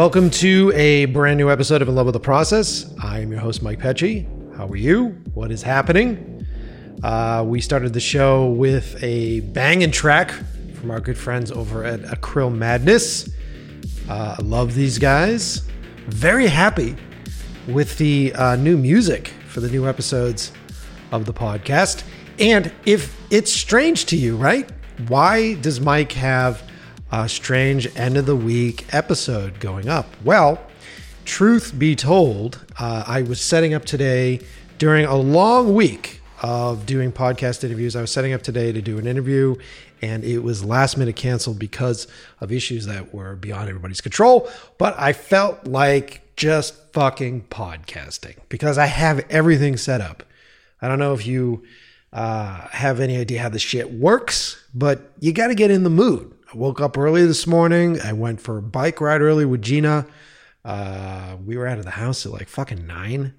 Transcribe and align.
Welcome 0.00 0.30
to 0.30 0.72
a 0.74 1.04
brand 1.04 1.36
new 1.36 1.50
episode 1.50 1.82
of 1.82 1.88
In 1.88 1.94
Love 1.94 2.06
with 2.06 2.14
the 2.14 2.20
Process. 2.20 2.90
I 3.02 3.18
am 3.18 3.30
your 3.30 3.40
host, 3.40 3.62
Mike 3.62 3.80
Pecci. 3.80 4.24
How 4.56 4.66
are 4.66 4.74
you? 4.74 5.08
What 5.34 5.52
is 5.52 5.62
happening? 5.62 6.46
Uh, 7.02 7.44
we 7.46 7.60
started 7.60 7.92
the 7.92 8.00
show 8.00 8.48
with 8.48 8.96
a 9.04 9.40
banging 9.40 9.90
track 9.90 10.30
from 10.72 10.90
our 10.90 11.00
good 11.00 11.18
friends 11.18 11.52
over 11.52 11.84
at 11.84 12.00
Acryl 12.00 12.50
Madness. 12.50 13.28
Uh, 14.08 14.36
I 14.38 14.42
love 14.42 14.74
these 14.74 14.98
guys. 14.98 15.68
Very 16.06 16.46
happy 16.46 16.96
with 17.68 17.98
the 17.98 18.32
uh, 18.36 18.56
new 18.56 18.78
music 18.78 19.28
for 19.48 19.60
the 19.60 19.68
new 19.68 19.86
episodes 19.86 20.50
of 21.12 21.26
the 21.26 21.34
podcast. 21.34 22.04
And 22.38 22.72
if 22.86 23.14
it's 23.30 23.52
strange 23.52 24.06
to 24.06 24.16
you, 24.16 24.38
right? 24.38 24.66
Why 25.08 25.56
does 25.56 25.78
Mike 25.78 26.12
have 26.12 26.69
a 27.12 27.28
strange 27.28 27.94
end 27.96 28.16
of 28.16 28.26
the 28.26 28.36
week 28.36 28.86
episode 28.94 29.58
going 29.60 29.88
up? 29.88 30.06
Well, 30.24 30.60
truth 31.24 31.76
be 31.78 31.96
told, 31.96 32.64
uh, 32.78 33.04
I 33.06 33.22
was 33.22 33.40
setting 33.40 33.74
up 33.74 33.84
today 33.84 34.40
during 34.78 35.04
a 35.04 35.16
long 35.16 35.74
week 35.74 36.20
of 36.42 36.86
doing 36.86 37.12
podcast 37.12 37.64
interviews. 37.64 37.96
I 37.96 38.00
was 38.00 38.10
setting 38.10 38.32
up 38.32 38.42
today 38.42 38.72
to 38.72 38.80
do 38.80 38.98
an 38.98 39.06
interview, 39.06 39.56
and 40.00 40.24
it 40.24 40.38
was 40.38 40.64
last 40.64 40.96
minute 40.96 41.16
canceled 41.16 41.58
because 41.58 42.06
of 42.40 42.52
issues 42.52 42.86
that 42.86 43.12
were 43.12 43.34
beyond 43.34 43.68
everybody's 43.68 44.00
control. 44.00 44.48
But 44.78 44.98
I 44.98 45.12
felt 45.12 45.66
like 45.66 46.34
just 46.36 46.92
fucking 46.92 47.42
podcasting 47.50 48.36
because 48.48 48.78
I 48.78 48.86
have 48.86 49.20
everything 49.28 49.76
set 49.76 50.00
up. 50.00 50.22
I 50.80 50.88
don't 50.88 50.98
know 50.98 51.12
if 51.12 51.26
you 51.26 51.64
uh, 52.12 52.68
have 52.68 53.00
any 53.00 53.16
idea 53.16 53.42
how 53.42 53.48
this 53.50 53.62
shit 53.62 53.92
works, 53.92 54.64
but 54.74 55.12
you 55.20 55.32
got 55.32 55.48
to 55.48 55.54
get 55.54 55.70
in 55.70 55.82
the 55.82 55.90
mood. 55.90 56.34
I 56.52 56.56
woke 56.56 56.80
up 56.80 56.98
early 56.98 57.24
this 57.26 57.46
morning. 57.46 58.00
I 58.00 58.12
went 58.12 58.40
for 58.40 58.58
a 58.58 58.62
bike 58.62 59.00
ride 59.00 59.20
early 59.20 59.44
with 59.44 59.62
Gina. 59.62 60.04
Uh, 60.64 61.36
we 61.44 61.56
were 61.56 61.68
out 61.68 61.78
of 61.78 61.84
the 61.84 61.92
house 61.92 62.26
at 62.26 62.32
like 62.32 62.48
fucking 62.48 62.88
nine. 62.88 63.34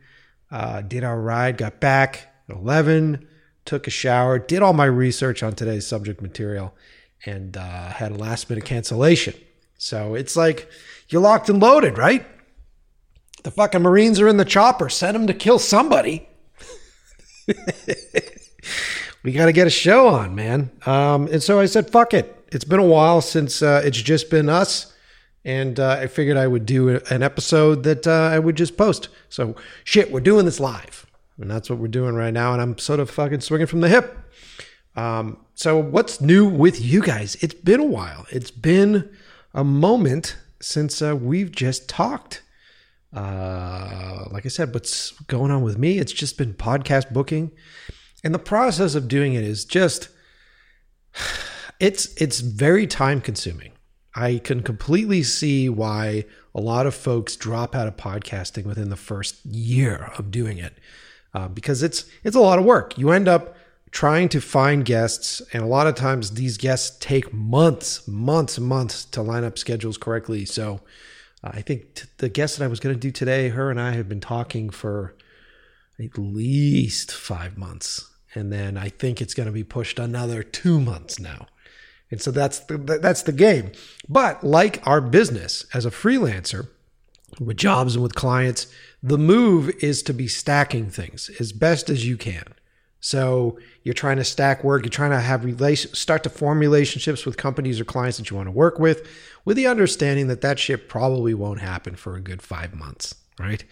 Uh, 0.50 0.82
did 0.82 1.04
our 1.04 1.20
ride, 1.20 1.58
got 1.58 1.82
back 1.82 2.30
at 2.48 2.56
11, 2.56 3.28
took 3.66 3.86
a 3.86 3.90
shower, 3.90 4.40
did 4.40 4.62
all 4.62 4.72
my 4.72 4.86
research 4.86 5.44
on 5.44 5.54
today's 5.54 5.86
subject 5.86 6.22
material, 6.22 6.74
and 7.26 7.58
uh, 7.58 7.90
had 7.90 8.14
a 8.14 8.16
last 8.16 8.50
minute 8.50 8.64
cancellation. 8.64 9.34
So 9.78 10.16
it's 10.16 10.38
like 10.38 10.70
you're 11.10 11.22
locked 11.22 11.50
and 11.50 11.62
loaded, 11.62 11.98
right? 11.98 12.26
The 13.44 13.52
fucking 13.52 13.82
Marines 13.82 14.22
are 14.22 14.28
in 14.30 14.38
the 14.38 14.46
chopper. 14.46 14.88
Send 14.88 15.16
them 15.16 15.28
to 15.28 15.34
kill 15.34 15.60
somebody. 15.60 16.30
we 19.24 19.34
got 19.34 19.48
to 19.48 19.54
get 19.54 19.68
a 19.68 19.72
show 19.72 20.08
on, 20.08 20.34
man. 20.34 20.72
Um, 20.86 21.28
and 21.28 21.44
so 21.44 21.60
I 21.60 21.66
said, 21.66 21.90
fuck 21.90 22.14
it. 22.14 22.41
It's 22.52 22.66
been 22.66 22.80
a 22.80 22.86
while 22.86 23.22
since 23.22 23.62
uh, 23.62 23.82
it's 23.84 24.02
just 24.02 24.30
been 24.30 24.50
us. 24.50 24.94
And 25.44 25.80
uh, 25.80 25.98
I 26.02 26.08
figured 26.08 26.38
I 26.38 26.46
would 26.46 26.66
do 26.66 26.90
an 27.10 27.24
episode 27.24 27.84
that 27.84 28.06
uh, 28.06 28.30
I 28.32 28.38
would 28.38 28.56
just 28.56 28.78
post. 28.78 29.10
So, 29.30 29.56
shit, 29.84 30.12
we're 30.12 30.20
doing 30.20 30.46
this 30.46 30.60
live. 30.60 31.08
And 31.38 31.50
that's 31.50 31.70
what 31.70 31.80
we're 31.80 31.88
doing 31.88 32.14
right 32.14 32.34
now. 32.34 32.54
And 32.54 32.62
I'm 32.62 32.78
sort 32.78 33.00
of 33.00 33.10
fucking 33.10 33.42
swinging 33.42 33.68
from 33.68 33.82
the 33.82 33.90
hip. 33.90 34.18
Um, 34.96 35.38
so, 35.56 35.78
what's 35.80 36.22
new 36.22 36.48
with 36.48 36.80
you 36.80 37.02
guys? 37.02 37.36
It's 37.42 37.56
been 37.56 37.80
a 37.80 37.86
while. 37.86 38.28
It's 38.30 38.52
been 38.52 39.10
a 39.54 39.64
moment 39.64 40.38
since 40.62 41.02
uh, 41.02 41.16
we've 41.16 41.52
just 41.52 41.90
talked. 41.90 42.44
Uh, 43.14 44.26
like 44.30 44.46
I 44.46 44.50
said, 44.50 44.74
what's 44.74 45.12
going 45.22 45.52
on 45.52 45.64
with 45.64 45.78
me? 45.78 45.98
It's 45.98 46.14
just 46.14 46.38
been 46.38 46.54
podcast 46.54 47.12
booking. 47.12 47.52
And 48.24 48.34
the 48.34 48.40
process 48.40 48.94
of 48.94 49.08
doing 49.08 49.34
it 49.34 49.44
is 49.44 49.66
just 49.66 50.10
it's 51.82 52.14
it's 52.22 52.42
very 52.42 52.86
time 52.86 53.20
consuming. 53.20 53.72
I 54.14 54.38
can 54.38 54.62
completely 54.62 55.24
see 55.24 55.68
why 55.68 56.26
a 56.54 56.62
lot 56.62 56.86
of 56.86 56.94
folks 56.94 57.36
drop 57.36 57.76
out 57.76 57.88
of 57.88 57.98
podcasting 57.98 58.66
within 58.66 58.90
the 58.90 58.96
first 58.96 59.44
year 59.46 60.12
of 60.18 60.30
doing 60.30 60.60
it, 60.60 60.78
uh, 61.34 61.48
because 61.48 61.82
it's 61.82 62.06
it's 62.24 62.36
a 62.36 62.40
lot 62.40 62.60
of 62.60 62.66
work. 62.66 62.98
You 63.00 63.10
end 63.10 63.28
up 63.28 63.58
trying 63.90 64.30
to 64.30 64.40
find 64.40 64.86
guests, 64.86 65.42
and 65.54 65.64
a 65.64 65.68
lot 65.68 65.88
of 65.88 65.96
times 65.96 66.32
these 66.32 66.58
guests 66.58 66.96
take 67.00 67.34
months, 67.34 68.08
months, 68.08 68.60
months 68.60 69.04
to 69.06 69.24
line 69.24 69.44
up 69.44 69.58
schedules 69.58 69.98
correctly. 69.98 70.46
So, 70.46 70.82
uh, 71.44 71.52
I 71.56 71.62
think 71.62 71.96
t- 71.96 72.08
the 72.18 72.30
guest 72.30 72.60
that 72.60 72.64
I 72.64 72.68
was 72.68 72.80
going 72.80 72.94
to 72.94 73.00
do 73.00 73.12
today, 73.12 73.50
her 73.50 73.72
and 73.72 73.82
I 73.82 73.94
have 73.94 74.08
been 74.08 74.22
talking 74.22 74.70
for 74.70 75.16
at 76.00 76.16
least 76.16 77.12
five 77.12 77.58
months, 77.58 78.08
and 78.36 78.54
then 78.54 78.78
I 78.78 78.90
think 78.90 79.20
it's 79.20 79.34
going 79.34 79.48
to 79.48 79.52
be 79.52 79.64
pushed 79.64 79.98
another 79.98 80.44
two 80.44 80.80
months 80.80 81.20
now. 81.20 81.48
And 82.12 82.22
so 82.22 82.30
that's 82.30 82.60
the, 82.60 82.78
that's 82.78 83.24
the 83.24 83.32
game. 83.32 83.72
But 84.08 84.44
like 84.44 84.86
our 84.86 85.02
business 85.02 85.66
as 85.74 85.86
a 85.86 85.92
freelancer 85.92 86.68
with 87.40 87.58
jobs 87.58 87.96
and 87.96 88.04
with 88.04 88.16
clients, 88.16 88.68
the 89.02 89.18
move 89.18 89.72
is 89.80 90.04
to 90.04 90.14
be 90.14 90.28
stacking 90.28 90.90
things 90.90 91.32
as 91.40 91.54
best 91.54 91.90
as 91.90 92.06
you 92.06 92.18
can. 92.18 92.44
So 93.00 93.58
you're 93.84 93.96
trying 93.96 94.18
to 94.18 94.24
stack 94.24 94.64
work, 94.64 94.84
you're 94.84 94.92
trying 94.92 95.12
to 95.12 95.20
have 95.20 95.44
relation, 95.44 95.94
start 95.96 96.22
to 96.24 96.30
form 96.30 96.60
relationships 96.60 97.26
with 97.26 97.36
companies 97.36 97.80
or 97.80 97.86
clients 97.86 98.20
that 98.20 98.30
you 98.30 98.36
want 98.36 98.48
to 98.48 98.52
work 98.52 98.78
with, 98.78 99.08
with 99.44 99.58
the 99.58 99.66
understanding 99.66 100.28
that 100.28 100.42
that 100.42 100.60
shit 100.60 100.88
probably 100.88 101.34
won't 101.34 101.62
happen 101.62 101.96
for 101.96 102.16
a 102.16 102.22
good 102.22 102.44
five 102.44 102.76
months, 102.76 103.16
right? 103.40 103.64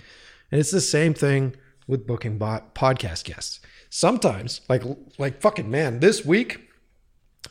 And 0.52 0.60
it's 0.60 0.72
the 0.72 0.82
same 0.82 1.14
thing 1.14 1.56
with 1.88 2.08
booking 2.08 2.40
bot 2.40 2.74
podcast 2.74 3.26
guests. 3.26 3.60
Sometimes, 3.92 4.62
like 4.70 4.84
like 5.18 5.42
fucking 5.42 5.70
man, 5.70 6.00
this 6.00 6.26
week 6.26 6.69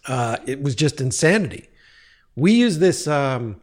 uh, 0.07 0.39
it 0.47 0.63
was 0.63 0.75
just 0.75 1.01
insanity. 1.01 1.69
We 2.37 2.53
use 2.53 2.79
this 2.79 3.07
um, 3.07 3.61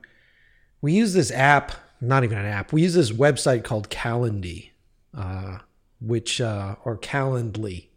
we 0.82 0.94
use 0.94 1.14
this 1.14 1.32
app, 1.32 1.72
not 2.02 2.24
even 2.24 2.38
an 2.38 2.46
app. 2.46 2.74
We 2.74 2.84
use 2.84 2.94
this 2.94 3.12
website 3.12 3.64
called 3.64 3.90
Calendly, 3.90 4.72
uh, 5.16 5.60
which 6.02 6.42
uh, 6.42 6.76
or 6.84 6.98
Calendly. 6.98 7.88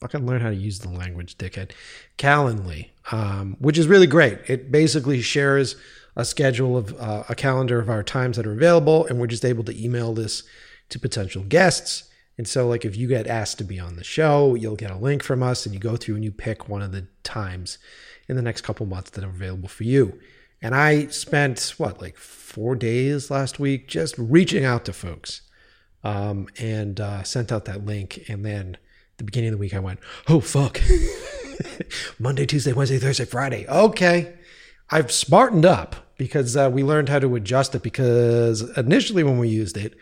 Fucking 0.00 0.26
learn 0.26 0.42
how 0.42 0.50
to 0.50 0.54
use 0.54 0.80
the 0.80 0.90
language, 0.90 1.38
dickhead. 1.38 1.70
Calendly, 2.18 2.90
um, 3.10 3.56
which 3.58 3.78
is 3.78 3.86
really 3.86 4.06
great. 4.06 4.38
It 4.48 4.70
basically 4.70 5.22
shares 5.22 5.76
a 6.14 6.24
schedule 6.24 6.76
of 6.76 6.94
uh, 7.00 7.24
a 7.28 7.34
calendar 7.34 7.80
of 7.80 7.88
our 7.88 8.02
times 8.02 8.36
that 8.36 8.46
are 8.46 8.52
available, 8.52 9.06
and 9.06 9.18
we're 9.18 9.26
just 9.26 9.44
able 9.44 9.64
to 9.64 9.82
email 9.84 10.12
this 10.12 10.42
to 10.90 10.98
potential 10.98 11.42
guests. 11.42 12.04
And 12.36 12.48
so, 12.48 12.66
like, 12.66 12.84
if 12.84 12.96
you 12.96 13.06
get 13.06 13.26
asked 13.26 13.58
to 13.58 13.64
be 13.64 13.78
on 13.78 13.96
the 13.96 14.04
show, 14.04 14.54
you'll 14.54 14.76
get 14.76 14.90
a 14.90 14.96
link 14.96 15.22
from 15.22 15.42
us 15.42 15.66
and 15.66 15.74
you 15.74 15.80
go 15.80 15.96
through 15.96 16.16
and 16.16 16.24
you 16.24 16.32
pick 16.32 16.68
one 16.68 16.82
of 16.82 16.92
the 16.92 17.06
times 17.22 17.78
in 18.28 18.36
the 18.36 18.42
next 18.42 18.62
couple 18.62 18.86
months 18.86 19.10
that 19.10 19.24
are 19.24 19.28
available 19.28 19.68
for 19.68 19.84
you. 19.84 20.18
And 20.60 20.74
I 20.74 21.06
spent, 21.08 21.74
what, 21.76 22.00
like 22.00 22.16
four 22.16 22.74
days 22.74 23.30
last 23.30 23.60
week 23.60 23.86
just 23.86 24.16
reaching 24.18 24.64
out 24.64 24.84
to 24.86 24.92
folks 24.92 25.42
um, 26.02 26.48
and 26.58 27.00
uh, 27.00 27.22
sent 27.22 27.52
out 27.52 27.66
that 27.66 27.84
link. 27.84 28.24
And 28.28 28.44
then 28.44 28.78
the 29.18 29.24
beginning 29.24 29.50
of 29.50 29.52
the 29.52 29.58
week, 29.58 29.74
I 29.74 29.78
went, 29.80 30.00
oh, 30.28 30.40
fuck. 30.40 30.80
Monday, 32.18 32.46
Tuesday, 32.46 32.72
Wednesday, 32.72 32.98
Thursday, 32.98 33.26
Friday. 33.26 33.66
Okay. 33.68 34.34
I've 34.90 35.12
smartened 35.12 35.66
up 35.66 35.96
because 36.16 36.56
uh, 36.56 36.70
we 36.72 36.82
learned 36.82 37.08
how 37.08 37.18
to 37.18 37.34
adjust 37.36 37.74
it 37.74 37.82
because 37.82 38.62
initially 38.76 39.22
when 39.22 39.38
we 39.38 39.48
used 39.48 39.76
it, 39.76 39.94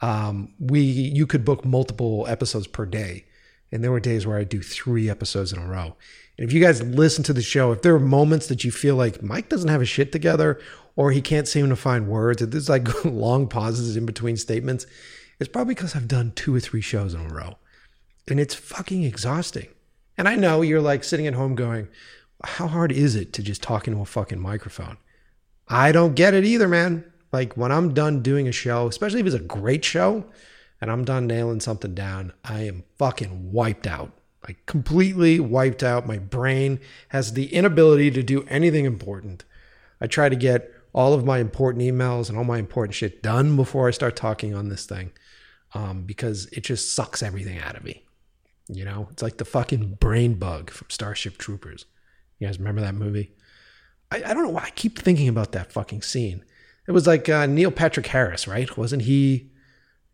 um, 0.00 0.52
we 0.58 0.80
you 0.80 1.26
could 1.26 1.44
book 1.44 1.64
multiple 1.64 2.26
episodes 2.28 2.66
per 2.66 2.86
day, 2.86 3.24
and 3.72 3.82
there 3.82 3.90
were 3.90 4.00
days 4.00 4.26
where 4.26 4.38
I'd 4.38 4.48
do 4.48 4.62
three 4.62 5.10
episodes 5.10 5.52
in 5.52 5.58
a 5.58 5.66
row. 5.66 5.96
And 6.36 6.46
if 6.46 6.52
you 6.52 6.60
guys 6.60 6.82
listen 6.82 7.24
to 7.24 7.32
the 7.32 7.42
show, 7.42 7.72
if 7.72 7.82
there 7.82 7.94
are 7.94 8.00
moments 8.00 8.46
that 8.46 8.62
you 8.62 8.70
feel 8.70 8.94
like 8.94 9.22
Mike 9.22 9.48
doesn't 9.48 9.68
have 9.68 9.80
his 9.80 9.88
shit 9.88 10.12
together, 10.12 10.60
or 10.94 11.10
he 11.10 11.20
can't 11.20 11.48
seem 11.48 11.68
to 11.68 11.76
find 11.76 12.08
words, 12.08 12.42
if 12.42 12.50
there's 12.50 12.68
like 12.68 13.04
long 13.04 13.48
pauses 13.48 13.96
in 13.96 14.06
between 14.06 14.36
statements, 14.36 14.86
it's 15.40 15.48
probably 15.48 15.74
because 15.74 15.96
I've 15.96 16.08
done 16.08 16.32
two 16.34 16.54
or 16.54 16.60
three 16.60 16.80
shows 16.80 17.14
in 17.14 17.20
a 17.20 17.34
row, 17.34 17.56
and 18.28 18.38
it's 18.38 18.54
fucking 18.54 19.02
exhausting. 19.02 19.68
And 20.16 20.28
I 20.28 20.36
know 20.36 20.62
you're 20.62 20.80
like 20.80 21.04
sitting 21.04 21.26
at 21.26 21.34
home 21.34 21.54
going, 21.54 21.88
"How 22.44 22.68
hard 22.68 22.92
is 22.92 23.16
it 23.16 23.32
to 23.34 23.42
just 23.42 23.62
talk 23.62 23.88
into 23.88 24.00
a 24.00 24.04
fucking 24.04 24.40
microphone?" 24.40 24.96
I 25.68 25.92
don't 25.92 26.14
get 26.14 26.34
it 26.34 26.44
either, 26.44 26.66
man. 26.66 27.04
Like 27.32 27.56
when 27.56 27.72
I'm 27.72 27.94
done 27.94 28.22
doing 28.22 28.48
a 28.48 28.52
show, 28.52 28.86
especially 28.86 29.20
if 29.20 29.26
it's 29.26 29.34
a 29.34 29.40
great 29.40 29.84
show 29.84 30.24
and 30.80 30.90
I'm 30.90 31.04
done 31.04 31.26
nailing 31.26 31.60
something 31.60 31.94
down, 31.94 32.32
I 32.44 32.62
am 32.62 32.84
fucking 32.98 33.52
wiped 33.52 33.86
out. 33.86 34.12
Like 34.46 34.64
completely 34.66 35.40
wiped 35.40 35.82
out. 35.82 36.06
My 36.06 36.18
brain 36.18 36.80
has 37.08 37.32
the 37.32 37.52
inability 37.52 38.10
to 38.12 38.22
do 38.22 38.44
anything 38.48 38.84
important. 38.84 39.44
I 40.00 40.06
try 40.06 40.28
to 40.28 40.36
get 40.36 40.72
all 40.92 41.12
of 41.12 41.24
my 41.24 41.38
important 41.38 41.84
emails 41.84 42.28
and 42.28 42.38
all 42.38 42.44
my 42.44 42.58
important 42.58 42.94
shit 42.94 43.22
done 43.22 43.56
before 43.56 43.88
I 43.88 43.90
start 43.90 44.16
talking 44.16 44.54
on 44.54 44.68
this 44.68 44.86
thing 44.86 45.12
um, 45.74 46.02
because 46.02 46.46
it 46.46 46.64
just 46.64 46.94
sucks 46.94 47.22
everything 47.22 47.58
out 47.58 47.76
of 47.76 47.84
me. 47.84 48.04
You 48.68 48.84
know, 48.84 49.08
it's 49.10 49.22
like 49.22 49.38
the 49.38 49.44
fucking 49.44 49.94
brain 50.00 50.34
bug 50.34 50.70
from 50.70 50.88
Starship 50.90 51.38
Troopers. 51.38 51.86
You 52.38 52.46
guys 52.46 52.58
remember 52.58 52.80
that 52.82 52.94
movie? 52.94 53.32
I, 54.10 54.22
I 54.24 54.34
don't 54.34 54.44
know 54.44 54.50
why 54.50 54.64
I 54.64 54.70
keep 54.70 54.98
thinking 54.98 55.28
about 55.28 55.52
that 55.52 55.72
fucking 55.72 56.02
scene. 56.02 56.44
It 56.88 56.92
was 56.92 57.06
like 57.06 57.28
uh, 57.28 57.44
Neil 57.44 57.70
Patrick 57.70 58.06
Harris, 58.06 58.48
right? 58.48 58.74
Wasn't 58.74 59.02
he 59.02 59.50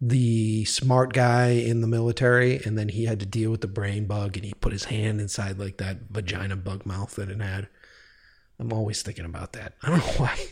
the 0.01 0.65
smart 0.65 1.13
guy 1.13 1.51
in 1.51 1.81
the 1.83 1.87
military? 1.87 2.61
And 2.65 2.77
then 2.77 2.89
he 2.89 3.05
had 3.05 3.21
to 3.21 3.27
deal 3.27 3.53
with 3.53 3.61
the 3.61 3.69
brain 3.69 4.07
bug 4.07 4.37
and 4.37 4.45
he 4.45 4.55
put 4.55 4.73
his 4.73 4.85
hand 4.85 5.21
inside 5.21 5.57
like 5.61 5.77
that 5.77 6.11
vagina 6.11 6.57
bug 6.57 6.85
mouth 6.85 7.15
that 7.15 7.31
it 7.31 7.41
had. 7.41 7.69
I'm 8.59 8.73
always 8.73 9.03
thinking 9.03 9.25
about 9.25 9.53
that. 9.53 9.75
I 9.85 9.89
don't 9.89 9.99
know 9.99 10.13
why. 10.17 10.47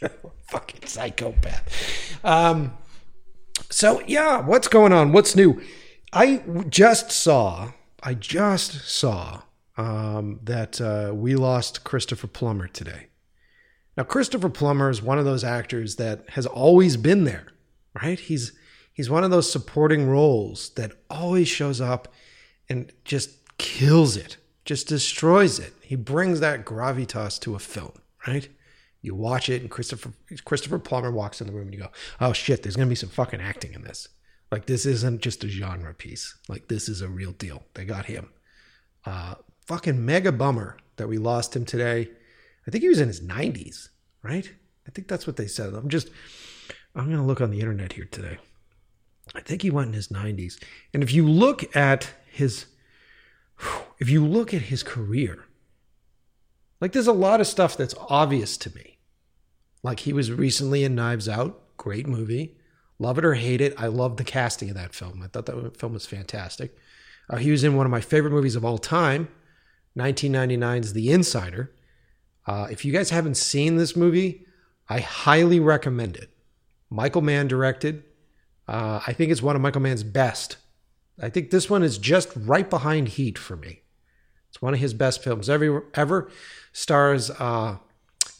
Fucking 0.48 0.86
psychopath. 0.86 2.24
Um, 2.24 2.76
so 3.70 4.02
yeah, 4.04 4.40
what's 4.40 4.66
going 4.66 4.92
on? 4.92 5.12
What's 5.12 5.36
new? 5.36 5.62
I 6.12 6.42
just 6.68 7.12
saw. 7.12 7.70
I 8.02 8.14
just 8.14 8.88
saw 8.88 9.42
um, 9.76 10.40
that 10.42 10.80
uh, 10.80 11.12
we 11.14 11.36
lost 11.36 11.84
Christopher 11.84 12.26
Plummer 12.26 12.66
today. 12.66 13.07
Now, 13.98 14.04
Christopher 14.04 14.48
Plummer 14.48 14.90
is 14.90 15.02
one 15.02 15.18
of 15.18 15.24
those 15.24 15.42
actors 15.42 15.96
that 15.96 16.22
has 16.30 16.46
always 16.46 16.96
been 16.96 17.24
there, 17.24 17.48
right? 18.00 18.18
He's 18.18 18.52
he's 18.92 19.10
one 19.10 19.24
of 19.24 19.32
those 19.32 19.50
supporting 19.50 20.08
roles 20.08 20.70
that 20.76 20.92
always 21.10 21.48
shows 21.48 21.80
up 21.80 22.06
and 22.68 22.92
just 23.04 23.58
kills 23.58 24.16
it, 24.16 24.36
just 24.64 24.86
destroys 24.86 25.58
it. 25.58 25.74
He 25.82 25.96
brings 25.96 26.38
that 26.38 26.64
gravitas 26.64 27.40
to 27.40 27.56
a 27.56 27.58
film, 27.58 27.90
right? 28.24 28.48
You 29.02 29.16
watch 29.16 29.48
it, 29.48 29.62
and 29.62 29.70
Christopher 29.70 30.12
Christopher 30.44 30.78
Plummer 30.78 31.10
walks 31.10 31.40
in 31.40 31.48
the 31.48 31.52
room, 31.52 31.66
and 31.66 31.74
you 31.74 31.80
go, 31.80 31.90
"Oh 32.20 32.32
shit, 32.32 32.62
there's 32.62 32.76
gonna 32.76 32.86
be 32.86 32.94
some 32.94 33.08
fucking 33.08 33.40
acting 33.40 33.74
in 33.74 33.82
this. 33.82 34.06
Like 34.52 34.66
this 34.66 34.86
isn't 34.86 35.22
just 35.22 35.42
a 35.42 35.48
genre 35.48 35.92
piece. 35.92 36.36
Like 36.48 36.68
this 36.68 36.88
is 36.88 37.02
a 37.02 37.08
real 37.08 37.32
deal. 37.32 37.64
They 37.74 37.84
got 37.84 38.06
him. 38.06 38.30
Uh, 39.04 39.34
fucking 39.66 40.06
mega 40.06 40.30
bummer 40.30 40.76
that 40.98 41.08
we 41.08 41.18
lost 41.18 41.56
him 41.56 41.64
today. 41.64 42.10
I 42.68 42.70
think 42.70 42.82
he 42.82 42.90
was 42.90 43.00
in 43.00 43.08
his 43.08 43.22
90s, 43.22 43.88
right? 44.22 44.52
I 44.86 44.90
think 44.90 45.08
that's 45.08 45.26
what 45.26 45.36
they 45.36 45.46
said. 45.46 45.72
I'm 45.72 45.88
just, 45.88 46.10
I'm 46.94 47.08
gonna 47.10 47.24
look 47.24 47.40
on 47.40 47.50
the 47.50 47.60
internet 47.60 47.94
here 47.94 48.04
today. 48.04 48.36
I 49.34 49.40
think 49.40 49.62
he 49.62 49.70
went 49.70 49.88
in 49.88 49.94
his 49.94 50.08
90s. 50.08 50.62
And 50.92 51.02
if 51.02 51.10
you 51.10 51.26
look 51.26 51.74
at 51.74 52.10
his, 52.30 52.66
if 53.98 54.10
you 54.10 54.22
look 54.22 54.52
at 54.52 54.62
his 54.62 54.82
career, 54.82 55.46
like 56.78 56.92
there's 56.92 57.06
a 57.06 57.12
lot 57.12 57.40
of 57.40 57.46
stuff 57.46 57.74
that's 57.74 57.94
obvious 58.10 58.58
to 58.58 58.74
me. 58.74 58.98
Like 59.82 60.00
he 60.00 60.12
was 60.12 60.30
recently 60.30 60.84
in 60.84 60.94
Knives 60.94 61.26
Out, 61.26 61.58
great 61.78 62.06
movie. 62.06 62.58
Love 62.98 63.16
it 63.16 63.24
or 63.24 63.34
hate 63.34 63.62
it, 63.62 63.72
I 63.78 63.86
love 63.86 64.18
the 64.18 64.24
casting 64.24 64.68
of 64.68 64.76
that 64.76 64.94
film. 64.94 65.22
I 65.22 65.28
thought 65.28 65.46
that 65.46 65.78
film 65.78 65.94
was 65.94 66.04
fantastic. 66.04 66.76
Uh, 67.30 67.36
he 67.36 67.50
was 67.50 67.64
in 67.64 67.76
one 67.76 67.86
of 67.86 67.92
my 67.92 68.02
favorite 68.02 68.32
movies 68.32 68.56
of 68.56 68.64
all 68.64 68.76
time, 68.76 69.28
1999's 69.96 70.92
The 70.92 71.10
Insider. 71.10 71.72
Uh, 72.48 72.66
if 72.70 72.82
you 72.82 72.92
guys 72.92 73.10
haven't 73.10 73.36
seen 73.36 73.76
this 73.76 73.94
movie, 73.94 74.46
I 74.88 75.00
highly 75.00 75.60
recommend 75.60 76.16
it. 76.16 76.30
Michael 76.88 77.20
Mann 77.20 77.46
directed. 77.46 78.04
Uh, 78.66 79.00
I 79.06 79.12
think 79.12 79.30
it's 79.30 79.42
one 79.42 79.54
of 79.54 79.60
Michael 79.60 79.82
Mann's 79.82 80.02
best. 80.02 80.56
I 81.20 81.28
think 81.28 81.50
this 81.50 81.68
one 81.68 81.82
is 81.82 81.98
just 81.98 82.30
right 82.34 82.68
behind 82.68 83.08
Heat 83.08 83.36
for 83.36 83.54
me. 83.54 83.82
It's 84.48 84.62
one 84.62 84.72
of 84.72 84.80
his 84.80 84.94
best 84.94 85.22
films 85.22 85.50
ever. 85.50 85.84
ever. 85.92 86.30
Stars 86.72 87.30
uh, 87.32 87.76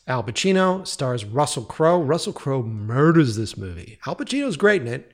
Al 0.07 0.25
Pacino, 0.25 0.87
stars 0.87 1.27
Russell 1.27 1.65
Crowe. 1.65 2.01
Russell 2.01 2.33
Crowe 2.33 2.63
murders 2.63 3.37
this 3.37 3.59
movie. 3.59 3.99
Al 4.07 4.17
Pacino's 4.17 4.57
great 4.57 4.81
in 4.81 4.89
it. 4.89 5.13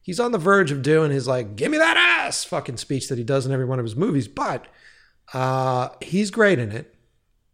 He's 0.00 0.20
on 0.20 0.30
the 0.30 0.38
verge 0.38 0.70
of 0.70 0.82
doing 0.82 1.10
his 1.10 1.26
like 1.26 1.56
"Give 1.56 1.72
me 1.72 1.78
that 1.78 1.96
ass" 1.96 2.44
fucking 2.44 2.76
speech 2.76 3.08
that 3.08 3.18
he 3.18 3.24
does 3.24 3.44
in 3.44 3.50
every 3.50 3.64
one 3.64 3.80
of 3.80 3.84
his 3.84 3.96
movies, 3.96 4.28
but 4.28 4.68
uh, 5.34 5.88
he's 6.00 6.30
great 6.30 6.60
in 6.60 6.70
it. 6.70 6.95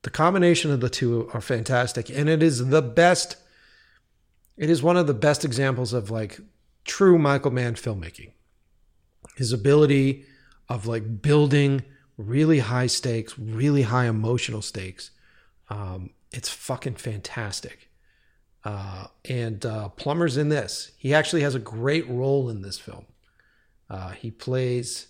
The 0.03 0.11
combination 0.11 0.71
of 0.71 0.81
the 0.81 0.91
two 0.91 1.31
are 1.33 1.41
fantastic, 1.41 2.11
and 2.11 2.29
it 2.29 2.43
is 2.43 2.69
the 2.69 2.83
best. 2.83 3.37
It 4.57 4.69
is 4.69 4.83
one 4.83 4.97
of 4.97 5.07
the 5.07 5.15
best 5.15 5.45
examples 5.45 5.93
of 5.93 6.11
like 6.11 6.41
true 6.85 7.19
Michael 7.19 7.53
Mann 7.53 7.75
filmmaking. 7.75 8.33
His 9.37 9.53
ability 9.53 10.25
of 10.69 10.87
like 10.87 11.23
building 11.23 11.83
really 12.17 12.59
high 12.59 12.87
stakes, 12.87 13.39
really 13.39 13.83
high 13.83 14.07
emotional 14.07 14.63
stakes. 14.63 15.11
Um, 15.69 16.11
it's 16.33 16.49
fucking 16.49 16.97
fantastic. 16.97 17.89
Uh, 18.65 19.07
and 19.29 19.65
uh, 19.67 19.89
Plummer's 19.89 20.37
in 20.37 20.49
this. 20.49 20.93
He 20.97 21.15
actually 21.15 21.43
has 21.43 21.55
a 21.55 21.61
great 21.61 22.09
role 22.09 22.49
in 22.49 22.63
this 22.63 22.79
film. 22.79 23.07
Uh, 23.91 24.11
he 24.11 24.31
plays 24.31 25.09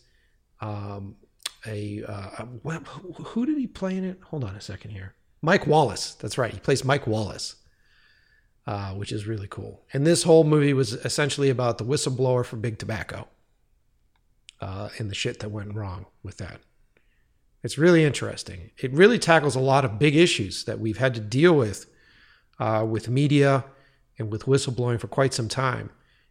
um, 0.60 1.16
a 1.66 2.02
uh, 2.06 2.44
who 3.24 3.46
did 3.46 3.58
he 3.58 3.66
play 3.66 3.96
in 3.96 4.04
it? 4.04 4.20
Hold 4.24 4.44
on 4.44 4.54
a 4.54 4.60
second 4.60 4.90
here. 4.90 5.14
Mike 5.42 5.66
Wallace. 5.66 6.14
That's 6.14 6.38
right. 6.38 6.52
He 6.52 6.60
plays 6.60 6.84
Mike 6.84 7.06
Wallace, 7.06 7.56
uh, 8.66 8.92
which 8.92 9.12
is 9.12 9.26
really 9.26 9.48
cool. 9.48 9.84
And 9.92 10.06
this 10.06 10.22
whole 10.22 10.44
movie 10.44 10.72
was 10.72 10.92
essentially 10.92 11.50
about 11.50 11.78
the 11.78 11.84
whistleblower 11.84 12.44
for 12.44 12.56
Big 12.56 12.78
Tobacco 12.78 13.28
uh, 14.60 14.90
and 14.98 15.10
the 15.10 15.14
shit 15.14 15.40
that 15.40 15.50
went 15.50 15.74
wrong 15.74 16.06
with 16.22 16.36
that. 16.38 16.60
It's 17.64 17.78
really 17.78 18.04
interesting. 18.04 18.70
It 18.78 18.92
really 18.92 19.18
tackles 19.18 19.54
a 19.54 19.60
lot 19.60 19.84
of 19.84 19.98
big 19.98 20.16
issues 20.16 20.64
that 20.64 20.80
we've 20.80 20.98
had 20.98 21.14
to 21.14 21.20
deal 21.20 21.54
with 21.54 21.86
uh, 22.58 22.84
with 22.88 23.08
media 23.08 23.64
and 24.18 24.30
with 24.30 24.44
whistleblowing 24.44 25.00
for 25.00 25.08
quite 25.08 25.34
some 25.34 25.48
time. 25.48 25.90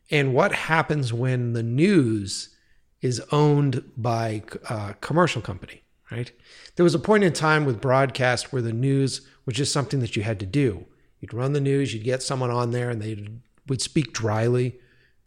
And 0.09 0.33
what 0.33 0.53
happens 0.53 1.13
when 1.13 1.53
the 1.53 1.63
news 1.63 2.55
is 3.01 3.21
owned 3.31 3.83
by 3.97 4.43
a 4.69 4.73
uh, 4.73 4.93
commercial 5.01 5.41
company, 5.41 5.83
right? 6.11 6.31
There 6.75 6.83
was 6.83 6.95
a 6.95 6.99
point 6.99 7.23
in 7.23 7.33
time 7.33 7.65
with 7.65 7.81
broadcast 7.81 8.53
where 8.53 8.61
the 8.61 8.73
news 8.73 9.21
was 9.45 9.55
just 9.55 9.73
something 9.73 9.99
that 10.01 10.15
you 10.15 10.23
had 10.23 10.39
to 10.39 10.45
do. 10.45 10.85
You'd 11.19 11.33
run 11.33 11.53
the 11.53 11.61
news, 11.61 11.93
you'd 11.93 12.03
get 12.03 12.23
someone 12.23 12.51
on 12.51 12.71
there, 12.71 12.89
and 12.89 13.01
they 13.01 13.27
would 13.67 13.81
speak 13.81 14.13
dryly, 14.13 14.79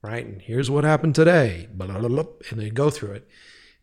right? 0.02 0.24
And 0.24 0.42
here's 0.42 0.70
what 0.70 0.84
happened 0.84 1.14
today, 1.14 1.68
blah, 1.72 1.86
blah, 1.86 2.08
blah, 2.08 2.24
and 2.50 2.60
they'd 2.60 2.74
go 2.74 2.90
through 2.90 3.12
it 3.12 3.28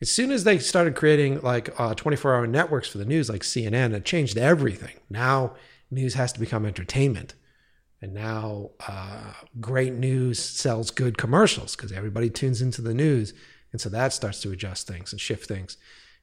as 0.02 0.10
soon 0.10 0.32
as 0.32 0.44
they 0.44 0.58
started 0.58 0.96
creating 0.96 1.40
like 1.42 1.80
uh, 1.80 1.94
24 1.94 2.36
hour 2.36 2.48
networks 2.48 2.90
for 2.90 2.98
the 2.98 3.06
news, 3.06 3.30
like 3.30 3.42
CNN, 3.42 3.94
it 3.94 4.04
changed 4.04 4.38
everything. 4.38 4.96
Now 5.10 5.54
news 5.92 6.16
has 6.16 6.34
to 6.34 6.40
become 6.40 6.66
entertainment. 6.66 7.36
And 8.02 8.16
now 8.16 8.72
uh, 8.88 9.34
great 9.60 9.94
news 9.94 10.40
sells 10.40 10.90
good 10.90 11.20
commercials 11.20 11.76
because 11.76 11.92
everybody 11.92 12.32
tunes 12.32 12.62
into 12.62 12.82
the 12.82 12.96
news. 12.96 13.34
And 13.72 13.80
so 13.80 13.90
that 13.90 14.14
starts 14.14 14.42
to 14.42 14.52
adjust 14.52 14.88
things 14.88 15.12
and 15.12 15.22
shift 15.22 15.48
things. 15.48 15.78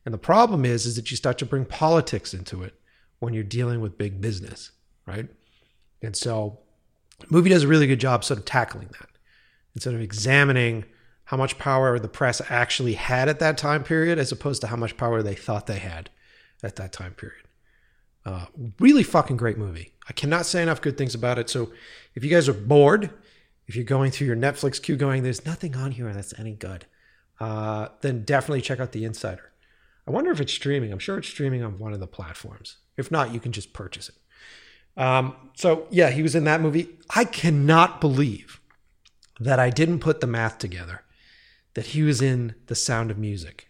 And 0.04 0.12
the 0.12 0.18
problem 0.18 0.64
is, 0.64 0.86
is 0.86 0.96
that 0.96 1.10
you 1.10 1.16
start 1.16 1.38
to 1.38 1.46
bring 1.46 1.64
politics 1.64 2.34
into 2.34 2.62
it 2.62 2.74
when 3.18 3.34
you're 3.34 3.44
dealing 3.44 3.80
with 3.80 3.98
big 3.98 4.20
business, 4.20 4.70
right? 5.06 5.28
And 6.02 6.16
so 6.16 6.60
movie 7.30 7.50
does 7.50 7.64
a 7.64 7.68
really 7.68 7.86
good 7.86 8.00
job 8.00 8.24
sort 8.24 8.38
of 8.38 8.44
tackling 8.44 8.88
that. 8.98 9.08
Instead 9.74 9.94
of 9.94 10.00
examining 10.00 10.84
how 11.24 11.36
much 11.36 11.58
power 11.58 11.98
the 11.98 12.08
press 12.08 12.40
actually 12.48 12.94
had 12.94 13.28
at 13.28 13.38
that 13.38 13.58
time 13.58 13.84
period 13.84 14.18
as 14.18 14.32
opposed 14.32 14.60
to 14.62 14.66
how 14.66 14.76
much 14.76 14.96
power 14.96 15.22
they 15.22 15.34
thought 15.34 15.66
they 15.66 15.78
had 15.78 16.10
at 16.62 16.76
that 16.76 16.92
time 16.92 17.12
period. 17.12 17.44
Uh, 18.24 18.46
really 18.80 19.02
fucking 19.02 19.36
great 19.36 19.58
movie. 19.58 19.92
I 20.08 20.12
cannot 20.12 20.46
say 20.46 20.62
enough 20.62 20.80
good 20.80 20.96
things 20.96 21.14
about 21.14 21.38
it. 21.38 21.50
So 21.50 21.70
if 22.14 22.24
you 22.24 22.30
guys 22.30 22.48
are 22.48 22.54
bored, 22.54 23.10
if 23.66 23.76
you're 23.76 23.84
going 23.84 24.10
through 24.10 24.26
your 24.26 24.36
Netflix 24.36 24.80
queue 24.80 24.96
going, 24.96 25.22
there's 25.22 25.44
nothing 25.44 25.76
on 25.76 25.92
here 25.92 26.12
that's 26.12 26.38
any 26.38 26.54
good, 26.54 26.86
uh, 27.40 27.88
then 28.00 28.24
definitely 28.24 28.62
check 28.62 28.80
out 28.80 28.92
The 28.92 29.04
Insider. 29.04 29.52
I 30.06 30.10
wonder 30.10 30.30
if 30.30 30.40
it's 30.40 30.52
streaming. 30.52 30.92
I'm 30.92 30.98
sure 30.98 31.18
it's 31.18 31.28
streaming 31.28 31.62
on 31.62 31.78
one 31.78 31.92
of 31.92 32.00
the 32.00 32.06
platforms. 32.06 32.78
If 32.96 33.10
not, 33.10 33.32
you 33.32 33.40
can 33.40 33.52
just 33.52 33.72
purchase 33.72 34.08
it. 34.08 35.00
Um, 35.00 35.36
so 35.54 35.86
yeah, 35.90 36.10
he 36.10 36.22
was 36.22 36.34
in 36.34 36.44
that 36.44 36.60
movie. 36.60 36.98
I 37.10 37.24
cannot 37.24 38.00
believe 38.00 38.60
that 39.38 39.58
I 39.58 39.70
didn't 39.70 40.00
put 40.00 40.20
the 40.20 40.26
math 40.26 40.58
together 40.58 41.02
that 41.74 41.86
he 41.86 42.02
was 42.02 42.20
in 42.20 42.54
The 42.66 42.74
Sound 42.74 43.10
of 43.10 43.18
Music. 43.18 43.68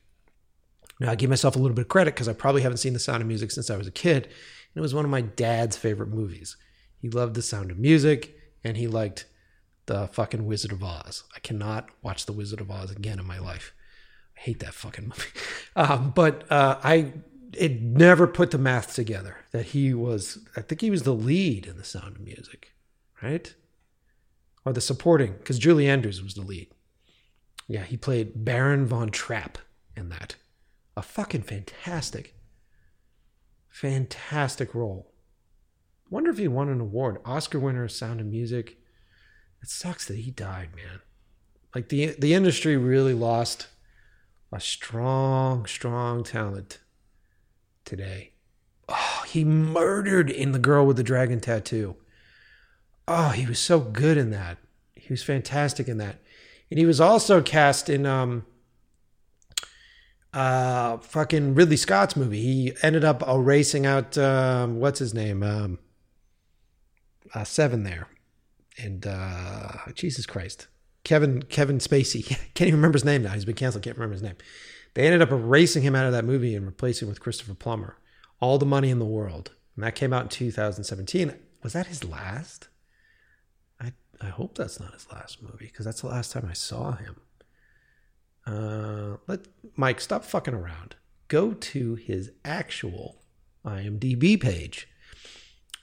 Now, 1.01 1.11
I 1.11 1.15
give 1.15 1.29
myself 1.29 1.57
a 1.57 1.59
little 1.59 1.75
bit 1.75 1.83
of 1.83 1.89
credit 1.89 2.15
because 2.15 2.29
I 2.29 2.33
probably 2.33 2.63
haven't 2.63 2.79
seen 2.79 2.95
The 2.95 2.99
Sound 2.99 3.21
of 3.21 3.29
Music 3.29 3.51
since 3.51 3.69
I 3.69 3.77
was 3.77 3.87
a 3.87 3.93
kid. 3.93 4.25
And 4.25 4.77
it 4.77 4.81
was 4.81 4.95
one 4.95 5.05
of 5.05 5.11
my 5.11 5.21
dad's 5.21 5.77
favorite 5.77 6.09
movies. 6.09 6.57
He 6.97 7.09
loved 7.09 7.35
The 7.35 7.43
Sound 7.43 7.71
of 7.71 7.79
Music 7.79 8.35
and 8.65 8.77
he 8.77 8.87
liked 8.87 9.27
the 9.89 10.07
fucking 10.09 10.47
Wizard 10.47 10.73
of 10.73 10.85
Oz. 10.85 11.25
I 11.35 11.41
cannot 11.41 11.89
watch 12.03 12.27
The 12.27 12.33
Wizard 12.33 12.61
of 12.61 12.71
Oz 12.71 12.91
again 12.93 13.19
in 13.19 13.27
my 13.27 13.39
life. 13.39 13.75
I 14.37 14.41
hate 14.41 14.61
that 14.61 14.75
fucking 14.75 15.09
movie. 15.09 15.23
Um, 15.77 16.11
but 16.11 16.51
uh, 16.51 16.81
I 16.83 17.13
it 17.53 17.81
never 17.81 18.27
put 18.27 18.51
the 18.51 18.59
math 18.59 18.95
together 18.95 19.37
that 19.53 19.67
he 19.67 19.95
was, 19.95 20.39
I 20.57 20.61
think 20.61 20.81
he 20.81 20.91
was 20.91 21.05
the 21.05 21.15
lead 21.15 21.67
in 21.67 21.77
The 21.77 21.85
Sound 21.85 22.17
of 22.17 22.23
Music, 22.23 22.73
right? 23.23 23.55
Or 24.65 24.73
the 24.73 24.81
supporting, 24.81 25.35
because 25.35 25.59
Julie 25.59 25.89
Andrews 25.89 26.21
was 26.21 26.35
the 26.35 26.43
lead. 26.43 26.69
Yeah, 27.69 27.85
he 27.85 27.97
played 27.97 28.45
Baron 28.45 28.87
von 28.87 29.11
Trapp 29.11 29.59
in 29.97 30.09
that. 30.09 30.35
A 30.97 31.03
fucking 31.03 31.43
fantastic, 31.43 32.35
fantastic 33.69 34.75
role. 34.75 35.13
Wonder 36.11 36.31
if 36.31 36.39
he 36.39 36.49
won 36.49 36.69
an 36.69 36.81
award. 36.81 37.19
Oscar 37.25 37.61
winner 37.61 37.85
of 37.85 37.93
Sound 37.93 38.21
of 38.21 38.27
Music. 38.27 38.78
It 39.63 39.69
sucks 39.69 40.07
that 40.07 40.19
he 40.19 40.31
died, 40.31 40.71
man. 40.75 41.01
Like 41.75 41.89
the 41.89 42.15
the 42.19 42.35
industry 42.35 42.77
really 42.77 43.15
lost 43.15 43.69
a 44.53 44.61
strong, 44.61 45.67
strong 45.67 46.25
talent 46.25 46.79
today. 47.85 48.33
Oh, 48.89 49.25
he 49.27 49.45
murdered 49.45 50.31
in 50.31 50.53
The 50.53 50.59
Girl 50.59 50.87
with 50.87 50.97
the 50.97 51.03
Dragon 51.03 51.41
Tattoo. 51.41 51.97
Oh, 53.07 53.31
he 53.31 53.45
was 53.45 53.59
so 53.59 53.81
good 53.81 54.17
in 54.17 54.31
that. 54.31 54.57
He 54.95 55.13
was 55.13 55.23
fantastic 55.23 55.89
in 55.89 55.99
that 55.99 56.21
and 56.71 56.79
he 56.79 56.87
was 56.87 57.01
also 57.01 57.41
cast 57.43 57.89
in 57.89 58.07
um 58.07 58.45
uh 60.33 60.99
fucking 60.99 61.55
Ridley 61.55 61.77
Scott's 61.77 62.17
movie. 62.17 62.43
He 62.43 62.73
ended 62.83 63.05
up 63.05 63.27
erasing 63.27 63.87
out 63.87 64.17
um 64.19 64.79
what's 64.81 64.99
his 64.99 65.15
name? 65.15 65.43
Um 65.43 65.79
uh, 67.35 67.45
seven 67.45 67.83
there, 67.83 68.09
and 68.79 69.07
uh, 69.07 69.73
Jesus 69.95 70.27
Christ, 70.27 70.69
Kevin 71.05 71.43
Kevin 71.43 71.79
Spacey 71.79 72.27
can't 72.55 72.69
even 72.69 72.77
remember 72.77 72.97
his 72.97 73.05
name 73.05 73.23
now. 73.23 73.33
He's 73.33 73.45
been 73.45 73.55
canceled. 73.55 73.85
Can't 73.85 73.97
remember 73.97 74.15
his 74.15 74.23
name. 74.23 74.37
They 74.95 75.05
ended 75.05 75.23
up 75.23 75.31
erasing 75.31 75.83
him 75.83 75.95
out 75.95 76.07
of 76.07 76.13
that 76.13 76.25
movie 76.25 76.55
and 76.55 76.67
replacing 76.67 77.07
him 77.07 77.11
with 77.11 77.21
Christopher 77.21 77.55
Plummer. 77.55 77.97
All 78.41 78.59
the 78.59 78.67
money 78.67 78.91
in 78.91 78.99
the 78.99 79.05
world, 79.05 79.53
and 79.75 79.85
that 79.85 79.95
came 79.95 80.13
out 80.13 80.23
in 80.23 80.29
2017. 80.29 81.35
Was 81.63 81.73
that 81.73 81.87
his 81.87 82.05
last? 82.05 82.69
I 83.81 83.93
I 84.21 84.27
hope 84.27 84.57
that's 84.57 84.81
not 84.81 84.95
his 84.95 85.11
last 85.11 85.43
movie 85.43 85.67
because 85.67 85.85
that's 85.85 86.03
the 86.03 86.09
last 86.09 86.33
time 86.33 86.47
I 86.49 86.55
saw 86.55 86.93
him. 86.93 87.17
Uh, 88.47 89.17
let 89.27 89.41
Mike 89.77 90.01
stop 90.01 90.25
fucking 90.25 90.55
around. 90.55 90.97
Go 91.29 91.53
to 91.53 91.97
his 91.97 92.31
actual 92.45 93.23
IMDb 93.65 94.41
page. 94.41 94.89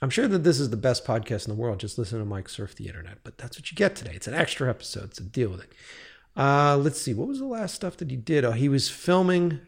I'm 0.02 0.10
sure 0.10 0.28
that 0.28 0.44
this 0.44 0.60
is 0.60 0.70
the 0.70 0.76
best 0.76 1.04
podcast 1.06 1.48
in 1.48 1.54
the 1.54 1.60
world. 1.60 1.80
Just 1.80 1.98
listen 1.98 2.18
to 2.18 2.24
Mike 2.24 2.48
surf 2.48 2.74
the 2.74 2.86
internet, 2.86 3.18
but 3.24 3.38
that's 3.38 3.58
what 3.58 3.70
you 3.70 3.76
get 3.76 3.96
today. 3.96 4.12
It's 4.14 4.26
an 4.26 4.34
extra 4.34 4.68
episode, 4.68 5.14
so 5.14 5.24
deal 5.24 5.50
with 5.50 5.62
it. 5.62 5.72
Uh, 6.36 6.76
let's 6.76 7.00
see. 7.00 7.14
What 7.14 7.28
was 7.28 7.38
the 7.38 7.46
last 7.46 7.74
stuff 7.74 7.96
that 7.96 8.10
he 8.10 8.16
did? 8.16 8.44
Oh, 8.44 8.52
he 8.52 8.68
was 8.68 8.90
filming. 8.90 9.60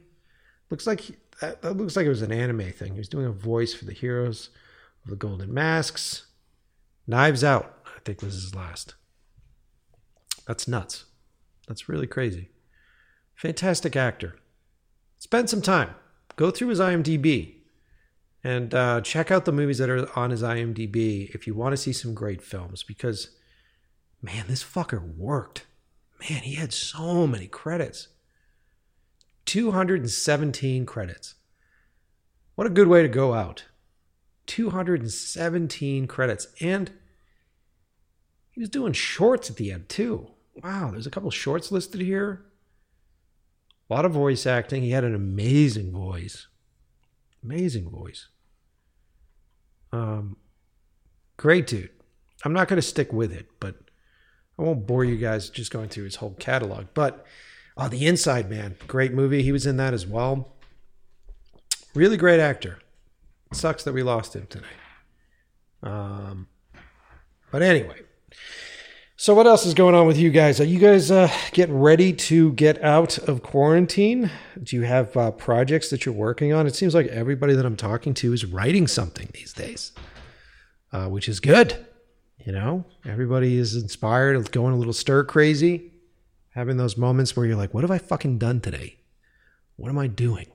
Looks 0.70 0.86
like 0.86 1.00
he, 1.00 1.16
that, 1.40 1.62
that 1.62 1.76
looks 1.76 1.96
like 1.96 2.04
it 2.04 2.10
was 2.10 2.22
an 2.22 2.32
anime 2.32 2.72
thing. 2.72 2.92
He 2.92 2.98
was 2.98 3.08
doing 3.08 3.24
a 3.24 3.32
voice 3.32 3.72
for 3.72 3.86
the 3.86 3.92
heroes 3.92 4.50
of 5.04 5.10
the 5.10 5.16
Golden 5.16 5.52
Masks. 5.52 6.26
Knives 7.06 7.42
Out, 7.42 7.80
I 7.86 8.00
think 8.04 8.20
was 8.20 8.34
his 8.34 8.54
last. 8.54 8.94
That's 10.46 10.68
nuts. 10.68 11.06
That's 11.66 11.88
really 11.88 12.06
crazy. 12.06 12.50
Fantastic 13.34 13.96
actor. 13.96 14.36
Spend 15.18 15.48
some 15.48 15.62
time. 15.62 15.94
Go 16.36 16.50
through 16.50 16.68
his 16.68 16.80
IMDb 16.80 17.57
and 18.44 18.74
uh, 18.74 19.00
check 19.00 19.30
out 19.30 19.44
the 19.44 19.52
movies 19.52 19.78
that 19.78 19.90
are 19.90 20.08
on 20.18 20.30
his 20.30 20.42
IMDb 20.42 21.34
if 21.34 21.46
you 21.46 21.54
want 21.54 21.72
to 21.72 21.76
see 21.76 21.92
some 21.92 22.14
great 22.14 22.42
films 22.42 22.82
because, 22.82 23.30
man, 24.22 24.44
this 24.48 24.62
fucker 24.62 25.16
worked. 25.16 25.66
Man, 26.20 26.42
he 26.42 26.54
had 26.54 26.72
so 26.72 27.26
many 27.26 27.46
credits 27.46 28.08
217 29.46 30.84
credits. 30.84 31.36
What 32.54 32.66
a 32.66 32.70
good 32.70 32.88
way 32.88 33.02
to 33.02 33.08
go 33.08 33.32
out. 33.32 33.64
217 34.46 36.06
credits. 36.06 36.48
And 36.60 36.90
he 38.50 38.60
was 38.60 38.68
doing 38.68 38.92
shorts 38.92 39.48
at 39.48 39.56
the 39.56 39.72
end, 39.72 39.88
too. 39.88 40.32
Wow, 40.54 40.90
there's 40.90 41.06
a 41.06 41.10
couple 41.10 41.30
shorts 41.30 41.70
listed 41.70 42.00
here. 42.00 42.44
A 43.88 43.94
lot 43.94 44.04
of 44.04 44.12
voice 44.12 44.44
acting. 44.44 44.82
He 44.82 44.90
had 44.90 45.04
an 45.04 45.14
amazing 45.14 45.92
voice. 45.92 46.47
Amazing 47.42 47.90
voice. 47.90 48.28
Um, 49.92 50.36
great 51.36 51.66
dude. 51.66 51.90
I'm 52.44 52.52
not 52.52 52.68
going 52.68 52.76
to 52.76 52.82
stick 52.82 53.12
with 53.12 53.32
it, 53.32 53.48
but 53.60 53.76
I 54.58 54.62
won't 54.62 54.86
bore 54.86 55.04
you 55.04 55.16
guys 55.16 55.50
just 55.50 55.70
going 55.70 55.88
through 55.88 56.04
his 56.04 56.16
whole 56.16 56.34
catalog. 56.38 56.86
But 56.94 57.24
oh, 57.76 57.88
The 57.88 58.06
Inside 58.06 58.50
Man, 58.50 58.76
great 58.86 59.12
movie. 59.12 59.42
He 59.42 59.52
was 59.52 59.66
in 59.66 59.76
that 59.76 59.94
as 59.94 60.06
well. 60.06 60.56
Really 61.94 62.16
great 62.16 62.40
actor. 62.40 62.78
sucks 63.52 63.82
that 63.84 63.92
we 63.92 64.02
lost 64.02 64.36
him 64.36 64.46
today. 64.48 64.66
Um, 65.82 66.48
but 67.50 67.62
anyway, 67.62 68.02
so 69.20 69.34
what 69.34 69.48
else 69.48 69.66
is 69.66 69.74
going 69.74 69.96
on 69.96 70.06
with 70.06 70.16
you 70.16 70.30
guys? 70.30 70.60
Are 70.60 70.64
you 70.64 70.78
guys 70.78 71.10
uh, 71.10 71.28
getting 71.50 71.76
ready 71.76 72.12
to 72.12 72.52
get 72.52 72.80
out 72.84 73.18
of 73.18 73.42
quarantine? 73.42 74.30
Do 74.62 74.76
you 74.76 74.82
have 74.82 75.16
uh, 75.16 75.32
projects 75.32 75.90
that 75.90 76.06
you're 76.06 76.14
working 76.14 76.52
on? 76.52 76.68
It 76.68 76.76
seems 76.76 76.94
like 76.94 77.08
everybody 77.08 77.54
that 77.54 77.66
I'm 77.66 77.74
talking 77.74 78.14
to 78.14 78.32
is 78.32 78.44
writing 78.44 78.86
something 78.86 79.28
these 79.34 79.52
days, 79.52 79.90
uh, 80.92 81.06
which 81.08 81.28
is 81.28 81.40
good. 81.40 81.84
You 82.46 82.52
know, 82.52 82.84
everybody 83.04 83.58
is 83.58 83.74
inspired, 83.74 84.52
going 84.52 84.72
a 84.72 84.76
little 84.76 84.92
stir 84.92 85.24
crazy, 85.24 85.90
having 86.50 86.76
those 86.76 86.96
moments 86.96 87.34
where 87.34 87.44
you're 87.44 87.56
like, 87.56 87.74
"What 87.74 87.82
have 87.82 87.90
I 87.90 87.98
fucking 87.98 88.38
done 88.38 88.60
today? 88.60 88.98
What 89.74 89.88
am 89.88 89.98
I 89.98 90.06
doing?" 90.06 90.46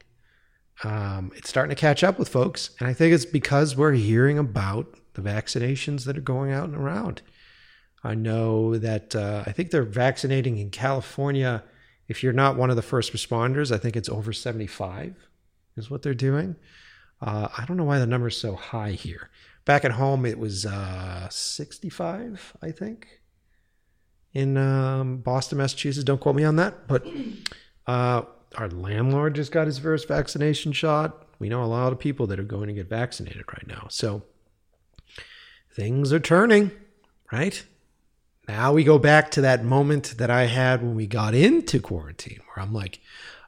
Um, 0.85 1.33
it's 1.35 1.49
starting 1.49 1.75
to 1.75 1.79
catch 1.79 2.01
up 2.01 2.17
with 2.17 2.29
folks, 2.29 2.69
and 2.79 2.87
I 2.87 2.93
think 2.93 3.13
it's 3.13 3.25
because 3.25 3.75
we're 3.75 3.91
hearing 3.91 4.39
about 4.39 4.97
the 5.15 5.21
vaccinations 5.21 6.05
that 6.05 6.17
are 6.17 6.21
going 6.21 6.53
out 6.53 6.69
and 6.69 6.77
around 6.77 7.21
I 8.03 8.15
know 8.15 8.77
that 8.77 9.15
uh, 9.15 9.43
I 9.45 9.51
think 9.51 9.71
they're 9.71 9.83
vaccinating 9.83 10.57
in 10.57 10.69
California. 10.69 11.63
If 12.07 12.21
you're 12.21 12.33
not 12.33 12.57
one 12.57 12.69
of 12.69 12.75
the 12.75 12.81
first 12.81 13.13
responders, 13.13 13.73
I 13.73 13.77
think 13.77 13.95
it's 13.95 14.09
over 14.09 14.33
75 14.33 15.15
is 15.77 15.89
what 15.89 16.01
they're 16.01 16.13
doing. 16.13 16.55
Uh, 17.21 17.47
I 17.57 17.65
don't 17.65 17.77
know 17.77 17.85
why 17.85 17.99
the 17.99 18.05
number 18.05 18.27
is 18.27 18.37
so 18.37 18.55
high 18.55 18.91
here. 18.91 19.29
Back 19.65 19.85
at 19.85 19.91
home, 19.91 20.25
it 20.25 20.37
was 20.37 20.65
uh, 20.65 21.29
65, 21.29 22.57
I 22.61 22.71
think, 22.71 23.21
in 24.33 24.57
um, 24.57 25.17
Boston, 25.17 25.59
Massachusetts. 25.59 26.03
Don't 26.03 26.19
quote 26.19 26.35
me 26.35 26.43
on 26.43 26.57
that. 26.57 26.85
But 26.87 27.07
uh, 27.87 28.23
our 28.55 28.69
landlord 28.69 29.35
just 29.35 29.53
got 29.53 29.67
his 29.67 29.79
first 29.79 30.09
vaccination 30.09 30.73
shot. 30.73 31.25
We 31.39 31.47
know 31.47 31.63
a 31.63 31.65
lot 31.65 31.93
of 31.93 31.99
people 31.99 32.27
that 32.27 32.39
are 32.39 32.43
going 32.43 32.67
to 32.67 32.73
get 32.73 32.89
vaccinated 32.89 33.45
right 33.47 33.67
now. 33.67 33.87
So 33.89 34.23
things 35.71 36.11
are 36.11 36.19
turning, 36.19 36.71
right? 37.31 37.63
Now 38.47 38.73
we 38.73 38.83
go 38.83 38.97
back 38.97 39.31
to 39.31 39.41
that 39.41 39.63
moment 39.63 40.15
that 40.17 40.29
I 40.29 40.45
had 40.45 40.81
when 40.81 40.95
we 40.95 41.07
got 41.07 41.33
into 41.33 41.79
quarantine, 41.79 42.41
where 42.47 42.63
I'm 42.63 42.73
like, 42.73 42.99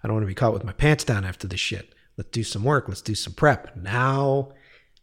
I 0.04 0.08
don't 0.08 0.16
want 0.16 0.24
to 0.24 0.28
be 0.28 0.36
caught 0.36 0.54
with 0.54 0.64
my 0.64 0.72
pants 0.72 1.04
down 1.04 1.26
after 1.26 1.48
this 1.48 1.60
shit. 1.60 1.94
Let's 2.18 2.30
do 2.30 2.44
some 2.44 2.64
work. 2.64 2.88
Let's 2.88 3.02
do 3.02 3.16
some 3.16 3.34
prep. 3.34 3.76
Now, 3.76 4.54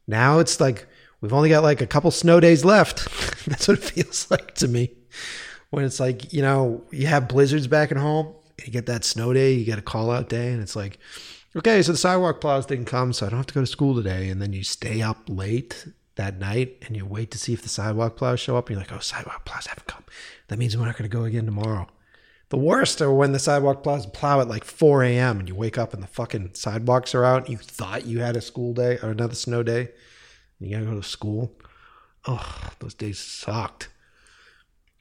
now 0.06 0.38
it's 0.38 0.60
like 0.60 0.86
we've 1.20 1.32
only 1.32 1.50
got 1.50 1.62
like 1.62 1.82
a 1.82 1.86
couple 1.86 2.10
snow 2.10 2.40
days 2.40 2.64
left. 2.64 3.04
That's 3.46 3.68
what 3.68 3.78
it 3.78 3.84
feels 3.84 4.30
like 4.30 4.54
to 4.56 4.68
me. 4.68 4.92
When 5.70 5.84
it's 5.84 6.00
like, 6.00 6.32
you 6.32 6.42
know, 6.42 6.84
you 6.90 7.06
have 7.06 7.28
blizzards 7.28 7.66
back 7.66 7.90
at 7.90 7.98
home, 7.98 8.34
you 8.64 8.72
get 8.72 8.86
that 8.86 9.04
snow 9.04 9.32
day, 9.32 9.52
you 9.52 9.64
get 9.64 9.78
a 9.78 9.82
call 9.82 10.10
out 10.10 10.28
day, 10.28 10.52
and 10.52 10.62
it's 10.62 10.76
like, 10.76 10.98
okay, 11.56 11.82
so 11.82 11.92
the 11.92 11.98
sidewalk 11.98 12.40
plows 12.40 12.66
didn't 12.66 12.86
come, 12.86 13.12
so 13.12 13.26
I 13.26 13.30
don't 13.30 13.38
have 13.38 13.46
to 13.46 13.54
go 13.54 13.60
to 13.60 13.66
school 13.66 13.94
today. 13.94 14.28
And 14.28 14.40
then 14.40 14.52
you 14.52 14.64
stay 14.64 15.02
up 15.02 15.18
late 15.28 15.86
that 16.16 16.38
night 16.38 16.78
and 16.86 16.96
you 16.96 17.06
wait 17.06 17.30
to 17.30 17.38
see 17.38 17.52
if 17.52 17.62
the 17.62 17.68
sidewalk 17.68 18.16
plows 18.16 18.40
show 18.40 18.56
up 18.56 18.68
and 18.68 18.76
you're 18.76 18.84
like, 18.84 18.92
oh, 18.92 18.98
sidewalk 18.98 19.44
plows 19.44 19.66
haven't 19.66 19.86
come. 19.86 20.04
That 20.48 20.58
means 20.58 20.76
we're 20.76 20.86
not 20.86 20.96
going 20.96 21.10
to 21.10 21.16
go 21.16 21.24
again 21.24 21.46
tomorrow. 21.46 21.88
The 22.50 22.58
worst 22.58 23.00
are 23.00 23.10
when 23.10 23.32
the 23.32 23.38
sidewalk 23.38 23.82
plows 23.82 24.04
plow 24.04 24.40
at 24.40 24.48
like 24.48 24.64
4 24.64 25.04
a.m. 25.04 25.38
and 25.38 25.48
you 25.48 25.54
wake 25.54 25.78
up 25.78 25.94
and 25.94 26.02
the 26.02 26.06
fucking 26.06 26.50
sidewalks 26.52 27.14
are 27.14 27.24
out. 27.24 27.48
You 27.48 27.56
thought 27.56 28.04
you 28.04 28.20
had 28.20 28.36
a 28.36 28.42
school 28.42 28.74
day 28.74 28.98
or 29.02 29.10
another 29.10 29.34
snow 29.34 29.62
day. 29.62 29.88
And 30.60 30.68
you 30.68 30.76
got 30.76 30.80
to 30.80 30.90
go 30.90 31.00
to 31.00 31.02
school. 31.02 31.56
Oh, 32.26 32.70
those 32.78 32.92
days 32.92 33.18
sucked. 33.18 33.88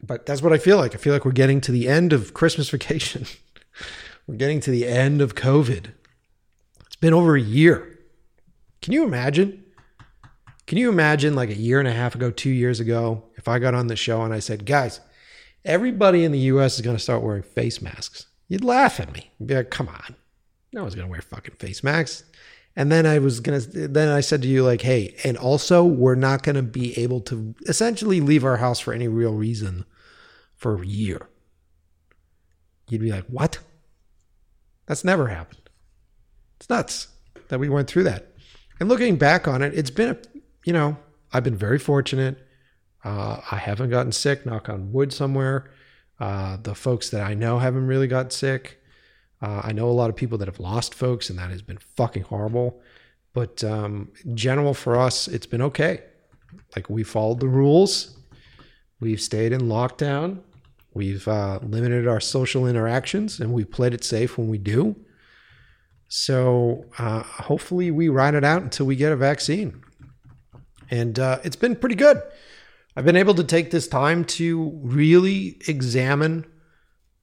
But 0.02 0.26
that's 0.26 0.42
what 0.42 0.54
I 0.54 0.58
feel 0.58 0.78
like. 0.78 0.96
I 0.96 0.98
feel 0.98 1.14
like 1.14 1.26
we're 1.26 1.32
getting 1.32 1.60
to 1.62 1.74
the 1.74 1.90
end 1.90 2.14
of 2.14 2.34
Christmas 2.34 2.70
vacation. 2.70 3.26
we're 4.28 4.36
getting 4.36 4.62
to 4.62 4.72
the 4.72 4.88
end 4.88 5.22
of 5.22 5.36
COVID. 5.36 5.92
It's 6.86 6.96
been 6.96 7.14
over 7.14 7.36
a 7.36 7.42
year. 7.42 8.00
Can 8.82 8.94
you 8.94 9.04
imagine? 9.04 9.61
Can 10.72 10.78
you 10.78 10.88
imagine 10.88 11.36
like 11.36 11.50
a 11.50 11.54
year 11.54 11.80
and 11.80 11.88
a 11.90 11.92
half 11.92 12.16
ago, 12.16 12.32
two 12.32 12.50
years 12.50 12.80
ago, 12.80 13.26
if 13.36 13.50
I 13.50 13.60
got 13.60 13.74
on 13.74 13.88
the 13.88 13.98
show 13.98 14.22
and 14.22 14.34
I 14.34 14.40
said, 14.40 14.66
guys, 14.66 15.02
everybody 15.66 16.24
in 16.24 16.32
the 16.32 16.40
US 16.40 16.76
is 16.76 16.82
going 16.82 16.96
to 16.96 17.04
start 17.04 17.24
wearing 17.24 17.44
face 17.44 17.82
masks? 17.82 18.28
You'd 18.48 18.64
laugh 18.64 18.98
at 19.02 19.12
me. 19.12 19.32
You'd 19.38 19.48
be 19.48 19.56
like, 19.56 19.70
come 19.70 19.90
on. 19.90 20.16
No 20.72 20.84
one's 20.84 20.96
going 20.96 21.08
to 21.08 21.12
wear 21.12 21.20
fucking 21.20 21.56
face 21.56 21.84
masks. 21.84 22.24
And 22.74 22.90
then 22.90 23.06
I 23.06 23.20
was 23.20 23.42
going 23.42 23.60
to, 23.60 23.88
then 23.90 24.08
I 24.08 24.22
said 24.22 24.44
to 24.44 24.48
you, 24.48 24.64
like, 24.64 24.82
hey, 24.82 25.14
and 25.26 25.36
also 25.36 25.84
we're 25.84 26.16
not 26.16 26.42
going 26.42 26.56
to 26.56 26.64
be 26.64 26.98
able 26.98 27.20
to 27.20 27.54
essentially 27.68 28.22
leave 28.22 28.46
our 28.46 28.56
house 28.56 28.80
for 28.80 28.94
any 28.94 29.10
real 29.10 29.34
reason 29.34 29.84
for 30.56 30.82
a 30.82 30.88
year. 30.88 31.28
You'd 32.88 33.02
be 33.02 33.12
like, 33.12 33.26
what? 33.26 33.60
That's 34.86 35.04
never 35.04 35.28
happened. 35.28 35.70
It's 36.62 36.70
nuts 36.70 37.10
that 37.50 37.60
we 37.60 37.68
went 37.68 37.90
through 37.90 38.04
that. 38.06 38.30
And 38.80 38.90
looking 38.90 39.18
back 39.18 39.50
on 39.50 39.62
it, 39.62 39.78
it's 39.78 39.92
been 39.92 40.10
a 40.10 40.18
you 40.64 40.74
know, 40.74 40.98
I've 41.34 41.44
been 41.44 41.56
very 41.56 41.80
fortunate. 41.80 42.48
Uh, 43.04 43.42
I 43.50 43.58
haven't 43.58 43.90
gotten 43.90 44.12
sick, 44.12 44.46
knock 44.46 44.70
on 44.70 44.92
wood 44.92 45.12
somewhere. 45.12 45.72
Uh, 46.20 46.58
the 46.62 46.76
folks 46.76 47.10
that 47.10 47.22
I 47.22 47.34
know 47.34 47.60
haven't 47.60 47.88
really 47.88 48.08
got 48.08 48.32
sick. 48.32 48.80
Uh, 49.42 49.62
I 49.64 49.72
know 49.72 49.90
a 49.90 49.92
lot 49.92 50.10
of 50.10 50.16
people 50.16 50.38
that 50.38 50.48
have 50.48 50.60
lost 50.60 50.94
folks, 50.94 51.30
and 51.30 51.40
that 51.40 51.50
has 51.50 51.64
been 51.64 51.80
fucking 51.96 52.24
horrible. 52.24 52.80
But 53.34 53.64
um, 53.64 54.12
general, 54.36 54.74
for 54.74 55.00
us, 55.00 55.28
it's 55.28 55.48
been 55.48 55.64
okay. 55.64 56.04
Like 56.76 56.90
we 56.90 57.04
followed 57.04 57.40
the 57.40 57.48
rules. 57.48 58.18
We've 59.00 59.22
stayed 59.22 59.52
in 59.52 59.62
lockdown. 59.62 60.42
We've 60.94 61.28
uh, 61.28 61.60
limited 61.64 62.08
our 62.08 62.20
social 62.20 62.68
interactions, 62.68 63.40
and 63.40 63.52
we 63.52 63.64
played 63.64 63.94
it 63.94 64.04
safe 64.04 64.38
when 64.38 64.48
we 64.48 64.60
do. 64.60 64.96
So 66.08 66.86
uh, 67.00 67.24
hopefully, 67.24 67.90
we 67.90 68.10
ride 68.10 68.36
it 68.36 68.44
out 68.44 68.62
until 68.62 68.86
we 68.86 68.96
get 68.96 69.12
a 69.12 69.16
vaccine 69.16 69.82
and 70.92 71.18
uh, 71.18 71.40
it's 71.44 71.56
been 71.56 71.76
pretty 71.76 71.96
good. 71.96 72.22
I've 72.96 73.06
been 73.06 73.16
able 73.16 73.34
to 73.36 73.44
take 73.44 73.72
this 73.72 73.88
time 73.88 74.26
to 74.26 74.80
really 74.84 75.58
examine 75.68 76.46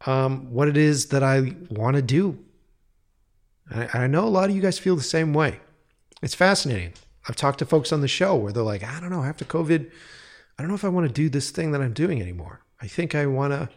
um, 0.07 0.51
what 0.51 0.69
it 0.69 0.77
is 0.77 1.09
that 1.09 1.23
I 1.23 1.55
want 1.71 1.97
to 1.97 2.03
do. 2.03 2.39
And 3.71 3.91
I, 3.93 4.05
I 4.05 4.07
know 4.07 4.25
a 4.25 4.31
lot 4.31 4.49
of 4.49 4.57
you 4.57 4.63
guys 4.63 4.79
feel 4.79 4.97
the 4.97 5.03
same 5.03 5.35
way. 5.35 5.61
It's 6.23 6.35
fascinating. 6.35 6.95
I've 7.29 7.37
talked 7.37 7.59
to 7.59 7.67
folks 7.67 7.93
on 7.93 8.01
the 8.01 8.09
show 8.09 8.35
where 8.35 8.53
they're 8.53 8.63
like, 8.63 8.83
I 8.83 8.99
don't 9.01 9.11
know, 9.11 9.23
after 9.23 9.45
COVID, 9.45 9.91
I 10.59 10.63
don't 10.63 10.69
know 10.69 10.75
if 10.75 10.85
I 10.85 10.89
want 10.89 11.07
to 11.07 11.13
do 11.13 11.29
this 11.29 11.51
thing 11.51 11.73
that 11.73 11.83
I'm 11.83 11.93
doing 11.93 12.23
anymore. 12.23 12.63
I 12.81 12.87
think 12.87 13.15
I 13.15 13.27
want 13.27 13.53
to 13.53 13.69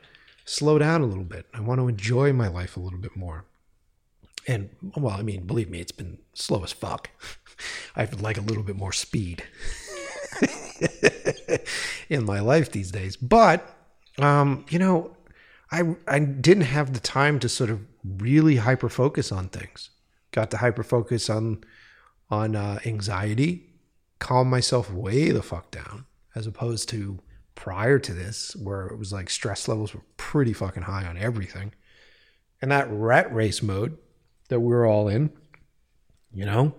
slow 0.46 0.80
down 0.80 1.02
a 1.02 1.06
little 1.06 1.26
bit. 1.26 1.46
I 1.54 1.60
want 1.60 1.80
to 1.80 1.90
enjoy 1.90 2.32
my 2.32 2.48
life 2.48 2.78
a 2.78 2.80
little 2.80 3.00
bit 3.00 3.18
more. 3.18 3.46
And 4.48 4.70
well, 4.96 5.16
I 5.16 5.22
mean, 5.22 5.46
believe 5.46 5.70
me, 5.70 5.82
it's 5.82 5.92
been 5.92 6.20
slow 6.34 6.64
as 6.64 6.72
fuck. 6.72 7.10
I'd 7.96 8.22
like 8.22 8.38
a 8.38 8.42
little 8.42 8.64
bit 8.64 8.76
more 8.76 8.94
speed 8.94 9.44
in 12.10 12.26
my 12.26 12.40
life 12.40 12.72
these 12.72 12.92
days. 12.92 13.18
But 13.18 13.66
um, 14.20 14.66
you 14.70 14.80
know, 14.80 15.16
I 15.72 15.96
I 16.08 16.20
didn't 16.20 16.64
have 16.64 16.94
the 16.94 17.00
time 17.00 17.40
to 17.40 17.50
sort 17.50 17.70
of 17.70 17.82
really 18.04 18.58
hyper 18.58 18.90
focus 18.90 19.32
on 19.32 19.50
things. 19.50 19.90
Got 20.32 20.52
to 20.52 20.58
hyper 20.58 20.84
focus 20.84 21.30
on 21.30 21.64
on 22.30 22.56
uh, 22.56 22.80
anxiety, 22.86 23.70
calm 24.20 24.50
myself 24.50 24.92
way 24.92 25.32
the 25.32 25.44
fuck 25.44 25.72
down, 25.72 26.06
as 26.36 26.48
opposed 26.48 26.88
to 26.90 27.20
prior 27.56 28.00
to 28.00 28.14
this, 28.14 28.56
where 28.56 28.88
it 28.88 28.98
was 28.98 29.12
like 29.12 29.30
stress 29.30 29.68
levels 29.68 29.94
were 29.94 30.02
pretty 30.18 30.54
fucking 30.54 30.84
high 30.84 31.06
on 31.06 31.18
everything. 31.18 31.74
And 32.62 32.72
that 32.72 32.88
rat 32.90 33.34
race 33.34 33.62
mode 33.62 33.98
that 34.50 34.60
we're 34.60 34.88
all 34.88 35.08
in, 35.08 35.32
you 36.32 36.46
know, 36.46 36.76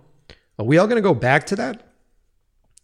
are 0.58 0.64
we 0.64 0.78
all 0.78 0.86
to 0.88 1.00
go 1.00 1.14
back 1.14 1.46
to 1.46 1.56
that? 1.56 1.91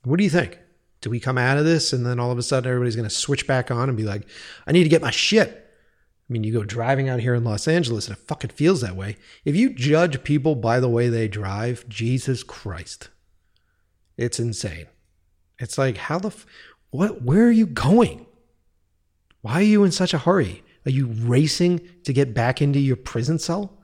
What 0.08 0.18
do 0.18 0.24
you 0.24 0.30
think? 0.30 0.58
Do 1.00 1.10
we 1.10 1.20
come 1.20 1.38
out 1.38 1.58
of 1.58 1.64
this 1.64 1.92
and 1.92 2.04
then 2.04 2.18
all 2.18 2.30
of 2.30 2.38
a 2.38 2.42
sudden 2.42 2.68
everybody's 2.68 2.96
going 2.96 3.08
to 3.08 3.14
switch 3.14 3.46
back 3.46 3.70
on 3.70 3.88
and 3.88 3.96
be 3.96 4.04
like, 4.04 4.26
I 4.66 4.72
need 4.72 4.84
to 4.84 4.88
get 4.88 5.02
my 5.02 5.10
shit? 5.10 5.50
I 5.50 6.32
mean, 6.32 6.44
you 6.44 6.52
go 6.52 6.64
driving 6.64 7.08
out 7.08 7.20
here 7.20 7.34
in 7.34 7.44
Los 7.44 7.68
Angeles 7.68 8.08
and 8.08 8.16
it 8.16 8.22
fucking 8.24 8.50
feels 8.50 8.80
that 8.80 8.96
way. 8.96 9.16
If 9.44 9.54
you 9.54 9.70
judge 9.70 10.24
people 10.24 10.54
by 10.54 10.80
the 10.80 10.88
way 10.88 11.08
they 11.08 11.28
drive, 11.28 11.88
Jesus 11.88 12.42
Christ, 12.42 13.10
it's 14.16 14.40
insane. 14.40 14.86
It's 15.58 15.78
like, 15.78 15.96
how 15.96 16.18
the, 16.18 16.28
f- 16.28 16.46
what, 16.90 17.22
where 17.22 17.46
are 17.46 17.52
you 17.52 17.66
going? 17.66 18.26
Why 19.42 19.54
are 19.54 19.62
you 19.62 19.84
in 19.84 19.92
such 19.92 20.14
a 20.14 20.18
hurry? 20.18 20.62
Are 20.84 20.90
you 20.90 21.06
racing 21.06 21.80
to 22.04 22.12
get 22.12 22.34
back 22.34 22.60
into 22.60 22.78
your 22.78 22.96
prison 22.96 23.38
cell? 23.38 23.78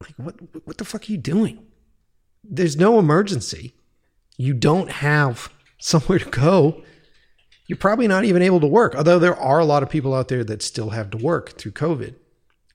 Like, 0.00 0.14
what, 0.16 0.36
what 0.66 0.78
the 0.78 0.84
fuck 0.84 1.08
are 1.08 1.12
you 1.12 1.18
doing? 1.18 1.66
There's 2.44 2.76
no 2.76 2.98
emergency. 2.98 3.74
You 4.40 4.54
don't 4.54 4.90
have 4.90 5.52
somewhere 5.76 6.18
to 6.18 6.30
go. 6.30 6.82
You're 7.66 7.76
probably 7.76 8.08
not 8.08 8.24
even 8.24 8.40
able 8.40 8.58
to 8.60 8.66
work, 8.66 8.94
although 8.94 9.18
there 9.18 9.36
are 9.36 9.58
a 9.58 9.66
lot 9.66 9.82
of 9.82 9.90
people 9.90 10.14
out 10.14 10.28
there 10.28 10.42
that 10.44 10.62
still 10.62 10.90
have 10.90 11.10
to 11.10 11.18
work 11.18 11.58
through 11.58 11.72
COVID. 11.72 12.14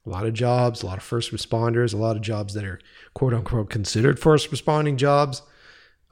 A 0.06 0.10
lot 0.10 0.28
of 0.28 0.36
jobs, 0.36 0.84
a 0.84 0.86
lot 0.86 0.99
of 0.99 1.04
first 1.04 1.32
responders, 1.32 1.91
a 1.91 1.97
lot 1.97 2.15
of 2.15 2.21
jobs 2.21 2.54
that 2.54 2.63
are 2.63 2.80
quote 3.15 3.34
unquote 3.34 3.71
considered 3.71 4.19
first 4.19 4.51
responding 4.51 4.95
jobs. 4.95 5.41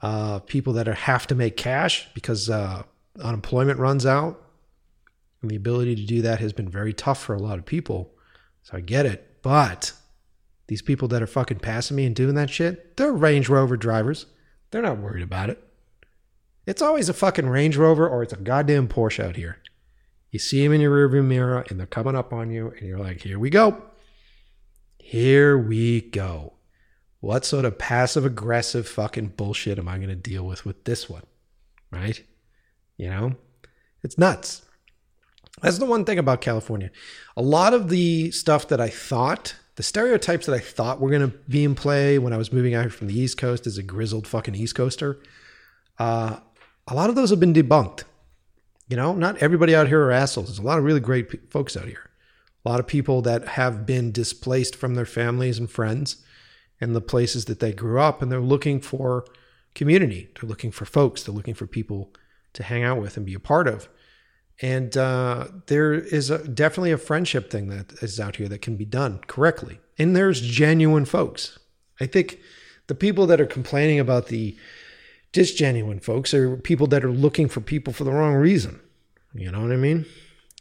Uh, 0.02 0.40
people 0.40 0.72
that 0.72 0.88
are, 0.88 0.94
have 0.94 1.24
to 1.28 1.36
make 1.36 1.56
cash 1.56 2.08
because 2.14 2.50
uh, 2.50 2.82
unemployment 3.22 3.78
runs 3.78 4.04
out. 4.04 4.42
And 5.40 5.48
the 5.52 5.56
ability 5.56 5.94
to 5.94 6.04
do 6.04 6.20
that 6.22 6.40
has 6.40 6.52
been 6.52 6.68
very 6.68 6.92
tough 6.92 7.22
for 7.22 7.32
a 7.32 7.40
lot 7.40 7.60
of 7.60 7.64
people. 7.64 8.12
So 8.64 8.76
I 8.76 8.80
get 8.80 9.06
it. 9.06 9.36
But 9.40 9.92
these 10.66 10.82
people 10.82 11.06
that 11.08 11.22
are 11.22 11.28
fucking 11.28 11.60
passing 11.60 11.96
me 11.96 12.06
and 12.06 12.16
doing 12.16 12.34
that 12.34 12.50
shit, 12.50 12.96
they're 12.96 13.12
Range 13.12 13.48
Rover 13.48 13.76
drivers. 13.76 14.26
They're 14.74 14.82
not 14.82 14.98
worried 14.98 15.22
about 15.22 15.50
it. 15.50 15.62
It's 16.66 16.82
always 16.82 17.08
a 17.08 17.14
fucking 17.14 17.48
Range 17.48 17.76
Rover 17.76 18.08
or 18.08 18.24
it's 18.24 18.32
a 18.32 18.36
goddamn 18.36 18.88
Porsche 18.88 19.22
out 19.22 19.36
here. 19.36 19.58
You 20.32 20.40
see 20.40 20.64
them 20.64 20.72
in 20.72 20.80
your 20.80 21.08
rearview 21.08 21.24
mirror 21.24 21.64
and 21.70 21.78
they're 21.78 21.86
coming 21.86 22.16
up 22.16 22.32
on 22.32 22.50
you, 22.50 22.70
and 22.76 22.88
you're 22.88 22.98
like, 22.98 23.20
here 23.20 23.38
we 23.38 23.50
go. 23.50 23.84
Here 24.98 25.56
we 25.56 26.00
go. 26.00 26.54
What 27.20 27.44
sort 27.44 27.64
of 27.64 27.78
passive 27.78 28.24
aggressive 28.24 28.88
fucking 28.88 29.34
bullshit 29.36 29.78
am 29.78 29.86
I 29.88 29.98
going 29.98 30.08
to 30.08 30.16
deal 30.16 30.44
with 30.44 30.64
with 30.64 30.82
this 30.82 31.08
one? 31.08 31.22
Right? 31.92 32.20
You 32.96 33.10
know? 33.10 33.36
It's 34.02 34.18
nuts. 34.18 34.62
That's 35.62 35.78
the 35.78 35.86
one 35.86 36.04
thing 36.04 36.18
about 36.18 36.40
California. 36.40 36.90
A 37.36 37.42
lot 37.42 37.74
of 37.74 37.90
the 37.90 38.32
stuff 38.32 38.66
that 38.66 38.80
I 38.80 38.88
thought, 38.88 39.54
the 39.76 39.82
stereotypes 39.82 40.46
that 40.46 40.54
I 40.54 40.60
thought 40.60 41.00
were 41.00 41.10
going 41.10 41.30
to 41.30 41.36
be 41.48 41.64
in 41.64 41.74
play 41.74 42.18
when 42.18 42.32
I 42.32 42.36
was 42.36 42.52
moving 42.52 42.74
out 42.74 42.82
here 42.82 42.90
from 42.90 43.08
the 43.08 43.18
East 43.18 43.38
Coast 43.38 43.66
as 43.66 43.78
a 43.78 43.82
grizzled 43.82 44.26
fucking 44.26 44.54
East 44.54 44.74
Coaster, 44.74 45.20
uh, 45.98 46.38
a 46.86 46.94
lot 46.94 47.10
of 47.10 47.16
those 47.16 47.30
have 47.30 47.40
been 47.40 47.54
debunked. 47.54 48.04
You 48.88 48.96
know, 48.96 49.14
not 49.14 49.38
everybody 49.38 49.74
out 49.74 49.88
here 49.88 50.02
are 50.02 50.12
assholes. 50.12 50.48
There's 50.48 50.58
a 50.58 50.62
lot 50.62 50.78
of 50.78 50.84
really 50.84 51.00
great 51.00 51.30
p- 51.30 51.38
folks 51.48 51.76
out 51.76 51.86
here. 51.86 52.10
A 52.64 52.68
lot 52.68 52.80
of 52.80 52.86
people 52.86 53.22
that 53.22 53.48
have 53.48 53.86
been 53.86 54.12
displaced 54.12 54.76
from 54.76 54.94
their 54.94 55.06
families 55.06 55.58
and 55.58 55.70
friends 55.70 56.18
and 56.80 56.94
the 56.94 57.00
places 57.00 57.46
that 57.46 57.60
they 57.60 57.72
grew 57.72 58.00
up, 58.00 58.20
and 58.20 58.30
they're 58.30 58.40
looking 58.40 58.80
for 58.80 59.24
community. 59.74 60.28
They're 60.34 60.48
looking 60.48 60.70
for 60.70 60.84
folks. 60.84 61.22
They're 61.22 61.34
looking 61.34 61.54
for 61.54 61.66
people 61.66 62.12
to 62.52 62.62
hang 62.62 62.82
out 62.82 63.00
with 63.00 63.16
and 63.16 63.26
be 63.26 63.34
a 63.34 63.40
part 63.40 63.66
of. 63.66 63.88
And 64.62 64.96
uh, 64.96 65.48
there 65.66 65.92
is 65.92 66.30
a, 66.30 66.46
definitely 66.46 66.92
a 66.92 66.98
friendship 66.98 67.50
thing 67.50 67.68
that 67.68 67.92
is 68.02 68.20
out 68.20 68.36
here 68.36 68.48
that 68.48 68.62
can 68.62 68.76
be 68.76 68.84
done 68.84 69.20
correctly. 69.26 69.80
And 69.98 70.14
there's 70.14 70.40
genuine 70.40 71.04
folks. 71.04 71.58
I 72.00 72.06
think 72.06 72.38
the 72.86 72.94
people 72.94 73.26
that 73.26 73.40
are 73.40 73.46
complaining 73.46 73.98
about 73.98 74.28
the 74.28 74.56
disgenuine 75.32 76.02
folks 76.02 76.32
are 76.32 76.56
people 76.56 76.86
that 76.88 77.04
are 77.04 77.10
looking 77.10 77.48
for 77.48 77.60
people 77.60 77.92
for 77.92 78.04
the 78.04 78.12
wrong 78.12 78.34
reason. 78.34 78.80
You 79.34 79.50
know 79.50 79.62
what 79.62 79.72
I 79.72 79.76
mean? 79.76 80.06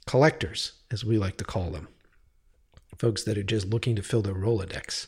Collectors, 0.08 0.74
as 0.92 1.06
we 1.06 1.18
like 1.18 1.38
to 1.38 1.44
call 1.44 1.70
them. 1.70 1.88
Folks 2.98 3.24
that 3.24 3.38
are 3.38 3.44
just 3.44 3.68
looking 3.68 3.96
to 3.96 4.02
fill 4.02 4.22
their 4.22 4.34
Rolodex. 4.34 5.08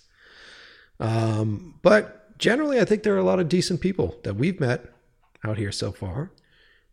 Um, 0.99 1.79
but 1.81 2.37
generally, 2.37 2.79
I 2.79 2.85
think 2.85 3.03
there 3.03 3.15
are 3.15 3.19
a 3.19 3.23
lot 3.23 3.39
of 3.39 3.49
decent 3.49 3.81
people 3.81 4.15
that 4.23 4.35
we've 4.35 4.59
met 4.59 4.85
out 5.43 5.57
here 5.57 5.71
so 5.71 5.91
far. 5.91 6.31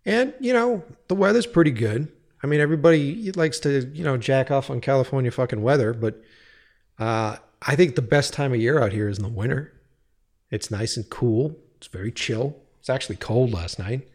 And, 0.05 0.35
you 0.41 0.53
know, 0.53 0.83
the 1.09 1.15
weather's 1.15 1.47
pretty 1.47 1.71
good. 1.71 2.11
I 2.43 2.47
mean, 2.47 2.61
everybody 2.61 3.31
likes 3.33 3.61
to, 3.61 3.89
you 3.95 4.03
know, 4.03 4.17
jack 4.17 4.51
off 4.51 4.69
on 4.69 4.81
California 4.81 5.31
fucking 5.31 5.63
weather, 5.63 5.93
but 5.93 6.21
uh, 6.99 7.37
I 7.61 7.77
think 7.77 7.95
the 7.95 8.03
best 8.03 8.33
time 8.33 8.53
of 8.53 8.61
year 8.61 8.83
out 8.83 8.93
here 8.93 9.09
is 9.09 9.19
in 9.19 9.23
the 9.23 9.31
winter. 9.31 9.73
It's 10.51 10.71
nice 10.71 10.97
and 10.97 11.09
cool. 11.09 11.57
It's 11.77 11.87
very 11.87 12.11
chill. 12.11 12.57
It's 12.81 12.91
actually 12.91 13.17
cold 13.17 13.53
last 13.53 13.79
night, 13.79 14.09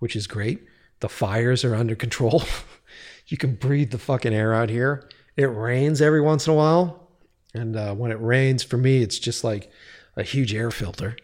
which 0.00 0.14
is 0.14 0.26
great. 0.26 0.64
The 1.00 1.08
fires 1.08 1.64
are 1.64 1.74
under 1.74 1.94
control. 1.94 2.42
you 3.26 3.38
can 3.38 3.54
breathe 3.54 3.90
the 3.90 3.98
fucking 3.98 4.34
air 4.34 4.52
out 4.52 4.68
here. 4.68 5.08
It 5.36 5.46
rains 5.46 6.00
every 6.02 6.20
once 6.20 6.46
in 6.46 6.52
a 6.52 6.56
while. 6.56 7.08
And 7.54 7.74
uh, 7.74 7.94
when 7.94 8.10
it 8.10 8.20
rains, 8.20 8.62
for 8.62 8.76
me, 8.76 9.02
it's 9.02 9.18
just 9.18 9.44
like 9.44 9.70
a 10.14 10.22
huge 10.22 10.54
air 10.54 10.70
filter. 10.70 11.16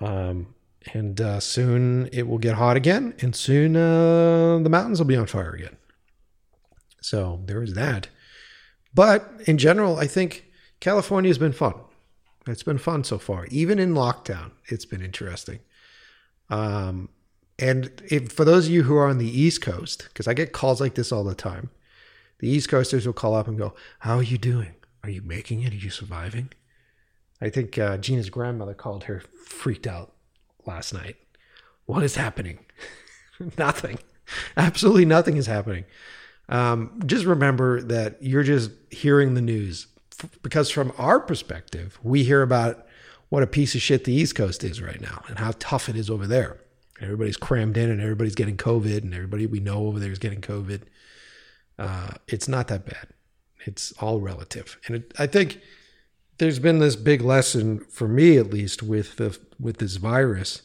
Um, 0.00 0.54
and 0.92 1.20
uh, 1.20 1.40
soon 1.40 2.08
it 2.12 2.26
will 2.28 2.38
get 2.38 2.54
hot 2.54 2.76
again, 2.76 3.14
and 3.20 3.34
soon 3.34 3.76
uh, 3.76 4.58
the 4.62 4.68
mountains 4.68 4.98
will 4.98 5.06
be 5.06 5.16
on 5.16 5.26
fire 5.26 5.52
again. 5.52 5.76
So 7.00 7.42
there 7.46 7.62
is 7.62 7.74
that. 7.74 8.08
But 8.94 9.28
in 9.46 9.58
general, 9.58 9.98
I 9.98 10.06
think 10.06 10.44
California 10.80 11.28
has 11.28 11.38
been 11.38 11.52
fun. 11.52 11.74
It's 12.46 12.62
been 12.62 12.78
fun 12.78 13.04
so 13.04 13.18
far. 13.18 13.46
Even 13.46 13.78
in 13.78 13.94
lockdown, 13.94 14.52
it's 14.66 14.84
been 14.84 15.02
interesting. 15.02 15.60
Um, 16.50 17.08
and 17.58 18.02
if, 18.10 18.32
for 18.32 18.44
those 18.44 18.66
of 18.66 18.72
you 18.72 18.82
who 18.82 18.96
are 18.96 19.08
on 19.08 19.18
the 19.18 19.40
East 19.40 19.62
Coast, 19.62 20.04
because 20.08 20.28
I 20.28 20.34
get 20.34 20.52
calls 20.52 20.80
like 20.80 20.94
this 20.94 21.12
all 21.12 21.24
the 21.24 21.34
time, 21.34 21.70
the 22.40 22.48
East 22.48 22.68
Coasters 22.68 23.06
will 23.06 23.14
call 23.14 23.34
up 23.34 23.48
and 23.48 23.56
go, 23.56 23.74
How 24.00 24.16
are 24.16 24.22
you 24.22 24.38
doing? 24.38 24.74
Are 25.02 25.10
you 25.10 25.22
making 25.22 25.62
it? 25.62 25.72
Are 25.72 25.76
you 25.76 25.90
surviving? 25.90 26.50
I 27.40 27.50
think 27.50 27.78
uh, 27.78 27.98
Gina's 27.98 28.30
grandmother 28.30 28.74
called 28.74 29.04
her 29.04 29.22
freaked 29.46 29.86
out 29.86 30.13
last 30.66 30.92
night. 30.92 31.16
What 31.86 32.02
is 32.02 32.16
happening? 32.16 32.60
nothing. 33.58 33.98
Absolutely 34.56 35.04
nothing 35.04 35.36
is 35.36 35.46
happening. 35.46 35.84
Um, 36.48 37.00
just 37.06 37.24
remember 37.24 37.82
that 37.82 38.22
you're 38.22 38.42
just 38.42 38.70
hearing 38.90 39.34
the 39.34 39.40
news 39.40 39.86
because, 40.42 40.70
from 40.70 40.92
our 40.98 41.20
perspective, 41.20 41.98
we 42.02 42.22
hear 42.22 42.42
about 42.42 42.86
what 43.28 43.42
a 43.42 43.46
piece 43.46 43.74
of 43.74 43.82
shit 43.82 44.04
the 44.04 44.12
East 44.12 44.34
Coast 44.34 44.62
is 44.62 44.80
right 44.80 45.00
now 45.00 45.24
and 45.28 45.38
how 45.38 45.52
tough 45.58 45.88
it 45.88 45.96
is 45.96 46.10
over 46.10 46.26
there. 46.26 46.60
Everybody's 47.00 47.36
crammed 47.36 47.76
in 47.76 47.90
and 47.90 48.00
everybody's 48.00 48.34
getting 48.34 48.56
COVID 48.56 49.02
and 49.02 49.12
everybody 49.14 49.46
we 49.46 49.60
know 49.60 49.86
over 49.86 49.98
there 49.98 50.12
is 50.12 50.18
getting 50.18 50.40
COVID. 50.40 50.82
Uh, 51.78 52.12
it's 52.28 52.46
not 52.46 52.68
that 52.68 52.86
bad. 52.86 53.08
It's 53.66 53.92
all 53.92 54.20
relative. 54.20 54.78
And 54.86 54.96
it, 54.96 55.12
I 55.18 55.26
think 55.26 55.60
there's 56.38 56.58
been 56.58 56.78
this 56.78 56.96
big 56.96 57.20
lesson 57.20 57.80
for 57.80 58.08
me, 58.08 58.36
at 58.36 58.50
least, 58.50 58.82
with 58.82 59.16
the 59.16 59.38
with 59.58 59.78
this 59.78 59.96
virus, 59.96 60.62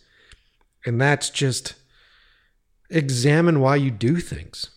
and 0.85 0.99
that's 0.99 1.29
just 1.29 1.75
examine 2.89 3.59
why 3.59 3.75
you 3.75 3.91
do 3.91 4.17
things. 4.17 4.71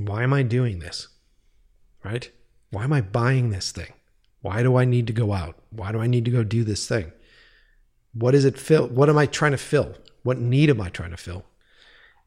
Why 0.00 0.22
am 0.22 0.32
I 0.32 0.42
doing 0.42 0.78
this? 0.78 1.08
Right? 2.02 2.30
Why 2.70 2.84
am 2.84 2.92
I 2.92 3.00
buying 3.00 3.50
this 3.50 3.70
thing? 3.70 3.92
Why 4.40 4.62
do 4.62 4.76
I 4.76 4.84
need 4.84 5.06
to 5.06 5.12
go 5.12 5.32
out? 5.32 5.58
Why 5.70 5.92
do 5.92 6.00
I 6.00 6.06
need 6.06 6.24
to 6.26 6.30
go 6.30 6.44
do 6.44 6.64
this 6.64 6.86
thing? 6.88 7.12
What 8.12 8.34
is 8.34 8.44
it 8.44 8.58
fill? 8.58 8.88
What 8.88 9.08
am 9.08 9.18
I 9.18 9.26
trying 9.26 9.52
to 9.52 9.58
fill? 9.58 9.94
What 10.22 10.38
need 10.38 10.70
am 10.70 10.80
I 10.80 10.88
trying 10.88 11.10
to 11.10 11.16
fill? 11.16 11.44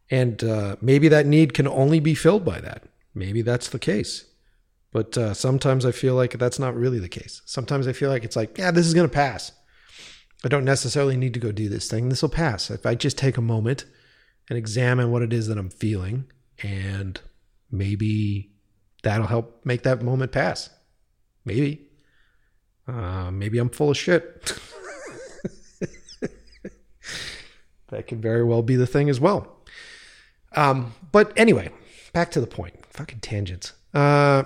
And 0.10 0.44
uh, 0.44 0.78
maybe 0.82 1.08
that 1.10 1.26
need 1.26 1.54
can 1.54 1.68
only 1.68 2.00
be 2.00 2.16
filled 2.16 2.46
by 2.46 2.60
that. 2.62 2.84
Maybe 3.14 3.42
that's 3.42 3.70
the 3.70 3.80
case. 3.80 4.26
But 4.92 5.18
uh, 5.18 5.34
sometimes 5.34 5.86
I 5.86 5.92
feel 5.92 6.16
like 6.16 6.38
that's 6.38 6.60
not 6.60 6.76
really 6.76 7.00
the 7.00 7.10
case. 7.10 7.42
Sometimes 7.46 7.88
I 7.88 7.94
feel 7.94 8.10
like 8.10 8.24
it's 8.24 8.36
like, 8.36 8.58
yeah, 8.58 8.72
this 8.72 8.88
is 8.88 8.94
going 8.94 9.08
to 9.08 9.14
pass. 9.14 9.52
I 10.46 10.48
don't 10.48 10.66
necessarily 10.66 11.18
need 11.18 11.34
to 11.34 11.40
go 11.40 11.52
do 11.52 11.68
this 11.70 11.90
thing. 11.90 12.10
This 12.10 12.22
will 12.22 12.30
pass. 12.30 12.70
If 12.70 12.86
I 12.86 12.96
just 12.96 13.18
take 13.18 13.38
a 13.38 13.42
moment 13.42 13.86
and 14.50 14.58
examine 14.58 15.12
what 15.12 15.22
it 15.22 15.34
is 15.34 15.48
that 15.48 15.58
I'm 15.58 15.70
feeling. 15.70 16.26
And 16.64 17.20
maybe 17.72 18.52
that'll 19.04 19.28
help 19.28 19.66
make 19.66 19.84
that 19.84 20.02
moment 20.02 20.32
pass. 20.32 20.70
Maybe. 21.46 21.90
Uh, 22.88 23.32
maybe 23.32 23.58
I'm 23.58 23.70
full 23.70 23.92
of 23.92 23.98
shit. 23.98 24.58
that 27.90 28.08
could 28.08 28.22
very 28.22 28.44
well 28.44 28.62
be 28.62 28.76
the 28.76 28.88
thing 28.88 29.10
as 29.10 29.20
well. 29.20 29.58
Um, 30.56 30.94
but 31.12 31.34
anyway, 31.36 31.72
back 32.14 32.32
to 32.32 32.42
the 32.42 32.48
point. 32.48 32.86
Fucking 32.88 33.20
tangents. 33.20 33.74
Uh, 33.94 34.44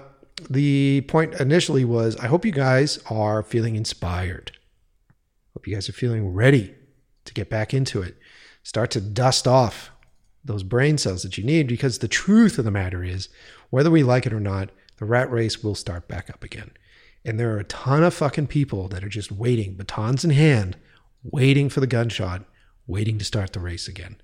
the 0.50 1.02
point 1.02 1.36
initially 1.36 1.86
was 1.86 2.16
I 2.18 2.28
hope 2.28 2.46
you 2.46 2.52
guys 2.52 3.00
are 3.10 3.44
feeling 3.44 3.76
inspired. 3.76 4.52
Hope 5.54 5.68
you 5.68 5.76
guys 5.76 5.90
are 5.90 5.94
feeling 5.94 6.34
ready 6.34 6.74
to 7.26 7.34
get 7.34 7.50
back 7.50 7.74
into 7.74 8.02
it. 8.02 8.18
Start 8.64 8.92
to 8.92 9.02
dust 9.02 9.48
off 9.48 9.92
those 10.44 10.64
brain 10.64 10.98
cells 10.98 11.24
that 11.24 11.38
you 11.38 11.44
need 11.44 11.68
because 11.68 12.00
the 12.00 12.08
truth 12.08 12.58
of 12.58 12.66
the 12.66 12.72
matter 12.72 13.04
is, 13.04 13.30
whether 13.70 13.92
we 13.92 14.04
like 14.04 14.26
it 14.26 14.34
or 14.34 14.40
not, 14.40 14.70
the 14.98 15.06
rat 15.06 15.32
race 15.32 15.64
will 15.64 15.76
start 15.76 16.08
back 16.08 16.30
up 16.30 16.44
again. 16.44 16.72
And 17.24 17.40
there 17.40 17.54
are 17.54 17.60
a 17.60 17.64
ton 17.64 18.04
of 18.04 18.14
fucking 18.14 18.48
people 18.48 18.88
that 18.88 19.04
are 19.04 19.10
just 19.10 19.32
waiting, 19.32 19.76
batons 19.76 20.26
in 20.26 20.32
hand, 20.32 20.78
waiting 21.24 21.70
for 21.70 21.80
the 21.80 21.88
gunshot, 21.88 22.44
waiting 22.88 23.18
to 23.20 23.26
start 23.26 23.54
the 23.54 23.60
race 23.60 23.88
again. 23.88 24.20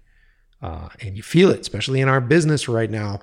Uh, 0.62 0.90
and 1.02 1.16
you 1.16 1.22
feel 1.22 1.52
it, 1.52 1.60
especially 1.60 2.02
in 2.02 2.10
our 2.10 2.22
business 2.22 2.68
right 2.68 2.90
now. 2.90 3.22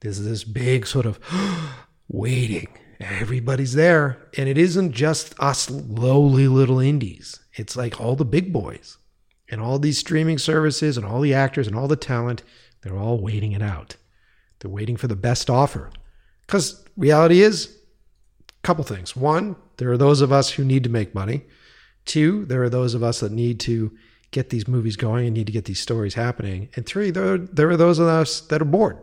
There's 0.00 0.24
this 0.24 0.44
big 0.44 0.86
sort 0.86 1.06
of 1.06 1.20
waiting. 2.12 2.68
Everybody's 3.00 3.72
there. 3.72 4.28
And 4.36 4.48
it 4.48 4.56
isn't 4.56 4.92
just 4.92 5.34
us 5.40 5.68
lowly 5.68 6.46
little 6.46 6.78
indies, 6.78 7.40
it's 7.54 7.76
like 7.76 8.00
all 8.00 8.14
the 8.14 8.24
big 8.24 8.52
boys 8.52 8.98
and 9.50 9.60
all 9.60 9.78
these 9.78 9.98
streaming 9.98 10.38
services 10.38 10.96
and 10.96 11.04
all 11.04 11.20
the 11.20 11.34
actors 11.34 11.66
and 11.66 11.76
all 11.76 11.88
the 11.88 11.96
talent. 11.96 12.42
They're 12.82 12.96
all 12.96 13.20
waiting 13.20 13.52
it 13.52 13.62
out. 13.62 13.96
They're 14.60 14.70
waiting 14.70 14.96
for 14.96 15.08
the 15.08 15.16
best 15.16 15.50
offer. 15.50 15.90
Because 16.46 16.84
reality 16.96 17.42
is, 17.42 17.76
a 18.48 18.62
couple 18.62 18.84
things. 18.84 19.14
One, 19.14 19.56
there 19.76 19.90
are 19.92 19.98
those 19.98 20.20
of 20.20 20.32
us 20.32 20.50
who 20.50 20.64
need 20.64 20.84
to 20.84 20.90
make 20.90 21.14
money. 21.14 21.44
Two, 22.04 22.44
there 22.46 22.62
are 22.62 22.70
those 22.70 22.94
of 22.94 23.02
us 23.02 23.20
that 23.20 23.32
need 23.32 23.60
to 23.60 23.92
get 24.30 24.50
these 24.50 24.66
movies 24.66 24.96
going 24.96 25.26
and 25.26 25.34
need 25.34 25.46
to 25.46 25.52
get 25.52 25.66
these 25.66 25.80
stories 25.80 26.14
happening. 26.14 26.68
And 26.74 26.86
three, 26.86 27.10
there, 27.10 27.38
there 27.38 27.68
are 27.68 27.76
those 27.76 27.98
of 27.98 28.06
us 28.06 28.40
that 28.40 28.62
are 28.62 28.66
bored 28.66 28.98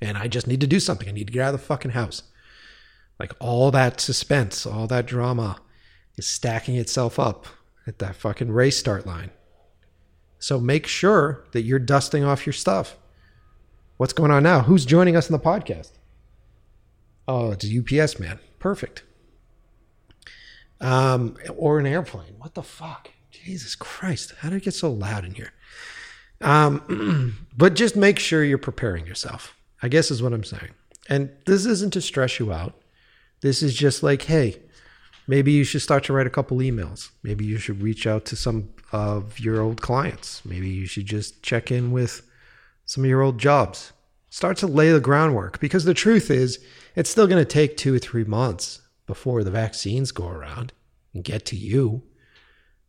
and 0.00 0.16
I 0.16 0.28
just 0.28 0.46
need 0.46 0.60
to 0.60 0.66
do 0.66 0.80
something. 0.80 1.08
I 1.08 1.12
need 1.12 1.26
to 1.26 1.32
get 1.32 1.42
out 1.42 1.54
of 1.54 1.60
the 1.60 1.66
fucking 1.66 1.92
house. 1.92 2.22
Like 3.18 3.32
all 3.38 3.70
that 3.70 4.00
suspense, 4.00 4.64
all 4.66 4.86
that 4.86 5.06
drama 5.06 5.60
is 6.16 6.26
stacking 6.26 6.76
itself 6.76 7.18
up 7.18 7.46
at 7.86 7.98
that 7.98 8.16
fucking 8.16 8.50
race 8.50 8.78
start 8.78 9.06
line. 9.06 9.30
So 10.38 10.58
make 10.58 10.86
sure 10.86 11.44
that 11.52 11.62
you're 11.62 11.78
dusting 11.78 12.24
off 12.24 12.46
your 12.46 12.54
stuff. 12.54 12.96
What's 13.98 14.14
going 14.14 14.30
on 14.30 14.42
now? 14.42 14.62
Who's 14.62 14.86
joining 14.86 15.16
us 15.16 15.28
in 15.28 15.34
the 15.34 15.38
podcast? 15.38 15.90
Oh, 17.28 17.50
it's 17.50 17.66
a 17.66 17.78
UPS 18.02 18.18
man. 18.18 18.38
Perfect. 18.58 19.04
Um, 20.80 21.36
or 21.56 21.78
an 21.78 21.86
airplane. 21.86 22.36
What 22.38 22.54
the 22.54 22.62
fuck? 22.62 23.10
Jesus 23.30 23.74
Christ. 23.74 24.32
How 24.38 24.48
did 24.48 24.56
it 24.56 24.64
get 24.64 24.74
so 24.74 24.90
loud 24.90 25.26
in 25.26 25.34
here? 25.34 25.52
Um, 26.40 27.46
but 27.56 27.74
just 27.74 27.96
make 27.96 28.18
sure 28.18 28.42
you're 28.42 28.56
preparing 28.56 29.06
yourself. 29.06 29.54
I 29.82 29.88
guess 29.88 30.10
is 30.10 30.22
what 30.22 30.32
I'm 30.32 30.44
saying. 30.44 30.70
And 31.08 31.30
this 31.46 31.66
isn't 31.66 31.92
to 31.94 32.00
stress 32.00 32.38
you 32.38 32.52
out. 32.52 32.74
This 33.40 33.62
is 33.62 33.74
just 33.74 34.02
like, 34.02 34.22
hey, 34.22 34.60
maybe 35.26 35.52
you 35.52 35.64
should 35.64 35.82
start 35.82 36.04
to 36.04 36.12
write 36.12 36.26
a 36.26 36.30
couple 36.30 36.58
emails. 36.58 37.10
Maybe 37.22 37.44
you 37.44 37.58
should 37.58 37.82
reach 37.82 38.06
out 38.06 38.24
to 38.26 38.36
some 38.36 38.70
of 38.92 39.40
your 39.40 39.60
old 39.60 39.80
clients. 39.80 40.44
Maybe 40.44 40.68
you 40.68 40.86
should 40.86 41.06
just 41.06 41.42
check 41.42 41.70
in 41.70 41.92
with 41.92 42.22
some 42.84 43.04
of 43.04 43.10
your 43.10 43.22
old 43.22 43.38
jobs. 43.38 43.92
Start 44.28 44.56
to 44.58 44.66
lay 44.66 44.92
the 44.92 45.00
groundwork 45.00 45.58
because 45.60 45.84
the 45.84 45.94
truth 45.94 46.30
is, 46.30 46.58
it's 46.94 47.10
still 47.10 47.26
going 47.26 47.42
to 47.42 47.50
take 47.50 47.76
two 47.76 47.94
or 47.94 47.98
three 47.98 48.24
months 48.24 48.82
before 49.06 49.42
the 49.42 49.50
vaccines 49.50 50.12
go 50.12 50.28
around 50.28 50.72
and 51.14 51.24
get 51.24 51.44
to 51.46 51.56
you. 51.56 52.02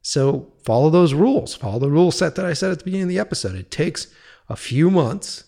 So 0.02 0.52
follow 0.64 0.90
those 0.90 1.14
rules. 1.14 1.56
Follow 1.56 1.80
the 1.80 1.90
rule 1.90 2.12
set 2.12 2.36
that 2.36 2.46
I 2.46 2.54
said 2.54 2.72
at 2.72 2.80
the 2.80 2.86
beginning 2.86 3.04
of 3.04 3.10
the 3.10 3.20
episode. 3.20 3.56
It 3.56 3.72
takes 3.72 4.08
a 4.50 4.56
few 4.56 4.92
months 4.92 5.46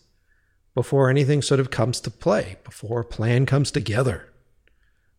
before 0.75 1.09
anything 1.09 1.41
sort 1.41 1.59
of 1.59 1.69
comes 1.69 1.99
to 2.01 2.11
play, 2.11 2.57
before 2.63 3.01
a 3.01 3.05
plan 3.05 3.45
comes 3.45 3.71
together. 3.71 4.29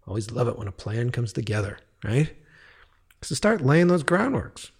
Always 0.06 0.30
love 0.30 0.48
it 0.48 0.58
when 0.58 0.68
a 0.68 0.72
plan 0.72 1.10
comes 1.10 1.32
together, 1.32 1.78
right? 2.02 2.34
So 3.22 3.34
start 3.34 3.60
laying 3.60 3.86
those 3.86 4.04
groundworks. 4.04 4.70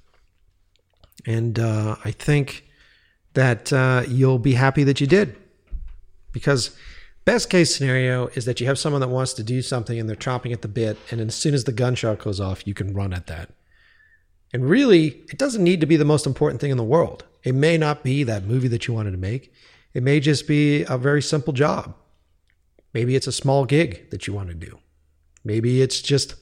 And 1.26 1.58
uh, 1.58 1.96
I 2.04 2.10
think 2.10 2.64
that 3.32 3.72
uh, 3.72 4.04
you'll 4.06 4.38
be 4.38 4.54
happy 4.54 4.84
that 4.84 5.00
you 5.00 5.06
did. 5.06 5.36
Because 6.32 6.76
best 7.24 7.48
case 7.48 7.74
scenario 7.74 8.26
is 8.28 8.44
that 8.44 8.60
you 8.60 8.66
have 8.66 8.78
someone 8.78 9.00
that 9.00 9.08
wants 9.08 9.32
to 9.34 9.42
do 9.42 9.62
something 9.62 9.98
and 9.98 10.08
they're 10.08 10.16
chomping 10.16 10.52
at 10.52 10.62
the 10.62 10.68
bit, 10.68 10.98
and 11.10 11.20
as 11.20 11.34
soon 11.34 11.54
as 11.54 11.64
the 11.64 11.72
gunshot 11.72 12.18
goes 12.18 12.40
off, 12.40 12.66
you 12.66 12.74
can 12.74 12.92
run 12.92 13.14
at 13.14 13.28
that. 13.28 13.50
And 14.52 14.68
really, 14.68 15.22
it 15.30 15.38
doesn't 15.38 15.64
need 15.64 15.80
to 15.80 15.86
be 15.86 15.96
the 15.96 16.04
most 16.04 16.26
important 16.26 16.60
thing 16.60 16.70
in 16.70 16.76
the 16.76 16.84
world. 16.84 17.24
It 17.42 17.54
may 17.54 17.78
not 17.78 18.02
be 18.02 18.24
that 18.24 18.44
movie 18.44 18.68
that 18.68 18.86
you 18.86 18.94
wanted 18.94 19.12
to 19.12 19.16
make. 19.16 19.52
It 19.94 20.02
may 20.02 20.20
just 20.20 20.46
be 20.46 20.82
a 20.82 20.98
very 20.98 21.22
simple 21.22 21.52
job. 21.52 21.94
Maybe 22.92 23.16
it's 23.16 23.26
a 23.26 23.32
small 23.32 23.64
gig 23.64 24.10
that 24.10 24.26
you 24.26 24.34
want 24.34 24.48
to 24.48 24.54
do. 24.54 24.78
Maybe 25.44 25.82
it's 25.82 26.00
just 26.00 26.34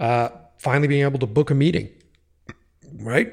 uh, 0.00 0.28
finally 0.58 0.88
being 0.88 1.02
able 1.02 1.18
to 1.18 1.26
book 1.26 1.50
a 1.50 1.54
meeting, 1.54 1.90
right? 2.98 3.32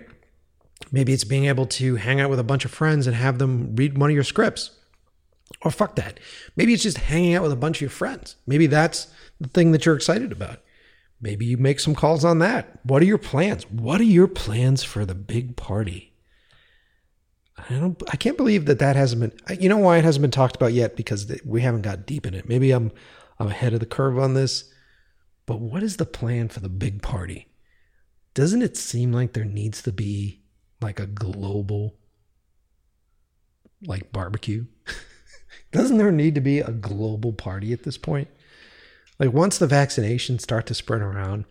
Maybe 0.91 1.13
it's 1.13 1.23
being 1.23 1.45
able 1.45 1.65
to 1.67 1.95
hang 1.95 2.19
out 2.19 2.29
with 2.29 2.39
a 2.39 2.43
bunch 2.43 2.65
of 2.65 2.71
friends 2.71 3.07
and 3.07 3.15
have 3.15 3.39
them 3.39 3.75
read 3.75 3.97
one 3.97 4.09
of 4.09 4.15
your 4.15 4.23
scripts. 4.23 4.71
Or 5.61 5.71
fuck 5.71 5.95
that. 5.95 6.19
Maybe 6.55 6.73
it's 6.73 6.83
just 6.83 6.97
hanging 6.97 7.35
out 7.35 7.43
with 7.43 7.51
a 7.51 7.57
bunch 7.57 7.77
of 7.77 7.81
your 7.81 7.89
friends. 7.89 8.35
Maybe 8.47 8.67
that's 8.67 9.07
the 9.39 9.49
thing 9.49 9.71
that 9.71 9.85
you're 9.85 9.95
excited 9.95 10.31
about. 10.31 10.59
Maybe 11.21 11.45
you 11.45 11.57
make 11.57 11.79
some 11.79 11.95
calls 11.95 12.25
on 12.25 12.39
that. 12.39 12.79
What 12.83 13.01
are 13.01 13.05
your 13.05 13.17
plans? 13.17 13.69
What 13.69 14.01
are 14.01 14.05
your 14.05 14.27
plans 14.27 14.83
for 14.83 15.05
the 15.05 15.15
big 15.15 15.55
party? 15.55 16.12
I 17.57 17.73
don't. 17.75 18.01
I 18.11 18.17
can't 18.17 18.37
believe 18.37 18.65
that 18.65 18.79
that 18.79 18.95
hasn't 18.95 19.21
been. 19.21 19.59
You 19.59 19.69
know 19.69 19.77
why 19.77 19.97
it 19.97 20.03
hasn't 20.03 20.21
been 20.21 20.31
talked 20.31 20.55
about 20.55 20.73
yet? 20.73 20.95
Because 20.95 21.31
we 21.45 21.61
haven't 21.61 21.83
got 21.83 22.05
deep 22.05 22.25
in 22.25 22.33
it. 22.33 22.49
Maybe 22.49 22.71
I'm 22.71 22.91
I'm 23.39 23.47
ahead 23.47 23.73
of 23.73 23.79
the 23.79 23.85
curve 23.85 24.17
on 24.17 24.33
this. 24.33 24.71
But 25.45 25.59
what 25.59 25.83
is 25.83 25.97
the 25.97 26.05
plan 26.05 26.47
for 26.49 26.61
the 26.61 26.69
big 26.69 27.01
party? 27.01 27.47
Doesn't 28.33 28.61
it 28.61 28.77
seem 28.77 29.11
like 29.11 29.33
there 29.33 29.45
needs 29.45 29.81
to 29.83 29.91
be 29.91 30.41
like 30.81 30.99
a 30.99 31.05
global 31.05 31.95
like 33.85 34.11
barbecue? 34.11 34.65
Doesn't 35.71 35.97
there 35.97 36.11
need 36.11 36.35
to 36.35 36.41
be 36.41 36.59
a 36.59 36.71
global 36.71 37.33
party 37.33 37.73
at 37.73 37.83
this 37.83 37.97
point? 37.97 38.29
Like 39.19 39.33
once 39.33 39.57
the 39.57 39.67
vaccinations 39.67 40.41
start 40.41 40.65
to 40.67 40.73
spread 40.73 41.01
around, 41.01 41.45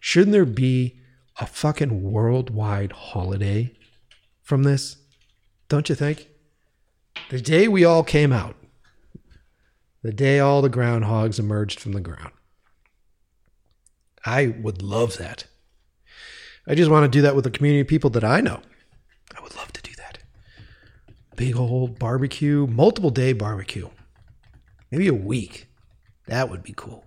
shouldn't 0.00 0.32
there 0.32 0.44
be 0.44 1.00
a 1.40 1.46
fucking 1.46 2.02
worldwide 2.02 2.92
holiday 2.92 3.72
from 4.42 4.62
this? 4.62 4.96
Don't 5.72 5.88
you 5.88 5.94
think? 5.94 6.28
The 7.30 7.40
day 7.40 7.66
we 7.66 7.82
all 7.82 8.04
came 8.04 8.30
out, 8.30 8.56
the 10.02 10.12
day 10.12 10.38
all 10.38 10.60
the 10.60 10.68
groundhogs 10.68 11.38
emerged 11.38 11.80
from 11.80 11.92
the 11.92 12.00
ground. 12.00 12.32
I 14.26 14.48
would 14.48 14.82
love 14.82 15.16
that. 15.16 15.46
I 16.66 16.74
just 16.74 16.90
want 16.90 17.10
to 17.10 17.18
do 17.18 17.22
that 17.22 17.34
with 17.34 17.44
the 17.44 17.50
community 17.50 17.80
of 17.80 17.88
people 17.88 18.10
that 18.10 18.22
I 18.22 18.42
know. 18.42 18.60
I 19.34 19.40
would 19.42 19.56
love 19.56 19.72
to 19.72 19.80
do 19.80 19.92
that. 19.96 20.18
Big 21.36 21.56
old 21.56 21.98
barbecue, 21.98 22.66
multiple 22.66 23.10
day 23.10 23.32
barbecue. 23.32 23.88
Maybe 24.90 25.08
a 25.08 25.14
week. 25.14 25.68
That 26.26 26.50
would 26.50 26.62
be 26.62 26.74
cool. 26.76 27.06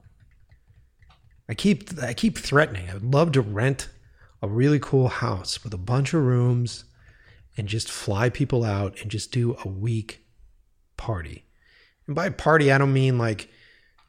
I 1.47 1.54
keep 1.54 2.01
I 2.01 2.15
keep 2.15 2.39
threatening. 2.39 2.89
I 2.89 2.95
would 2.95 3.13
love 3.13 3.32
to 3.34 3.41
rent 3.41 3.89
a 4.41 4.47
really 4.47 4.80
cool 4.80 5.08
house 5.08 5.63
with 5.63 5.75
a 5.75 5.78
bunch 5.78 6.15
of 6.15 6.23
rooms 6.23 6.86
and 7.58 7.68
just 7.68 7.89
fly 7.89 8.30
people 8.30 8.63
out 8.63 9.02
and 9.02 9.10
just 9.10 9.32
do 9.32 9.56
a 9.63 9.68
week 9.68 10.26
party. 10.98 11.46
And 12.08 12.15
by 12.15 12.30
party, 12.30 12.72
I 12.72 12.78
don't 12.78 12.94
mean 12.94 13.18
like, 13.18 13.50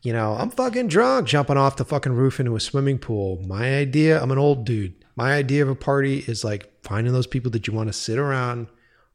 you 0.03 0.13
know, 0.13 0.35
I'm 0.35 0.51
fucking 0.51 0.89
drunk 0.89 1.27
jumping 1.29 1.57
off 1.57 1.77
the 1.77 1.85
fucking 1.85 2.13
roof 2.13 2.39
into 2.39 2.57
a 2.57 2.61
swimming 2.61 2.99
pool. 2.99 3.43
My 3.47 3.77
idea, 3.77 4.21
I'm 4.23 4.31
an 4.31 4.39
old 4.39 4.65
dude. 4.65 4.95
My 5.17 5.33
idea 5.33 5.63
of 5.63 5.69
a 5.69 5.75
party 5.75 6.19
is 6.19 6.45
like 6.45 6.71
finding 6.83 7.13
those 7.13 7.27
people 7.27 7.51
that 7.53 7.67
you 7.67 7.73
want 7.73 7.89
to 7.89 7.93
sit 7.93 8.19
around 8.19 8.69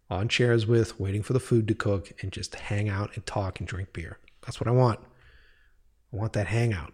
on 0.10 0.28
chairs 0.28 0.66
with, 0.68 1.00
waiting 1.00 1.24
for 1.24 1.34
the 1.34 1.40
food 1.40 1.68
to 1.70 1.74
cook, 1.74 2.12
and 2.22 2.32
just 2.32 2.56
hang 2.56 2.90
out 2.90 3.12
and 3.16 3.26
talk 3.26 3.60
and 3.60 3.68
drink 3.68 3.94
beer. 3.94 4.18
That's 4.42 4.60
what 4.60 4.68
I 4.68 4.72
want. 4.72 5.00
I 6.12 6.18
want 6.18 6.34
that 6.34 6.48
hangout 6.48 6.94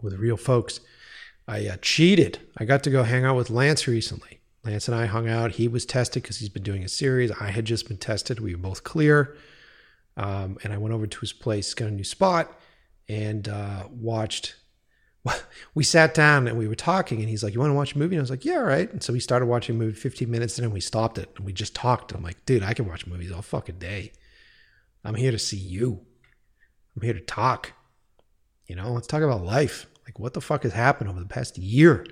with 0.00 0.14
real 0.14 0.36
folks. 0.36 0.80
I 1.48 1.66
uh, 1.66 1.76
cheated. 1.82 2.38
I 2.58 2.64
got 2.64 2.84
to 2.84 2.90
go 2.90 3.02
hang 3.02 3.24
out 3.24 3.36
with 3.36 3.50
Lance 3.50 3.88
recently. 3.88 4.39
Lance 4.64 4.88
and 4.88 4.94
I 4.94 5.06
hung 5.06 5.28
out. 5.28 5.52
He 5.52 5.68
was 5.68 5.86
tested 5.86 6.22
because 6.22 6.38
he's 6.38 6.48
been 6.48 6.62
doing 6.62 6.84
a 6.84 6.88
series. 6.88 7.30
I 7.40 7.50
had 7.50 7.64
just 7.64 7.88
been 7.88 7.96
tested. 7.96 8.40
We 8.40 8.54
were 8.54 8.60
both 8.60 8.84
clear. 8.84 9.36
Um, 10.16 10.58
and 10.62 10.72
I 10.72 10.78
went 10.78 10.94
over 10.94 11.06
to 11.06 11.20
his 11.20 11.32
place, 11.32 11.72
got 11.72 11.88
a 11.88 11.90
new 11.90 12.04
spot, 12.04 12.58
and 13.08 13.48
uh, 13.48 13.84
watched 13.90 14.56
we 15.74 15.84
sat 15.84 16.14
down 16.14 16.48
and 16.48 16.58
we 16.58 16.68
were 16.68 16.74
talking, 16.74 17.20
and 17.20 17.28
he's 17.28 17.42
like, 17.42 17.54
"You 17.54 17.60
want 17.60 17.70
to 17.70 17.74
watch 17.74 17.94
a 17.94 17.98
movie?" 17.98 18.16
And 18.16 18.20
I 18.20 18.22
was 18.22 18.30
like, 18.30 18.44
"Yeah, 18.44 18.56
all 18.56 18.64
right." 18.64 18.90
And 18.90 19.02
so 19.02 19.12
we 19.12 19.20
started 19.20 19.46
watching 19.46 19.76
a 19.76 19.78
movie 19.78 19.94
15 19.94 20.30
minutes, 20.30 20.58
and 20.58 20.64
then 20.64 20.72
we 20.72 20.80
stopped 20.80 21.18
it, 21.18 21.30
and 21.36 21.44
we 21.44 21.52
just 21.52 21.74
talked. 21.74 22.12
I'm 22.12 22.22
like, 22.22 22.44
"Dude, 22.46 22.62
I 22.62 22.74
can 22.74 22.86
watch 22.86 23.06
movies 23.06 23.32
all 23.32 23.42
fucking 23.42 23.78
day. 23.78 24.12
I'm 25.04 25.14
here 25.14 25.30
to 25.30 25.38
see 25.38 25.56
you. 25.56 26.00
I'm 26.96 27.02
here 27.02 27.14
to 27.14 27.20
talk. 27.20 27.72
You 28.66 28.76
know, 28.76 28.92
let's 28.92 29.06
talk 29.06 29.22
about 29.22 29.44
life. 29.44 29.86
Like, 30.06 30.18
what 30.18 30.34
the 30.34 30.40
fuck 30.40 30.62
has 30.62 30.72
happened 30.72 31.10
over 31.10 31.20
the 31.20 31.26
past 31.26 31.58
year?" 31.58 32.06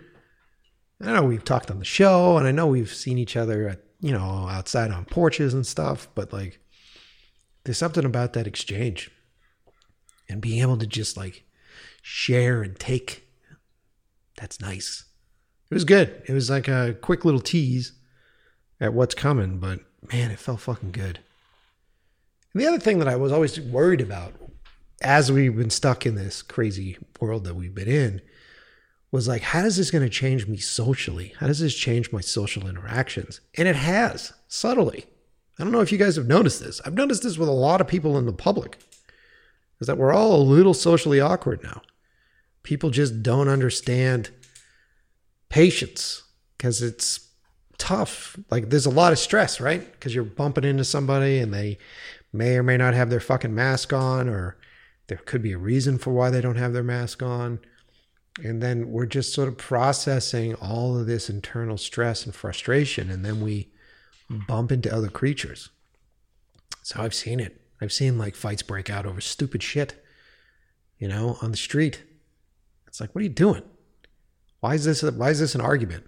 I 1.01 1.13
know 1.13 1.25
we've 1.25 1.45
talked 1.45 1.71
on 1.71 1.79
the 1.79 1.85
show, 1.85 2.37
and 2.37 2.47
I 2.47 2.53
know 2.53 2.67
we've 2.67 2.93
seen 2.93 3.19
each 3.19 3.37
other 3.37 3.69
at 3.69 3.85
you 4.01 4.13
know 4.13 4.49
outside 4.49 4.91
on 4.91 5.05
porches 5.05 5.55
and 5.55 5.67
stuff, 5.67 6.09
but 6.15 6.33
like, 6.33 6.61
there's 7.65 7.79
something 7.79 8.05
about 8.05 8.33
that 8.33 8.47
exchange 8.47 9.11
and 10.29 10.41
being 10.41 10.61
able 10.61 10.77
to 10.79 10.87
just 10.87 11.17
like 11.17 11.45
share 12.03 12.63
and 12.63 12.79
take. 12.79 13.29
That's 14.37 14.61
nice. 14.61 15.05
It 15.71 15.75
was 15.75 15.85
good. 15.85 16.23
It 16.27 16.33
was 16.33 16.49
like 16.49 16.69
a 16.69 16.97
quick 17.01 17.25
little 17.25 17.41
tease 17.41 17.93
at 18.81 18.95
what's 18.95 19.15
coming, 19.15 19.59
but 19.59 19.81
man, 20.13 20.31
it 20.31 20.39
felt 20.39 20.61
fucking 20.61 20.93
good. 20.93 21.21
And 22.53 22.63
the 22.63 22.67
other 22.67 22.79
thing 22.79 22.99
that 22.99 23.09
I 23.09 23.17
was 23.17 23.33
always 23.33 23.61
worried 23.61 24.01
about 24.01 24.35
as 25.01 25.31
we've 25.31 25.57
been 25.57 25.71
stuck 25.71 26.07
in 26.07 26.15
this 26.15 26.43
crazy 26.43 26.97
world 27.21 27.45
that 27.45 27.55
we've 27.55 27.75
been 27.75 27.89
in 27.89 28.21
was 29.11 29.27
like, 29.27 29.43
how 29.43 29.65
is 29.65 29.77
this 29.77 29.91
going 29.91 30.05
to 30.05 30.11
change 30.11 30.47
me 30.47 30.59
socially? 30.59 31.35
How 31.39 31.47
does 31.47 31.61
this 31.61 31.75
change 31.75 32.13
my 32.13 32.21
social 32.21 32.69
interactions? 32.69 33.41
And 33.57 33.67
it 33.67 33.77
has, 33.77 34.33
subtly. 34.49 35.07
I 35.59 35.65
don't 35.65 35.73
know 35.73 35.81
if 35.81 35.91
you 35.91 35.99
guys 35.99 36.17
have 36.17 36.27
noticed 36.27 36.63
this. 36.63 36.81
I've 36.85 36.95
noticed 36.95 37.23
this 37.23 37.39
with 37.39 37.49
a 37.49 37.53
lot 37.53 37.81
of 37.81 37.89
people 37.89 38.19
in 38.19 38.27
the 38.27 38.33
public 38.33 38.79
is 39.81 39.87
that 39.87 39.99
we're 39.99 40.13
all 40.13 40.37
a 40.37 40.43
little 40.43 40.75
socially 40.75 41.21
awkward 41.21 41.63
now. 41.63 41.83
People 42.63 42.91
just 42.91 43.23
don't 43.23 43.49
understand 43.49 44.31
patience 45.49 46.23
because 46.57 46.83
it's 46.83 47.29
tough. 47.79 48.39
Like 48.51 48.69
there's 48.69 48.87
a 48.87 48.91
lot 48.91 49.13
of 49.13 49.19
stress, 49.19 49.61
right? 49.61 49.91
Because 49.93 50.15
you're 50.15 50.25
bumping 50.25 50.65
into 50.65 50.85
somebody 50.85 51.39
and 51.39 51.55
they 51.55 51.79
may 52.33 52.57
or 52.57 52.63
may 52.63 52.77
not 52.77 52.95
have 52.95 53.09
their 53.11 53.21
fucking 53.21 53.55
mask 53.55 53.93
on, 53.93 54.29
or 54.29 54.59
there 55.07 55.19
could 55.25 55.43
be 55.43 55.53
a 55.53 55.59
reason 55.59 55.97
for 55.97 56.13
why 56.13 56.29
they 56.31 56.41
don't 56.41 56.57
have 56.57 56.73
their 56.73 56.83
mask 56.83 57.23
on. 57.23 57.61
And 58.45 58.63
then 58.63 58.91
we're 58.91 59.07
just 59.07 59.35
sort 59.35 59.49
of 59.49 59.57
processing 59.57 60.55
all 60.55 60.99
of 60.99 61.07
this 61.07 61.29
internal 61.29 61.77
stress 61.77 62.25
and 62.25 62.35
frustration. 62.35 63.11
And 63.11 63.25
then 63.25 63.41
we 63.41 63.69
bump 64.47 64.71
into 64.71 64.95
other 64.95 65.09
creatures. 65.09 65.71
So 66.83 67.03
I've 67.03 67.15
seen 67.15 67.41
it. 67.41 67.61
I've 67.81 67.93
seen 67.93 68.19
like 68.19 68.35
fights 68.35 68.63
break 68.63 68.91
out 68.91 69.07
over 69.07 69.21
stupid 69.21 69.63
shit, 69.63 70.05
you 70.99 71.09
know, 71.09 71.39
on 71.43 71.51
the 71.51 71.57
street. 71.57 72.03
It's 72.87 73.01
like, 73.01 73.15
what 73.15 73.21
are 73.21 73.25
you 73.25 73.31
doing? 73.31 73.63
Why 74.61 74.75
is 74.75 74.85
this? 74.85 75.03
Why 75.03 75.31
is 75.31 75.41
this 75.41 75.55
an 75.55 75.61
argument? 75.61 76.05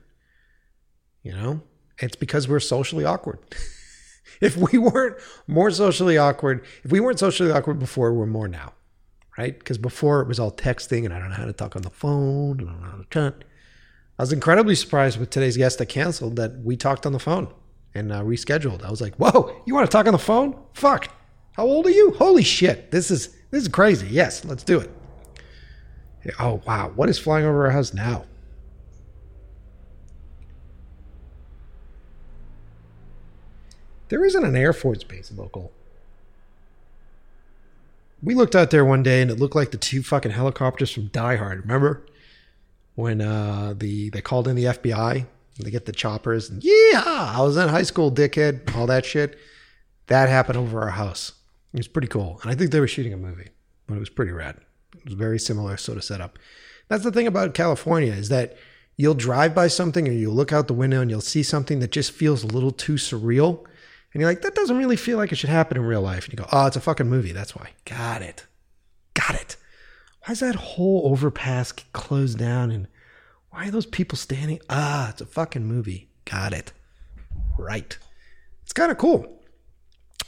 You 1.23 1.33
know, 1.33 1.63
it's 1.99 2.17
because 2.17 2.49
we're 2.49 2.61
socially 2.61 3.05
awkward. 3.05 3.39
if 4.41 4.57
we 4.57 4.79
weren't 4.79 5.17
more 5.47 5.71
socially 5.71 6.19
awkward, 6.19 6.65
if 6.83 6.91
we 6.91 7.01
weren't 7.01 7.19
socially 7.19 7.53
awkward 7.53 7.79
before, 7.79 8.13
we're 8.13 8.27
more 8.27 8.49
now, 8.49 8.73
right? 9.41 9.59
Because 9.59 9.79
before 9.79 10.21
it 10.21 10.29
was 10.29 10.39
all 10.39 10.53
texting, 10.53 11.07
and 11.07 11.15
I 11.15 11.19
don't 11.19 11.31
know 11.31 11.37
how 11.37 11.47
to 11.47 11.53
talk 11.53 11.75
on 11.75 11.81
the 11.81 11.91
phone. 11.91 12.61
I 12.61 12.65
don't 12.65 12.83
know 12.83 12.91
how 12.91 12.99
to 12.99 13.07
chat. 13.11 13.45
I 14.19 14.23
was 14.23 14.35
incredibly 14.35 14.75
surprised 14.75 15.19
with 15.19 15.31
today's 15.31 15.57
guest 15.57 15.79
that 15.79 15.87
canceled 15.87 16.37
that 16.37 16.59
we 16.63 16.77
talked 16.77 17.07
on 17.07 17.13
the 17.13 17.19
phone 17.19 17.49
and 17.95 18.13
uh, 18.13 18.23
rescheduled. 18.23 18.85
I 18.85 18.91
was 18.91 19.01
like, 19.01 19.15
"Whoa, 19.17 19.63
you 19.65 19.75
want 19.75 19.91
to 19.91 19.91
talk 19.91 20.07
on 20.07 20.13
the 20.13 20.19
phone? 20.19 20.63
Fuck, 20.75 21.09
how 21.53 21.65
old 21.65 21.87
are 21.87 21.91
you? 21.91 22.11
Holy 22.19 22.43
shit. 22.43 22.91
This 22.91 23.11
is 23.11 23.29
this 23.51 23.63
is 23.63 23.69
crazy. 23.69 24.09
Yes, 24.09 24.45
let's 24.45 24.63
do 24.63 24.79
it. 24.79 24.91
Oh 26.39 26.61
wow, 26.67 26.93
what 26.95 27.09
is 27.09 27.19
flying 27.19 27.47
over 27.47 27.65
our 27.65 27.73
house 27.73 27.95
now? 27.95 28.27
There 34.11 34.23
isn't 34.23 34.45
an 34.45 34.55
Air 34.55 34.75
Force 34.75 35.03
base 35.03 35.33
local. 35.35 35.73
We 38.23 38.35
looked 38.35 38.55
out 38.55 38.71
there 38.71 38.85
one 38.85 39.03
day 39.03 39.23
and 39.23 39.31
it 39.31 39.39
looked 39.39 39.55
like 39.55 39.71
the 39.71 39.79
two 39.79 40.03
fucking 40.03 40.33
helicopters 40.33 40.91
from 40.91 41.07
Die 41.07 41.37
Hard. 41.37 41.63
Remember 41.63 42.05
when 42.95 43.21
uh, 43.21 43.75
the 43.77 44.11
they 44.11 44.21
called 44.21 44.47
in 44.47 44.57
the 44.57 44.65
FBI 44.65 45.17
and 45.17 45.67
they 45.67 45.71
get 45.71 45.87
the 45.87 45.93
choppers? 45.93 46.51
And, 46.51 46.63
yeah, 46.63 47.03
I 47.07 47.41
was 47.41 47.57
in 47.57 47.69
high 47.69 47.83
school, 47.83 48.13
dickhead. 48.13 48.75
All 48.77 48.87
that 48.87 49.05
shit. 49.05 49.39
That 50.09 50.29
happened 50.29 50.59
over 50.59 50.81
our 50.83 50.91
house. 50.91 51.33
It 51.73 51.79
was 51.79 51.89
pretty 51.89 52.09
cool. 52.09 52.41
And 52.43 52.51
I 52.51 52.55
think 52.55 52.73
they 52.73 52.81
were 52.81 52.89
shooting 52.89 53.13
a 53.13 53.17
movie, 53.17 53.49
but 53.87 53.95
it 53.95 54.01
was 54.01 54.09
pretty 54.09 54.33
rad. 54.33 54.57
It 54.97 55.05
was 55.05 55.15
very 55.15 55.39
similar 55.39 55.77
sort 55.77 55.99
of 55.99 56.05
setup. 56.05 56.39
That's 56.89 57.05
the 57.05 57.13
thing 57.13 57.29
about 57.29 57.55
California 57.55 58.13
is 58.13 58.29
that 58.31 58.57
you'll 58.97 59.15
drive 59.15 59.55
by 59.55 59.69
something 59.69 60.09
or 60.09 60.13
you'll 60.13 60.35
look 60.35 60.53
out 60.53 60.67
the 60.67 60.75
window 60.75 61.01
and 61.01 61.11
you'll 61.11 61.21
see 61.21 61.45
something 61.45 61.79
that 61.79 61.93
just 61.93 62.11
feels 62.11 62.43
a 62.43 62.49
little 62.49 62.73
too 62.73 62.95
surreal. 62.95 63.65
And 64.13 64.21
you're 64.21 64.31
like, 64.31 64.43
that 64.43 64.55
doesn't 64.55 64.77
really 64.77 64.97
feel 64.97 65.19
like 65.19 65.31
it 65.33 65.37
should 65.37 65.51
happen 65.51 65.77
in 65.77 65.85
real 65.85 66.03
life. 66.03 66.25
And 66.25 66.33
you 66.33 66.37
go, 66.37 66.49
oh, 66.51 66.67
it's 66.67 66.77
a 66.77 66.81
fucking 66.81 67.09
movie. 67.09 67.33
That's 67.33 67.55
why. 67.55 67.71
Got 67.85 68.23
it. 68.23 68.47
Got 69.15 69.37
it. 69.37 69.57
Why 70.25 70.33
is 70.33 70.41
that 70.41 70.57
whole 70.57 71.03
overpass 71.13 71.73
closed 71.93 72.39
down? 72.39 72.71
And 72.71 72.89
why 73.51 73.69
are 73.69 73.71
those 73.71 73.87
people 73.87 74.19
standing? 74.19 74.61
Ah, 74.69 75.11
it's 75.11 75.21
a 75.21 75.27
fucking 75.27 75.65
movie. 75.65 76.09
Got 76.25 76.53
it. 76.53 76.73
Right. 77.59 77.97
It's 78.63 78.73
kind 78.73 78.91
of 78.91 78.99
cool. 78.99 79.41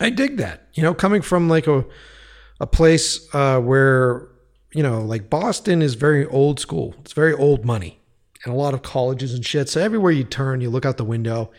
I 0.00 0.10
dig 0.10 0.36
that. 0.38 0.68
You 0.74 0.82
know, 0.82 0.94
coming 0.94 1.22
from 1.22 1.48
like 1.48 1.66
a 1.66 1.84
a 2.60 2.66
place 2.66 3.28
uh, 3.34 3.60
where 3.60 4.28
you 4.72 4.82
know, 4.82 5.02
like 5.02 5.28
Boston 5.28 5.82
is 5.82 5.94
very 5.94 6.26
old 6.26 6.58
school. 6.58 6.94
It's 7.00 7.12
very 7.12 7.34
old 7.34 7.64
money, 7.64 8.00
and 8.44 8.52
a 8.52 8.56
lot 8.56 8.74
of 8.74 8.82
colleges 8.82 9.34
and 9.34 9.44
shit. 9.44 9.68
So 9.68 9.80
everywhere 9.80 10.12
you 10.12 10.24
turn, 10.24 10.60
you 10.60 10.70
look 10.70 10.86
out 10.86 10.96
the 10.96 11.04
window, 11.04 11.50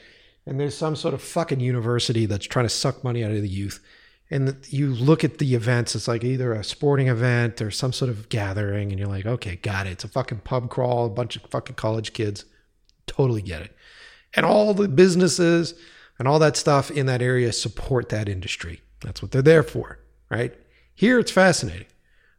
and 0.45 0.59
there's 0.59 0.77
some 0.77 0.95
sort 0.95 1.13
of 1.13 1.21
fucking 1.21 1.59
university 1.59 2.25
that's 2.25 2.47
trying 2.47 2.65
to 2.65 2.69
suck 2.69 3.03
money 3.03 3.23
out 3.23 3.31
of 3.31 3.41
the 3.41 3.47
youth. 3.47 3.79
And 4.29 4.57
you 4.69 4.93
look 4.93 5.23
at 5.23 5.37
the 5.37 5.53
events, 5.53 5.95
it's 5.95 6.07
like 6.07 6.23
either 6.23 6.53
a 6.53 6.63
sporting 6.63 7.07
event 7.07 7.61
or 7.61 7.69
some 7.69 7.93
sort 7.93 8.09
of 8.09 8.29
gathering, 8.29 8.91
and 8.91 8.99
you're 8.99 9.07
like, 9.07 9.25
okay, 9.25 9.57
got 9.57 9.85
it. 9.85 9.91
It's 9.91 10.03
a 10.03 10.07
fucking 10.07 10.39
pub 10.39 10.69
crawl, 10.69 11.05
a 11.05 11.09
bunch 11.09 11.35
of 11.35 11.43
fucking 11.43 11.75
college 11.75 12.13
kids. 12.13 12.45
Totally 13.05 13.41
get 13.41 13.61
it. 13.61 13.75
And 14.33 14.45
all 14.45 14.73
the 14.73 14.87
businesses 14.87 15.75
and 16.17 16.27
all 16.27 16.39
that 16.39 16.57
stuff 16.57 16.89
in 16.89 17.05
that 17.05 17.21
area 17.21 17.51
support 17.53 18.09
that 18.09 18.29
industry. 18.29 18.81
That's 19.01 19.21
what 19.21 19.31
they're 19.31 19.41
there 19.41 19.63
for, 19.63 19.99
right? 20.29 20.53
Here 20.95 21.19
it's 21.19 21.31
fascinating. 21.31 21.87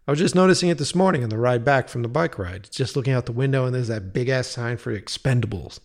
I 0.06 0.10
was 0.10 0.20
just 0.20 0.34
noticing 0.34 0.68
it 0.68 0.78
this 0.78 0.94
morning 0.94 1.22
on 1.22 1.30
the 1.30 1.38
ride 1.38 1.64
back 1.64 1.88
from 1.88 2.02
the 2.02 2.08
bike 2.08 2.38
ride. 2.38 2.68
Just 2.70 2.96
looking 2.96 3.12
out 3.12 3.26
the 3.26 3.32
window 3.32 3.66
and 3.66 3.74
there's 3.74 3.88
that 3.88 4.12
big 4.12 4.28
ass 4.28 4.48
sign 4.48 4.76
for 4.76 4.98
Expendables, 4.98 5.80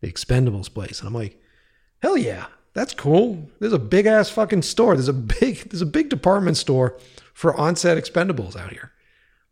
the 0.00 0.10
Expendables 0.10 0.72
place. 0.72 1.00
And 1.00 1.08
I'm 1.08 1.14
like, 1.14 1.41
hell 2.02 2.16
yeah, 2.16 2.46
that's 2.74 2.92
cool. 2.92 3.48
There's 3.60 3.72
a 3.72 3.78
big 3.78 4.06
ass 4.06 4.28
fucking 4.28 4.62
store. 4.62 4.94
There's 4.94 5.08
a 5.08 5.12
big 5.12 5.56
there's 5.70 5.82
a 5.82 5.86
big 5.86 6.10
department 6.10 6.56
store 6.56 6.98
for 7.32 7.54
onset 7.58 7.96
Expendables 7.96 8.56
out 8.56 8.72
here. 8.72 8.92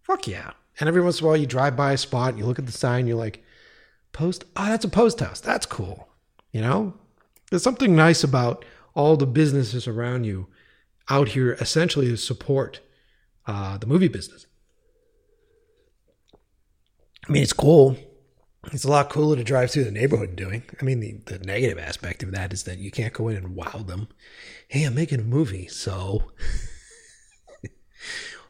Fuck 0.03 0.27
yeah. 0.27 0.51
And 0.79 0.89
every 0.89 1.03
once 1.03 1.21
in 1.21 1.25
a 1.25 1.29
while 1.29 1.37
you 1.37 1.47
drive 1.47 1.77
by 1.77 1.93
a 1.93 1.99
spot 1.99 2.31
and 2.31 2.39
you 2.39 2.47
look 2.47 2.59
at 2.59 2.67
the 2.67 2.73
sign, 2.73 3.07
you're 3.07 3.17
like, 3.17 3.45
post, 4.13 4.45
oh, 4.57 4.67
that's 4.67 4.85
a 4.85 4.89
post 4.89 5.21
house. 5.21 5.41
That's 5.41 5.67
cool. 5.67 6.09
You 6.53 6.63
know? 6.63 6.95
There's 7.51 7.63
something 7.63 7.95
nice 7.95 8.25
about 8.25 8.65
all 8.95 9.17
the 9.17 9.27
businesses 9.27 9.87
around 9.87 10.25
you 10.25 10.47
out 11.11 11.29
here 11.29 11.53
essentially 11.61 12.09
to 12.09 12.17
support 12.17 12.81
uh, 13.47 13.77
the 13.77 13.87
movie 13.87 14.09
business. 14.09 14.47
I 17.29 17.33
mean, 17.33 17.43
it's 17.43 17.53
cool. 17.53 17.97
It's 18.73 18.85
a 18.85 18.91
lot 18.91 19.09
cooler 19.09 19.37
to 19.37 19.45
drive 19.45 19.71
through 19.71 19.85
the 19.85 19.91
neighborhood 19.91 20.37
doing. 20.37 20.65
I 20.81 20.85
mean, 20.85 21.01
the, 21.01 21.13
the 21.25 21.39
negative 21.39 21.79
aspect 21.79 22.23
of 22.23 22.31
that 22.33 22.53
is 22.53 22.65
that 22.65 22.79
you 22.79 22.91
can't 22.91 23.15
go 23.15 23.29
in 23.29 23.37
and 23.37 23.55
wow 23.55 23.85
them. 23.87 24.09
Hey, 24.69 24.85
I'm 24.85 24.95
making 24.95 25.21
a 25.21 25.25
movie, 25.25 25.67
so. 25.67 26.33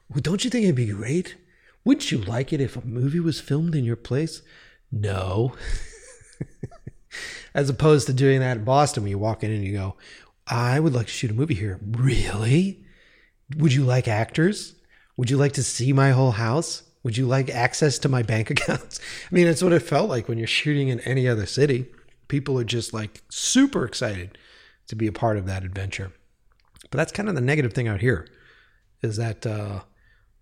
well, 0.09 0.21
don't 0.21 0.45
you 0.45 0.51
think 0.51 0.65
it'd 0.65 0.75
be 0.75 0.87
great? 0.87 1.37
Wouldn't 1.85 2.11
you 2.11 2.19
like 2.19 2.53
it 2.53 2.61
if 2.61 2.77
a 2.77 2.85
movie 2.85 3.21
was 3.21 3.41
filmed 3.41 3.75
in 3.75 3.85
your 3.85 3.97
place? 3.97 4.43
No. 4.91 5.55
as 7.55 7.71
opposed 7.71 8.07
to 8.07 8.13
doing 8.13 8.41
that 8.41 8.59
in 8.59 8.65
Boston 8.65 9.03
when 9.03 9.11
you 9.11 9.19
walk 9.19 9.43
in 9.43 9.51
and 9.51 9.65
you 9.65 9.73
go, 9.73 9.97
I 10.47 10.81
would 10.81 10.95
like 10.95 11.07
to 11.07 11.13
shoot 11.13 11.31
a 11.31 11.35
movie 11.35 11.55
here. 11.55 11.79
Really? 11.83 12.85
Would 13.57 13.73
you 13.73 13.85
like 13.85 14.09
actors? 14.09 14.75
Would 15.17 15.31
you 15.31 15.37
like 15.37 15.53
to 15.53 15.63
see 15.63 15.93
my 15.93 16.11
whole 16.11 16.33
house? 16.33 16.83
Would 17.03 17.17
you 17.17 17.27
like 17.27 17.49
access 17.51 17.99
to 18.01 18.09
my 18.09 18.23
bank 18.23 18.51
accounts? 18.51 19.01
I 19.31 19.35
mean, 19.35 19.47
it's 19.47 19.63
what 19.63 19.73
it 19.73 19.81
felt 19.81 20.09
like 20.09 20.29
when 20.29 20.39
you're 20.39 20.47
shooting 20.47 20.89
in 20.89 21.01
any 21.01 21.29
other 21.29 21.47
city. 21.47 21.87
People 22.29 22.59
are 22.59 22.65
just 22.65 22.93
like 22.93 23.23
super 23.29 23.85
excited 23.85 24.39
to 24.87 24.97
be 24.97 25.07
a 25.07 25.13
part 25.13 25.37
of 25.37 25.47
that 25.47 25.65
adventure. 25.65 26.13
But 26.91 26.99
that's 26.99 27.13
kind 27.13 27.29
of 27.29 27.35
the 27.35 27.41
negative 27.41 27.73
thing 27.73 27.89
out 27.89 28.01
here 28.01 28.27
is 29.03 29.17
that 29.17 29.47
uh, 29.47 29.81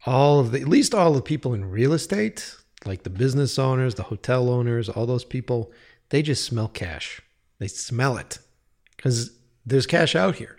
all 0.07 0.41
of 0.41 0.53
the, 0.53 0.61
at 0.61 0.69
least 0.69 0.95
all 0.95 1.13
the 1.13 1.23
people 1.23 1.55
in 1.55 1.71
real 1.71 1.93
estate, 1.93 2.57
like 2.85 3.03
the 3.03 3.11
business 3.11 3.59
owners, 3.59 3.95
the 3.95 4.05
hotel 4.05 4.51
owners, 4.51 4.89
all 4.89 5.07
those 5.07 5.25
people, 5.25 5.73
they 6.11 6.23
just 6.23 6.45
smell 6.45 6.69
cash. 6.69 7.21
They 7.59 7.69
smell 7.69 8.17
it 8.17 8.39
because 8.97 9.33
there's 9.67 9.87
cash 9.87 10.15
out 10.15 10.37
here. 10.37 10.59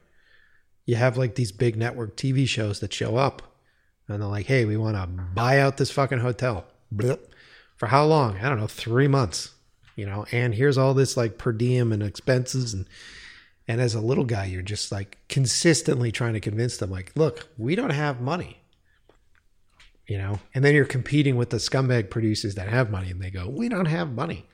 You 0.85 0.95
have 0.95 1.17
like 1.17 1.35
these 1.35 1.51
big 1.51 1.75
network 1.75 2.17
TV 2.17 2.47
shows 2.47 2.79
that 2.79 2.93
show 2.93 3.15
up 3.15 3.48
and 4.09 4.21
they're 4.21 4.29
like, 4.29 4.47
hey, 4.47 4.65
we 4.65 4.77
want 4.77 4.95
to 4.95 5.07
buy 5.07 5.59
out 5.59 5.77
this 5.77 5.91
fucking 5.91 6.19
hotel. 6.19 6.65
bleh. 6.93 7.19
for 7.77 7.87
how 7.87 8.05
long? 8.05 8.37
I 8.37 8.49
don't 8.49 8.59
know, 8.59 8.67
three 8.67 9.07
months. 9.07 9.53
You 9.95 10.05
know, 10.05 10.25
and 10.31 10.55
here's 10.55 10.77
all 10.77 10.93
this 10.93 11.17
like 11.17 11.37
per 11.37 11.51
diem 11.51 11.91
and 11.91 12.01
expenses 12.01 12.73
and 12.73 12.85
and 13.67 13.79
as 13.79 13.93
a 13.93 14.01
little 14.01 14.23
guy, 14.23 14.45
you're 14.45 14.63
just 14.63 14.91
like 14.91 15.19
consistently 15.27 16.11
trying 16.11 16.33
to 16.33 16.39
convince 16.39 16.77
them, 16.77 16.89
like, 16.89 17.11
look, 17.15 17.49
we 17.55 17.75
don't 17.75 17.91
have 17.91 18.19
money. 18.19 18.57
You 20.07 20.17
know, 20.17 20.39
and 20.55 20.65
then 20.65 20.73
you're 20.73 20.85
competing 20.85 21.35
with 21.35 21.51
the 21.51 21.57
scumbag 21.57 22.09
producers 22.09 22.55
that 22.55 22.67
have 22.67 22.89
money 22.89 23.11
and 23.11 23.21
they 23.21 23.29
go, 23.29 23.47
We 23.47 23.69
don't 23.69 23.85
have 23.85 24.11
money. 24.11 24.47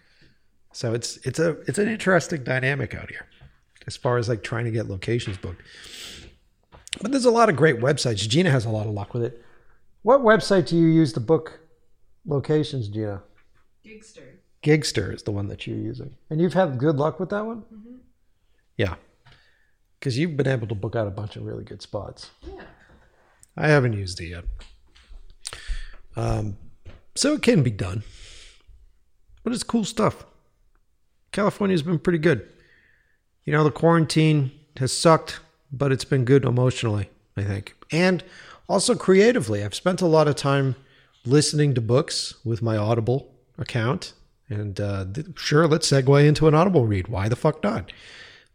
So 0.74 0.94
it's 0.94 1.16
it's 1.26 1.40
a 1.40 1.52
it's 1.62 1.80
an 1.80 1.88
interesting 1.88 2.44
dynamic 2.44 2.94
out 2.94 3.10
here 3.10 3.26
as 3.88 3.96
far 3.96 4.18
as 4.18 4.28
like 4.28 4.44
trying 4.44 4.66
to 4.66 4.72
get 4.72 4.90
locations 4.90 5.38
booked. 5.38 5.62
But 7.02 7.12
there's 7.12 7.24
a 7.24 7.32
lot 7.32 7.48
of 7.48 7.56
great 7.56 7.80
websites. 7.80 8.28
Gina 8.28 8.52
has 8.52 8.66
a 8.66 8.70
lot 8.70 8.86
of 8.86 8.92
luck 8.94 9.14
with 9.14 9.24
it. 9.24 9.45
What 10.06 10.22
website 10.22 10.68
do 10.68 10.78
you 10.78 10.86
use 10.86 11.14
to 11.14 11.20
book 11.20 11.62
locations, 12.28 12.90
Gina? 12.90 13.24
Giggster. 13.84 14.36
Giggster 14.62 15.12
is 15.12 15.24
the 15.24 15.32
one 15.32 15.48
that 15.48 15.66
you're 15.66 15.80
using. 15.80 16.14
And 16.30 16.40
you've 16.40 16.54
had 16.54 16.78
good 16.78 16.98
luck 16.98 17.20
with 17.20 17.30
that 17.30 17.44
one? 17.44 17.64
Mm-hmm. 17.74 17.96
Yeah. 18.78 18.98
Because 20.00 20.16
you've 20.16 20.38
been 20.38 20.48
able 20.48 20.68
to 20.68 20.76
book 20.76 20.96
out 20.96 21.08
a 21.08 21.10
bunch 21.10 21.38
of 21.38 21.44
really 21.44 21.64
good 21.64 21.82
spots. 21.82 22.30
Yeah. 22.44 22.62
I 23.58 23.68
haven't 23.70 23.94
used 23.94 24.22
it 24.22 24.28
yet. 24.28 24.44
Um, 26.16 26.58
so 27.16 27.34
it 27.34 27.42
can 27.42 27.64
be 27.64 27.72
done. 27.72 28.04
But 29.44 29.54
it's 29.54 29.64
cool 29.64 29.86
stuff. 29.86 30.24
California's 31.32 31.82
been 31.82 31.98
pretty 31.98 32.20
good. 32.20 32.48
You 33.44 33.54
know, 33.54 33.64
the 33.64 33.72
quarantine 33.72 34.52
has 34.78 34.96
sucked, 34.96 35.40
but 35.72 35.92
it's 35.92 36.06
been 36.06 36.26
good 36.26 36.46
emotionally, 36.46 37.10
I 37.36 37.42
think. 37.42 37.76
And 37.92 38.24
also 38.68 38.96
creatively. 38.96 39.64
I've 39.64 39.76
spent 39.76 40.02
a 40.02 40.08
lot 40.08 40.28
of 40.28 40.36
time 40.36 40.76
listening 41.26 41.74
to 41.74 41.82
books 41.82 42.36
with 42.44 42.62
my 42.62 42.78
Audible 42.78 43.34
account. 43.58 44.14
And 44.50 44.80
uh, 44.80 45.06
th- 45.12 45.28
sure, 45.36 45.68
let's 45.68 45.90
segue 45.90 46.26
into 46.28 46.48
an 46.48 46.54
Audible 46.54 46.86
read. 46.86 47.08
Why 47.08 47.28
the 47.30 47.36
fuck 47.36 47.64
not? 47.64 47.92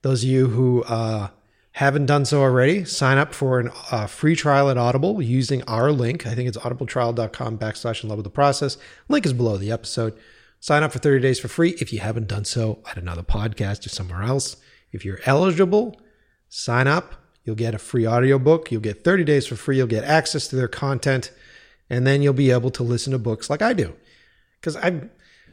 Those 0.02 0.22
of 0.22 0.30
you 0.30 0.48
who 0.48 0.82
uh, 0.84 1.28
haven't 1.72 2.06
done 2.06 2.24
so 2.24 2.40
already, 2.40 2.84
sign 2.84 3.18
up 3.18 3.34
for 3.34 3.60
a 3.60 3.72
uh, 3.90 4.06
free 4.06 4.36
trial 4.36 4.70
at 4.70 4.78
Audible 4.78 5.20
using 5.20 5.62
our 5.64 5.90
link. 5.92 6.26
I 6.26 6.34
think 6.34 6.48
it's 6.48 6.58
audibletrial.com 6.58 7.58
backslash 7.58 8.02
in 8.02 8.08
love 8.08 8.18
with 8.18 8.24
the 8.24 8.30
process. 8.30 8.76
Link 9.08 9.26
is 9.26 9.32
below 9.32 9.56
the 9.56 9.72
episode. 9.72 10.16
Sign 10.60 10.82
up 10.82 10.92
for 10.92 10.98
30 10.98 11.20
days 11.20 11.40
for 11.40 11.48
free 11.48 11.70
if 11.80 11.92
you 11.92 12.00
haven't 12.00 12.28
done 12.28 12.44
so 12.44 12.82
at 12.88 12.98
another 12.98 13.22
podcast 13.22 13.86
or 13.86 13.88
somewhere 13.88 14.22
else. 14.22 14.56
If 14.92 15.04
you're 15.04 15.20
eligible, 15.24 16.00
sign 16.48 16.86
up. 16.86 17.14
You'll 17.50 17.56
get 17.56 17.74
a 17.74 17.78
free 17.78 18.06
audiobook. 18.06 18.70
You'll 18.70 18.80
get 18.80 19.02
30 19.02 19.24
days 19.24 19.44
for 19.44 19.56
free. 19.56 19.76
You'll 19.76 19.88
get 19.88 20.04
access 20.04 20.46
to 20.46 20.54
their 20.54 20.68
content. 20.68 21.32
And 21.90 22.06
then 22.06 22.22
you'll 22.22 22.32
be 22.32 22.52
able 22.52 22.70
to 22.70 22.84
listen 22.84 23.10
to 23.10 23.18
books 23.18 23.50
like 23.50 23.60
I 23.60 23.72
do. 23.72 23.96
Because 24.60 24.76
I 24.76 25.08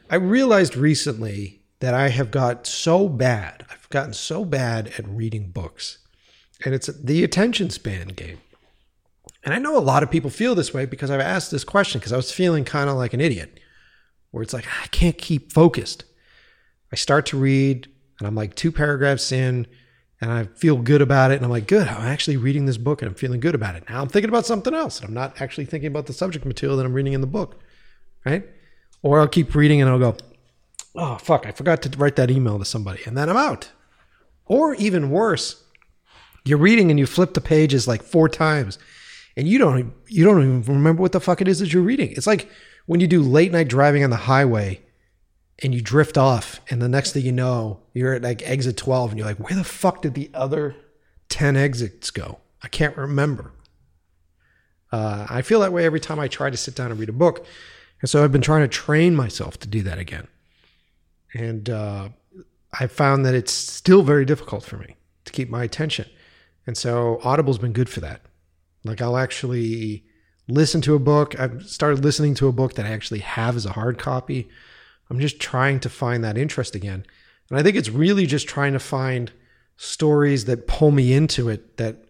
I 0.08 0.14
realized 0.14 0.76
recently 0.76 1.62
that 1.80 1.94
I 1.94 2.10
have 2.10 2.30
got 2.30 2.68
so 2.68 3.08
bad. 3.08 3.66
I've 3.68 3.88
gotten 3.88 4.12
so 4.12 4.44
bad 4.44 4.92
at 4.96 5.08
reading 5.08 5.50
books. 5.50 5.98
And 6.64 6.72
it's 6.72 6.86
the 6.86 7.24
attention 7.24 7.70
span 7.70 8.06
game. 8.06 8.38
And 9.42 9.52
I 9.52 9.58
know 9.58 9.76
a 9.76 9.80
lot 9.80 10.04
of 10.04 10.10
people 10.12 10.30
feel 10.30 10.54
this 10.54 10.72
way 10.72 10.86
because 10.86 11.10
I've 11.10 11.20
asked 11.20 11.50
this 11.50 11.64
question 11.64 11.98
because 11.98 12.12
I 12.12 12.16
was 12.16 12.30
feeling 12.30 12.64
kind 12.64 12.88
of 12.88 12.94
like 12.94 13.12
an 13.12 13.20
idiot 13.20 13.58
where 14.30 14.44
it's 14.44 14.54
like, 14.54 14.66
I 14.84 14.86
can't 14.86 15.18
keep 15.18 15.52
focused. 15.52 16.04
I 16.92 16.94
start 16.94 17.26
to 17.26 17.36
read 17.36 17.88
and 18.20 18.28
I'm 18.28 18.36
like 18.36 18.54
two 18.54 18.70
paragraphs 18.70 19.32
in 19.32 19.66
and 20.20 20.32
I 20.32 20.44
feel 20.44 20.76
good 20.76 21.00
about 21.00 21.30
it. 21.30 21.36
And 21.36 21.44
I'm 21.44 21.50
like, 21.50 21.66
good, 21.68 21.86
I'm 21.86 22.06
actually 22.06 22.36
reading 22.36 22.66
this 22.66 22.76
book 22.76 23.02
and 23.02 23.08
I'm 23.08 23.14
feeling 23.14 23.40
good 23.40 23.54
about 23.54 23.76
it. 23.76 23.84
Now 23.88 24.02
I'm 24.02 24.08
thinking 24.08 24.28
about 24.28 24.46
something 24.46 24.74
else 24.74 25.00
and 25.00 25.08
I'm 25.08 25.14
not 25.14 25.40
actually 25.40 25.66
thinking 25.66 25.88
about 25.88 26.06
the 26.06 26.12
subject 26.12 26.44
material 26.44 26.76
that 26.76 26.86
I'm 26.86 26.92
reading 26.92 27.12
in 27.12 27.20
the 27.20 27.26
book. 27.26 27.60
Right. 28.24 28.44
Or 29.02 29.20
I'll 29.20 29.28
keep 29.28 29.54
reading 29.54 29.80
and 29.80 29.88
I'll 29.88 29.98
go, 29.98 30.16
oh, 30.96 31.16
fuck, 31.16 31.46
I 31.46 31.52
forgot 31.52 31.82
to 31.82 31.98
write 31.98 32.16
that 32.16 32.30
email 32.30 32.58
to 32.58 32.64
somebody. 32.64 33.02
And 33.06 33.16
then 33.16 33.28
I'm 33.28 33.36
out. 33.36 33.70
Or 34.46 34.74
even 34.74 35.10
worse, 35.10 35.62
you're 36.44 36.58
reading 36.58 36.90
and 36.90 36.98
you 36.98 37.06
flip 37.06 37.34
the 37.34 37.40
pages 37.40 37.86
like 37.86 38.02
four 38.02 38.28
times 38.28 38.78
and 39.36 39.46
you 39.46 39.58
don't 39.58 39.94
you 40.08 40.24
don't 40.24 40.42
even 40.42 40.74
remember 40.74 41.00
what 41.00 41.12
the 41.12 41.20
fuck 41.20 41.40
it 41.40 41.48
is 41.48 41.60
that 41.60 41.72
you're 41.72 41.82
reading. 41.82 42.10
It's 42.12 42.26
like 42.26 42.50
when 42.86 43.00
you 43.00 43.06
do 43.06 43.22
late 43.22 43.52
night 43.52 43.68
driving 43.68 44.02
on 44.02 44.10
the 44.10 44.16
highway 44.16 44.80
and 45.62 45.74
you 45.74 45.80
drift 45.80 46.16
off 46.16 46.60
and 46.70 46.80
the 46.80 46.88
next 46.88 47.12
thing 47.12 47.24
you 47.24 47.32
know 47.32 47.80
you're 47.92 48.14
at 48.14 48.22
like 48.22 48.42
exit 48.48 48.76
12 48.76 49.10
and 49.10 49.18
you're 49.18 49.26
like 49.26 49.40
where 49.40 49.56
the 49.56 49.64
fuck 49.64 50.02
did 50.02 50.14
the 50.14 50.30
other 50.34 50.76
10 51.28 51.56
exits 51.56 52.10
go? 52.10 52.38
I 52.62 52.68
can't 52.68 52.96
remember. 52.96 53.52
Uh, 54.90 55.26
i 55.28 55.42
feel 55.42 55.60
that 55.60 55.72
way 55.72 55.84
every 55.84 56.00
time 56.00 56.18
i 56.18 56.28
try 56.28 56.48
to 56.48 56.56
sit 56.56 56.74
down 56.74 56.90
and 56.90 56.98
read 56.98 57.10
a 57.10 57.12
book 57.12 57.44
and 58.00 58.08
so 58.08 58.24
i've 58.24 58.32
been 58.32 58.40
trying 58.40 58.62
to 58.62 58.68
train 58.68 59.14
myself 59.14 59.58
to 59.58 59.68
do 59.68 59.82
that 59.82 59.98
again. 59.98 60.28
And 61.34 61.68
uh, 61.68 62.08
i 62.78 62.86
found 62.86 63.24
that 63.26 63.34
it's 63.34 63.52
still 63.52 64.02
very 64.02 64.24
difficult 64.24 64.64
for 64.64 64.76
me 64.76 64.96
to 65.24 65.32
keep 65.32 65.50
my 65.50 65.64
attention 65.64 66.06
and 66.66 66.76
so 66.76 67.20
audible's 67.22 67.58
been 67.58 67.72
good 67.72 67.88
for 67.88 68.00
that. 68.00 68.22
Like 68.84 69.02
i'll 69.02 69.16
actually 69.18 70.04
listen 70.46 70.80
to 70.80 70.94
a 70.94 70.98
book. 70.98 71.38
I've 71.38 71.66
started 71.66 72.02
listening 72.02 72.34
to 72.36 72.48
a 72.48 72.52
book 72.52 72.74
that 72.74 72.86
i 72.86 72.90
actually 72.90 73.20
have 73.20 73.56
as 73.56 73.66
a 73.66 73.72
hard 73.72 73.98
copy 73.98 74.48
I'm 75.10 75.20
just 75.20 75.40
trying 75.40 75.80
to 75.80 75.88
find 75.88 76.22
that 76.24 76.36
interest 76.36 76.74
again. 76.74 77.04
And 77.50 77.58
I 77.58 77.62
think 77.62 77.76
it's 77.76 77.88
really 77.88 78.26
just 78.26 78.46
trying 78.48 78.74
to 78.74 78.78
find 78.78 79.32
stories 79.76 80.44
that 80.44 80.66
pull 80.66 80.90
me 80.90 81.12
into 81.12 81.48
it 81.48 81.76
that 81.78 82.04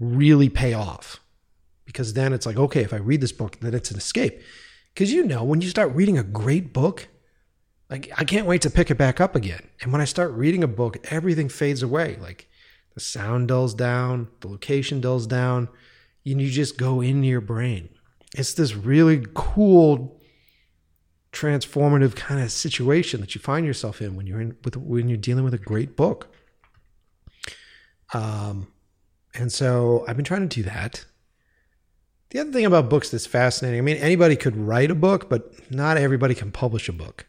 really 0.00 0.48
pay 0.48 0.72
off. 0.72 1.20
Because 1.84 2.14
then 2.14 2.32
it's 2.32 2.46
like, 2.46 2.56
okay, 2.56 2.82
if 2.82 2.92
I 2.92 2.96
read 2.96 3.20
this 3.20 3.32
book, 3.32 3.60
then 3.60 3.74
it's 3.74 3.90
an 3.90 3.96
escape. 3.96 4.40
Because 4.92 5.12
you 5.12 5.24
know, 5.24 5.44
when 5.44 5.60
you 5.60 5.68
start 5.68 5.94
reading 5.94 6.18
a 6.18 6.24
great 6.24 6.72
book, 6.72 7.08
like 7.88 8.10
I 8.18 8.24
can't 8.24 8.46
wait 8.46 8.62
to 8.62 8.70
pick 8.70 8.90
it 8.90 8.98
back 8.98 9.20
up 9.20 9.36
again. 9.36 9.68
And 9.80 9.92
when 9.92 10.00
I 10.00 10.06
start 10.06 10.32
reading 10.32 10.64
a 10.64 10.68
book, 10.68 10.96
everything 11.10 11.48
fades 11.48 11.82
away. 11.82 12.16
Like 12.20 12.48
the 12.94 13.00
sound 13.00 13.48
dulls 13.48 13.74
down, 13.74 14.28
the 14.40 14.48
location 14.48 15.00
dulls 15.00 15.26
down, 15.26 15.68
and 16.24 16.40
you 16.40 16.50
just 16.50 16.76
go 16.76 17.00
into 17.00 17.28
your 17.28 17.40
brain. 17.40 17.90
It's 18.34 18.54
this 18.54 18.74
really 18.74 19.24
cool 19.34 20.20
transformative 21.36 22.16
kind 22.16 22.40
of 22.40 22.50
situation 22.50 23.20
that 23.20 23.34
you 23.34 23.40
find 23.40 23.66
yourself 23.66 24.00
in 24.00 24.16
when 24.16 24.26
you're 24.26 24.40
in 24.40 24.56
with 24.64 24.76
when 24.76 25.08
you're 25.08 25.18
dealing 25.18 25.44
with 25.44 25.54
a 25.54 25.58
great 25.58 25.96
book. 25.96 26.34
Um, 28.14 28.68
and 29.34 29.52
so 29.52 30.04
I've 30.08 30.16
been 30.16 30.24
trying 30.24 30.48
to 30.48 30.54
do 30.54 30.62
that. 30.62 31.04
The 32.30 32.40
other 32.40 32.52
thing 32.52 32.64
about 32.64 32.88
books 32.88 33.10
that's 33.10 33.26
fascinating, 33.26 33.78
I 33.78 33.82
mean, 33.82 33.98
anybody 33.98 34.34
could 34.34 34.56
write 34.56 34.90
a 34.90 34.94
book, 34.94 35.28
but 35.28 35.70
not 35.70 35.96
everybody 35.96 36.34
can 36.34 36.50
publish 36.50 36.88
a 36.88 36.92
book. 36.92 37.26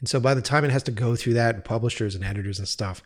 And 0.00 0.08
so 0.08 0.18
by 0.18 0.34
the 0.34 0.42
time 0.42 0.64
it 0.64 0.70
has 0.70 0.82
to 0.84 0.90
go 0.90 1.14
through 1.14 1.34
that, 1.34 1.54
and 1.54 1.64
publishers 1.64 2.14
and 2.14 2.24
editors 2.24 2.58
and 2.58 2.66
stuff, 2.66 3.02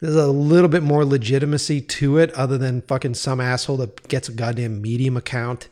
there's 0.00 0.16
a 0.16 0.26
little 0.26 0.68
bit 0.68 0.82
more 0.82 1.04
legitimacy 1.04 1.80
to 1.80 2.18
it, 2.18 2.32
other 2.32 2.58
than 2.58 2.82
fucking 2.82 3.14
some 3.14 3.40
asshole 3.40 3.76
that 3.78 4.08
gets 4.08 4.28
a 4.28 4.32
goddamn 4.32 4.82
Medium 4.82 5.16
account 5.16 5.68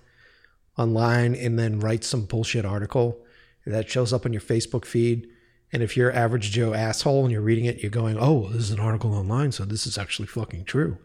online 0.79 1.35
and 1.35 1.59
then 1.59 1.81
writes 1.81 2.07
some 2.07 2.25
bullshit 2.25 2.65
article 2.65 3.22
that 3.67 3.91
shows 3.91 4.13
up 4.13 4.27
on 4.27 4.33
your 4.33 4.43
Facebook 4.43 4.85
feed. 4.85 5.29
And 5.73 5.83
if 5.83 5.97
you're 5.97 6.13
average 6.13 6.51
Joe 6.51 6.75
asshole 6.75 7.23
and 7.23 7.33
you're 7.33 7.41
reading 7.41 7.65
it, 7.65 7.81
you're 7.81 7.91
going, 7.91 8.19
oh, 8.19 8.49
this 8.49 8.65
is 8.65 8.71
an 8.71 8.81
article 8.81 9.15
online, 9.15 9.53
so 9.53 9.65
this 9.65 9.87
is 9.87 9.97
actually 9.97 10.29
fucking 10.29 10.65
true. 10.65 10.99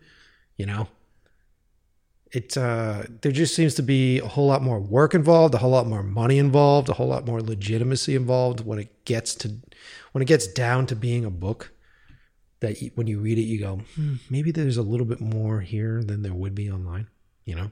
You 0.58 0.66
know? 0.66 0.88
It 2.34 2.58
uh 2.58 3.04
there 3.22 3.32
just 3.32 3.56
seems 3.56 3.74
to 3.76 3.82
be 3.82 4.20
a 4.20 4.28
whole 4.28 4.48
lot 4.48 4.62
more 4.62 4.82
work 4.82 5.16
involved, 5.16 5.54
a 5.54 5.60
whole 5.60 5.72
lot 5.72 5.88
more 5.88 6.04
money 6.04 6.40
involved, 6.40 6.90
a 6.90 6.94
whole 6.94 7.08
lot 7.08 7.26
more 7.26 7.42
legitimacy 7.42 8.16
involved 8.16 8.66
when 8.66 8.80
it 8.80 9.06
gets 9.06 9.34
to 9.36 9.56
when 10.12 10.22
it 10.22 10.26
gets 10.26 10.46
down 10.46 10.88
to 10.88 10.96
being 10.96 11.24
a 11.24 11.30
book 11.30 11.72
that 12.60 12.82
you, 12.82 12.92
when 12.96 13.08
you 13.08 13.20
read 13.20 13.38
it 13.38 13.44
you 13.44 13.60
go, 13.60 13.82
hmm, 13.96 14.16
maybe 14.30 14.52
there's 14.52 14.78
a 14.78 14.82
little 14.82 15.06
bit 15.06 15.22
more 15.22 15.62
here 15.62 16.04
than 16.04 16.22
there 16.22 16.34
would 16.34 16.56
be 16.56 16.70
online, 16.70 17.08
you 17.46 17.56
know? 17.56 17.72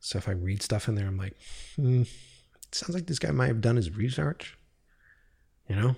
So 0.00 0.18
if 0.18 0.28
I 0.28 0.32
read 0.32 0.62
stuff 0.62 0.88
in 0.88 0.94
there, 0.94 1.06
I'm 1.06 1.16
like, 1.16 1.34
hmm, 1.76 2.02
sounds 2.74 2.94
like 2.94 3.06
this 3.06 3.18
guy 3.18 3.30
might 3.30 3.48
have 3.48 3.60
done 3.60 3.76
his 3.76 3.96
research, 3.96 4.58
you 5.68 5.76
know, 5.76 5.96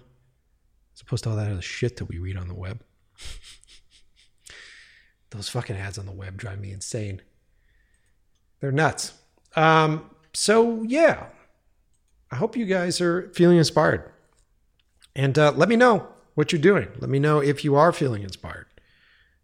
as 0.94 1.00
opposed 1.00 1.24
to 1.24 1.30
all 1.30 1.36
that 1.36 1.50
other 1.50 1.62
shit 1.62 1.96
that 1.96 2.06
we 2.06 2.18
read 2.18 2.36
on 2.36 2.48
the 2.48 2.54
web. 2.54 2.82
Those 5.30 5.48
fucking 5.48 5.76
ads 5.76 5.98
on 5.98 6.06
the 6.06 6.12
web 6.12 6.36
drive 6.36 6.60
me 6.60 6.72
insane. 6.72 7.22
They're 8.60 8.72
nuts. 8.72 9.14
Um, 9.56 10.10
so 10.32 10.82
yeah, 10.82 11.26
I 12.30 12.36
hope 12.36 12.56
you 12.56 12.66
guys 12.66 13.00
are 13.00 13.30
feeling 13.34 13.58
inspired, 13.58 14.10
and 15.16 15.38
uh, 15.38 15.52
let 15.52 15.68
me 15.68 15.76
know 15.76 16.08
what 16.34 16.52
you're 16.52 16.60
doing. 16.60 16.88
Let 16.98 17.10
me 17.10 17.18
know 17.18 17.40
if 17.40 17.64
you 17.64 17.76
are 17.76 17.92
feeling 17.92 18.22
inspired. 18.22 18.66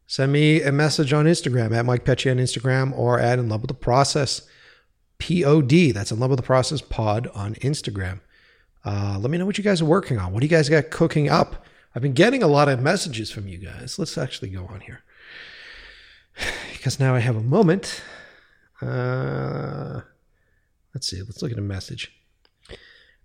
Send 0.07 0.33
me 0.33 0.63
a 0.63 0.71
message 0.71 1.13
on 1.13 1.25
Instagram 1.25 1.77
at 1.77 1.85
Mike 1.85 2.05
Pecci 2.05 2.31
on 2.31 2.37
Instagram 2.37 2.97
or 2.97 3.19
at 3.19 3.41
In 3.41 3.49
Love 3.49 3.63
with 3.63 3.69
the 3.69 3.75
Process 3.75 4.43
pod. 5.19 5.95
That's 5.95 6.13
in 6.13 6.19
love 6.19 6.31
with 6.31 6.39
the 6.39 6.47
process 6.47 6.81
pod 6.81 7.29
on 7.35 7.55
Instagram. 7.57 8.21
Uh, 8.85 9.19
let 9.21 9.31
me 9.31 9.39
know 9.39 9.47
what 9.47 9.59
you 9.59 9.65
guys 9.65 9.83
are 9.83 9.87
working 9.87 10.19
on. 10.19 10.33
What 10.33 10.41
do 10.41 10.47
you 10.47 10.51
guys 10.51 10.69
got 10.69 10.91
cooking 10.91 11.29
up? 11.29 11.65
I've 11.95 12.03
been 12.03 12.13
getting 12.13 12.43
a 12.43 12.47
lot 12.47 12.69
of 12.69 12.81
messages 12.81 13.31
from 13.31 13.49
you 13.49 13.59
guys. 13.59 13.99
Let's 13.99 14.17
actually 14.19 14.51
go 14.51 14.67
on 14.67 14.81
here 14.81 15.03
because 16.73 17.01
now 17.01 17.15
I 17.15 17.21
have 17.21 17.37
a 17.37 17.43
moment. 17.43 18.03
Uh, 18.81 20.03
let's 20.95 21.09
see. 21.09 21.21
Let's 21.23 21.43
look 21.43 21.53
at 21.53 21.59
a 21.59 21.63
message. 21.63 22.13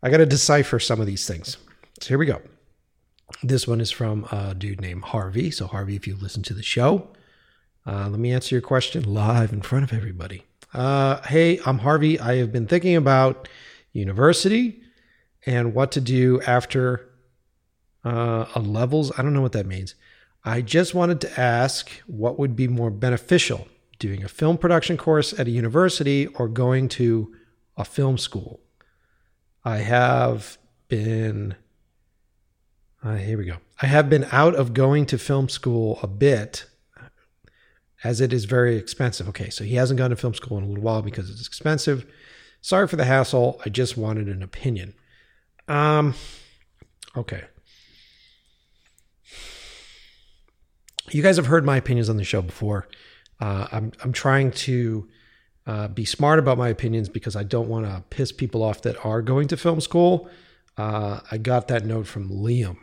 I 0.02 0.10
got 0.10 0.18
to 0.18 0.26
decipher 0.26 0.80
some 0.80 1.00
of 1.00 1.06
these 1.06 1.28
things. 1.28 1.58
So 2.00 2.10
here 2.10 2.18
we 2.18 2.26
go. 2.26 2.42
This 3.44 3.68
one 3.68 3.82
is 3.82 3.92
from 3.92 4.26
a 4.32 4.56
dude 4.56 4.82
named 4.82 5.04
Harvey. 5.06 5.52
So, 5.52 5.68
Harvey, 5.68 5.96
if 5.96 6.08
you 6.08 6.16
listen 6.16 6.44
to 6.44 6.54
the 6.54 6.64
show, 6.64 7.10
uh, 7.86 8.10
let 8.10 8.20
me 8.20 8.34
answer 8.34 8.56
your 8.56 8.62
question 8.62 9.14
live 9.14 9.54
in 9.54 9.62
front 9.62 9.84
of 9.84 9.94
everybody. 9.94 10.46
Uh, 10.74 11.22
hey, 11.24 11.60
I'm 11.66 11.80
Harvey. 11.80 12.20
I 12.20 12.38
have 12.38 12.52
been 12.52 12.66
thinking 12.66 12.96
about 12.96 13.50
university 13.92 14.82
and 15.46 15.74
what 15.74 15.92
to 15.94 16.02
do 16.02 16.42
after 16.44 17.10
uh, 18.06 18.46
a 18.56 18.60
levels. 18.62 19.12
I 19.18 19.22
don't 19.22 19.34
know 19.34 19.42
what 19.42 19.52
that 19.52 19.66
means. 19.66 19.96
I 20.46 20.62
just 20.62 20.96
wanted 20.96 21.20
to 21.22 21.40
ask 21.40 21.92
what 22.08 22.40
would 22.40 22.56
be 22.56 22.68
more 22.68 22.90
beneficial 22.90 23.68
doing 24.00 24.24
a 24.24 24.30
film 24.30 24.58
production 24.58 24.98
course 24.98 25.38
at 25.38 25.48
a 25.48 25.52
university 25.52 26.28
or 26.28 26.48
going 26.48 26.88
to 26.90 27.36
a 27.76 27.84
film 27.84 28.18
school. 28.18 28.62
I 29.66 29.80
have 29.80 30.58
been, 30.88 31.56
uh, 33.04 33.18
here 33.18 33.38
we 33.38 33.46
go. 33.46 33.58
I 33.82 33.88
have 33.88 34.10
been 34.10 34.26
out 34.32 34.56
of 34.56 34.74
going 34.74 35.06
to 35.08 35.18
film 35.18 35.50
school 35.50 36.00
a 36.02 36.08
bit 36.08 36.66
as 38.04 38.22
it 38.22 38.34
is 38.34 38.46
very 38.46 38.76
expensive. 38.76 39.28
Okay, 39.30 39.50
so 39.50 39.64
he 39.64 39.76
hasn't 39.76 39.98
gone 39.98 40.10
to 40.10 40.16
film 40.16 40.34
school 40.34 40.58
in 40.58 40.64
a 40.64 40.68
little 40.68 40.84
while 40.84 41.02
because 41.02 41.30
it's 41.30 41.48
expensive. 41.48 42.06
Sorry 42.62 42.88
for 42.88 42.96
the 42.96 43.06
hassle. 43.06 43.60
I 43.66 43.70
just 43.70 43.98
wanted 43.98 44.28
an 44.28 44.44
opinion. 44.44 44.94
Um, 45.68 46.14
okay. 47.16 47.44
You 51.10 51.22
guys 51.22 51.38
have 51.38 51.48
heard 51.48 51.66
my 51.66 51.78
opinions 51.78 52.10
on 52.10 52.18
the 52.18 52.24
show 52.24 52.42
before. 52.42 52.88
Uh, 53.40 53.68
I'm 53.72 53.92
I'm 54.04 54.14
trying 54.14 54.52
to 54.52 55.10
uh, 55.68 55.88
be 55.88 56.06
smart 56.06 56.40
about 56.40 56.58
my 56.58 56.70
opinions 56.70 57.10
because 57.10 57.36
I 57.36 57.44
don't 57.44 57.68
want 57.68 57.86
to 57.86 58.04
piss 58.10 58.32
people 58.32 58.64
off 58.64 58.82
that 58.84 59.04
are 59.06 59.22
going 59.22 59.48
to 59.50 59.58
film 59.58 59.82
school. 59.82 60.30
Uh, 60.78 61.20
I 61.32 61.38
got 61.38 61.68
that 61.68 61.86
note 61.86 62.08
from 62.08 62.30
Liam 62.30 62.78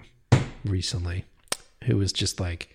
recently, 0.64 1.24
who 1.84 1.96
was 1.96 2.12
just 2.12 2.38
like, 2.38 2.74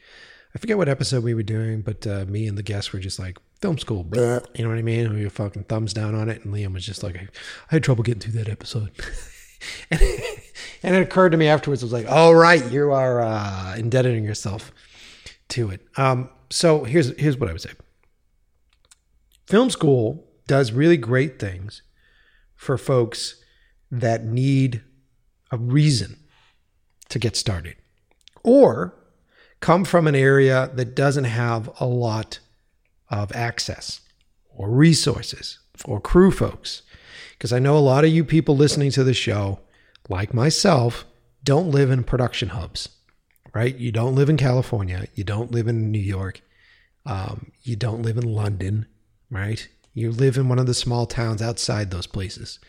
I 0.56 0.60
forget 0.60 0.78
what 0.78 0.88
episode 0.90 1.24
we 1.24 1.34
were 1.34 1.44
doing, 1.44 1.82
but 1.82 2.06
uh, 2.06 2.26
me 2.28 2.48
and 2.48 2.58
the 2.58 2.64
guests 2.64 2.94
were 2.94 3.00
just 3.00 3.18
like, 3.18 3.40
film 3.60 3.80
school, 3.80 4.06
you 4.14 4.64
know 4.64 4.70
what 4.70 4.78
I 4.78 4.84
mean? 4.84 5.14
We 5.14 5.24
were 5.24 5.30
fucking 5.30 5.64
thumbs 5.64 5.94
down 5.94 6.14
on 6.14 6.30
it, 6.30 6.44
and 6.44 6.54
Liam 6.54 6.74
was 6.74 6.86
just 6.86 7.02
like, 7.02 7.16
I 7.18 7.28
had 7.70 7.84
trouble 7.84 8.04
getting 8.04 8.20
through 8.20 8.44
that 8.44 8.50
episode. 8.50 8.92
and, 9.92 10.02
and, 10.84 10.96
it 10.96 11.02
occurred 11.02 11.32
to 11.32 11.38
me 11.38 11.48
afterwards, 11.48 11.82
I 11.82 11.86
was 11.86 11.94
like, 11.94 12.10
all 12.10 12.36
right, 12.36 12.64
you 12.72 12.92
are 12.92 13.22
uh, 13.22 13.76
indebting 13.78 14.24
yourself 14.24 14.72
to 15.50 15.72
it. 15.72 15.82
Um, 15.98 16.30
so 16.50 16.84
here's 16.84 17.18
here's 17.20 17.38
what 17.38 17.50
I 17.50 17.54
would 17.54 17.62
say. 17.62 17.72
Film 19.48 19.70
school 19.70 20.28
does 20.48 20.72
really 20.72 20.98
great 20.98 21.40
things 21.40 21.82
for 22.56 22.78
folks 22.78 23.42
that 23.90 24.24
need 24.26 24.84
a 25.52 25.58
reason 25.58 26.18
to 27.10 27.20
get 27.20 27.36
started 27.36 27.76
or 28.44 28.96
come 29.64 29.84
from 29.84 30.08
an 30.08 30.16
area 30.16 30.70
that 30.76 30.96
doesn't 30.96 31.24
have 31.24 31.70
a 31.80 31.86
lot 31.86 32.40
of 33.10 33.32
access 33.36 34.02
or 34.50 34.70
resources 34.70 35.60
for 35.76 36.00
crew 36.00 36.32
folks. 36.32 36.84
Because 37.32 37.52
I 37.52 37.60
know 37.60 37.76
a 37.76 37.80
lot 37.80 38.04
of 38.04 38.12
you 38.12 38.24
people 38.24 38.56
listening 38.56 38.92
to 38.92 39.04
the 39.04 39.14
show, 39.14 39.60
like 40.08 40.34
myself, 40.34 41.06
don't 41.44 41.72
live 41.72 41.90
in 41.90 42.04
production 42.04 42.50
hubs 42.50 42.90
right? 43.54 43.78
You 43.78 43.92
don't 43.92 44.16
live 44.16 44.30
in 44.30 44.38
California. 44.38 45.08
You 45.14 45.24
don't 45.24 45.52
live 45.52 45.68
in 45.68 45.92
New 45.92 46.00
York. 46.00 46.42
Um, 47.06 47.52
you 47.62 47.76
don't 47.76 48.02
live 48.02 48.18
in 48.18 48.24
London, 48.24 48.88
right? 49.30 49.68
You 49.94 50.12
live 50.12 50.38
in 50.38 50.50
one 50.50 50.60
of 50.60 50.66
the 50.66 50.74
small 50.74 51.06
towns 51.06 51.42
outside 51.42 51.92
those 51.92 52.08
places. 52.08 52.60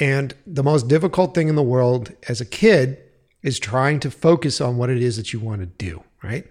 And 0.00 0.34
the 0.46 0.62
most 0.62 0.86
difficult 0.86 1.34
thing 1.34 1.48
in 1.48 1.56
the 1.56 1.62
world 1.62 2.12
as 2.28 2.40
a 2.40 2.46
kid 2.46 2.98
is 3.42 3.58
trying 3.58 4.00
to 4.00 4.10
focus 4.10 4.60
on 4.60 4.76
what 4.76 4.90
it 4.90 5.02
is 5.02 5.16
that 5.16 5.32
you 5.32 5.40
want 5.40 5.60
to 5.60 5.66
do, 5.66 6.02
right? 6.22 6.46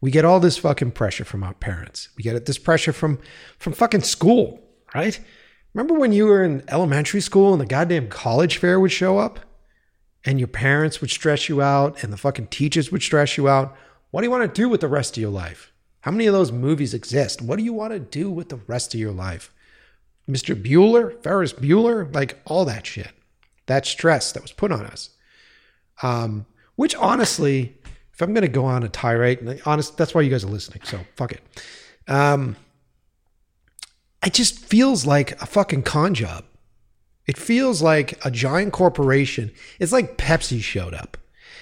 We 0.00 0.10
get 0.10 0.24
all 0.24 0.40
this 0.40 0.58
fucking 0.58 0.92
pressure 0.92 1.24
from 1.24 1.44
our 1.44 1.54
parents. 1.54 2.08
We 2.16 2.22
get 2.22 2.46
this 2.46 2.58
pressure 2.58 2.92
from 2.92 3.18
from 3.58 3.72
fucking 3.72 4.02
school, 4.02 4.62
right? 4.94 5.18
Remember 5.74 5.98
when 5.98 6.12
you 6.12 6.26
were 6.26 6.44
in 6.44 6.64
elementary 6.68 7.20
school 7.20 7.52
and 7.52 7.60
the 7.60 7.66
goddamn 7.66 8.08
college 8.08 8.58
fair 8.58 8.78
would 8.78 8.92
show 8.92 9.18
up? 9.18 9.40
and 10.24 10.38
your 10.38 10.48
parents 10.48 11.00
would 11.00 11.10
stress 11.10 11.48
you 11.48 11.60
out 11.60 12.02
and 12.02 12.12
the 12.12 12.16
fucking 12.16 12.48
teachers 12.48 12.92
would 12.92 13.02
stress 13.02 13.36
you 13.36 13.48
out. 13.48 13.76
What 14.10 14.20
do 14.20 14.26
you 14.26 14.30
want 14.30 14.42
to 14.54 14.60
do 14.60 14.68
with 14.68 14.80
the 14.80 14.88
rest 14.88 15.16
of 15.16 15.20
your 15.20 15.30
life? 15.30 15.72
How 16.02 16.10
many 16.10 16.26
of 16.26 16.32
those 16.32 16.52
movies 16.52 16.94
exist? 16.94 17.42
What 17.42 17.58
do 17.58 17.64
you 17.64 17.72
want 17.72 17.92
to 17.92 17.98
do 17.98 18.30
with 18.30 18.48
the 18.48 18.60
rest 18.66 18.94
of 18.94 19.00
your 19.00 19.12
life? 19.12 19.52
Mr. 20.28 20.60
Bueller, 20.60 21.20
Ferris 21.22 21.52
Bueller, 21.52 22.12
like 22.14 22.40
all 22.44 22.64
that 22.64 22.86
shit. 22.86 23.10
That 23.66 23.86
stress 23.86 24.32
that 24.32 24.42
was 24.42 24.52
put 24.52 24.72
on 24.72 24.84
us. 24.84 25.10
Um, 26.02 26.46
which 26.76 26.94
honestly, 26.96 27.76
if 28.12 28.20
I'm 28.20 28.34
going 28.34 28.42
to 28.42 28.48
go 28.48 28.64
on 28.64 28.82
a 28.82 28.88
tirade, 28.88 29.62
honest, 29.64 29.96
that's 29.96 30.14
why 30.14 30.20
you 30.20 30.30
guys 30.30 30.44
are 30.44 30.48
listening. 30.48 30.82
So 30.84 31.00
fuck 31.16 31.32
it. 31.32 31.42
Um, 32.08 32.56
it 34.24 34.34
just 34.34 34.58
feels 34.58 35.06
like 35.06 35.40
a 35.42 35.46
fucking 35.46 35.82
con 35.82 36.14
job. 36.14 36.44
It 37.26 37.36
feels 37.36 37.82
like 37.82 38.24
a 38.24 38.30
giant 38.30 38.72
corporation. 38.72 39.52
It's 39.78 39.92
like 39.92 40.18
Pepsi 40.18 40.60
showed 40.60 40.94
up. 40.94 41.16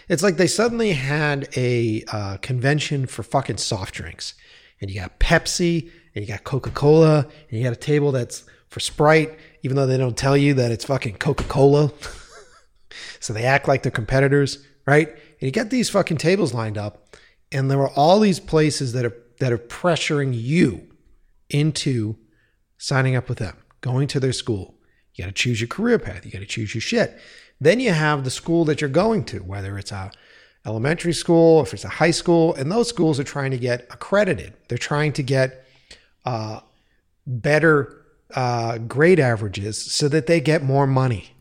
It's 0.09 0.23
like 0.23 0.37
they 0.37 0.47
suddenly 0.47 0.93
had 0.93 1.49
a 1.57 2.03
uh, 2.11 2.39
convention 2.39 3.07
for 3.07 3.23
fucking 3.23 3.59
soft 3.59 3.95
drinks. 3.95 4.35
And 4.81 4.91
you 4.91 5.01
got 5.01 5.21
Pepsi 5.21 5.91
and 6.15 6.25
you 6.25 6.27
got 6.27 6.45
Coca 6.45 6.71
Cola 6.71 7.27
and 7.49 7.59
you 7.59 7.63
got 7.63 7.73
a 7.73 7.77
table 7.77 8.11
that's 8.11 8.45
for 8.69 8.81
Sprite, 8.81 9.39
even 9.63 9.77
though 9.77 9.87
they 9.87 9.99
don't 9.99 10.17
tell 10.17 10.37
you 10.37 10.55
that 10.55 10.73
it's 10.73 10.85
fucking 10.85 11.17
Coca 11.17 11.45
Cola. 11.45 11.93
so 13.19 13.33
they 13.33 13.45
act 13.45 13.69
like 13.69 13.83
they're 13.83 13.93
competitors, 13.93 14.65
right? 14.87 15.09
And 15.09 15.43
you 15.43 15.51
get 15.51 15.71
these 15.71 15.91
fucking 15.91 16.19
tables 16.19 16.55
lined 16.55 16.79
up, 16.79 17.17
and 17.53 17.71
there 17.71 17.81
are 17.81 17.91
all 17.91 18.21
these 18.21 18.41
places 18.41 18.93
that 18.93 19.05
are 19.05 19.17
that 19.39 19.53
are 19.53 19.59
pressuring 19.59 20.33
you 20.35 20.87
into 21.49 22.17
signing 22.79 23.17
up 23.17 23.29
with 23.29 23.39
them, 23.39 23.57
going 23.81 24.07
to 24.09 24.21
their 24.21 24.33
school, 24.33 24.75
you 25.15 25.25
got 25.25 25.37
to 25.37 25.43
choose 25.43 25.61
your 25.61 25.69
career 25.69 25.99
path. 25.99 26.25
You 26.25 26.31
got 26.31 26.39
to 26.39 26.47
choose 26.47 26.75
your 26.75 26.81
shit. 26.81 27.21
Then 27.61 27.81
you 27.81 27.93
have 27.93 28.25
the 28.25 28.31
school 28.31 28.65
that 28.65 28.81
you're 28.81 28.89
going 28.89 29.25
to, 29.27 29.41
whether 29.41 29.77
it's 29.79 29.93
a 29.93 30.11
elementary 30.65 31.13
school, 31.13 31.63
if 31.63 31.75
it's 31.75 31.85
a 31.85 31.89
high 31.89 32.11
school, 32.11 32.55
and 32.55 32.73
those 32.73 32.89
schools 32.89 33.21
are 33.21 33.25
trying 33.25 33.51
to 33.51 33.59
get 33.59 33.87
accredited. 33.91 34.55
They're 34.69 34.79
trying 34.79 35.13
to 35.15 35.23
get 35.23 35.67
uh, 36.25 36.61
better 37.27 38.03
uh, 38.35 38.79
grade 38.79 39.21
averages 39.21 39.79
so 39.93 40.09
that 40.09 40.27
they 40.27 40.41
get 40.41 40.63
more 40.63 40.87
money, 40.87 41.35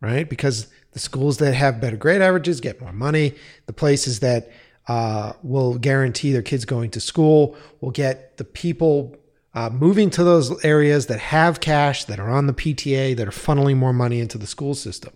right? 0.00 0.28
Because 0.28 0.68
the 0.92 0.98
schools 0.98 1.38
that 1.38 1.54
have 1.54 1.80
better 1.80 1.96
grade 1.96 2.20
averages 2.20 2.60
get 2.60 2.80
more 2.80 2.92
money. 2.92 3.34
The 3.66 3.72
places 3.72 4.20
that 4.20 4.50
uh, 4.88 5.34
will 5.42 5.78
guarantee 5.78 6.32
their 6.32 6.42
kids 6.42 6.64
going 6.64 6.90
to 6.90 7.00
school 7.00 7.56
will 7.80 7.92
get 7.92 8.36
the 8.38 8.44
people 8.44 9.16
uh, 9.54 9.70
moving 9.70 10.10
to 10.10 10.24
those 10.24 10.64
areas 10.64 11.06
that 11.06 11.20
have 11.20 11.60
cash, 11.60 12.04
that 12.04 12.20
are 12.20 12.30
on 12.30 12.46
the 12.46 12.52
PTA, 12.52 13.16
that 13.16 13.26
are 13.26 13.32
funneling 13.32 13.76
more 13.76 13.92
money 13.92 14.20
into 14.20 14.38
the 14.38 14.46
school 14.46 14.74
system. 14.74 15.12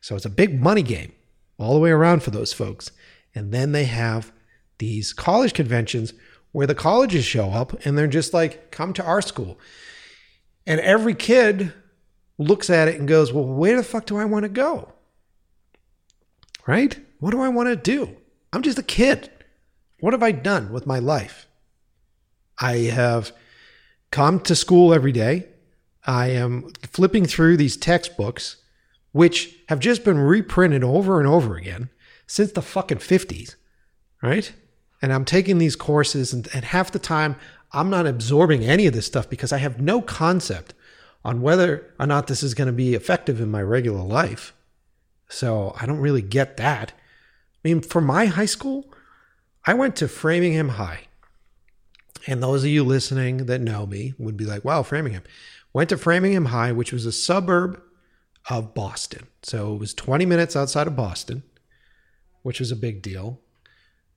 So 0.00 0.16
it's 0.16 0.24
a 0.24 0.30
big 0.30 0.60
money 0.60 0.82
game 0.82 1.12
all 1.58 1.74
the 1.74 1.80
way 1.80 1.90
around 1.90 2.22
for 2.22 2.30
those 2.30 2.52
folks. 2.52 2.90
And 3.34 3.52
then 3.52 3.72
they 3.72 3.84
have 3.84 4.32
these 4.78 5.12
college 5.12 5.52
conventions 5.52 6.14
where 6.52 6.66
the 6.66 6.74
colleges 6.74 7.24
show 7.24 7.50
up 7.50 7.84
and 7.84 7.96
they're 7.96 8.06
just 8.06 8.34
like, 8.34 8.70
come 8.70 8.92
to 8.94 9.04
our 9.04 9.22
school. 9.22 9.58
And 10.66 10.80
every 10.80 11.14
kid 11.14 11.72
looks 12.38 12.70
at 12.70 12.88
it 12.88 12.98
and 12.98 13.06
goes, 13.06 13.32
well, 13.32 13.44
where 13.44 13.76
the 13.76 13.82
fuck 13.82 14.06
do 14.06 14.16
I 14.16 14.24
want 14.24 14.44
to 14.44 14.48
go? 14.48 14.92
Right? 16.70 16.96
What 17.18 17.32
do 17.32 17.40
I 17.40 17.48
want 17.48 17.68
to 17.68 17.74
do? 17.74 18.16
I'm 18.52 18.62
just 18.62 18.78
a 18.78 18.84
kid. 18.84 19.28
What 19.98 20.12
have 20.12 20.22
I 20.22 20.30
done 20.30 20.72
with 20.72 20.86
my 20.86 21.00
life? 21.00 21.48
I 22.60 22.76
have 22.94 23.32
come 24.12 24.38
to 24.42 24.54
school 24.54 24.94
every 24.94 25.10
day. 25.10 25.48
I 26.06 26.28
am 26.28 26.72
flipping 26.84 27.26
through 27.26 27.56
these 27.56 27.76
textbooks, 27.76 28.58
which 29.10 29.52
have 29.68 29.80
just 29.80 30.04
been 30.04 30.18
reprinted 30.18 30.84
over 30.84 31.18
and 31.18 31.28
over 31.28 31.56
again 31.56 31.90
since 32.28 32.52
the 32.52 32.62
fucking 32.62 32.98
50s, 32.98 33.56
right? 34.22 34.52
And 35.02 35.12
I'm 35.12 35.24
taking 35.24 35.58
these 35.58 35.74
courses, 35.74 36.32
and, 36.32 36.46
and 36.54 36.64
half 36.64 36.92
the 36.92 37.00
time 37.00 37.34
I'm 37.72 37.90
not 37.90 38.06
absorbing 38.06 38.62
any 38.62 38.86
of 38.86 38.94
this 38.94 39.06
stuff 39.06 39.28
because 39.28 39.52
I 39.52 39.58
have 39.58 39.80
no 39.80 40.00
concept 40.00 40.74
on 41.24 41.42
whether 41.42 41.92
or 41.98 42.06
not 42.06 42.28
this 42.28 42.44
is 42.44 42.54
going 42.54 42.68
to 42.68 42.72
be 42.72 42.94
effective 42.94 43.40
in 43.40 43.50
my 43.50 43.60
regular 43.60 44.04
life. 44.04 44.54
So 45.30 45.74
I 45.80 45.86
don't 45.86 46.00
really 46.00 46.22
get 46.22 46.56
that. 46.58 46.92
I 46.92 47.68
mean, 47.68 47.80
for 47.80 48.00
my 48.00 48.26
high 48.26 48.46
school, 48.46 48.92
I 49.64 49.74
went 49.74 49.96
to 49.96 50.08
Framingham 50.08 50.70
High. 50.70 51.06
And 52.26 52.42
those 52.42 52.64
of 52.64 52.70
you 52.70 52.84
listening 52.84 53.46
that 53.46 53.60
know 53.60 53.86
me 53.86 54.14
would 54.18 54.36
be 54.36 54.44
like, 54.44 54.64
wow, 54.64 54.82
Framingham. 54.82 55.22
Went 55.72 55.88
to 55.90 55.96
Framingham 55.96 56.46
High, 56.46 56.72
which 56.72 56.92
was 56.92 57.06
a 57.06 57.12
suburb 57.12 57.80
of 58.48 58.74
Boston. 58.74 59.28
So 59.42 59.74
it 59.74 59.78
was 59.78 59.94
20 59.94 60.26
minutes 60.26 60.56
outside 60.56 60.86
of 60.86 60.96
Boston, 60.96 61.44
which 62.42 62.58
was 62.58 62.72
a 62.72 62.76
big 62.76 63.00
deal. 63.00 63.40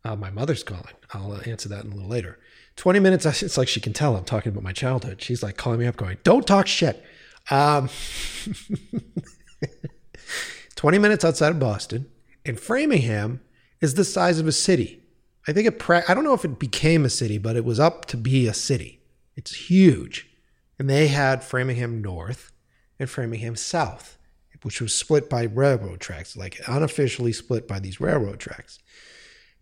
Uh, 0.03 0.15
my 0.15 0.31
mother's 0.31 0.63
calling. 0.63 0.95
I'll 1.13 1.39
answer 1.45 1.69
that 1.69 1.85
in 1.85 1.91
a 1.91 1.95
little 1.95 2.09
later. 2.09 2.39
20 2.75 2.99
minutes, 2.99 3.25
it's 3.43 3.57
like 3.57 3.67
she 3.67 3.79
can 3.79 3.93
tell 3.93 4.15
I'm 4.15 4.25
talking 4.25 4.51
about 4.51 4.63
my 4.63 4.73
childhood. 4.73 5.21
She's 5.21 5.43
like 5.43 5.57
calling 5.57 5.79
me 5.79 5.85
up, 5.85 5.95
going, 5.95 6.17
Don't 6.23 6.47
talk 6.47 6.67
shit. 6.67 7.03
Um, 7.51 7.89
20 10.75 10.97
minutes 10.97 11.25
outside 11.25 11.51
of 11.51 11.59
Boston. 11.59 12.09
And 12.45 12.59
Framingham 12.59 13.41
is 13.81 13.93
the 13.93 14.03
size 14.03 14.39
of 14.39 14.47
a 14.47 14.51
city. 14.51 15.03
I 15.47 15.53
think 15.53 15.67
it, 15.67 15.79
pra- 15.79 16.03
I 16.07 16.13
don't 16.13 16.23
know 16.23 16.33
if 16.33 16.45
it 16.45 16.59
became 16.59 17.05
a 17.05 17.09
city, 17.09 17.37
but 17.37 17.55
it 17.55 17.65
was 17.65 17.79
up 17.79 18.05
to 18.05 18.17
be 18.17 18.47
a 18.47 18.53
city. 18.53 19.01
It's 19.35 19.69
huge. 19.69 20.29
And 20.79 20.89
they 20.89 21.07
had 21.07 21.43
Framingham 21.43 22.01
North 22.01 22.51
and 22.99 23.09
Framingham 23.09 23.55
South, 23.55 24.17
which 24.63 24.81
was 24.81 24.93
split 24.93 25.29
by 25.29 25.43
railroad 25.43 25.99
tracks, 25.99 26.37
like 26.37 26.61
unofficially 26.67 27.33
split 27.33 27.67
by 27.67 27.79
these 27.79 27.99
railroad 27.99 28.39
tracks. 28.39 28.79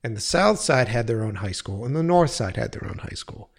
And 0.04 0.16
the 0.16 0.22
South 0.22 0.60
side 0.60 0.88
had 0.88 1.08
their 1.08 1.24
own 1.24 1.36
high 1.36 1.52
school, 1.52 1.86
and 1.86 1.96
the 1.96 2.04
North 2.04 2.32
side 2.32 2.58
had 2.58 2.72
their 2.72 2.88
own 2.88 3.00
high 3.00 3.16
school. 3.16 3.52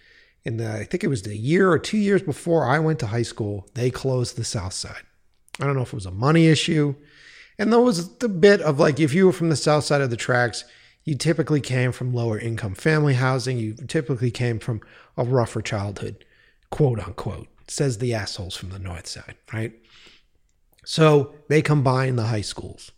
In 0.44 0.56
the, 0.56 0.68
uh, 0.68 0.76
I 0.78 0.84
think 0.84 1.04
it 1.04 1.08
was 1.08 1.22
the 1.22 1.36
year 1.36 1.70
or 1.70 1.78
two 1.78 1.98
years 1.98 2.22
before 2.22 2.66
I 2.66 2.80
went 2.80 2.98
to 3.00 3.06
high 3.06 3.22
school, 3.22 3.68
they 3.74 3.90
closed 3.90 4.36
the 4.36 4.44
South 4.44 4.72
side. 4.72 5.02
I 5.60 5.66
don't 5.66 5.76
know 5.76 5.82
if 5.82 5.88
it 5.88 5.94
was 5.94 6.06
a 6.06 6.10
money 6.10 6.48
issue. 6.48 6.96
And 7.58 7.72
there 7.72 7.80
was 7.80 8.16
the 8.16 8.28
bit 8.28 8.60
of 8.60 8.80
like, 8.80 8.98
if 8.98 9.14
you 9.14 9.26
were 9.26 9.32
from 9.32 9.50
the 9.50 9.56
South 9.56 9.84
side 9.84 10.00
of 10.00 10.10
the 10.10 10.16
tracks, 10.16 10.64
you 11.04 11.16
typically 11.16 11.60
came 11.60 11.92
from 11.92 12.14
lower 12.14 12.38
income 12.38 12.74
family 12.74 13.14
housing. 13.14 13.58
You 13.58 13.74
typically 13.74 14.30
came 14.30 14.58
from 14.58 14.80
a 15.16 15.24
rougher 15.24 15.60
childhood, 15.60 16.24
quote 16.70 17.00
unquote, 17.00 17.48
says 17.68 17.98
the 17.98 18.14
assholes 18.14 18.56
from 18.56 18.70
the 18.70 18.78
North 18.78 19.06
side, 19.06 19.36
right? 19.52 19.72
So 20.84 21.34
they 21.48 21.62
combined 21.62 22.18
the 22.18 22.26
high 22.26 22.40
schools. 22.40 22.92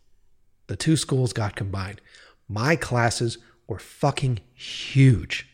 The 0.67 0.77
two 0.77 0.97
schools 0.97 1.33
got 1.33 1.57
combined. 1.57 2.01
My 2.49 2.77
classes 2.77 3.39
were 3.67 3.79
fucking 3.79 4.41
huge. 4.55 5.49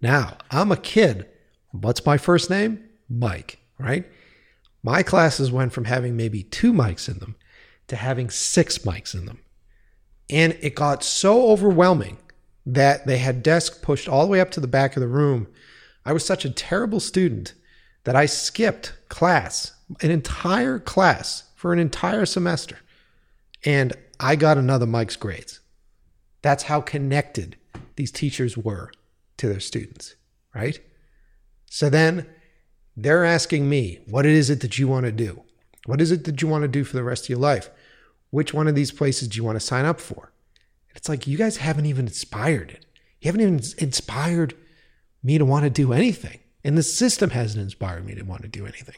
Now, 0.00 0.36
I'm 0.50 0.70
a 0.70 0.76
kid. 0.76 1.26
What's 1.70 2.04
my 2.04 2.18
first 2.18 2.50
name? 2.50 2.84
Mike, 3.08 3.58
right? 3.78 4.06
My 4.82 5.02
classes 5.02 5.50
went 5.50 5.72
from 5.72 5.84
having 5.84 6.16
maybe 6.16 6.42
two 6.42 6.72
mics 6.72 7.08
in 7.08 7.18
them 7.18 7.36
to 7.88 7.96
having 7.96 8.30
six 8.30 8.78
mics 8.78 9.14
in 9.14 9.26
them. 9.26 9.40
And 10.28 10.56
it 10.60 10.74
got 10.74 11.04
so 11.04 11.50
overwhelming 11.50 12.18
that 12.64 13.06
they 13.06 13.18
had 13.18 13.42
desks 13.42 13.78
pushed 13.78 14.08
all 14.08 14.22
the 14.22 14.30
way 14.30 14.40
up 14.40 14.50
to 14.52 14.60
the 14.60 14.66
back 14.66 14.96
of 14.96 15.00
the 15.00 15.08
room. 15.08 15.46
I 16.04 16.12
was 16.12 16.24
such 16.24 16.44
a 16.44 16.50
terrible 16.50 17.00
student 17.00 17.54
that 18.04 18.16
I 18.16 18.26
skipped 18.26 18.92
class, 19.08 19.72
an 20.02 20.10
entire 20.10 20.78
class 20.78 21.44
for 21.54 21.72
an 21.72 21.78
entire 21.78 22.26
semester. 22.26 22.78
And 23.64 23.92
I 24.18 24.36
got 24.36 24.58
another 24.58 24.86
Mike's 24.86 25.16
grades. 25.16 25.60
That's 26.42 26.64
how 26.64 26.80
connected 26.80 27.56
these 27.96 28.10
teachers 28.10 28.56
were 28.56 28.90
to 29.36 29.48
their 29.48 29.60
students, 29.60 30.14
right? 30.54 30.78
So 31.70 31.90
then 31.90 32.26
they're 32.96 33.24
asking 33.24 33.68
me, 33.68 34.00
what 34.06 34.26
is 34.26 34.50
it 34.50 34.60
that 34.60 34.78
you 34.78 34.88
want 34.88 35.06
to 35.06 35.12
do? 35.12 35.42
What 35.86 36.00
is 36.00 36.12
it 36.12 36.24
that 36.24 36.42
you 36.42 36.48
want 36.48 36.62
to 36.62 36.68
do 36.68 36.84
for 36.84 36.96
the 36.96 37.04
rest 37.04 37.24
of 37.24 37.28
your 37.30 37.38
life? 37.38 37.70
Which 38.30 38.52
one 38.52 38.68
of 38.68 38.74
these 38.74 38.90
places 38.90 39.28
do 39.28 39.36
you 39.36 39.44
want 39.44 39.56
to 39.56 39.64
sign 39.64 39.84
up 39.84 40.00
for? 40.00 40.32
It's 40.94 41.08
like 41.08 41.26
you 41.26 41.38
guys 41.38 41.58
haven't 41.58 41.86
even 41.86 42.06
inspired 42.06 42.70
it. 42.70 42.86
You 43.20 43.28
haven't 43.28 43.40
even 43.40 43.60
inspired 43.78 44.54
me 45.22 45.38
to 45.38 45.44
want 45.44 45.64
to 45.64 45.70
do 45.70 45.92
anything. 45.92 46.40
And 46.64 46.76
the 46.76 46.82
system 46.82 47.30
hasn't 47.30 47.62
inspired 47.62 48.04
me 48.04 48.14
to 48.16 48.22
want 48.22 48.42
to 48.42 48.48
do 48.48 48.66
anything. 48.66 48.96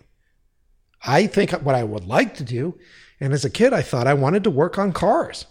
I 1.07 1.26
think 1.26 1.53
what 1.53 1.74
I 1.74 1.84
would 1.84 2.07
like 2.07 2.34
to 2.36 2.45
do, 2.45 2.78
and 3.20 3.32
as 3.32 3.45
a 3.45 3.51
kid, 3.51 3.72
I 3.72 3.82
thought 3.82 4.07
I 4.07 4.14
wanted 4.14 4.45
to 4.45 4.51
work 4.51 4.78
on 4.78 4.93
cars. 4.93 5.47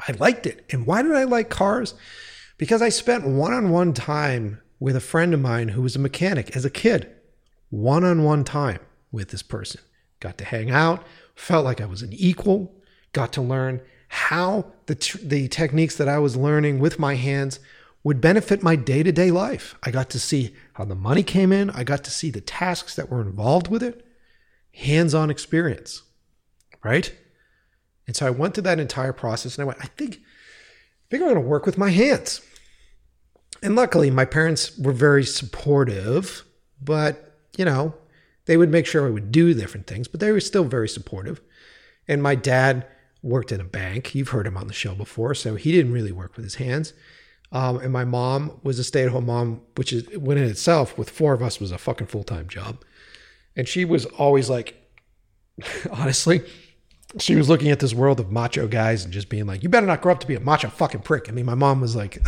I 0.00 0.12
liked 0.12 0.46
it. 0.46 0.64
And 0.70 0.86
why 0.86 1.02
did 1.02 1.14
I 1.14 1.24
like 1.24 1.50
cars? 1.50 1.94
Because 2.56 2.80
I 2.80 2.88
spent 2.88 3.26
one 3.26 3.52
on 3.52 3.70
one 3.70 3.92
time 3.92 4.60
with 4.80 4.94
a 4.96 5.00
friend 5.00 5.34
of 5.34 5.40
mine 5.40 5.68
who 5.68 5.82
was 5.82 5.96
a 5.96 6.00
mechanic 6.00 6.54
as 6.56 6.64
a 6.64 6.70
kid. 6.70 7.10
One 7.70 8.04
on 8.04 8.22
one 8.22 8.44
time 8.44 8.80
with 9.10 9.30
this 9.30 9.42
person. 9.42 9.80
Got 10.20 10.38
to 10.38 10.44
hang 10.44 10.70
out, 10.70 11.04
felt 11.34 11.64
like 11.64 11.80
I 11.80 11.86
was 11.86 12.02
an 12.02 12.12
equal, 12.12 12.74
got 13.12 13.32
to 13.34 13.42
learn 13.42 13.80
how 14.08 14.72
the, 14.86 14.94
t- 14.94 15.18
the 15.22 15.48
techniques 15.48 15.96
that 15.96 16.08
I 16.08 16.18
was 16.18 16.36
learning 16.36 16.78
with 16.78 16.98
my 16.98 17.14
hands 17.14 17.60
would 18.02 18.20
benefit 18.20 18.62
my 18.62 18.74
day 18.76 19.02
to 19.02 19.12
day 19.12 19.30
life. 19.30 19.76
I 19.82 19.90
got 19.90 20.10
to 20.10 20.18
see 20.18 20.54
how 20.74 20.84
the 20.84 20.94
money 20.94 21.22
came 21.22 21.52
in, 21.52 21.70
I 21.70 21.84
got 21.84 22.04
to 22.04 22.10
see 22.10 22.30
the 22.30 22.40
tasks 22.40 22.94
that 22.96 23.10
were 23.10 23.20
involved 23.20 23.68
with 23.68 23.82
it. 23.82 24.04
Hands 24.72 25.12
on 25.14 25.30
experience, 25.30 26.02
right? 26.84 27.12
And 28.06 28.16
so 28.16 28.26
I 28.26 28.30
went 28.30 28.54
through 28.54 28.62
that 28.62 28.80
entire 28.80 29.12
process 29.12 29.56
and 29.56 29.62
I 29.62 29.66
went, 29.66 29.80
I 29.82 29.86
think, 29.86 30.14
I 30.16 31.06
think 31.10 31.22
I'm 31.22 31.28
going 31.28 31.42
to 31.42 31.48
work 31.48 31.66
with 31.66 31.76
my 31.76 31.90
hands. 31.90 32.40
And 33.62 33.74
luckily, 33.74 34.10
my 34.10 34.24
parents 34.24 34.78
were 34.78 34.92
very 34.92 35.24
supportive, 35.24 36.44
but, 36.80 37.34
you 37.56 37.64
know, 37.64 37.94
they 38.48 38.56
would 38.56 38.70
make 38.70 38.86
sure 38.86 39.06
I 39.06 39.10
would 39.10 39.30
do 39.30 39.52
different 39.52 39.86
things, 39.86 40.08
but 40.08 40.20
they 40.20 40.32
were 40.32 40.40
still 40.40 40.64
very 40.64 40.88
supportive. 40.88 41.42
And 42.08 42.22
my 42.22 42.34
dad 42.34 42.86
worked 43.22 43.52
in 43.52 43.60
a 43.60 43.64
bank. 43.64 44.14
You've 44.14 44.30
heard 44.30 44.46
him 44.46 44.56
on 44.56 44.68
the 44.68 44.72
show 44.72 44.94
before, 44.94 45.34
so 45.34 45.54
he 45.56 45.70
didn't 45.70 45.92
really 45.92 46.12
work 46.12 46.34
with 46.34 46.46
his 46.46 46.54
hands. 46.54 46.94
Um, 47.52 47.76
and 47.76 47.92
my 47.92 48.06
mom 48.06 48.58
was 48.62 48.78
a 48.78 48.84
stay 48.84 49.02
at 49.02 49.10
home 49.10 49.26
mom, 49.26 49.60
which 49.76 49.92
is, 49.92 50.08
when 50.16 50.38
in 50.38 50.44
itself, 50.44 50.96
with 50.96 51.10
four 51.10 51.34
of 51.34 51.42
us, 51.42 51.60
was 51.60 51.72
a 51.72 51.76
fucking 51.76 52.06
full 52.06 52.24
time 52.24 52.48
job. 52.48 52.82
And 53.54 53.68
she 53.68 53.84
was 53.84 54.06
always 54.06 54.48
like, 54.48 54.82
honestly, 55.92 56.40
she 57.18 57.36
was 57.36 57.50
looking 57.50 57.70
at 57.70 57.80
this 57.80 57.92
world 57.92 58.18
of 58.18 58.32
macho 58.32 58.66
guys 58.66 59.04
and 59.04 59.12
just 59.12 59.28
being 59.28 59.46
like, 59.46 59.62
you 59.62 59.68
better 59.68 59.86
not 59.86 60.00
grow 60.00 60.12
up 60.12 60.20
to 60.20 60.26
be 60.26 60.36
a 60.36 60.40
macho 60.40 60.70
fucking 60.70 61.02
prick. 61.02 61.28
I 61.28 61.32
mean, 61.32 61.44
my 61.44 61.54
mom 61.54 61.82
was 61.82 61.94
like 61.94 62.18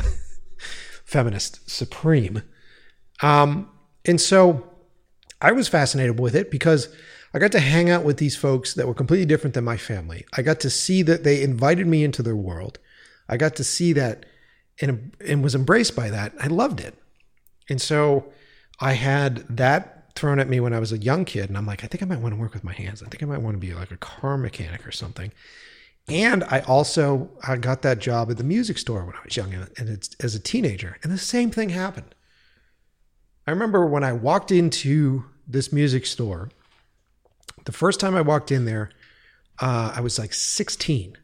feminist 1.06 1.70
supreme. 1.70 2.42
Um, 3.22 3.70
and 4.04 4.20
so 4.20 4.69
I 5.40 5.52
was 5.52 5.68
fascinated 5.68 6.18
with 6.18 6.34
it 6.34 6.50
because 6.50 6.88
I 7.32 7.38
got 7.38 7.52
to 7.52 7.60
hang 7.60 7.88
out 7.88 8.04
with 8.04 8.18
these 8.18 8.36
folks 8.36 8.74
that 8.74 8.86
were 8.86 8.94
completely 8.94 9.26
different 9.26 9.54
than 9.54 9.64
my 9.64 9.76
family. 9.76 10.26
I 10.32 10.42
got 10.42 10.60
to 10.60 10.70
see 10.70 11.02
that 11.02 11.24
they 11.24 11.42
invited 11.42 11.86
me 11.86 12.04
into 12.04 12.22
their 12.22 12.36
world. 12.36 12.78
I 13.28 13.36
got 13.36 13.56
to 13.56 13.64
see 13.64 13.92
that 13.94 14.26
and, 14.80 15.14
and 15.24 15.42
was 15.42 15.54
embraced 15.54 15.94
by 15.94 16.10
that. 16.10 16.32
I 16.40 16.48
loved 16.48 16.80
it. 16.80 16.94
And 17.68 17.80
so 17.80 18.32
I 18.80 18.94
had 18.94 19.44
that 19.56 20.14
thrown 20.16 20.40
at 20.40 20.48
me 20.48 20.58
when 20.58 20.74
I 20.74 20.80
was 20.80 20.92
a 20.92 20.98
young 20.98 21.24
kid, 21.24 21.48
and 21.48 21.56
I'm 21.56 21.66
like, 21.66 21.84
I 21.84 21.86
think 21.86 22.02
I 22.02 22.06
might 22.06 22.20
want 22.20 22.34
to 22.34 22.40
work 22.40 22.52
with 22.52 22.64
my 22.64 22.72
hands. 22.72 23.02
I 23.02 23.06
think 23.06 23.22
I 23.22 23.26
might 23.26 23.40
want 23.42 23.54
to 23.54 23.60
be 23.60 23.72
like 23.72 23.90
a 23.90 23.96
car 23.96 24.36
mechanic 24.36 24.86
or 24.86 24.92
something. 24.92 25.32
And 26.08 26.42
I 26.44 26.60
also 26.60 27.30
I 27.46 27.56
got 27.56 27.82
that 27.82 28.00
job 28.00 28.30
at 28.30 28.36
the 28.36 28.44
music 28.44 28.78
store 28.78 29.04
when 29.04 29.14
I 29.14 29.20
was 29.24 29.36
young, 29.36 29.54
and 29.54 30.10
as 30.20 30.34
a 30.34 30.40
teenager, 30.40 30.98
and 31.02 31.12
the 31.12 31.18
same 31.18 31.50
thing 31.50 31.68
happened. 31.68 32.14
I 33.50 33.52
remember 33.52 33.84
when 33.84 34.04
I 34.04 34.12
walked 34.12 34.52
into 34.52 35.24
this 35.44 35.72
music 35.72 36.06
store, 36.06 36.50
the 37.64 37.72
first 37.72 37.98
time 37.98 38.14
I 38.14 38.20
walked 38.20 38.52
in 38.52 38.64
there, 38.64 38.90
uh, 39.58 39.92
I 39.92 40.00
was 40.02 40.20
like 40.20 40.32
16. 40.32 41.18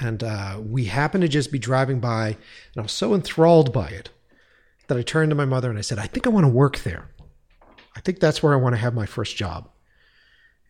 And 0.00 0.24
uh, 0.24 0.62
we 0.66 0.86
happened 0.86 1.20
to 1.20 1.28
just 1.28 1.52
be 1.52 1.58
driving 1.58 2.00
by, 2.00 2.28
and 2.28 2.78
I 2.78 2.80
was 2.80 2.92
so 2.92 3.12
enthralled 3.12 3.74
by 3.74 3.88
it 3.88 4.08
that 4.86 4.96
I 4.96 5.02
turned 5.02 5.32
to 5.32 5.36
my 5.36 5.44
mother 5.44 5.68
and 5.68 5.78
I 5.78 5.82
said, 5.82 5.98
I 5.98 6.06
think 6.06 6.26
I 6.26 6.30
want 6.30 6.44
to 6.44 6.48
work 6.48 6.78
there. 6.78 7.10
I 7.94 8.00
think 8.00 8.20
that's 8.20 8.42
where 8.42 8.54
I 8.54 8.56
want 8.56 8.74
to 8.74 8.80
have 8.80 8.94
my 8.94 9.04
first 9.04 9.36
job. 9.36 9.68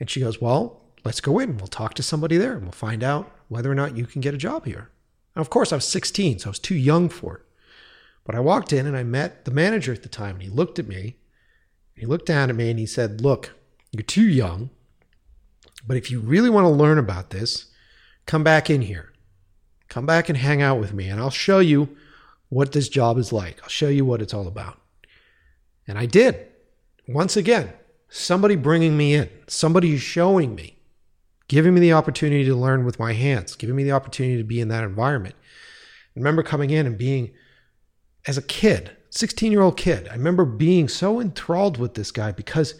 And 0.00 0.10
she 0.10 0.18
goes, 0.18 0.40
Well, 0.40 0.82
let's 1.04 1.20
go 1.20 1.38
in. 1.38 1.56
We'll 1.56 1.68
talk 1.68 1.94
to 1.94 2.02
somebody 2.02 2.36
there 2.36 2.54
and 2.54 2.62
we'll 2.62 2.72
find 2.72 3.04
out 3.04 3.30
whether 3.46 3.70
or 3.70 3.76
not 3.76 3.96
you 3.96 4.06
can 4.06 4.20
get 4.20 4.34
a 4.34 4.38
job 4.38 4.64
here. 4.64 4.90
And 5.36 5.40
of 5.40 5.50
course, 5.50 5.72
I 5.72 5.76
was 5.76 5.86
16, 5.86 6.40
so 6.40 6.48
I 6.48 6.50
was 6.50 6.58
too 6.58 6.74
young 6.74 7.08
for 7.08 7.36
it. 7.36 7.42
But 8.24 8.34
I 8.34 8.40
walked 8.40 8.72
in 8.72 8.86
and 8.86 8.96
I 8.96 9.02
met 9.02 9.44
the 9.44 9.50
manager 9.50 9.92
at 9.92 10.02
the 10.02 10.08
time, 10.08 10.36
and 10.36 10.42
he 10.42 10.48
looked 10.48 10.78
at 10.78 10.88
me. 10.88 11.16
He 11.94 12.06
looked 12.06 12.26
down 12.26 12.50
at 12.50 12.56
me 12.56 12.70
and 12.70 12.78
he 12.78 12.86
said, 12.86 13.20
Look, 13.20 13.52
you're 13.92 14.02
too 14.02 14.26
young, 14.26 14.70
but 15.86 15.96
if 15.96 16.10
you 16.10 16.20
really 16.20 16.50
want 16.50 16.64
to 16.64 16.70
learn 16.70 16.98
about 16.98 17.30
this, 17.30 17.66
come 18.26 18.42
back 18.42 18.70
in 18.70 18.82
here. 18.82 19.12
Come 19.88 20.06
back 20.06 20.28
and 20.28 20.38
hang 20.38 20.62
out 20.62 20.80
with 20.80 20.92
me, 20.92 21.08
and 21.08 21.20
I'll 21.20 21.30
show 21.30 21.58
you 21.58 21.96
what 22.48 22.72
this 22.72 22.88
job 22.88 23.18
is 23.18 23.32
like. 23.32 23.60
I'll 23.62 23.68
show 23.68 23.88
you 23.88 24.04
what 24.04 24.22
it's 24.22 24.34
all 24.34 24.48
about. 24.48 24.80
And 25.86 25.98
I 25.98 26.06
did. 26.06 26.48
Once 27.06 27.36
again, 27.36 27.72
somebody 28.08 28.56
bringing 28.56 28.96
me 28.96 29.14
in, 29.14 29.28
somebody 29.46 29.96
showing 29.98 30.54
me, 30.54 30.78
giving 31.48 31.74
me 31.74 31.80
the 31.80 31.92
opportunity 31.92 32.44
to 32.44 32.54
learn 32.54 32.84
with 32.84 32.98
my 32.98 33.12
hands, 33.12 33.54
giving 33.56 33.76
me 33.76 33.84
the 33.84 33.92
opportunity 33.92 34.38
to 34.38 34.44
be 34.44 34.60
in 34.60 34.68
that 34.68 34.84
environment. 34.84 35.34
I 36.16 36.20
remember 36.20 36.42
coming 36.42 36.70
in 36.70 36.86
and 36.86 36.96
being, 36.96 37.32
as 38.26 38.38
a 38.38 38.42
kid, 38.42 38.96
16 39.10 39.52
year 39.52 39.60
old 39.60 39.76
kid, 39.76 40.08
I 40.08 40.14
remember 40.14 40.44
being 40.44 40.88
so 40.88 41.20
enthralled 41.20 41.78
with 41.78 41.94
this 41.94 42.10
guy 42.10 42.32
because 42.32 42.74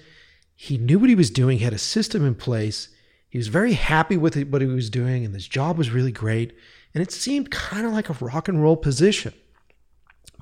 he 0.54 0.78
knew 0.78 0.98
what 0.98 1.08
he 1.08 1.14
was 1.14 1.30
doing, 1.30 1.58
he 1.58 1.64
had 1.64 1.72
a 1.72 1.78
system 1.78 2.26
in 2.26 2.34
place. 2.34 2.88
He 3.28 3.38
was 3.38 3.48
very 3.48 3.72
happy 3.72 4.16
with 4.16 4.40
what 4.48 4.62
he 4.62 4.68
was 4.68 4.88
doing, 4.88 5.24
and 5.24 5.34
his 5.34 5.48
job 5.48 5.76
was 5.76 5.90
really 5.90 6.12
great. 6.12 6.56
And 6.94 7.02
it 7.02 7.10
seemed 7.10 7.50
kind 7.50 7.84
of 7.84 7.92
like 7.92 8.08
a 8.08 8.24
rock 8.24 8.46
and 8.46 8.62
roll 8.62 8.76
position. 8.76 9.34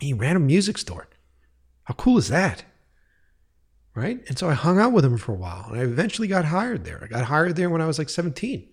He 0.01 0.13
ran 0.13 0.37
a 0.37 0.41
music 0.41 0.77
store. 0.77 1.09
How 1.85 1.95
cool 1.95 2.19
is 2.19 2.29
that? 2.29 2.65
right? 3.95 4.21
And 4.29 4.39
so 4.39 4.49
I 4.49 4.55
hung 4.55 4.79
out 4.79 4.93
with 4.93 5.05
him 5.05 5.19
for 5.19 5.33
a 5.33 5.37
while, 5.37 5.67
and 5.69 5.79
I 5.79 5.83
eventually 5.83 6.29
got 6.29 6.47
hired 6.47 6.85
there. 6.85 7.01
I 7.03 7.07
got 7.07 7.25
hired 7.25 7.57
there 7.57 7.71
when 7.71 7.83
I 7.83 7.87
was 7.87 7.99
like 7.99 8.09
17, 8.09 8.69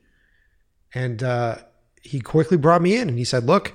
and 0.94 1.24
uh, 1.24 1.58
he 2.02 2.20
quickly 2.20 2.58
brought 2.58 2.82
me 2.82 2.98
in, 2.98 3.10
and 3.10 3.18
he 3.18 3.26
said, 3.26 3.44
"Look, 3.44 3.74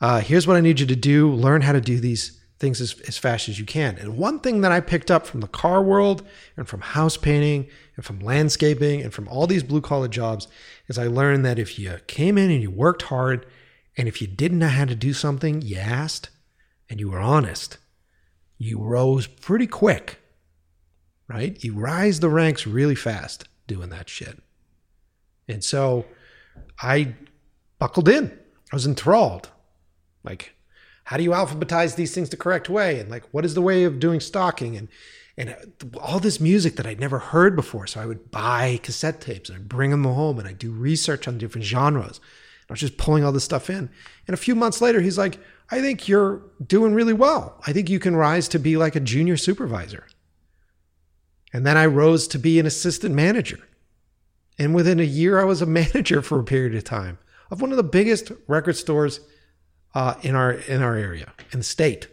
uh, 0.00 0.20
here's 0.20 0.46
what 0.46 0.56
I 0.56 0.60
need 0.60 0.80
you 0.80 0.86
to 0.86 0.96
do: 0.96 1.32
learn 1.32 1.62
how 1.62 1.72
to 1.72 1.80
do 1.80 2.00
these 2.00 2.38
things 2.58 2.80
as, 2.80 3.00
as 3.06 3.16
fast 3.16 3.48
as 3.48 3.58
you 3.58 3.64
can. 3.64 3.96
And 3.98 4.16
one 4.16 4.40
thing 4.40 4.62
that 4.62 4.72
I 4.72 4.80
picked 4.80 5.10
up 5.10 5.26
from 5.26 5.40
the 5.40 5.48
car 5.48 5.82
world 5.82 6.26
and 6.56 6.66
from 6.66 6.80
house 6.80 7.16
painting 7.16 7.68
and 7.96 8.04
from 8.04 8.18
landscaping 8.18 9.00
and 9.00 9.12
from 9.12 9.28
all 9.28 9.46
these 9.46 9.62
blue 9.62 9.80
collar 9.80 10.08
jobs 10.08 10.48
is 10.88 10.98
I 10.98 11.06
learned 11.06 11.44
that 11.44 11.58
if 11.58 11.78
you 11.78 11.98
came 12.06 12.36
in 12.36 12.50
and 12.50 12.60
you 12.60 12.70
worked 12.70 13.02
hard 13.02 13.46
and 13.96 14.08
if 14.08 14.20
you 14.20 14.26
didn't 14.26 14.58
know 14.58 14.68
how 14.68 14.84
to 14.86 14.94
do 14.94 15.12
something, 15.12 15.62
you 15.62 15.76
asked 15.76 16.30
and 16.90 16.98
you 16.98 17.10
were 17.10 17.20
honest, 17.20 17.78
you 18.56 18.78
rose 18.80 19.26
pretty 19.26 19.66
quick, 19.66 20.18
right? 21.28 21.62
You 21.62 21.74
rise 21.74 22.20
the 22.20 22.28
ranks 22.28 22.66
really 22.66 22.94
fast 22.96 23.44
doing 23.66 23.90
that 23.90 24.08
shit. 24.08 24.42
And 25.46 25.62
so 25.62 26.06
I 26.80 27.14
buckled 27.78 28.08
in. 28.08 28.36
I 28.72 28.76
was 28.76 28.86
enthralled. 28.86 29.50
Like, 30.24 30.54
how 31.04 31.16
do 31.16 31.22
you 31.22 31.30
alphabetize 31.30 31.96
these 31.96 32.14
things 32.14 32.28
the 32.28 32.36
correct 32.36 32.68
way 32.68 33.00
and 33.00 33.10
like 33.10 33.24
what 33.30 33.44
is 33.44 33.54
the 33.54 33.62
way 33.62 33.84
of 33.84 33.98
doing 33.98 34.20
stocking 34.20 34.76
and 34.76 34.88
and 35.38 35.50
uh, 35.50 35.98
all 36.00 36.18
this 36.18 36.40
music 36.40 36.76
that 36.76 36.86
I'd 36.86 37.00
never 37.00 37.18
heard 37.18 37.54
before. 37.54 37.86
So 37.86 38.00
I 38.00 38.06
would 38.06 38.30
buy 38.30 38.80
cassette 38.82 39.20
tapes 39.20 39.48
and 39.48 39.56
I'd 39.56 39.68
bring 39.68 39.92
them 39.92 40.04
home 40.04 40.38
and 40.38 40.48
I'd 40.48 40.58
do 40.58 40.72
research 40.72 41.28
on 41.28 41.38
different 41.38 41.64
genres. 41.64 42.20
I 42.68 42.72
was 42.72 42.80
just 42.80 42.98
pulling 42.98 43.24
all 43.24 43.32
this 43.32 43.44
stuff 43.44 43.70
in. 43.70 43.88
And 44.26 44.34
a 44.34 44.36
few 44.36 44.54
months 44.54 44.82
later, 44.82 45.00
he's 45.00 45.16
like, 45.16 45.38
I 45.70 45.80
think 45.80 46.08
you're 46.08 46.42
doing 46.66 46.92
really 46.92 47.12
well. 47.12 47.62
I 47.66 47.72
think 47.72 47.88
you 47.88 47.98
can 47.98 48.16
rise 48.16 48.48
to 48.48 48.58
be 48.58 48.76
like 48.76 48.96
a 48.96 49.00
junior 49.00 49.36
supervisor. 49.36 50.06
And 51.52 51.66
then 51.66 51.76
I 51.76 51.86
rose 51.86 52.28
to 52.28 52.38
be 52.38 52.58
an 52.58 52.66
assistant 52.66 53.14
manager. 53.14 53.60
And 54.58 54.74
within 54.74 55.00
a 55.00 55.04
year, 55.04 55.40
I 55.40 55.44
was 55.44 55.62
a 55.62 55.66
manager 55.80 56.20
for 56.20 56.40
a 56.40 56.44
period 56.44 56.74
of 56.74 56.84
time 56.84 57.18
of 57.50 57.62
one 57.62 57.70
of 57.70 57.78
the 57.78 57.82
biggest 57.82 58.32
record 58.46 58.76
stores 58.76 59.20
uh, 59.94 60.14
in 60.22 60.34
our 60.34 60.52
in 60.52 60.82
our 60.82 60.96
area 60.96 61.32
in 61.52 61.60
the 61.60 61.64
state. 61.64 62.08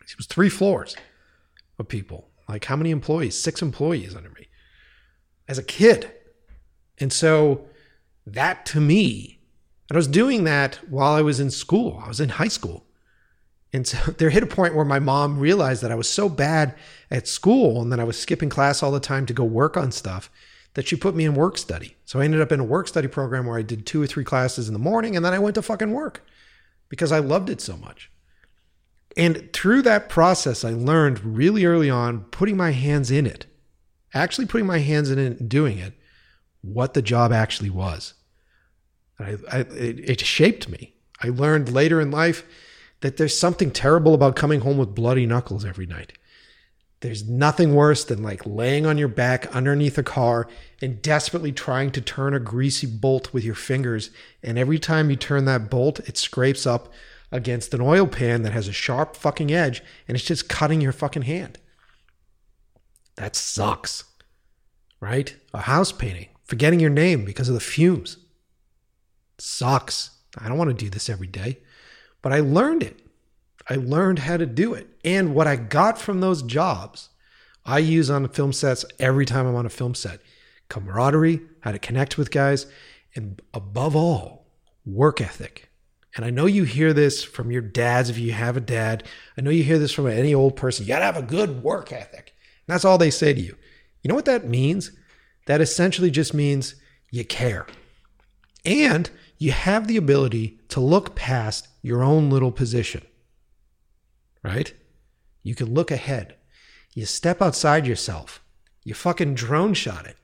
It 0.00 0.18
was 0.18 0.26
three 0.26 0.50
floors 0.50 0.94
of 1.78 1.88
people. 1.88 2.28
Like 2.48 2.66
how 2.66 2.76
many 2.76 2.90
employees? 2.90 3.38
Six 3.38 3.62
employees 3.62 4.14
under 4.14 4.28
me 4.30 4.48
as 5.48 5.58
a 5.58 5.62
kid. 5.62 6.10
And 6.98 7.12
so 7.12 7.66
that 8.26 8.66
to 8.66 8.80
me, 8.80 9.40
and 9.88 9.96
I 9.96 9.98
was 9.98 10.06
doing 10.06 10.44
that 10.44 10.76
while 10.88 11.14
I 11.14 11.22
was 11.22 11.40
in 11.40 11.50
school. 11.50 12.02
I 12.04 12.08
was 12.08 12.20
in 12.20 12.30
high 12.30 12.48
school. 12.48 12.86
And 13.72 13.86
so 13.86 13.96
there 14.18 14.30
hit 14.30 14.42
a 14.42 14.46
point 14.46 14.74
where 14.74 14.84
my 14.84 14.98
mom 14.98 15.38
realized 15.38 15.82
that 15.82 15.92
I 15.92 15.96
was 15.96 16.08
so 16.08 16.28
bad 16.28 16.74
at 17.10 17.26
school 17.26 17.80
and 17.80 17.90
that 17.92 18.00
I 18.00 18.04
was 18.04 18.20
skipping 18.20 18.50
class 18.50 18.82
all 18.82 18.92
the 18.92 19.00
time 19.00 19.26
to 19.26 19.32
go 19.32 19.44
work 19.44 19.76
on 19.76 19.92
stuff 19.92 20.30
that 20.74 20.88
she 20.88 20.96
put 20.96 21.14
me 21.14 21.24
in 21.24 21.34
work 21.34 21.58
study. 21.58 21.96
So 22.04 22.20
I 22.20 22.24
ended 22.24 22.40
up 22.40 22.52
in 22.52 22.60
a 22.60 22.64
work 22.64 22.88
study 22.88 23.08
program 23.08 23.46
where 23.46 23.58
I 23.58 23.62
did 23.62 23.84
two 23.86 24.02
or 24.02 24.06
three 24.06 24.24
classes 24.24 24.68
in 24.68 24.72
the 24.72 24.78
morning 24.78 25.16
and 25.16 25.24
then 25.24 25.34
I 25.34 25.38
went 25.38 25.54
to 25.56 25.62
fucking 25.62 25.92
work 25.92 26.24
because 26.92 27.10
I 27.10 27.20
loved 27.20 27.48
it 27.48 27.62
so 27.62 27.74
much. 27.78 28.10
And 29.16 29.50
through 29.54 29.80
that 29.80 30.10
process, 30.10 30.62
I 30.62 30.72
learned 30.72 31.24
really 31.24 31.64
early 31.64 31.88
on, 31.88 32.24
putting 32.24 32.54
my 32.54 32.72
hands 32.72 33.10
in 33.10 33.24
it, 33.24 33.46
actually 34.12 34.46
putting 34.46 34.66
my 34.66 34.80
hands 34.80 35.10
in 35.10 35.18
it 35.18 35.40
and 35.40 35.48
doing 35.48 35.78
it, 35.78 35.94
what 36.60 36.92
the 36.92 37.00
job 37.00 37.32
actually 37.32 37.70
was. 37.70 38.12
I, 39.18 39.38
I, 39.50 39.58
it, 39.60 40.10
it 40.10 40.20
shaped 40.20 40.68
me. 40.68 40.92
I 41.18 41.28
learned 41.28 41.72
later 41.72 41.98
in 41.98 42.10
life 42.10 42.44
that 43.00 43.16
there's 43.16 43.38
something 43.38 43.70
terrible 43.70 44.12
about 44.12 44.36
coming 44.36 44.60
home 44.60 44.76
with 44.76 44.94
bloody 44.94 45.24
knuckles 45.24 45.64
every 45.64 45.86
night. 45.86 46.12
There's 47.02 47.28
nothing 47.28 47.74
worse 47.74 48.04
than 48.04 48.22
like 48.22 48.46
laying 48.46 48.86
on 48.86 48.96
your 48.96 49.08
back 49.08 49.54
underneath 49.54 49.98
a 49.98 50.04
car 50.04 50.46
and 50.80 51.02
desperately 51.02 51.50
trying 51.50 51.90
to 51.90 52.00
turn 52.00 52.32
a 52.32 52.38
greasy 52.38 52.86
bolt 52.86 53.32
with 53.34 53.42
your 53.42 53.56
fingers. 53.56 54.10
And 54.40 54.56
every 54.56 54.78
time 54.78 55.10
you 55.10 55.16
turn 55.16 55.44
that 55.46 55.68
bolt, 55.68 55.98
it 56.08 56.16
scrapes 56.16 56.64
up 56.64 56.92
against 57.32 57.74
an 57.74 57.80
oil 57.80 58.06
pan 58.06 58.42
that 58.42 58.52
has 58.52 58.68
a 58.68 58.72
sharp 58.72 59.16
fucking 59.16 59.52
edge 59.52 59.82
and 60.06 60.14
it's 60.16 60.24
just 60.24 60.48
cutting 60.48 60.80
your 60.80 60.92
fucking 60.92 61.22
hand. 61.22 61.58
That 63.16 63.34
sucks, 63.34 64.04
right? 65.00 65.34
A 65.52 65.62
house 65.62 65.90
painting, 65.90 66.28
forgetting 66.44 66.78
your 66.78 66.90
name 66.90 67.24
because 67.24 67.48
of 67.48 67.54
the 67.54 67.60
fumes. 67.60 68.16
Sucks. 69.38 70.10
I 70.38 70.48
don't 70.48 70.56
want 70.56 70.70
to 70.70 70.84
do 70.84 70.88
this 70.88 71.10
every 71.10 71.26
day, 71.26 71.58
but 72.22 72.32
I 72.32 72.38
learned 72.38 72.84
it. 72.84 73.01
I 73.72 73.76
learned 73.76 74.18
how 74.18 74.36
to 74.36 74.44
do 74.44 74.74
it. 74.74 74.86
And 75.02 75.34
what 75.34 75.46
I 75.46 75.56
got 75.56 75.98
from 75.98 76.20
those 76.20 76.42
jobs, 76.42 77.08
I 77.64 77.78
use 77.78 78.10
on 78.10 78.28
film 78.28 78.52
sets 78.52 78.84
every 78.98 79.24
time 79.24 79.46
I'm 79.46 79.54
on 79.54 79.64
a 79.64 79.70
film 79.70 79.94
set 79.94 80.20
camaraderie, 80.68 81.40
how 81.60 81.72
to 81.72 81.78
connect 81.78 82.18
with 82.18 82.30
guys, 82.30 82.66
and 83.14 83.40
above 83.54 83.96
all, 83.96 84.46
work 84.84 85.22
ethic. 85.22 85.70
And 86.14 86.24
I 86.24 86.30
know 86.30 86.44
you 86.44 86.64
hear 86.64 86.92
this 86.92 87.24
from 87.24 87.50
your 87.50 87.62
dads 87.62 88.10
if 88.10 88.18
you 88.18 88.32
have 88.32 88.58
a 88.58 88.60
dad. 88.60 89.04
I 89.38 89.40
know 89.40 89.50
you 89.50 89.62
hear 89.64 89.78
this 89.78 89.92
from 89.92 90.06
any 90.06 90.34
old 90.34 90.54
person. 90.54 90.84
You 90.84 90.88
got 90.88 90.98
to 90.98 91.06
have 91.06 91.16
a 91.16 91.22
good 91.22 91.62
work 91.62 91.92
ethic. 91.92 92.34
And 92.66 92.74
that's 92.74 92.84
all 92.84 92.98
they 92.98 93.10
say 93.10 93.32
to 93.32 93.40
you. 93.40 93.56
You 94.02 94.08
know 94.08 94.14
what 94.14 94.26
that 94.26 94.48
means? 94.48 94.92
That 95.46 95.62
essentially 95.62 96.10
just 96.10 96.34
means 96.34 96.74
you 97.10 97.24
care. 97.24 97.66
And 98.66 99.10
you 99.38 99.52
have 99.52 99.88
the 99.88 99.96
ability 99.96 100.60
to 100.68 100.80
look 100.80 101.14
past 101.14 101.68
your 101.80 102.02
own 102.02 102.28
little 102.28 102.52
position 102.52 103.02
right? 104.42 104.72
You 105.42 105.54
can 105.54 105.72
look 105.72 105.90
ahead. 105.90 106.36
You 106.94 107.06
step 107.06 107.40
outside 107.40 107.86
yourself. 107.86 108.42
You 108.84 108.94
fucking 108.94 109.34
drone 109.34 109.74
shot 109.74 110.06
it, 110.06 110.16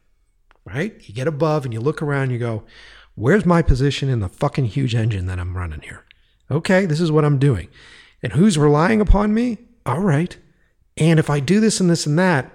right? 0.65 0.95
You 1.07 1.15
get 1.15 1.29
above 1.29 1.65
and 1.65 1.73
you 1.73 1.81
look 1.81 2.03
around, 2.03 2.31
you 2.31 2.39
go, 2.39 2.65
where's 3.15 3.47
my 3.47 3.63
position 3.63 4.09
in 4.09 4.21
the 4.21 4.29
fucking 4.29 4.67
huge 4.67 4.95
engine 4.95 5.27
that 5.27 5.39
I'm 5.39 5.57
running 5.57 5.81
here? 5.81 6.05
Okay, 6.51 6.87
this 6.87 7.01
is 7.01 7.13
what 7.13 7.25
I'm 7.25 7.39
doing. 7.39 7.69
And 8.23 8.33
who's 8.33 8.59
relying 8.59 9.01
upon 9.01 9.35
me? 9.35 9.59
All 9.87 10.01
right. 10.01 10.37
And 10.97 11.19
if 11.19 11.31
I 11.31 11.41
do 11.41 11.61
this 11.61 11.81
and 11.81 11.89
this 11.89 12.07
and 12.07 12.19
that, 12.19 12.51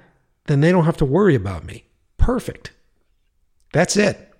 then 0.45 0.61
they 0.61 0.71
don't 0.71 0.85
have 0.85 0.97
to 0.97 1.05
worry 1.05 1.35
about 1.35 1.63
me. 1.63 1.85
Perfect. 2.17 2.71
That's 3.71 3.95
it. 3.95 4.31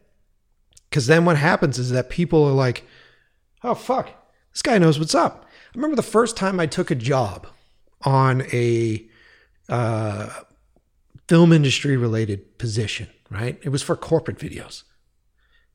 Because 0.89 1.07
then 1.07 1.26
what 1.26 1.38
happens 1.38 1.80
is 1.80 1.91
that 1.91 2.09
people 2.09 2.43
are 2.43 2.51
like, 2.51 2.86
oh, 3.63 3.74
fuck, 3.74 4.09
this 4.51 4.61
guy 4.61 4.78
knows 4.78 4.99
what's 4.99 5.15
up. 5.15 5.45
I 5.74 5.78
remember 5.78 5.95
the 5.95 6.03
first 6.03 6.38
time 6.38 6.59
I 6.59 6.67
took 6.67 6.91
a 6.91 6.95
job 6.95 7.47
on 8.03 8.43
a 8.53 9.07
uh, 9.69 10.30
film 11.28 11.51
industry 11.51 11.97
related 11.97 12.59
position, 12.59 13.09
right? 13.32 13.57
It 13.63 13.69
was 13.69 13.82
for 13.82 13.95
corporate 13.95 14.38
videos. 14.38 14.84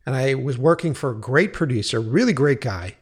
And 0.07 0.15
I 0.15 0.35
was 0.35 0.57
working 0.57 0.95
for 0.95 1.11
a 1.11 1.17
great 1.17 1.53
producer, 1.53 2.01
really 2.01 2.33
great 2.33 2.61
guy, 2.61 2.97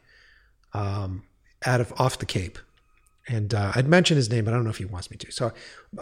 um, 0.73 1.25
out 1.67 1.83
of 1.83 1.93
off 2.01 2.19
the 2.19 2.25
Cape. 2.25 2.59
And 3.29 3.53
uh, 3.53 3.73
I'd 3.75 3.89
mention 3.89 4.17
his 4.17 4.31
name, 4.31 4.47
but 4.47 4.55
I 4.55 4.57
don't 4.57 4.65
know 4.65 4.71
if 4.71 4.79
he 4.79 4.87
wants 4.87 5.11
me 5.11 5.19
to. 5.19 5.31
So 5.31 5.53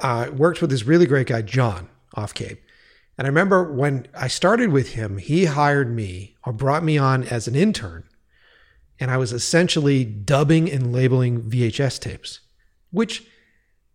I 0.00 0.26
uh, 0.26 0.30
worked 0.30 0.60
with 0.60 0.70
this 0.70 0.84
really 0.84 1.06
great 1.06 1.26
guy, 1.26 1.42
John, 1.42 1.88
off 2.14 2.34
Cape. 2.34 2.62
And 3.18 3.26
I 3.26 3.28
remember 3.28 3.72
when 3.72 4.06
I 4.14 4.28
started 4.28 4.70
with 4.70 4.92
him, 4.92 5.18
he 5.18 5.46
hired 5.46 5.90
me 5.92 6.36
or 6.44 6.52
brought 6.52 6.84
me 6.84 6.98
on 6.98 7.24
as 7.24 7.48
an 7.48 7.56
intern 7.56 8.04
and 9.00 9.10
I 9.10 9.16
was 9.16 9.32
essentially 9.32 10.04
dubbing 10.04 10.70
and 10.70 10.92
labeling 10.92 11.42
VHS 11.42 12.00
tapes. 12.00 12.40
Which, 12.90 13.24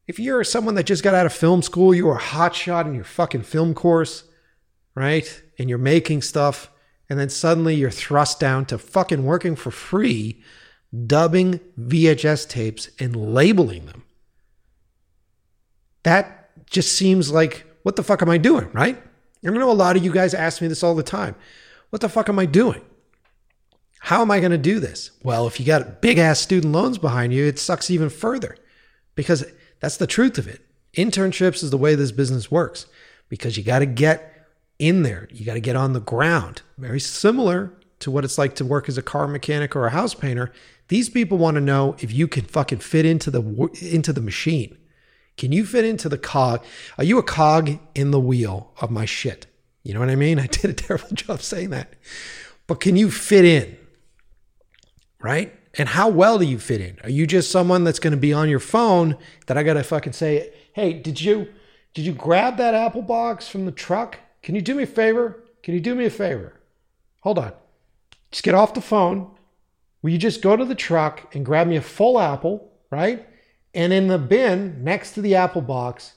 if 0.07 0.19
you're 0.19 0.43
someone 0.43 0.75
that 0.75 0.85
just 0.85 1.03
got 1.03 1.15
out 1.15 1.25
of 1.25 1.33
film 1.33 1.61
school, 1.61 1.93
you 1.93 2.09
are 2.09 2.17
a 2.17 2.21
hotshot 2.21 2.85
in 2.85 2.95
your 2.95 3.03
fucking 3.03 3.43
film 3.43 3.73
course, 3.73 4.23
right? 4.95 5.41
And 5.57 5.69
you're 5.69 5.77
making 5.77 6.21
stuff, 6.21 6.69
and 7.09 7.17
then 7.17 7.29
suddenly 7.29 7.75
you're 7.75 7.91
thrust 7.91 8.39
down 8.39 8.65
to 8.65 8.77
fucking 8.77 9.23
working 9.23 9.55
for 9.55 9.71
free, 9.71 10.41
dubbing 11.05 11.59
VHS 11.79 12.49
tapes 12.49 12.89
and 12.99 13.15
labeling 13.15 13.85
them. 13.85 14.03
That 16.03 16.49
just 16.69 16.95
seems 16.95 17.31
like, 17.31 17.65
what 17.83 17.95
the 17.95 18.03
fuck 18.03 18.21
am 18.21 18.29
I 18.29 18.37
doing, 18.37 18.69
right? 18.73 19.01
I 19.45 19.49
know 19.51 19.71
a 19.71 19.73
lot 19.73 19.95
of 19.95 20.03
you 20.03 20.11
guys 20.11 20.33
ask 20.33 20.61
me 20.61 20.67
this 20.67 20.83
all 20.83 20.95
the 20.95 21.03
time. 21.03 21.35
What 21.91 22.01
the 22.01 22.09
fuck 22.09 22.29
am 22.29 22.39
I 22.39 22.45
doing? 22.45 22.81
How 23.99 24.21
am 24.21 24.31
I 24.31 24.39
going 24.39 24.51
to 24.51 24.57
do 24.57 24.79
this? 24.79 25.11
Well, 25.23 25.45
if 25.47 25.59
you 25.59 25.65
got 25.65 26.01
big 26.01 26.17
ass 26.17 26.39
student 26.39 26.73
loans 26.73 26.97
behind 26.97 27.33
you, 27.33 27.45
it 27.45 27.59
sucks 27.59 27.91
even 27.91 28.09
further 28.09 28.57
because 29.15 29.45
that's 29.79 29.97
the 29.97 30.07
truth 30.07 30.37
of 30.37 30.47
it. 30.47 30.61
Internships 30.95 31.63
is 31.63 31.69
the 31.69 31.77
way 31.77 31.95
this 31.95 32.11
business 32.11 32.49
works 32.49 32.85
because 33.27 33.57
you 33.57 33.63
got 33.63 33.79
to 33.79 33.85
get 33.85 34.47
in 34.79 35.03
there. 35.03 35.27
You 35.31 35.45
got 35.45 35.53
to 35.53 35.59
get 35.59 35.75
on 35.75 35.93
the 35.93 35.99
ground. 35.99 36.61
Very 36.77 36.99
similar 36.99 37.73
to 37.99 38.09
what 38.09 38.23
it's 38.23 38.37
like 38.37 38.55
to 38.55 38.65
work 38.65 38.89
as 38.89 38.97
a 38.97 39.01
car 39.01 39.27
mechanic 39.27 39.75
or 39.75 39.85
a 39.85 39.91
house 39.91 40.13
painter. 40.13 40.51
These 40.87 41.09
people 41.09 41.37
want 41.37 41.55
to 41.55 41.61
know 41.61 41.95
if 41.99 42.11
you 42.11 42.27
can 42.27 42.45
fucking 42.45 42.79
fit 42.79 43.05
into 43.05 43.29
the 43.29 43.41
into 43.81 44.11
the 44.13 44.21
machine. 44.21 44.77
Can 45.37 45.51
you 45.51 45.65
fit 45.65 45.85
into 45.85 46.09
the 46.09 46.17
cog? 46.17 46.63
Are 46.97 47.03
you 47.03 47.17
a 47.17 47.23
cog 47.23 47.79
in 47.93 48.11
the 48.11 48.19
wheel 48.19 48.73
of 48.81 48.89
my 48.89 49.05
shit? 49.05 49.45
You 49.83 49.93
know 49.93 49.99
what 49.99 50.09
I 50.09 50.15
mean? 50.15 50.39
I 50.39 50.47
did 50.47 50.71
a 50.71 50.73
terrible 50.73 51.09
job 51.13 51.41
saying 51.41 51.69
that. 51.69 51.93
But 52.67 52.79
can 52.79 52.95
you 52.95 53.11
fit 53.11 53.45
in? 53.45 53.77
Right? 55.21 55.55
And 55.77 55.89
how 55.89 56.09
well 56.09 56.39
do 56.39 56.45
you 56.45 56.59
fit 56.59 56.81
in? 56.81 56.97
Are 57.03 57.09
you 57.09 57.27
just 57.27 57.51
someone 57.51 57.83
that's 57.83 57.99
going 57.99 58.11
to 58.11 58.17
be 58.17 58.33
on 58.33 58.49
your 58.49 58.59
phone 58.59 59.17
that 59.45 59.57
I 59.57 59.63
got 59.63 59.73
to 59.73 59.83
fucking 59.83 60.13
say, 60.13 60.51
"Hey, 60.73 60.93
did 60.93 61.21
you 61.21 61.47
did 61.93 62.05
you 62.05 62.13
grab 62.13 62.57
that 62.57 62.73
apple 62.73 63.01
box 63.01 63.47
from 63.47 63.65
the 63.65 63.71
truck? 63.71 64.17
Can 64.41 64.55
you 64.55 64.61
do 64.61 64.75
me 64.75 64.83
a 64.83 64.87
favor? 64.87 65.43
Can 65.63 65.73
you 65.73 65.79
do 65.79 65.95
me 65.95 66.05
a 66.05 66.09
favor? 66.09 66.53
Hold 67.21 67.39
on. 67.39 67.53
Just 68.31 68.43
get 68.43 68.55
off 68.55 68.73
the 68.73 68.81
phone. 68.81 69.31
Will 70.01 70.11
you 70.11 70.17
just 70.17 70.41
go 70.41 70.55
to 70.55 70.65
the 70.65 70.75
truck 70.75 71.35
and 71.35 71.45
grab 71.45 71.67
me 71.67 71.75
a 71.75 71.81
full 71.81 72.19
apple 72.19 72.69
right? 72.89 73.27
And 73.73 73.93
in 73.93 74.07
the 74.07 74.17
bin 74.17 74.83
next 74.83 75.13
to 75.13 75.21
the 75.21 75.35
apple 75.35 75.61
box, 75.61 76.13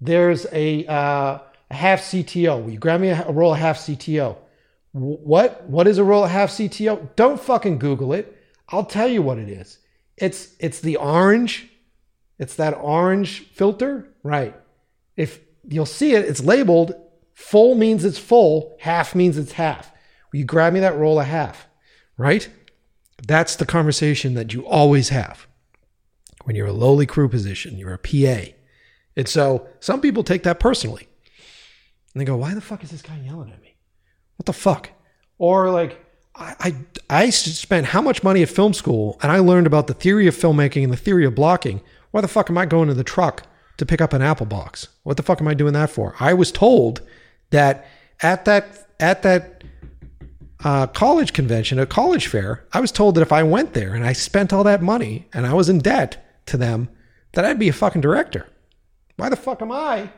there's 0.00 0.46
a, 0.52 0.86
uh, 0.86 1.38
a 1.70 1.74
half 1.74 2.00
CTO. 2.00 2.62
Will 2.62 2.70
you 2.70 2.78
grab 2.78 3.00
me 3.00 3.08
a, 3.08 3.26
a 3.26 3.32
roll 3.32 3.52
of 3.52 3.58
half 3.58 3.78
CTO? 3.78 4.36
What? 4.94 5.64
What 5.64 5.88
is 5.88 5.98
a 5.98 6.04
roll 6.04 6.24
of 6.24 6.30
half 6.30 6.50
CTO? 6.50 7.16
Don't 7.16 7.40
fucking 7.40 7.78
Google 7.78 8.12
it. 8.12 8.38
I'll 8.68 8.84
tell 8.84 9.08
you 9.08 9.22
what 9.22 9.38
it 9.38 9.48
is. 9.48 9.78
It's 10.16 10.54
it's 10.60 10.80
the 10.80 10.96
orange. 10.96 11.68
It's 12.38 12.54
that 12.56 12.78
orange 12.80 13.48
filter, 13.48 14.08
right? 14.22 14.54
If 15.16 15.40
you'll 15.68 15.84
see 15.84 16.14
it, 16.14 16.24
it's 16.24 16.42
labeled 16.42 16.94
full 17.32 17.74
means 17.74 18.04
it's 18.04 18.18
full, 18.18 18.76
half 18.80 19.14
means 19.14 19.36
it's 19.36 19.52
half. 19.52 19.92
Will 20.30 20.38
you 20.38 20.44
grab 20.44 20.72
me 20.72 20.80
that 20.80 20.96
roll 20.96 21.18
of 21.18 21.26
half? 21.26 21.66
Right? 22.16 22.48
That's 23.26 23.56
the 23.56 23.66
conversation 23.66 24.34
that 24.34 24.52
you 24.52 24.64
always 24.64 25.08
have 25.08 25.48
when 26.44 26.54
you're 26.54 26.68
a 26.68 26.72
lowly 26.72 27.06
crew 27.06 27.28
position, 27.28 27.78
you're 27.78 27.94
a 27.94 27.98
PA. 27.98 28.52
And 29.16 29.28
so 29.28 29.66
some 29.80 30.00
people 30.00 30.22
take 30.22 30.44
that 30.44 30.60
personally. 30.60 31.08
And 32.12 32.20
they 32.20 32.24
go, 32.24 32.36
why 32.36 32.54
the 32.54 32.60
fuck 32.60 32.84
is 32.84 32.90
this 32.90 33.02
guy 33.02 33.18
yelling 33.24 33.50
at 33.50 33.60
me? 33.60 33.73
What 34.36 34.46
the 34.46 34.52
fuck? 34.52 34.90
Or 35.38 35.70
like, 35.70 36.04
I, 36.34 36.54
I, 36.60 37.24
I 37.24 37.30
spent 37.30 37.86
how 37.86 38.02
much 38.02 38.22
money 38.22 38.42
at 38.42 38.48
film 38.48 38.74
school 38.74 39.18
and 39.22 39.30
I 39.30 39.38
learned 39.38 39.66
about 39.66 39.86
the 39.86 39.94
theory 39.94 40.26
of 40.26 40.36
filmmaking 40.36 40.84
and 40.84 40.92
the 40.92 40.96
theory 40.96 41.24
of 41.24 41.34
blocking. 41.34 41.80
Why 42.10 42.20
the 42.20 42.28
fuck 42.28 42.50
am 42.50 42.58
I 42.58 42.66
going 42.66 42.88
to 42.88 42.94
the 42.94 43.04
truck 43.04 43.46
to 43.76 43.86
pick 43.86 44.00
up 44.00 44.12
an 44.12 44.22
apple 44.22 44.46
box? 44.46 44.88
What 45.02 45.16
the 45.16 45.22
fuck 45.22 45.40
am 45.40 45.48
I 45.48 45.54
doing 45.54 45.72
that 45.74 45.90
for? 45.90 46.14
I 46.20 46.34
was 46.34 46.52
told 46.52 47.02
that 47.50 47.86
at 48.22 48.44
that 48.44 48.88
at 49.00 49.22
that 49.22 49.64
uh, 50.62 50.86
college 50.86 51.32
convention, 51.32 51.78
a 51.78 51.86
college 51.86 52.26
fair, 52.26 52.66
I 52.72 52.80
was 52.80 52.90
told 52.90 53.14
that 53.16 53.22
if 53.22 53.32
I 53.32 53.42
went 53.42 53.74
there 53.74 53.94
and 53.94 54.04
I 54.04 54.12
spent 54.14 54.52
all 54.52 54.64
that 54.64 54.82
money 54.82 55.28
and 55.32 55.46
I 55.46 55.52
was 55.52 55.68
in 55.68 55.78
debt 55.78 56.42
to 56.46 56.56
them, 56.56 56.88
that 57.32 57.44
I'd 57.44 57.58
be 57.58 57.68
a 57.68 57.72
fucking 57.72 58.00
director. 58.00 58.48
Why 59.16 59.28
the 59.28 59.36
fuck 59.36 59.60
am 59.60 59.70
I 59.70 60.10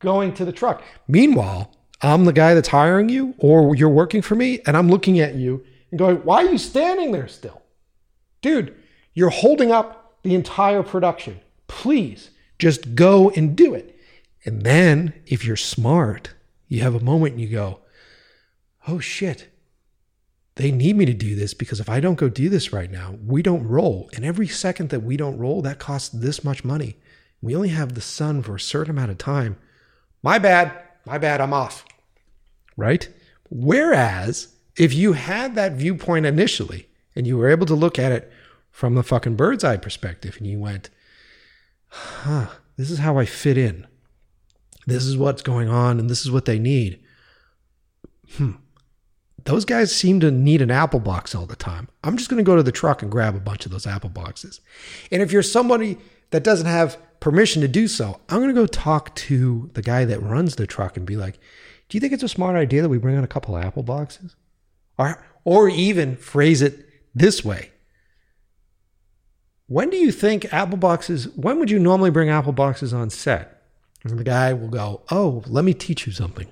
going 0.00 0.34
to 0.34 0.44
the 0.44 0.52
truck? 0.52 0.82
Meanwhile, 1.06 1.72
I'm 2.02 2.24
the 2.24 2.32
guy 2.32 2.54
that's 2.54 2.68
hiring 2.68 3.08
you 3.08 3.34
or 3.38 3.74
you're 3.74 3.88
working 3.88 4.22
for 4.22 4.34
me 4.34 4.60
and 4.66 4.76
I'm 4.76 4.88
looking 4.88 5.18
at 5.20 5.34
you 5.34 5.64
and 5.90 5.98
going, 5.98 6.16
why 6.18 6.44
are 6.44 6.50
you 6.50 6.58
standing 6.58 7.12
there 7.12 7.28
still? 7.28 7.62
Dude, 8.42 8.74
you're 9.14 9.30
holding 9.30 9.72
up 9.72 10.18
the 10.22 10.34
entire 10.34 10.82
production. 10.82 11.40
Please 11.68 12.30
just 12.58 12.94
go 12.94 13.30
and 13.30 13.56
do 13.56 13.74
it. 13.74 13.98
And 14.44 14.62
then 14.62 15.14
if 15.26 15.44
you're 15.44 15.56
smart, 15.56 16.34
you 16.68 16.82
have 16.82 16.94
a 16.94 17.00
moment 17.00 17.32
and 17.32 17.40
you 17.40 17.48
go, 17.48 17.80
oh 18.86 18.98
shit, 19.00 19.48
they 20.56 20.70
need 20.70 20.96
me 20.96 21.04
to 21.04 21.14
do 21.14 21.34
this 21.34 21.54
because 21.54 21.80
if 21.80 21.88
I 21.88 22.00
don't 22.00 22.14
go 22.14 22.28
do 22.28 22.48
this 22.48 22.72
right 22.72 22.90
now, 22.90 23.16
we 23.24 23.42
don't 23.42 23.66
roll. 23.66 24.08
And 24.14 24.24
every 24.24 24.48
second 24.48 24.90
that 24.90 25.02
we 25.02 25.16
don't 25.16 25.38
roll, 25.38 25.62
that 25.62 25.78
costs 25.78 26.08
this 26.08 26.44
much 26.44 26.64
money. 26.64 26.96
We 27.42 27.54
only 27.54 27.68
have 27.68 27.94
the 27.94 28.00
sun 28.00 28.42
for 28.42 28.54
a 28.54 28.60
certain 28.60 28.92
amount 28.92 29.10
of 29.10 29.18
time. 29.18 29.56
My 30.22 30.38
bad. 30.38 30.82
My 31.06 31.18
bad. 31.18 31.40
I'm 31.40 31.52
off 31.52 31.84
right? 32.76 33.08
Whereas 33.50 34.54
if 34.76 34.94
you 34.94 35.14
had 35.14 35.54
that 35.54 35.72
viewpoint 35.72 36.26
initially 36.26 36.88
and 37.14 37.26
you 37.26 37.38
were 37.38 37.48
able 37.48 37.66
to 37.66 37.74
look 37.74 37.98
at 37.98 38.12
it 38.12 38.30
from 38.70 38.94
the 38.94 39.02
fucking 39.02 39.36
bird's 39.36 39.64
eye 39.64 39.78
perspective 39.78 40.36
and 40.38 40.46
you 40.46 40.58
went, 40.58 40.90
huh, 41.88 42.48
this 42.76 42.90
is 42.90 42.98
how 42.98 43.18
I 43.18 43.24
fit 43.24 43.56
in. 43.56 43.86
This 44.86 45.04
is 45.04 45.16
what's 45.16 45.42
going 45.42 45.68
on 45.68 45.98
and 45.98 46.10
this 46.10 46.20
is 46.20 46.30
what 46.30 46.44
they 46.44 46.58
need. 46.58 47.02
Hmm. 48.34 48.52
Those 49.44 49.64
guys 49.64 49.94
seem 49.94 50.18
to 50.20 50.30
need 50.30 50.60
an 50.60 50.72
apple 50.72 50.98
box 50.98 51.34
all 51.34 51.46
the 51.46 51.56
time. 51.56 51.88
I'm 52.02 52.16
just 52.16 52.28
going 52.28 52.38
to 52.38 52.48
go 52.48 52.56
to 52.56 52.64
the 52.64 52.72
truck 52.72 53.00
and 53.00 53.10
grab 53.10 53.36
a 53.36 53.40
bunch 53.40 53.64
of 53.64 53.72
those 53.72 53.86
apple 53.86 54.10
boxes. 54.10 54.60
And 55.12 55.22
if 55.22 55.30
you're 55.30 55.42
somebody 55.42 55.98
that 56.30 56.42
doesn't 56.42 56.66
have 56.66 56.98
permission 57.26 57.60
to 57.60 57.66
do 57.66 57.88
so, 57.88 58.20
I'm 58.28 58.40
going 58.40 58.54
to 58.54 58.60
go 58.60 58.68
talk 58.68 59.12
to 59.16 59.68
the 59.74 59.82
guy 59.82 60.04
that 60.04 60.22
runs 60.22 60.54
the 60.54 60.64
truck 60.64 60.96
and 60.96 61.04
be 61.04 61.16
like, 61.16 61.40
do 61.88 61.96
you 61.96 62.00
think 62.00 62.12
it's 62.12 62.22
a 62.22 62.28
smart 62.28 62.54
idea 62.54 62.82
that 62.82 62.88
we 62.88 62.98
bring 62.98 63.16
in 63.16 63.24
a 63.24 63.26
couple 63.26 63.56
apple 63.56 63.82
boxes? 63.82 64.36
Or, 64.96 65.20
or 65.42 65.68
even 65.68 66.14
phrase 66.14 66.62
it 66.62 66.88
this 67.16 67.44
way. 67.44 67.72
When 69.66 69.90
do 69.90 69.96
you 69.96 70.12
think 70.12 70.52
apple 70.54 70.78
boxes, 70.78 71.28
when 71.30 71.58
would 71.58 71.68
you 71.68 71.80
normally 71.80 72.10
bring 72.10 72.30
apple 72.30 72.52
boxes 72.52 72.94
on 72.94 73.10
set? 73.10 73.60
And 74.04 74.16
the 74.16 74.22
guy 74.22 74.52
will 74.52 74.68
go, 74.68 75.02
Oh, 75.10 75.42
let 75.48 75.64
me 75.64 75.74
teach 75.74 76.06
you 76.06 76.12
something. 76.12 76.46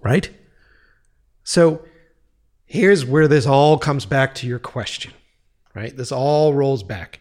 Right? 0.00 0.30
So 1.44 1.82
here's 2.64 3.04
where 3.04 3.28
this 3.28 3.44
all 3.44 3.76
comes 3.76 4.06
back 4.06 4.34
to 4.36 4.46
your 4.46 4.58
question, 4.58 5.12
right? 5.74 5.94
This 5.94 6.12
all 6.12 6.54
rolls 6.54 6.82
back. 6.82 7.20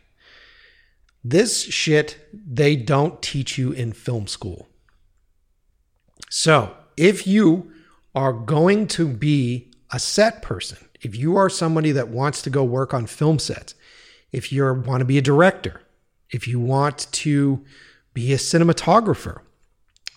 This 1.30 1.64
shit 1.64 2.26
they 2.32 2.78
don't 2.78 3.22
teach 3.22 3.58
you 3.58 3.74
in 3.74 3.92
film 3.92 4.28
school. 4.28 4.70
So, 6.30 6.74
if 6.96 7.28
you 7.28 7.74
are 8.16 8.32
going 8.32 8.88
to 8.88 9.10
be 9.10 9.74
a 9.92 10.00
set 10.00 10.42
person, 10.42 10.78
if 11.02 11.18
you 11.18 11.36
are 11.36 11.50
somebody 11.50 11.92
that 11.92 12.08
wants 12.08 12.42
to 12.44 12.50
go 12.50 12.64
work 12.64 12.94
on 12.94 13.08
film 13.08 13.40
sets, 13.40 13.76
if 14.32 14.54
you 14.54 14.64
want 14.74 15.02
to 15.02 15.06
be 15.06 15.18
a 15.18 15.22
director, 15.22 15.82
if 16.32 16.48
you 16.48 16.62
want 16.62 17.08
to 17.12 17.66
be 18.14 18.32
a 18.32 18.38
cinematographer, 18.38 19.42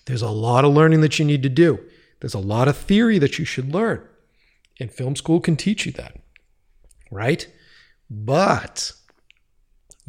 there's 0.06 0.22
a 0.22 0.30
lot 0.30 0.64
of 0.64 0.72
learning 0.72 1.00
that 1.00 1.18
you 1.18 1.24
need 1.24 1.42
to 1.42 1.48
do. 1.48 1.80
There's 2.20 2.34
a 2.34 2.38
lot 2.38 2.68
of 2.68 2.76
theory 2.76 3.18
that 3.18 3.36
you 3.36 3.44
should 3.44 3.74
learn. 3.74 4.06
And 4.78 4.92
film 4.92 5.16
school 5.16 5.40
can 5.40 5.56
teach 5.56 5.86
you 5.86 5.92
that, 5.92 6.20
right? 7.10 7.48
But 8.08 8.92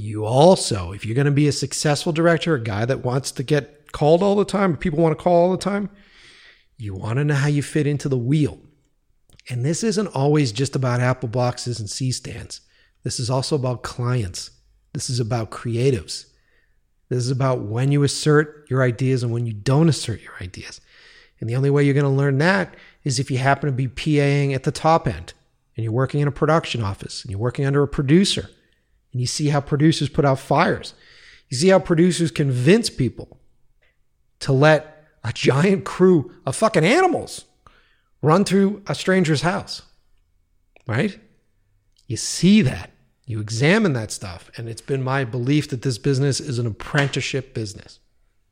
you 0.02 0.26
also, 0.26 0.91
if 0.91 1.06
you're 1.06 1.16
going 1.16 1.26
to 1.26 1.32
be 1.32 1.47
a 1.47 1.52
successful 1.52 2.12
director, 2.12 2.56
a 2.56 2.62
guy 2.62 2.86
that 2.86 3.06
wants 3.06 3.32
to 3.34 3.43
get 3.43 3.91
called 3.91 4.24
all 4.24 4.36
the 4.36 4.45
time, 4.45 4.76
people 4.76 4.99
want 4.99 5.18
to 5.18 5.24
call 5.24 5.36
all 5.36 5.52
the 5.52 5.58
time, 5.58 5.89
you 6.78 6.95
want 6.95 7.18
to 7.18 7.24
know 7.24 7.36
how 7.36 7.47
you 7.47 7.62
fit 7.62 7.86
into 7.86 8.10
the 8.10 8.18
wheel. 8.18 8.60
And 9.49 9.64
this 9.64 9.84
isn't 9.84 10.08
always 10.08 10.52
just 10.52 10.76
about 10.76 11.02
Apple 11.02 11.30
boxes 11.30 11.80
and 11.80 11.89
C 11.89 12.12
stands. 12.12 12.62
This 13.04 13.20
is 13.20 13.30
also 13.30 13.56
about 13.56 13.84
clients. 13.84 14.52
This 14.93 15.10
is 15.10 15.20
about 15.20 15.52
creatives. 15.52 16.26
This 17.10 17.20
is 17.20 17.32
about 17.32 17.62
when 17.62 17.91
you 17.91 18.04
assert 18.04 18.68
your 18.70 18.82
ideas 18.82 19.22
and 19.22 19.32
when 19.32 19.45
you 19.45 19.54
don't 19.54 19.89
assert 19.89 20.22
your 20.22 20.34
ideas. 20.41 20.82
And 21.39 21.49
the 21.49 21.56
only 21.56 21.70
way 21.70 21.84
you're 21.84 21.93
going 21.93 22.04
to 22.04 22.10
learn 22.10 22.38
that 22.39 22.76
is 23.04 23.20
if 23.20 23.30
you 23.30 23.38
happen 23.38 23.68
to 23.68 23.76
be 23.76 23.88
PAing 23.88 24.54
at 24.54 24.64
the 24.64 24.72
top 24.72 25.08
end 25.08 25.34
and 25.76 25.84
you're 25.84 25.93
working 25.93 26.22
in 26.22 26.28
a 26.28 26.32
production 26.32 26.82
office 26.82 27.24
and 27.24 27.32
you're 27.32 27.39
working 27.39 27.66
under 27.66 27.84
a 27.84 27.88
producer 27.88 28.49
and 29.12 29.22
you 29.22 29.28
see 29.28 29.49
how 29.49 29.62
producers 29.62 30.09
put 30.09 30.26
out 30.26 30.39
fires. 30.39 30.93
You 31.49 31.57
see 31.57 31.70
how 31.70 31.80
producers 31.80 32.32
convince 32.32 32.89
people 32.89 33.39
to 34.39 34.53
let 34.53 35.05
a 35.24 35.34
giant 35.34 35.86
crew 35.86 36.32
of 36.45 36.55
fucking 36.55 36.86
animals 36.86 37.45
run 38.22 38.45
through 38.45 38.82
a 38.88 38.95
stranger's 38.95 39.41
house. 39.41 39.82
Right? 40.88 41.20
You 42.07 42.18
see 42.18 42.62
that. 42.62 42.91
You 43.26 43.39
examine 43.39 43.93
that 43.93 44.12
stuff. 44.12 44.49
And 44.57 44.68
it's 44.68 44.82
been 44.82 45.03
my 45.03 45.24
belief 45.24 45.70
that 45.70 45.84
this 45.84 45.97
business 45.97 46.39
is 46.39 46.59
an 46.59 46.68
apprenticeship 46.68 47.53
business. 47.53 47.99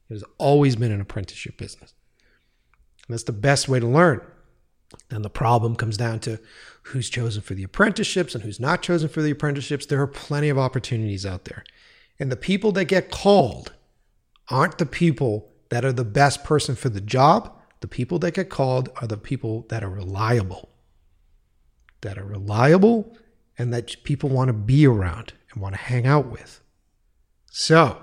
It 0.10 0.14
has 0.14 0.24
always 0.38 0.76
been 0.76 0.92
an 0.92 1.02
apprenticeship 1.02 1.58
business. 1.58 1.94
And 3.08 3.14
that's 3.14 3.24
the 3.24 3.32
best 3.32 3.68
way 3.68 3.80
to 3.80 3.88
learn. 3.88 4.22
And 5.10 5.24
the 5.24 5.30
problem 5.30 5.76
comes 5.76 5.98
down 5.98 6.20
to 6.22 6.40
who's 6.90 7.10
chosen 7.10 7.42
for 7.42 7.54
the 7.54 7.64
apprenticeships 7.64 8.34
and 8.34 8.44
who's 8.44 8.60
not 8.60 8.82
chosen 8.82 9.10
for 9.10 9.22
the 9.22 9.32
apprenticeships. 9.32 9.86
There 9.86 10.02
are 10.02 10.08
plenty 10.08 10.50
of 10.50 10.58
opportunities 10.58 11.26
out 11.26 11.46
there. 11.46 11.64
And 12.20 12.32
the 12.32 12.36
people 12.36 12.72
that 12.74 12.86
get 12.86 13.12
called 13.12 13.74
aren't 14.50 14.78
the 14.78 14.86
people 14.86 15.52
that 15.70 15.86
are 15.86 15.94
the 15.94 16.04
best 16.04 16.44
person 16.44 16.76
for 16.76 16.90
the 16.90 17.02
job, 17.02 17.56
the 17.82 17.88
people 17.88 18.20
that 18.20 18.34
get 18.34 18.50
called 18.50 18.90
are 18.98 19.08
the 19.08 19.18
people 19.18 19.66
that 19.70 19.84
are 19.84 19.90
reliable. 19.90 20.70
That 22.02 22.18
are 22.18 22.26
reliable 22.26 23.16
and 23.58 23.74
that 23.74 24.04
people 24.04 24.30
want 24.30 24.50
to 24.50 24.54
be 24.54 24.88
around 24.88 25.34
and 25.52 25.62
want 25.62 25.76
to 25.76 25.82
hang 25.82 26.08
out 26.08 26.28
with. 26.28 26.62
So, 27.52 28.02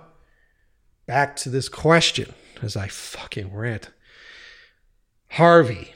back 1.07 1.37
to 1.37 1.51
this 1.51 1.69
question 1.69 2.35
as 2.63 2.77
I 2.77 2.89
fucking 2.89 3.55
rant. 3.55 3.91
Harvey, 5.31 5.93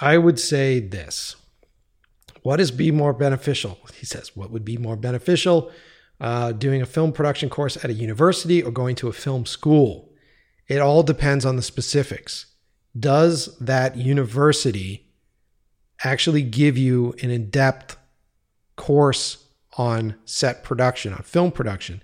I 0.00 0.18
would 0.18 0.38
say 0.38 0.78
this. 0.78 1.36
What 2.42 2.60
is 2.60 2.70
be 2.70 2.90
more 2.90 3.12
beneficial? 3.12 3.78
He 3.94 4.06
says, 4.06 4.36
what 4.36 4.50
would 4.50 4.64
be 4.64 4.76
more 4.76 4.96
beneficial? 4.96 5.70
Uh, 6.20 6.52
doing 6.52 6.82
a 6.82 6.86
film 6.86 7.12
production 7.12 7.48
course 7.48 7.76
at 7.76 7.90
a 7.90 7.94
university 7.94 8.62
or 8.62 8.70
going 8.70 8.96
to 8.96 9.08
a 9.08 9.12
film 9.12 9.46
school? 9.46 10.12
It 10.68 10.78
all 10.78 11.02
depends 11.02 11.44
on 11.44 11.56
the 11.56 11.62
specifics. 11.62 12.46
Does 12.98 13.56
that 13.58 13.96
university 13.96 15.08
actually 16.04 16.42
give 16.42 16.76
you 16.76 17.14
an 17.22 17.30
in 17.30 17.50
depth 17.50 17.96
course 18.76 19.44
on 19.78 20.16
set 20.24 20.62
production, 20.62 21.12
on 21.12 21.22
film 21.22 21.52
production? 21.52 22.02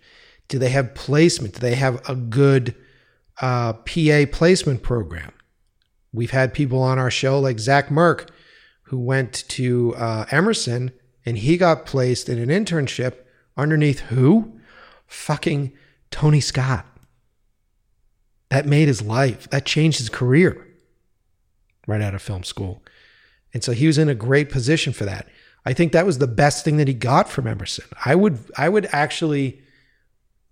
Do 0.49 0.59
they 0.59 0.71
have 0.71 0.95
placement? 0.95 1.55
Do 1.55 1.61
they 1.61 1.75
have 1.75 2.09
a 2.09 2.15
good 2.15 2.75
uh, 3.41 3.75
PA 3.75 4.25
placement 4.31 4.83
program? 4.83 5.33
We've 6.13 6.31
had 6.31 6.55
people 6.55 6.83
on 6.83 6.99
our 6.99 7.11
show 7.11 7.39
like 7.39 7.59
Zach 7.59 7.89
Merck, 7.89 8.31
who 8.89 8.99
went 8.99 9.45
to 9.49 9.95
uh, 9.97 10.25
Emerson 10.31 10.93
and 11.27 11.39
he 11.39 11.57
got 11.57 11.87
placed 11.87 12.29
in 12.29 12.39
an 12.39 12.49
internship 12.49 13.17
underneath 13.57 14.01
who? 14.01 14.59
Fucking 15.07 15.73
Tony 16.11 16.41
Scott. 16.41 16.87
That 18.51 18.67
made 18.67 18.89
his 18.89 19.03
life, 19.03 19.49
that 19.51 19.67
changed 19.67 19.99
his 19.99 20.09
career 20.09 20.67
right 21.87 22.01
out 22.01 22.15
of 22.15 22.23
film 22.23 22.45
school. 22.45 22.83
And 23.53 23.63
so 23.63 23.73
he 23.73 23.87
was 23.87 23.99
in 23.99 24.09
a 24.09 24.15
great 24.15 24.51
position 24.51 24.93
for 24.93 25.05
that. 25.05 25.27
I 25.67 25.75
think 25.75 25.93
that 25.93 26.07
was 26.07 26.19
the 26.19 26.27
best 26.27 26.65
thing 26.65 26.79
that 26.79 26.89
he 26.89 26.95
got 26.95 27.29
from 27.29 27.47
Emerson. 27.47 27.85
I 28.05 28.15
would 28.15 28.39
I 28.57 28.69
would 28.69 28.89
actually 28.91 29.61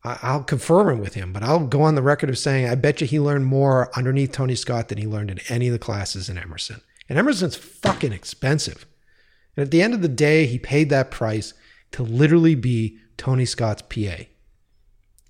I'll 0.04 0.44
confirm 0.44 0.88
it 0.98 1.00
with 1.00 1.14
him, 1.14 1.32
but 1.32 1.42
I'll 1.42 1.66
go 1.66 1.82
on 1.82 1.94
the 1.94 2.02
record 2.02 2.28
of 2.28 2.38
saying 2.38 2.68
I 2.68 2.74
bet 2.74 3.00
you 3.00 3.06
he 3.06 3.18
learned 3.18 3.46
more 3.46 3.90
underneath 3.96 4.32
Tony 4.32 4.54
Scott 4.54 4.88
than 4.88 4.98
he 4.98 5.06
learned 5.06 5.30
in 5.30 5.40
any 5.48 5.68
of 5.68 5.72
the 5.72 5.78
classes 5.78 6.28
in 6.28 6.36
Emerson. 6.36 6.82
And 7.08 7.18
Emerson's 7.18 7.56
fucking 7.56 8.12
expensive. 8.12 8.86
And 9.56 9.64
at 9.64 9.70
the 9.70 9.82
end 9.82 9.94
of 9.94 10.02
the 10.02 10.08
day, 10.08 10.46
he 10.46 10.58
paid 10.58 10.90
that 10.90 11.10
price 11.10 11.54
to 11.92 12.02
literally 12.02 12.54
be 12.54 12.98
Tony 13.16 13.44
Scott's 13.44 13.82
PA. 13.82 14.24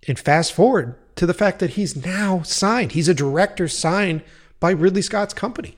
And 0.09 0.19
fast 0.19 0.53
forward 0.53 0.97
to 1.17 1.27
the 1.27 1.35
fact 1.35 1.59
that 1.59 1.71
he's 1.71 1.97
now 1.97 2.43
signed. 2.43 2.93
He's 2.93 3.09
a 3.09 3.15
director 3.15 3.69
signed 3.69 4.23
by 4.61 4.71
Ridley 4.71 5.03
Scott's 5.03 5.35
company. 5.35 5.77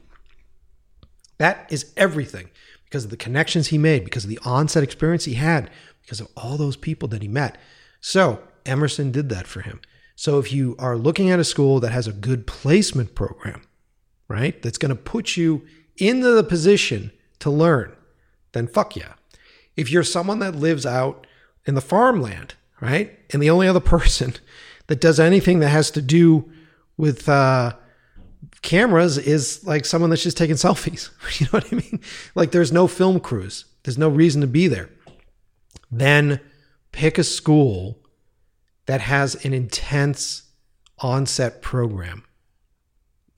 That 1.39 1.67
is 1.71 1.93
everything 1.97 2.51
because 2.85 3.05
of 3.05 3.11
the 3.11 3.17
connections 3.17 3.69
he 3.69 3.79
made, 3.79 4.05
because 4.05 4.25
of 4.25 4.31
the 4.31 4.41
onset 4.45 4.83
experience 4.83 5.25
he 5.25 5.35
had, 5.35 5.71
because 6.03 6.21
of 6.21 6.29
all 6.37 6.57
those 6.57 6.77
people 6.77 7.09
that 7.09 7.23
he 7.23 7.29
met. 7.29 7.59
So 8.01 8.43
Emerson 8.67 9.13
did 9.13 9.29
that 9.29 9.47
for 9.47 9.61
him. 9.61 9.81
So 10.17 10.39
if 10.39 10.53
you 10.53 10.75
are 10.79 10.97
looking 10.97 11.31
at 11.31 11.39
a 11.39 11.45
school 11.45 11.81
that 11.81 11.93
has 11.93 12.07
a 12.07 12.13
good 12.13 12.47
placement 12.47 13.15
program, 13.15 13.63
right, 14.27 14.61
that's 14.63 14.79
going 14.79 14.91
to 14.91 14.97
put 14.97 15.37
you 15.37 15.65
into 15.99 16.31
the 16.31 16.45
position 16.45 17.13
to 17.41 17.51
learn, 17.51 17.95
then 18.53 18.67
fuck 18.67 18.97
yeah. 18.97 19.15
If 19.77 19.91
you're 19.91 20.03
someone 20.03 20.39
that 20.41 20.55
lives 20.55 20.85
out 20.87 21.27
in 21.67 21.75
the 21.75 21.81
farmland, 21.81 22.55
right, 22.81 23.19
and 23.31 23.43
the 23.43 23.51
only 23.51 23.69
other 23.69 23.81
person 23.99 24.35
that 24.87 25.01
does 25.01 25.21
anything 25.21 25.61
that 25.61 25.69
has 25.69 25.91
to 25.93 26.03
do 26.03 26.51
with 26.97 27.29
uh, 27.29 27.75
cameras 28.63 29.19
is 29.19 29.65
like 29.65 29.85
someone 29.85 30.11
that's 30.11 30.23
just 30.23 30.37
taking 30.37 30.57
selfies. 30.57 31.11
You 31.41 31.47
know 31.47 31.51
what 31.51 31.73
I 31.73 31.77
mean? 31.77 32.01
Like 32.35 32.51
there's 32.51 32.73
no 32.73 32.87
film 32.87 33.21
crews. 33.21 33.65
There's 33.85 33.99
no 33.99 34.09
reason 34.09 34.41
to 34.41 34.47
be 34.47 34.67
there. 34.67 34.91
Then 35.91 36.41
pick 36.93 37.19
a 37.19 37.25
school 37.25 37.99
that 38.87 39.01
has 39.01 39.35
an 39.45 39.55
intense 39.55 40.43
onset 40.99 41.63
program. 41.63 42.25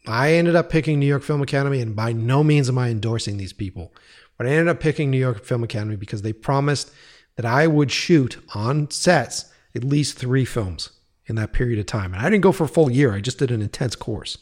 I 0.06 0.32
ended 0.32 0.56
up 0.56 0.70
picking 0.70 0.98
New 0.98 1.06
York 1.06 1.22
Film 1.22 1.42
Academy, 1.42 1.80
and 1.80 1.94
by 1.94 2.12
no 2.12 2.42
means 2.42 2.68
am 2.68 2.78
I 2.78 2.88
endorsing 2.88 3.36
these 3.36 3.52
people, 3.52 3.92
but 4.38 4.46
I 4.46 4.50
ended 4.50 4.68
up 4.68 4.80
picking 4.80 5.10
New 5.10 5.18
York 5.18 5.44
Film 5.44 5.62
Academy 5.62 5.96
because 5.96 6.22
they 6.22 6.32
promised 6.32 6.90
that 7.36 7.44
I 7.44 7.66
would 7.66 7.90
shoot 7.90 8.38
on 8.54 8.90
sets 8.90 9.52
at 9.74 9.84
least 9.84 10.18
three 10.18 10.44
films 10.44 10.90
in 11.26 11.36
that 11.36 11.52
period 11.52 11.78
of 11.78 11.86
time. 11.86 12.12
And 12.12 12.22
I 12.22 12.30
didn't 12.30 12.42
go 12.42 12.52
for 12.52 12.64
a 12.64 12.68
full 12.68 12.90
year, 12.90 13.12
I 13.14 13.20
just 13.20 13.38
did 13.38 13.50
an 13.50 13.62
intense 13.62 13.94
course 13.94 14.38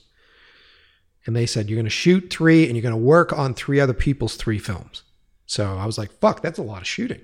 and 1.29 1.37
they 1.37 1.45
said, 1.45 1.69
You're 1.69 1.77
going 1.77 1.85
to 1.85 1.91
shoot 1.91 2.31
three 2.31 2.65
and 2.65 2.75
you're 2.75 2.83
going 2.83 2.91
to 2.91 2.97
work 2.97 3.35
on 3.35 3.53
three 3.53 3.81
other 3.81 3.93
people's 3.93 4.35
three 4.35 4.59
films. 4.59 5.03
So 5.45 5.77
I 5.77 5.85
was 5.85 5.99
like, 5.99 6.11
Fuck, 6.11 6.41
that's 6.41 6.59
a 6.59 6.63
lot 6.63 6.81
of 6.81 6.89
shooting. 6.89 7.21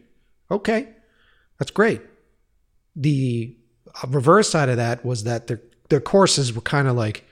Okay, 0.50 0.90
that's 1.58 1.70
great. 1.70 2.02
The 2.94 3.56
reverse 4.06 4.50
side 4.50 4.68
of 4.68 4.76
that 4.76 5.06
was 5.06 5.24
that 5.24 5.46
their, 5.46 5.62
their 5.88 6.02
courses 6.02 6.54
were 6.54 6.60
kind 6.60 6.86
of 6.86 6.96
like 6.96 7.24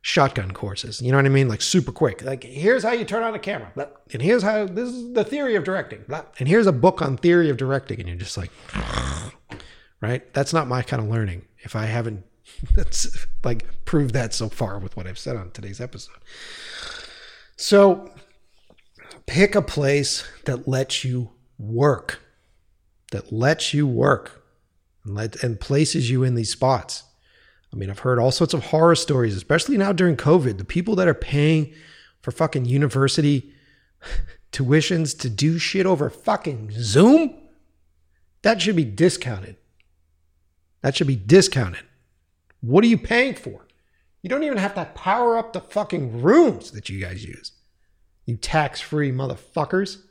shotgun 0.00 0.52
courses. 0.52 1.02
You 1.02 1.10
know 1.10 1.18
what 1.18 1.26
I 1.26 1.30
mean? 1.30 1.48
Like 1.48 1.62
super 1.62 1.92
quick. 1.92 2.22
Like, 2.22 2.44
here's 2.44 2.82
how 2.82 2.92
you 2.92 3.04
turn 3.04 3.22
on 3.22 3.34
a 3.34 3.38
camera. 3.38 3.72
And 4.12 4.22
here's 4.22 4.42
how 4.42 4.66
this 4.66 4.88
is 4.88 5.12
the 5.12 5.24
theory 5.24 5.54
of 5.54 5.64
directing. 5.64 6.04
And 6.38 6.48
here's 6.48 6.66
a 6.66 6.72
book 6.72 7.02
on 7.02 7.16
theory 7.16 7.50
of 7.50 7.56
directing. 7.56 8.00
And 8.00 8.08
you're 8.08 8.18
just 8.18 8.36
like, 8.36 8.50
right? 10.00 10.32
That's 10.34 10.52
not 10.52 10.68
my 10.68 10.82
kind 10.82 11.02
of 11.02 11.08
learning. 11.08 11.46
If 11.58 11.74
I 11.74 11.86
haven't 11.86 12.24
That's 12.74 13.26
like 13.44 13.66
proved 13.84 14.14
that 14.14 14.34
so 14.34 14.48
far 14.48 14.78
with 14.78 14.96
what 14.96 15.06
I've 15.06 15.18
said 15.18 15.36
on 15.36 15.50
today's 15.50 15.80
episode. 15.80 16.16
So 17.56 18.12
pick 19.26 19.54
a 19.54 19.62
place 19.62 20.24
that 20.44 20.68
lets 20.68 21.04
you 21.04 21.30
work, 21.58 22.20
that 23.12 23.32
lets 23.32 23.74
you 23.74 23.86
work 23.86 24.44
and, 25.04 25.14
let, 25.14 25.42
and 25.42 25.60
places 25.60 26.10
you 26.10 26.22
in 26.22 26.34
these 26.34 26.52
spots. 26.52 27.02
I 27.72 27.76
mean, 27.76 27.90
I've 27.90 27.98
heard 28.00 28.18
all 28.18 28.30
sorts 28.30 28.54
of 28.54 28.66
horror 28.66 28.94
stories, 28.94 29.36
especially 29.36 29.76
now 29.76 29.92
during 29.92 30.16
COVID. 30.16 30.58
The 30.58 30.64
people 30.64 30.96
that 30.96 31.08
are 31.08 31.14
paying 31.14 31.74
for 32.22 32.30
fucking 32.30 32.64
university 32.64 33.52
tuitions 34.52 35.18
to 35.20 35.28
do 35.28 35.58
shit 35.58 35.86
over 35.86 36.08
fucking 36.08 36.70
Zoom, 36.72 37.34
that 38.42 38.62
should 38.62 38.76
be 38.76 38.84
discounted. 38.84 39.56
That 40.82 40.96
should 40.96 41.06
be 41.06 41.16
discounted. 41.16 41.84
What 42.60 42.84
are 42.84 42.88
you 42.88 42.98
paying 42.98 43.34
for? 43.34 43.66
You 44.22 44.30
don't 44.30 44.42
even 44.42 44.58
have 44.58 44.74
to 44.74 44.84
power 44.94 45.36
up 45.36 45.52
the 45.52 45.60
fucking 45.60 46.22
rooms 46.22 46.70
that 46.72 46.88
you 46.88 47.00
guys 47.00 47.24
use. 47.24 47.52
You 48.26 48.36
tax 48.36 48.80
free 48.80 49.12
motherfuckers. 49.12 50.02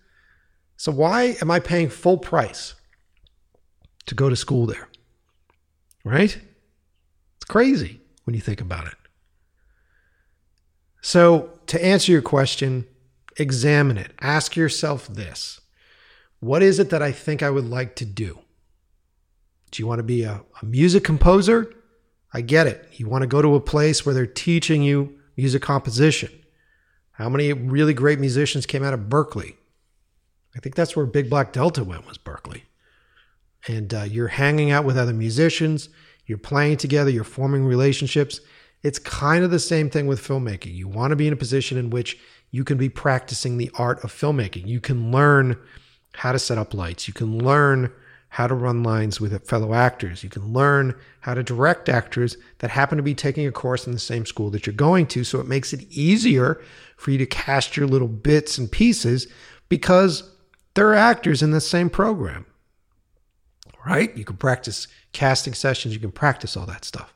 So, 0.78 0.92
why 0.92 1.38
am 1.42 1.52
I 1.52 1.60
paying 1.60 1.90
full 1.90 2.18
price 2.18 2.76
to 4.06 4.16
go 4.16 4.30
to 4.30 4.36
school 4.36 4.66
there? 4.66 4.88
Right? 6.04 6.40
Crazy 7.48 8.02
when 8.26 8.34
you 8.34 8.42
think 8.42 8.62
about 8.62 8.88
it. 8.88 8.96
So, 11.02 11.52
to 11.68 11.84
answer 11.84 12.12
your 12.12 12.22
question, 12.22 12.86
examine 13.38 13.98
it. 13.98 14.12
Ask 14.20 14.56
yourself 14.56 15.08
this 15.08 15.62
What 16.40 16.62
is 16.62 16.80
it 16.80 16.90
that 16.90 17.02
I 17.02 17.12
think 17.12 17.42
I 17.42 17.50
would 17.50 17.70
like 17.70 17.96
to 17.98 18.06
do? 18.06 18.40
Do 19.72 19.82
you 19.82 19.88
want 19.88 20.00
to 20.00 20.04
be 20.04 20.24
a, 20.24 20.44
a 20.62 20.66
music 20.66 21.04
composer? 21.04 21.74
I 22.34 22.42
get 22.42 22.68
it. 22.68 22.88
You 22.94 23.08
want 23.08 23.22
to 23.22 23.28
go 23.28 23.42
to 23.42 23.56
a 23.56 23.62
place 23.62 24.06
where 24.06 24.14
they're 24.14 24.26
teaching 24.26 24.84
you 24.84 25.18
music 25.36 25.62
composition. 25.62 26.32
How 27.12 27.30
many 27.30 27.54
really 27.54 27.94
great 27.94 28.20
musicians 28.20 28.66
came 28.66 28.84
out 28.84 28.94
of 28.94 29.02
Berklee? 29.02 29.56
I 30.56 30.60
think 30.60 30.76
that's 30.76 30.96
where 30.96 31.06
Big 31.06 31.30
Black 31.30 31.54
Delta 31.54 31.84
went 31.84 32.08
was 32.08 32.18
Berklee. 32.18 32.64
And 33.68 33.94
uh, 33.94 34.04
you're 34.04 34.28
hanging 34.28 34.72
out 34.72 34.86
with 34.86 34.98
other 34.98 35.14
musicians, 35.14 35.90
you're 36.28 36.38
playing 36.38 36.78
together, 36.78 37.10
you're 37.10 37.24
forming 37.24 37.66
relationships. 37.66 38.42
It's 38.84 39.00
kind 39.00 39.44
of 39.44 39.52
the 39.52 39.60
same 39.60 39.90
thing 39.90 40.06
with 40.06 40.22
filmmaking. 40.22 40.76
You 40.76 40.88
want 40.88 41.12
to 41.12 41.16
be 41.16 41.26
in 41.28 41.34
a 41.34 41.38
position 41.38 41.78
in 41.78 41.90
which 41.90 42.20
you 42.52 42.64
can 42.64 42.78
be 42.78 42.90
practicing 42.90 43.58
the 43.58 43.72
art 43.76 44.04
of 44.04 44.12
filmmaking. 44.12 44.68
You 44.68 44.80
can 44.80 45.12
learn 45.12 45.58
how 46.14 46.32
to 46.32 46.40
set 46.40 46.58
up 46.58 46.74
lights. 46.74 47.08
You 47.08 47.14
can 47.14 47.40
learn 47.40 47.92
how 48.30 48.46
to 48.46 48.54
run 48.54 48.84
lines 48.84 49.22
with 49.22 49.48
fellow 49.48 49.74
actors. 49.74 50.24
You 50.24 50.30
can 50.30 50.54
learn 50.54 50.94
how 51.22 51.34
to 51.34 51.44
direct 51.44 51.90
actors 51.90 52.38
that 52.60 52.70
happen 52.70 52.98
to 52.98 53.04
be 53.04 53.16
taking 53.16 53.48
a 53.48 53.52
course 53.52 53.88
in 53.88 53.94
the 53.94 54.00
same 54.00 54.26
school 54.26 54.50
that 54.52 54.66
you're 54.66 54.74
going 54.74 55.08
to. 55.08 55.24
So 55.24 55.40
it 55.40 55.48
makes 55.48 55.74
it 55.74 55.84
easier 55.90 56.62
for 56.98 57.12
you 57.12 57.18
to 57.20 57.26
cast 57.26 57.78
your 57.78 57.88
little 57.88 58.08
bits 58.08 58.58
and 58.58 58.72
pieces 58.72 59.28
because 59.70 60.30
they're 60.74 60.94
actors 60.94 61.42
in 61.42 61.52
the 61.52 61.62
same 61.62 61.90
program. 61.90 62.46
Right? 63.88 64.16
You 64.18 64.26
can 64.26 64.38
practice 64.38 64.88
casting 65.14 65.54
sessions, 65.54 65.94
you 65.94 66.00
can 66.00 66.12
practice 66.12 66.58
all 66.58 66.66
that 66.66 66.86
stuff. 66.86 67.14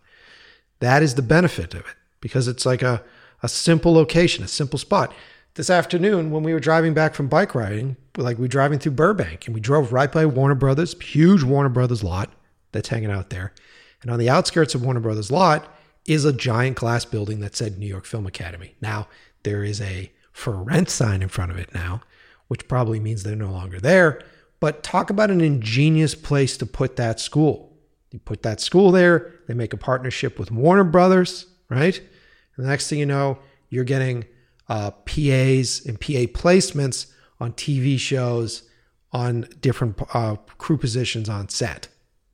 That 0.80 1.03
is 1.03 1.15
the 1.15 1.22
benefit 1.22 1.74
of 1.74 1.82
it 1.82 1.95
because 2.22 2.47
it's 2.47 2.65
like 2.65 2.82
a, 2.82 3.03
a 3.43 3.49
simple 3.49 3.93
location, 3.93 4.43
a 4.43 4.47
simple 4.47 4.80
spot 4.80 5.13
this 5.55 5.69
afternoon 5.69 6.32
when 6.32 6.43
we 6.43 6.53
were 6.53 6.59
driving 6.59 6.93
back 6.93 7.13
from 7.13 7.28
bike 7.28 7.53
riding, 7.53 7.97
like 8.17 8.38
we 8.38 8.43
were 8.43 8.47
driving 8.47 8.80
through 8.80 8.93
Burbank 8.93 9.45
and 9.45 9.53
we 9.53 9.59
drove 9.61 9.91
right 9.91 10.11
by 10.11 10.26
Warner 10.26 10.55
Brothers, 10.55 10.99
huge 11.01 11.43
Warner 11.43 11.69
Brothers 11.69 12.03
lot 12.03 12.30
that's 12.72 12.89
hanging 12.89 13.11
out 13.11 13.30
there. 13.30 13.53
And 14.01 14.09
on 14.09 14.19
the 14.19 14.30
outskirts 14.30 14.76
of 14.76 14.84
Warner 14.84 15.01
Brothers 15.01 15.32
lot 15.32 15.67
is 16.05 16.26
a 16.26 16.34
giant 16.34 16.78
glass 16.78 17.05
building 17.05 17.41
that 17.41 17.55
said 17.55 17.78
New 17.78 17.88
York 17.88 18.05
Film 18.05 18.26
Academy. 18.26 18.76
Now, 18.82 19.07
there 19.43 19.63
is 19.63 19.82
a 19.82 20.11
for 20.32 20.53
rent 20.53 20.89
sign 20.89 21.22
in 21.22 21.28
front 21.28 21.51
of 21.51 21.57
it 21.57 21.74
now, 21.74 22.01
which 22.47 22.67
probably 22.67 22.99
means 22.99 23.24
they're 23.24 23.36
no 23.36 23.51
longer 23.51 23.80
there. 23.80 24.24
But 24.62 24.84
talk 24.84 25.09
about 25.09 25.32
an 25.32 25.41
ingenious 25.41 26.16
place 26.16 26.55
to 26.57 26.66
put 26.66 26.95
that 26.95 27.20
school. 27.20 27.76
You 28.12 28.20
put 28.20 28.43
that 28.43 28.62
school 28.62 28.91
there, 28.91 29.34
they 29.47 29.53
make 29.53 29.74
a 29.74 29.78
partnership 29.78 30.38
with 30.38 30.51
Warner 30.51 30.84
Brothers, 30.84 31.47
right? 31.70 31.97
And 31.97 32.66
the 32.66 32.70
next 32.70 32.88
thing 32.88 32.99
you 32.99 33.05
know, 33.05 33.39
you're 33.70 33.84
getting 33.84 34.26
uh, 34.70 34.91
PAs 34.91 35.82
and 35.86 35.99
PA 35.99 36.30
placements 36.32 37.12
on 37.39 37.53
TV 37.53 37.99
shows, 37.99 38.64
on 39.12 39.47
different 39.59 39.99
uh, 40.14 40.36
crew 40.57 40.78
positions 40.78 41.28
on 41.28 41.49
set. 41.49 41.88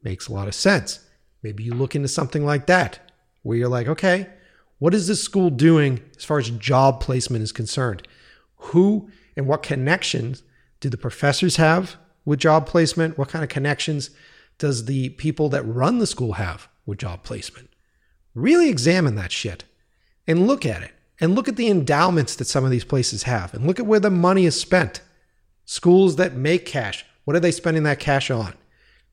Makes 0.03 0.27
a 0.27 0.33
lot 0.33 0.47
of 0.47 0.55
sense. 0.55 0.99
Maybe 1.43 1.63
you 1.63 1.73
look 1.73 1.95
into 1.95 2.07
something 2.07 2.43
like 2.43 2.65
that, 2.65 2.99
where 3.43 3.57
you're 3.57 3.69
like, 3.69 3.87
okay, 3.87 4.27
what 4.79 4.93
is 4.93 5.07
this 5.07 5.23
school 5.23 5.49
doing 5.49 6.01
as 6.17 6.25
far 6.25 6.39
as 6.39 6.49
job 6.49 6.99
placement 6.99 7.43
is 7.43 7.51
concerned? 7.53 8.05
Who 8.57 9.09
and 9.37 9.47
what 9.47 9.63
connections 9.63 10.43
do 10.81 10.89
the 10.89 10.97
professors 10.97 11.55
have 11.55 11.95
with 12.27 12.39
job 12.39 12.67
placement? 12.67 13.17
What 13.17 13.29
kind 13.29 13.41
of 13.41 13.49
connections 13.49 14.09
does 14.57 14.85
the 14.85 15.09
people 15.11 15.47
that 15.49 15.63
run 15.63 15.99
the 15.99 16.05
school 16.05 16.33
have 16.33 16.67
with 16.85 16.99
job 16.99 17.23
placement? 17.23 17.69
Really 18.35 18.69
examine 18.69 19.15
that 19.15 19.31
shit 19.31 19.63
and 20.27 20.45
look 20.45 20.65
at 20.65 20.83
it 20.83 20.91
and 21.21 21.33
look 21.33 21.47
at 21.47 21.55
the 21.55 21.69
endowments 21.69 22.35
that 22.35 22.45
some 22.45 22.65
of 22.65 22.69
these 22.69 22.83
places 22.83 23.23
have 23.23 23.53
and 23.53 23.65
look 23.65 23.79
at 23.79 23.85
where 23.85 24.01
the 24.01 24.11
money 24.11 24.45
is 24.45 24.59
spent. 24.59 24.99
Schools 25.63 26.17
that 26.17 26.35
make 26.35 26.65
cash, 26.65 27.05
what 27.23 27.35
are 27.35 27.39
they 27.39 27.49
spending 27.49 27.83
that 27.83 27.99
cash 27.99 28.29
on? 28.29 28.53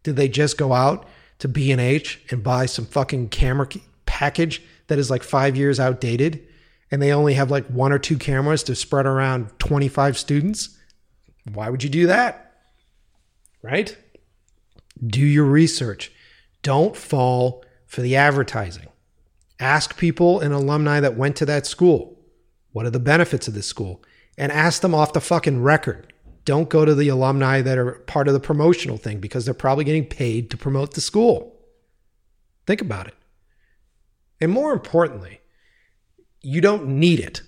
Did 0.03 0.17
they 0.17 0.29
just 0.29 0.59
go 0.59 0.73
out 0.73 1.09
to 1.39 1.47
B&H 1.47 2.21
and 2.31 2.43
buy 2.43 2.67
some 2.67 2.85
fucking 2.85 3.29
camera 3.29 3.69
package 4.07 4.61
that 4.89 4.99
is 4.99 5.09
like 5.09 5.23
5 5.23 5.57
years 5.57 5.79
outdated 5.79 6.45
and 6.91 7.01
they 7.01 7.12
only 7.12 7.35
have 7.35 7.51
like 7.51 7.67
one 7.69 7.93
or 7.93 7.99
two 8.01 8.19
cameras 8.19 8.65
to 8.65 8.75
spread 8.75 9.07
around 9.07 9.57
25 9.61 10.19
students? 10.19 10.77
Why 11.53 11.71
would 11.71 11.85
you 11.85 11.91
do 11.91 12.09
that? 12.09 12.45
Right? 13.65 13.97
Do 15.05 15.25
your 15.25 15.47
research. 15.47 16.12
Don't 16.62 16.95
fall 16.95 17.65
for 17.87 18.03
the 18.03 18.15
advertising. 18.15 18.89
Ask 19.59 19.97
people 19.97 20.39
and 20.39 20.53
alumni 20.53 21.01
that 21.01 21.17
went 21.17 21.37
to 21.37 21.47
that 21.47 21.65
school, 21.65 22.21
what 22.73 22.85
are 22.85 22.91
the 22.91 23.01
benefits 23.01 23.49
of 23.49 23.55
this 23.55 23.67
school? 23.67 24.03
And 24.37 24.53
ask 24.53 24.83
them 24.83 24.95
off 24.95 25.15
the 25.15 25.21
fucking 25.23 25.62
record. 25.62 26.12
Don't 26.45 26.69
go 26.69 26.85
to 26.85 26.95
the 26.95 27.09
alumni 27.09 27.62
that 27.62 27.79
are 27.79 27.93
part 28.01 28.29
of 28.29 28.35
the 28.35 28.41
promotional 28.41 28.99
thing 28.99 29.19
because 29.19 29.47
they're 29.47 29.55
probably 29.55 29.85
getting 29.85 30.05
paid 30.05 30.51
to 30.51 30.59
promote 30.59 30.93
the 30.93 31.01
school. 31.01 31.59
Think 32.67 32.83
about 32.83 33.07
it. 33.07 33.15
And 34.43 34.53
more 34.53 34.75
importantly, 34.75 35.41
you 36.43 36.61
don't 36.61 36.87
need 36.87 37.19
it. 37.19 37.41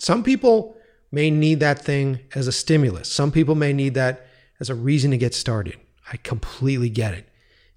Some 0.00 0.24
people 0.24 0.76
may 1.12 1.30
need 1.30 1.60
that 1.60 1.84
thing 1.84 2.18
as 2.34 2.48
a 2.48 2.52
stimulus. 2.52 3.12
Some 3.12 3.30
people 3.30 3.54
may 3.54 3.72
need 3.72 3.94
that 3.94 4.27
as 4.60 4.70
a 4.70 4.74
reason 4.74 5.10
to 5.10 5.16
get 5.16 5.34
started. 5.34 5.76
I 6.12 6.16
completely 6.18 6.88
get 6.88 7.14
it. 7.14 7.28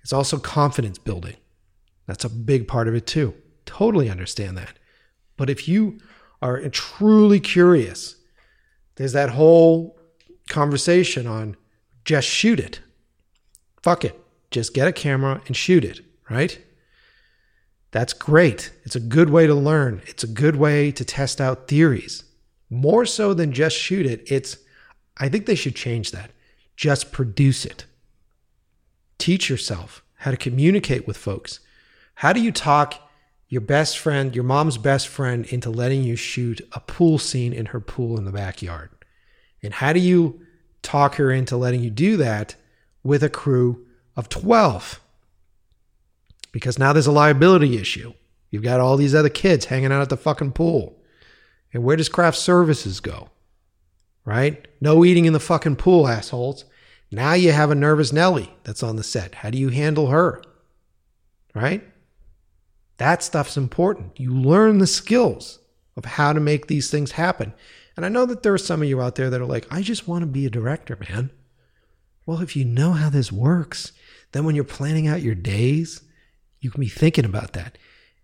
It's 0.01 0.13
also 0.13 0.38
confidence 0.38 0.97
building. 0.97 1.36
That's 2.07 2.25
a 2.25 2.29
big 2.29 2.67
part 2.67 2.88
of 2.88 2.95
it 2.95 3.05
too. 3.05 3.34
Totally 3.65 4.09
understand 4.09 4.57
that. 4.57 4.79
But 5.38 5.49
if 5.49 5.67
you 5.67 5.99
are 6.41 6.67
truly 6.69 7.39
curious, 7.39 8.15
there's 8.95 9.13
that 9.13 9.29
whole 9.29 9.99
conversation 10.49 11.27
on 11.27 11.55
just 12.03 12.27
shoot 12.27 12.59
it. 12.59 12.82
Fuck 13.82 14.05
it. 14.05 14.19
Just 14.49 14.73
get 14.73 14.88
a 14.88 14.91
camera 14.91 15.41
and 15.47 15.55
shoot 15.55 15.86
it, 15.86 16.01
right? 16.29 16.59
That's 17.91 18.13
great. 18.13 18.71
It's 18.84 18.95
a 18.95 18.99
good 18.99 19.29
way 19.29 19.47
to 19.47 19.53
learn. 19.53 20.01
It's 20.07 20.23
a 20.23 20.27
good 20.27 20.55
way 20.55 20.91
to 20.91 21.05
test 21.05 21.39
out 21.39 21.67
theories. 21.67 22.23
More 22.69 23.05
so 23.05 23.34
than 23.34 23.51
just 23.51 23.77
shoot 23.77 24.05
it, 24.05 24.23
it's, 24.32 24.57
I 25.17 25.29
think 25.29 25.45
they 25.45 25.55
should 25.55 25.75
change 25.75 26.11
that. 26.11 26.32
Just 26.82 27.11
produce 27.11 27.63
it. 27.63 27.86
Teach 29.19 29.51
yourself 29.51 30.03
how 30.15 30.32
to 30.32 30.38
communicate 30.38 31.05
with 31.05 31.15
folks. 31.15 31.59
How 32.15 32.34
do 32.34 32.41
you 32.41 32.51
talk 32.51 33.07
your 33.49 33.61
best 33.61 33.99
friend, 33.99 34.34
your 34.34 34.43
mom's 34.43 34.79
best 34.79 35.07
friend, 35.07 35.45
into 35.45 35.69
letting 35.69 36.01
you 36.01 36.15
shoot 36.15 36.59
a 36.71 36.79
pool 36.79 37.19
scene 37.19 37.53
in 37.53 37.67
her 37.67 37.79
pool 37.79 38.17
in 38.17 38.25
the 38.25 38.32
backyard? 38.32 38.89
And 39.61 39.75
how 39.75 39.93
do 39.93 39.99
you 39.99 40.41
talk 40.82 41.17
her 41.17 41.29
into 41.29 41.55
letting 41.55 41.84
you 41.84 41.91
do 41.91 42.17
that 42.17 42.55
with 43.03 43.21
a 43.21 43.29
crew 43.29 43.86
of 44.15 44.27
12? 44.27 44.99
Because 46.51 46.79
now 46.79 46.93
there's 46.93 47.05
a 47.05 47.11
liability 47.11 47.77
issue. 47.77 48.11
You've 48.49 48.63
got 48.63 48.79
all 48.79 48.97
these 48.97 49.13
other 49.13 49.29
kids 49.29 49.65
hanging 49.65 49.91
out 49.91 50.01
at 50.01 50.09
the 50.09 50.17
fucking 50.17 50.53
pool. 50.53 50.99
And 51.73 51.84
where 51.84 51.95
does 51.95 52.09
craft 52.09 52.39
services 52.39 52.99
go? 52.99 53.29
Right? 54.25 54.67
No 54.82 55.05
eating 55.05 55.25
in 55.25 55.34
the 55.34 55.39
fucking 55.39 55.75
pool, 55.75 56.07
assholes. 56.07 56.65
Now 57.12 57.34
you 57.34 57.51
have 57.51 57.70
a 57.70 57.76
nervous 57.76 58.14
Nelly 58.14 58.53
that's 58.64 58.84
on 58.84 58.95
the 58.95 59.03
set. 59.03 59.36
How 59.36 59.49
do 59.49 59.57
you 59.57 59.70
handle 59.70 60.07
her? 60.07 60.41
Right? 61.53 61.84
That 62.97 63.22
stuff's 63.22 63.57
important. 63.57 64.20
You 64.20 64.34
learn 64.34 64.78
the 64.78 64.88
skills 64.88 65.59
of 65.97 66.05
how 66.05 66.32
to 66.32 66.39
make 66.39 66.68
these 66.68 66.89
things 66.89 67.12
happen. 67.12 67.53
And 67.97 68.05
I 68.05 68.09
know 68.09 68.26
that 68.26 68.43
there 68.43 68.53
are 68.53 68.57
some 68.57 68.82
of 68.82 68.88
you 68.88 69.01
out 69.01 69.16
there 69.16 69.30
that 69.30 69.41
are 69.41 69.45
like, 69.45 69.68
I 69.70 69.82
just 69.82 70.07
want 70.07 70.22
to 70.22 70.28
be 70.28 70.45
a 70.45 70.49
director, 70.49 70.97
man. 71.09 71.32
Well, 72.26 72.41
if 72.41 72.55
you 72.55 72.64
know 72.64 72.93
how 72.93 73.09
this 73.09 73.32
works, 73.32 73.91
then 74.32 74.45
when 74.45 74.55
you're 74.55 74.64
planning 74.64 75.07
out 75.07 75.22
your 75.22 75.36
days, 75.36 76.01
you 76.62 76.72
can 76.72 76.80
be 76.80 76.88
thinking 76.88 77.26
about 77.26 77.53
that. 77.53 77.78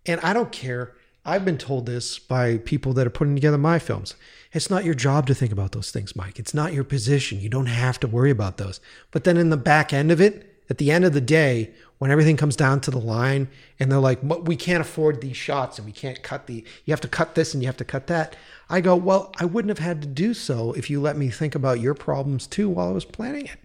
And 0.06 0.20
I 0.22 0.32
don't 0.32 0.52
care 0.52 0.94
I've 1.28 1.44
been 1.44 1.58
told 1.58 1.84
this 1.84 2.18
by 2.18 2.56
people 2.56 2.94
that 2.94 3.06
are 3.06 3.10
putting 3.10 3.34
together 3.34 3.58
my 3.58 3.78
films. 3.78 4.14
It's 4.52 4.70
not 4.70 4.86
your 4.86 4.94
job 4.94 5.26
to 5.26 5.34
think 5.34 5.52
about 5.52 5.72
those 5.72 5.90
things, 5.90 6.16
Mike. 6.16 6.38
It's 6.38 6.54
not 6.54 6.72
your 6.72 6.84
position. 6.84 7.38
You 7.38 7.50
don't 7.50 7.66
have 7.66 8.00
to 8.00 8.06
worry 8.06 8.30
about 8.30 8.56
those. 8.56 8.80
But 9.10 9.24
then 9.24 9.36
in 9.36 9.50
the 9.50 9.58
back 9.58 9.92
end 9.92 10.10
of 10.10 10.22
it, 10.22 10.64
at 10.70 10.78
the 10.78 10.90
end 10.90 11.04
of 11.04 11.12
the 11.12 11.20
day, 11.20 11.74
when 11.98 12.10
everything 12.10 12.38
comes 12.38 12.56
down 12.56 12.80
to 12.80 12.90
the 12.90 12.98
line 12.98 13.48
and 13.78 13.92
they're 13.92 13.98
like, 13.98 14.20
we 14.22 14.56
can't 14.56 14.80
afford 14.80 15.20
these 15.20 15.36
shots 15.36 15.78
and 15.78 15.84
we 15.84 15.92
can't 15.92 16.22
cut 16.22 16.46
the, 16.46 16.64
you 16.86 16.92
have 16.92 17.00
to 17.02 17.08
cut 17.08 17.34
this 17.34 17.52
and 17.52 17.62
you 17.62 17.66
have 17.68 17.76
to 17.76 17.84
cut 17.84 18.06
that. 18.06 18.34
I 18.70 18.80
go, 18.80 18.96
well, 18.96 19.30
I 19.38 19.44
wouldn't 19.44 19.68
have 19.68 19.86
had 19.86 20.00
to 20.00 20.08
do 20.08 20.32
so 20.32 20.72
if 20.72 20.88
you 20.88 20.98
let 20.98 21.18
me 21.18 21.28
think 21.28 21.54
about 21.54 21.80
your 21.80 21.92
problems 21.92 22.46
too 22.46 22.70
while 22.70 22.88
I 22.88 22.92
was 22.92 23.04
planning 23.04 23.44
it. 23.44 23.56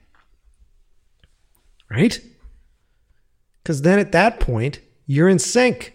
Right? 1.90 2.20
Because 3.64 3.84
then 3.84 4.00
at 4.00 4.12
that 4.12 4.42
point, 4.42 4.82
you're 5.06 5.30
in 5.30 5.40
sync. 5.40 5.93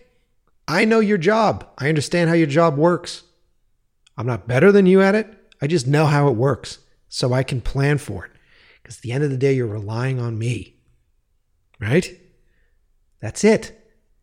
I 0.69 0.85
know 0.85 1.01
your 1.01 1.19
job. 1.19 1.67
I 1.79 1.89
understand 1.89 2.29
how 2.29 2.37
your 2.37 2.47
job 2.47 2.77
works. 2.77 3.23
I'm 4.19 4.27
not 4.27 4.47
better 4.47 4.71
than 4.71 4.85
you 4.85 5.01
at 5.01 5.15
it. 5.15 5.35
I 5.63 5.67
just 5.67 5.87
know 5.87 6.05
how 6.05 6.29
it 6.29 6.37
works 6.37 6.79
so 7.09 7.33
I 7.33 7.43
can 7.43 7.63
plan 7.63 7.97
for 7.97 8.27
it. 8.27 8.33
Because 8.83 8.97
at 8.99 9.03
the 9.03 9.13
end 9.13 9.25
of 9.25 9.31
the 9.31 9.39
day, 9.39 9.55
you're 9.55 9.67
relying 9.67 10.21
on 10.21 10.39
me. 10.39 10.77
Right? 11.81 12.21
That's 13.21 13.45
it. 13.45 13.75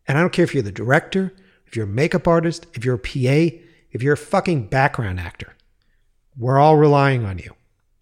And 0.06 0.16
I 0.16 0.20
don't 0.20 0.32
care 0.32 0.44
if 0.44 0.54
you're 0.54 0.62
the 0.62 0.70
director, 0.70 1.34
if 1.66 1.74
you're 1.74 1.86
a 1.86 1.88
makeup 1.88 2.28
artist, 2.28 2.66
if 2.74 2.84
you're 2.84 2.94
a 2.94 2.98
PA, 2.98 3.56
if 3.90 4.02
you're 4.02 4.14
a 4.14 4.16
fucking 4.16 4.68
background 4.68 5.18
actor. 5.18 5.56
We're 6.38 6.58
all 6.58 6.76
relying 6.76 7.24
on 7.24 7.38
you. 7.38 7.54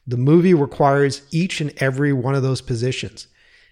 The 0.07 0.19
movie 0.19 0.53
requires 0.53 1.23
each 1.31 1.63
and 1.63 1.73
every 1.79 2.13
one 2.13 2.35
of 2.35 2.43
those 2.43 2.61
positions. 2.61 3.27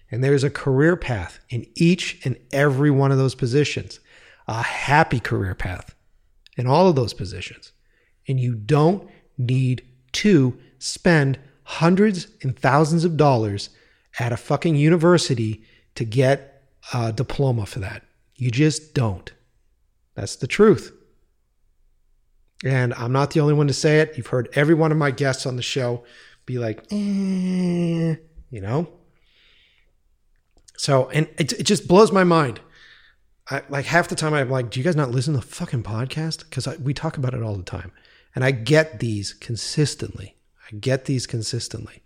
And 0.09 0.23
there's 0.23 0.43
a 0.43 0.49
career 0.49 0.95
path 0.95 1.39
in 1.49 1.67
each 1.75 2.25
and 2.25 2.37
every 2.51 2.89
one 2.89 3.11
of 3.11 3.19
those 3.19 3.35
positions 3.35 3.99
a 4.47 4.61
happy 4.61 5.19
career 5.19 5.55
path 5.55 5.95
in 6.57 6.67
all 6.67 6.87
of 6.87 6.95
those 6.95 7.13
positions. 7.13 7.71
And 8.27 8.39
you 8.39 8.55
don't 8.55 9.09
need 9.37 9.87
to 10.13 10.57
spend 10.79 11.39
hundreds 11.63 12.27
and 12.41 12.57
thousands 12.57 13.05
of 13.05 13.17
dollars 13.17 13.69
at 14.19 14.31
a 14.31 14.37
fucking 14.37 14.75
university 14.75 15.63
to 15.95 16.05
get 16.05 16.63
a 16.93 17.11
diploma 17.11 17.65
for 17.65 17.79
that. 17.79 18.03
You 18.35 18.51
just 18.51 18.93
don't. 18.93 19.31
That's 20.15 20.35
the 20.35 20.47
truth. 20.47 20.93
And 22.63 22.93
I'm 22.93 23.11
not 23.11 23.31
the 23.31 23.39
only 23.39 23.53
one 23.53 23.67
to 23.67 23.73
say 23.73 23.99
it. 23.99 24.17
You've 24.17 24.27
heard 24.27 24.49
every 24.53 24.75
one 24.75 24.91
of 24.91 24.97
my 24.97 25.11
guests 25.11 25.45
on 25.45 25.55
the 25.55 25.61
show 25.61 26.03
be 26.45 26.59
like, 26.59 26.79
eh, 26.91 28.15
you 28.49 28.61
know? 28.61 28.87
So, 30.77 31.09
and 31.09 31.27
it, 31.37 31.53
it 31.53 31.63
just 31.63 31.87
blows 31.87 32.11
my 32.11 32.23
mind 32.23 32.59
I, 33.49 33.61
like 33.69 33.85
half 33.85 34.07
the 34.07 34.15
time 34.15 34.33
I'm 34.33 34.49
like, 34.49 34.69
do 34.69 34.79
you 34.79 34.83
guys 34.83 34.95
not 34.95 35.11
listen 35.11 35.33
to 35.33 35.39
the 35.39 35.45
fucking 35.45 35.83
podcast? 35.83 36.49
Because 36.49 36.67
we 36.79 36.93
talk 36.93 37.17
about 37.17 37.33
it 37.33 37.43
all 37.43 37.55
the 37.55 37.63
time. 37.63 37.91
And 38.35 38.43
I 38.43 38.51
get 38.51 38.99
these 38.99 39.33
consistently. 39.33 40.35
I 40.71 40.75
get 40.77 41.05
these 41.05 41.27
consistently. 41.27 42.01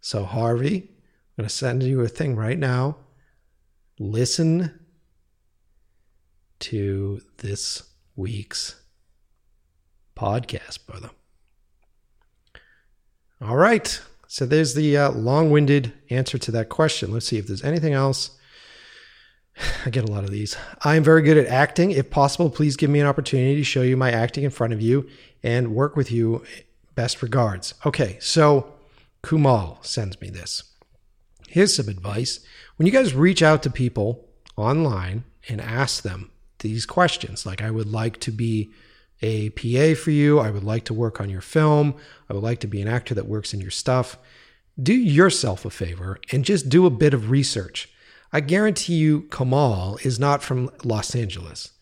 So, 0.00 0.24
Harvey, 0.24 0.76
I'm 0.76 1.42
going 1.42 1.48
to 1.48 1.54
send 1.54 1.82
you 1.82 2.02
a 2.02 2.08
thing 2.08 2.36
right 2.36 2.58
now. 2.58 2.96
Listen 3.98 4.80
to 6.60 7.20
this 7.38 7.82
week's 8.14 8.80
podcast, 10.16 10.86
brother. 10.86 11.10
All 13.40 13.56
right. 13.56 14.00
So, 14.28 14.44
there's 14.44 14.74
the 14.74 14.96
uh, 14.96 15.10
long 15.12 15.50
winded 15.50 15.92
answer 16.10 16.36
to 16.38 16.50
that 16.52 16.68
question. 16.68 17.12
Let's 17.12 17.26
see 17.26 17.38
if 17.38 17.46
there's 17.46 17.64
anything 17.64 17.94
else 17.94 18.38
I 19.84 19.90
get 19.90 20.04
a 20.04 20.12
lot 20.12 20.24
of 20.24 20.30
these. 20.30 20.56
I 20.82 20.96
am 20.96 21.04
very 21.04 21.22
good 21.22 21.36
at 21.36 21.46
acting. 21.46 21.90
If 21.90 22.10
possible, 22.10 22.50
please 22.50 22.76
give 22.76 22.90
me 22.90 23.00
an 23.00 23.06
opportunity 23.06 23.56
to 23.56 23.64
show 23.64 23.82
you 23.82 23.96
my 23.96 24.10
acting 24.10 24.44
in 24.44 24.50
front 24.50 24.72
of 24.72 24.80
you 24.80 25.08
and 25.42 25.74
work 25.74 25.96
with 25.96 26.10
you. 26.10 26.44
Best 26.94 27.22
regards. 27.22 27.74
Okay, 27.86 28.18
so 28.20 28.74
Kamal 29.26 29.78
sends 29.82 30.20
me 30.20 30.30
this. 30.30 30.64
Here's 31.48 31.76
some 31.76 31.88
advice. 31.88 32.40
When 32.76 32.86
you 32.86 32.92
guys 32.92 33.14
reach 33.14 33.42
out 33.42 33.62
to 33.62 33.70
people 33.70 34.28
online 34.56 35.24
and 35.48 35.60
ask 35.60 36.02
them 36.02 36.30
these 36.60 36.86
questions, 36.86 37.44
like, 37.44 37.62
I 37.62 37.70
would 37.70 37.88
like 37.90 38.20
to 38.20 38.30
be 38.30 38.70
a 39.20 39.50
PA 39.50 39.94
for 40.00 40.10
you, 40.10 40.38
I 40.38 40.50
would 40.50 40.64
like 40.64 40.84
to 40.86 40.94
work 40.94 41.20
on 41.20 41.30
your 41.30 41.40
film, 41.40 41.94
I 42.28 42.34
would 42.34 42.42
like 42.42 42.60
to 42.60 42.66
be 42.66 42.82
an 42.82 42.88
actor 42.88 43.14
that 43.14 43.26
works 43.26 43.54
in 43.54 43.60
your 43.60 43.70
stuff, 43.70 44.18
do 44.82 44.94
yourself 44.94 45.64
a 45.64 45.70
favor 45.70 46.18
and 46.32 46.44
just 46.44 46.68
do 46.68 46.86
a 46.86 46.90
bit 46.90 47.14
of 47.14 47.30
research 47.30 47.91
I 48.32 48.40
guarantee 48.40 48.94
you 48.94 49.22
Kamal 49.22 49.98
is 50.02 50.18
not 50.18 50.42
from 50.42 50.70
Los 50.84 51.14
Angeles. 51.14 51.72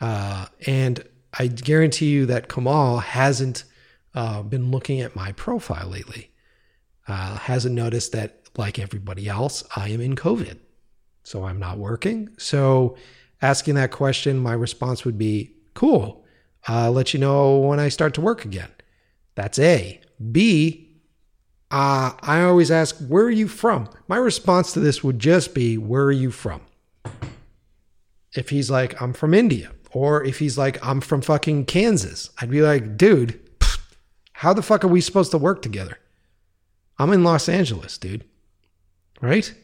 Uh, 0.00 0.46
and 0.66 1.04
I 1.38 1.46
guarantee 1.46 2.10
you 2.10 2.26
that 2.26 2.48
Kamal 2.48 2.98
hasn't 2.98 3.64
uh, 4.14 4.42
been 4.42 4.70
looking 4.70 5.00
at 5.00 5.14
my 5.14 5.32
profile 5.32 5.88
lately. 5.88 6.30
Uh, 7.06 7.36
hasn't 7.36 7.74
noticed 7.74 8.12
that, 8.12 8.38
like 8.56 8.78
everybody 8.78 9.28
else, 9.28 9.64
I 9.74 9.88
am 9.88 10.00
in 10.00 10.14
COVID. 10.14 10.58
So 11.22 11.44
I'm 11.44 11.58
not 11.58 11.78
working. 11.78 12.28
So 12.36 12.96
asking 13.40 13.76
that 13.76 13.92
question, 13.92 14.38
my 14.38 14.52
response 14.52 15.04
would 15.04 15.16
be 15.16 15.54
cool. 15.74 16.24
I'll 16.66 16.92
let 16.92 17.14
you 17.14 17.20
know 17.20 17.58
when 17.58 17.80
I 17.80 17.88
start 17.88 18.14
to 18.14 18.20
work 18.20 18.44
again. 18.44 18.70
That's 19.34 19.58
A. 19.58 20.00
B. 20.30 20.81
uh, 21.72 22.12
I 22.20 22.42
always 22.42 22.70
ask, 22.70 22.98
where 22.98 23.24
are 23.24 23.30
you 23.30 23.48
from? 23.48 23.88
My 24.06 24.18
response 24.18 24.74
to 24.74 24.80
this 24.80 25.02
would 25.02 25.18
just 25.18 25.54
be, 25.54 25.78
where 25.78 26.04
are 26.04 26.12
you 26.12 26.30
from? 26.30 26.60
If 28.34 28.50
he's 28.50 28.70
like, 28.70 29.00
I'm 29.00 29.14
from 29.14 29.32
India, 29.32 29.72
or 29.90 30.22
if 30.22 30.38
he's 30.38 30.58
like, 30.58 30.84
I'm 30.86 31.00
from 31.00 31.22
fucking 31.22 31.64
Kansas, 31.64 32.30
I'd 32.38 32.50
be 32.50 32.60
like, 32.60 32.98
dude, 32.98 33.40
how 34.34 34.52
the 34.52 34.62
fuck 34.62 34.84
are 34.84 34.88
we 34.88 35.00
supposed 35.00 35.30
to 35.30 35.38
work 35.38 35.62
together? 35.62 35.98
I'm 36.98 37.10
in 37.10 37.24
Los 37.24 37.48
Angeles, 37.48 37.96
dude. 37.96 38.24
Right? 39.22 39.54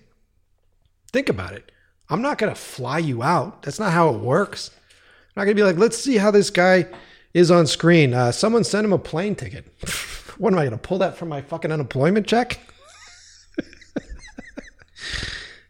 Think 1.12 1.28
about 1.28 1.52
it. 1.52 1.70
I'm 2.08 2.22
not 2.22 2.38
going 2.38 2.52
to 2.52 2.58
fly 2.58 2.98
you 2.98 3.22
out. 3.22 3.62
That's 3.62 3.78
not 3.78 3.92
how 3.92 4.08
it 4.14 4.20
works. 4.20 4.70
I'm 4.70 5.40
not 5.40 5.44
going 5.44 5.56
to 5.56 5.62
be 5.62 5.66
like, 5.66 5.76
let's 5.76 5.98
see 5.98 6.16
how 6.16 6.30
this 6.30 6.48
guy 6.48 6.86
is 7.34 7.50
on 7.50 7.66
screen. 7.66 8.14
Uh, 8.14 8.32
someone 8.32 8.64
send 8.64 8.86
him 8.86 8.94
a 8.94 8.98
plane 8.98 9.34
ticket. 9.34 9.66
what 10.38 10.52
am 10.52 10.58
I 10.58 10.62
going 10.62 10.72
to 10.72 10.78
pull 10.78 10.98
that 10.98 11.16
from 11.16 11.28
my 11.28 11.42
fucking 11.42 11.70
unemployment 11.72 12.26
check? 12.26 12.58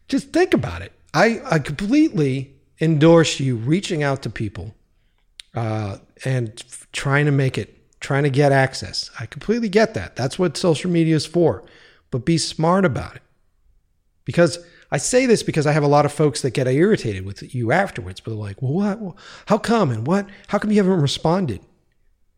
Just 0.08 0.32
think 0.32 0.54
about 0.54 0.82
it. 0.82 0.92
I, 1.12 1.40
I 1.44 1.58
completely 1.58 2.54
endorse 2.80 3.40
you 3.40 3.56
reaching 3.56 4.02
out 4.02 4.22
to 4.22 4.30
people 4.30 4.74
uh, 5.54 5.98
and 6.24 6.62
trying 6.92 7.26
to 7.26 7.32
make 7.32 7.58
it, 7.58 7.76
trying 8.00 8.22
to 8.22 8.30
get 8.30 8.52
access. 8.52 9.10
I 9.18 9.26
completely 9.26 9.68
get 9.68 9.94
that. 9.94 10.16
That's 10.16 10.38
what 10.38 10.56
social 10.56 10.90
media 10.90 11.16
is 11.16 11.26
for. 11.26 11.64
But 12.10 12.24
be 12.24 12.38
smart 12.38 12.84
about 12.84 13.16
it. 13.16 13.22
Because 14.24 14.58
I 14.90 14.96
say 14.96 15.26
this 15.26 15.42
because 15.42 15.66
I 15.66 15.72
have 15.72 15.82
a 15.82 15.88
lot 15.88 16.06
of 16.06 16.12
folks 16.12 16.40
that 16.42 16.50
get 16.52 16.66
irritated 16.66 17.26
with 17.26 17.54
you 17.54 17.72
afterwards, 17.72 18.20
but 18.20 18.30
they're 18.30 18.38
like, 18.38 18.62
well, 18.62 18.72
what? 18.72 19.16
How 19.46 19.58
come? 19.58 19.90
And 19.90 20.06
what? 20.06 20.26
How 20.46 20.58
come 20.58 20.70
you 20.70 20.82
haven't 20.82 21.02
responded? 21.02 21.60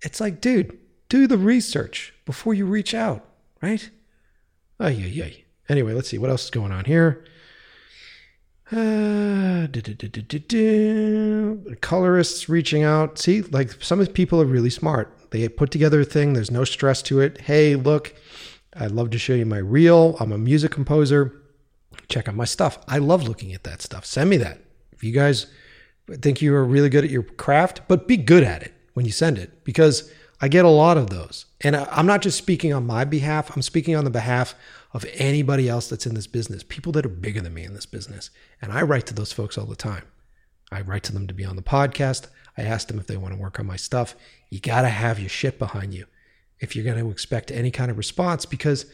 It's 0.03 0.21
like, 0.21 0.41
dude, 0.41 0.77
do 1.11 1.27
the 1.27 1.37
research 1.37 2.15
before 2.25 2.55
you 2.55 2.65
reach 2.65 2.95
out, 2.95 3.27
right? 3.61 3.91
Ay, 4.79 4.97
ay, 5.05 5.23
ay. 5.23 5.45
Anyway, 5.69 5.93
let's 5.93 6.09
see 6.09 6.17
what 6.17 6.31
else 6.31 6.45
is 6.45 6.51
going 6.51 6.73
on 6.73 6.87
here. 6.87 7.23
Uh, 8.73 9.67
colorists 11.83 12.49
reaching 12.49 12.83
out. 12.83 13.19
See, 13.19 13.43
like 13.43 13.83
some 13.83 14.05
people 14.07 14.41
are 14.41 14.47
really 14.47 14.71
smart. 14.71 15.15
They 15.31 15.47
put 15.49 15.71
together 15.71 16.01
a 16.01 16.05
thing. 16.05 16.33
There's 16.33 16.51
no 16.51 16.65
stress 16.65 17.03
to 17.03 17.21
it. 17.21 17.43
Hey, 17.43 17.75
look, 17.77 18.15
I'd 18.75 18.93
love 18.93 19.11
to 19.11 19.19
show 19.19 19.35
you 19.35 19.45
my 19.45 19.59
reel. 19.59 20.17
I'm 20.19 20.33
a 20.33 20.39
music 20.39 20.71
composer 20.71 21.41
check 22.11 22.29
out 22.29 22.35
my 22.35 22.45
stuff. 22.45 22.79
I 22.89 22.99
love 22.99 23.27
looking 23.27 23.53
at 23.55 23.65
that 23.65 23.81
stuff. 23.81 24.05
Send 24.05 24.29
me 24.29 24.37
that. 24.39 24.61
If 24.93 25.03
you 25.03 25.13
guys 25.13 25.47
think 26.21 26.43
you 26.43 26.55
are 26.55 26.65
really 26.65 26.89
good 26.89 27.05
at 27.05 27.11
your 27.11 27.23
craft, 27.23 27.83
but 27.89 28.07
be 28.07 28.17
good 28.17 28.43
at 28.43 28.63
it 28.63 28.75
when 28.95 29.07
you 29.07 29.13
send 29.13 29.39
it 29.39 29.65
because 29.65 30.11
I 30.41 30.49
get 30.49 30.65
a 30.65 30.71
lot 30.71 30.97
of 30.97 31.11
those. 31.11 31.47
And 31.61 31.77
I'm 31.77 32.07
not 32.07 32.23
just 32.23 32.39
speaking 32.39 32.73
on 32.73 32.87
my 32.87 33.05
behalf, 33.05 33.55
I'm 33.55 33.63
speaking 33.63 33.95
on 33.95 34.05
the 34.05 34.11
behalf 34.11 34.55
of 34.93 35.05
anybody 35.15 35.69
else 35.69 35.89
that's 35.89 36.07
in 36.07 36.15
this 36.15 36.27
business, 36.27 36.63
people 36.63 36.93
that 36.93 37.07
are 37.07 37.11
bigger 37.11 37.41
than 37.41 37.55
me 37.55 37.65
in 37.65 37.75
this 37.75 37.87
business. 37.87 38.31
And 38.63 38.73
I 38.73 38.83
write 38.83 39.07
to 39.07 39.15
those 39.15 39.33
folks 39.33 39.59
all 39.59 39.67
the 39.67 39.77
time. 39.77 40.05
I 40.73 40.81
write 40.81 41.03
to 41.05 41.13
them 41.13 41.27
to 41.27 41.35
be 41.35 41.45
on 41.45 41.57
the 41.57 41.63
podcast. 41.63 42.29
I 42.57 42.63
ask 42.63 42.89
them 42.89 42.99
if 42.99 43.07
they 43.07 43.17
want 43.17 43.35
to 43.35 43.41
work 43.41 43.61
on 43.61 43.67
my 43.67 43.77
stuff. 43.77 44.15
You 44.49 44.61
got 44.61 44.83
to 44.83 44.89
have 44.89 45.21
your 45.21 45.29
shit 45.29 45.59
behind 45.59 45.95
you 45.95 46.07
if 46.59 46.75
you're 46.75 46.85
going 46.85 46.99
to 46.99 47.11
expect 47.11 47.51
any 47.51 47.71
kind 47.71 47.91
of 47.91 47.99
response 47.99 48.47
because 48.47 48.87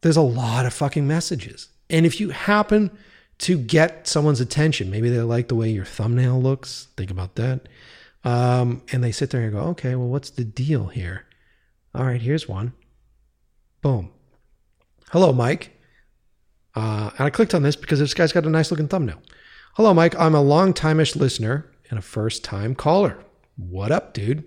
there's 0.00 0.16
a 0.16 0.22
lot 0.22 0.66
of 0.66 0.74
fucking 0.74 1.06
messages. 1.06 1.68
And 1.90 2.06
if 2.06 2.20
you 2.20 2.30
happen 2.30 2.96
to 3.38 3.58
get 3.58 4.06
someone's 4.06 4.40
attention, 4.40 4.90
maybe 4.90 5.08
they 5.08 5.20
like 5.20 5.48
the 5.48 5.54
way 5.54 5.70
your 5.70 5.84
thumbnail 5.84 6.40
looks, 6.40 6.88
think 6.96 7.10
about 7.10 7.36
that. 7.36 7.68
Um, 8.24 8.82
and 8.92 9.02
they 9.02 9.12
sit 9.12 9.30
there 9.30 9.42
and 9.42 9.52
go, 9.52 9.60
okay, 9.60 9.94
well, 9.94 10.08
what's 10.08 10.30
the 10.30 10.44
deal 10.44 10.88
here? 10.88 11.26
All 11.94 12.04
right, 12.04 12.20
here's 12.20 12.48
one. 12.48 12.72
Boom. 13.80 14.10
Hello, 15.10 15.32
Mike. 15.32 15.72
Uh, 16.74 17.10
and 17.16 17.26
I 17.26 17.30
clicked 17.30 17.54
on 17.54 17.62
this 17.62 17.76
because 17.76 17.98
this 17.98 18.14
guy's 18.14 18.32
got 18.32 18.44
a 18.44 18.50
nice 18.50 18.70
looking 18.70 18.88
thumbnail. 18.88 19.22
Hello, 19.74 19.94
Mike. 19.94 20.18
I'm 20.18 20.34
a 20.34 20.42
long 20.42 20.74
timeish 20.74 21.16
listener 21.16 21.70
and 21.90 21.98
a 21.98 22.02
first 22.02 22.44
time 22.44 22.74
caller. 22.74 23.18
What 23.56 23.90
up, 23.90 24.12
dude? 24.14 24.44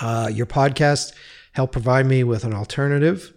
Uh, 0.00 0.30
your 0.32 0.46
podcast 0.46 1.12
helped 1.52 1.72
provide 1.72 2.06
me 2.06 2.24
with 2.24 2.44
an 2.44 2.54
alternative 2.54 3.32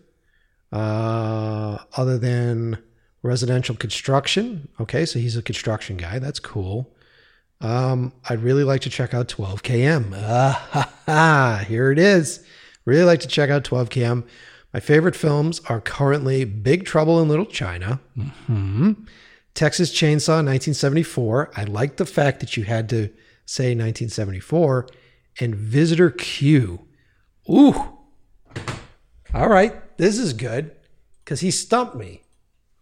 uh, 0.71 1.79
other 1.97 2.17
than 2.17 2.77
residential 3.21 3.75
construction. 3.75 4.69
Okay, 4.79 5.05
so 5.05 5.19
he's 5.19 5.37
a 5.37 5.41
construction 5.41 5.97
guy. 5.97 6.19
That's 6.19 6.39
cool. 6.39 6.93
Um, 7.61 8.13
I'd 8.27 8.41
really 8.41 8.63
like 8.63 8.81
to 8.81 8.89
check 8.89 9.13
out 9.13 9.27
12KM. 9.27 10.13
Ah, 10.15 10.67
ha, 10.71 10.93
ha, 11.05 11.65
here 11.67 11.91
it 11.91 11.99
is. 11.99 12.43
Really 12.85 13.03
like 13.03 13.19
to 13.21 13.27
check 13.27 13.49
out 13.49 13.63
12KM. 13.63 14.25
My 14.73 14.79
favorite 14.79 15.15
films 15.15 15.61
are 15.67 15.81
currently 15.81 16.45
Big 16.45 16.85
Trouble 16.85 17.21
in 17.21 17.27
Little 17.27 17.45
China, 17.45 17.99
mm-hmm. 18.17 18.93
Texas 19.55 19.91
Chainsaw 19.91 20.45
1974. 20.45 21.51
I 21.55 21.63
like 21.63 21.97
the 21.97 22.05
fact 22.05 22.39
that 22.39 22.55
you 22.55 22.63
had 22.63 22.87
to 22.89 23.09
say 23.45 23.69
1974, 23.69 24.87
and 25.39 25.55
Visitor 25.55 26.11
Q. 26.11 26.85
Ooh. 27.49 27.97
All 29.33 29.49
right, 29.49 29.97
this 29.97 30.17
is 30.17 30.33
good 30.33 30.71
because 31.23 31.41
he 31.41 31.51
stumped 31.51 31.95
me. 31.95 32.23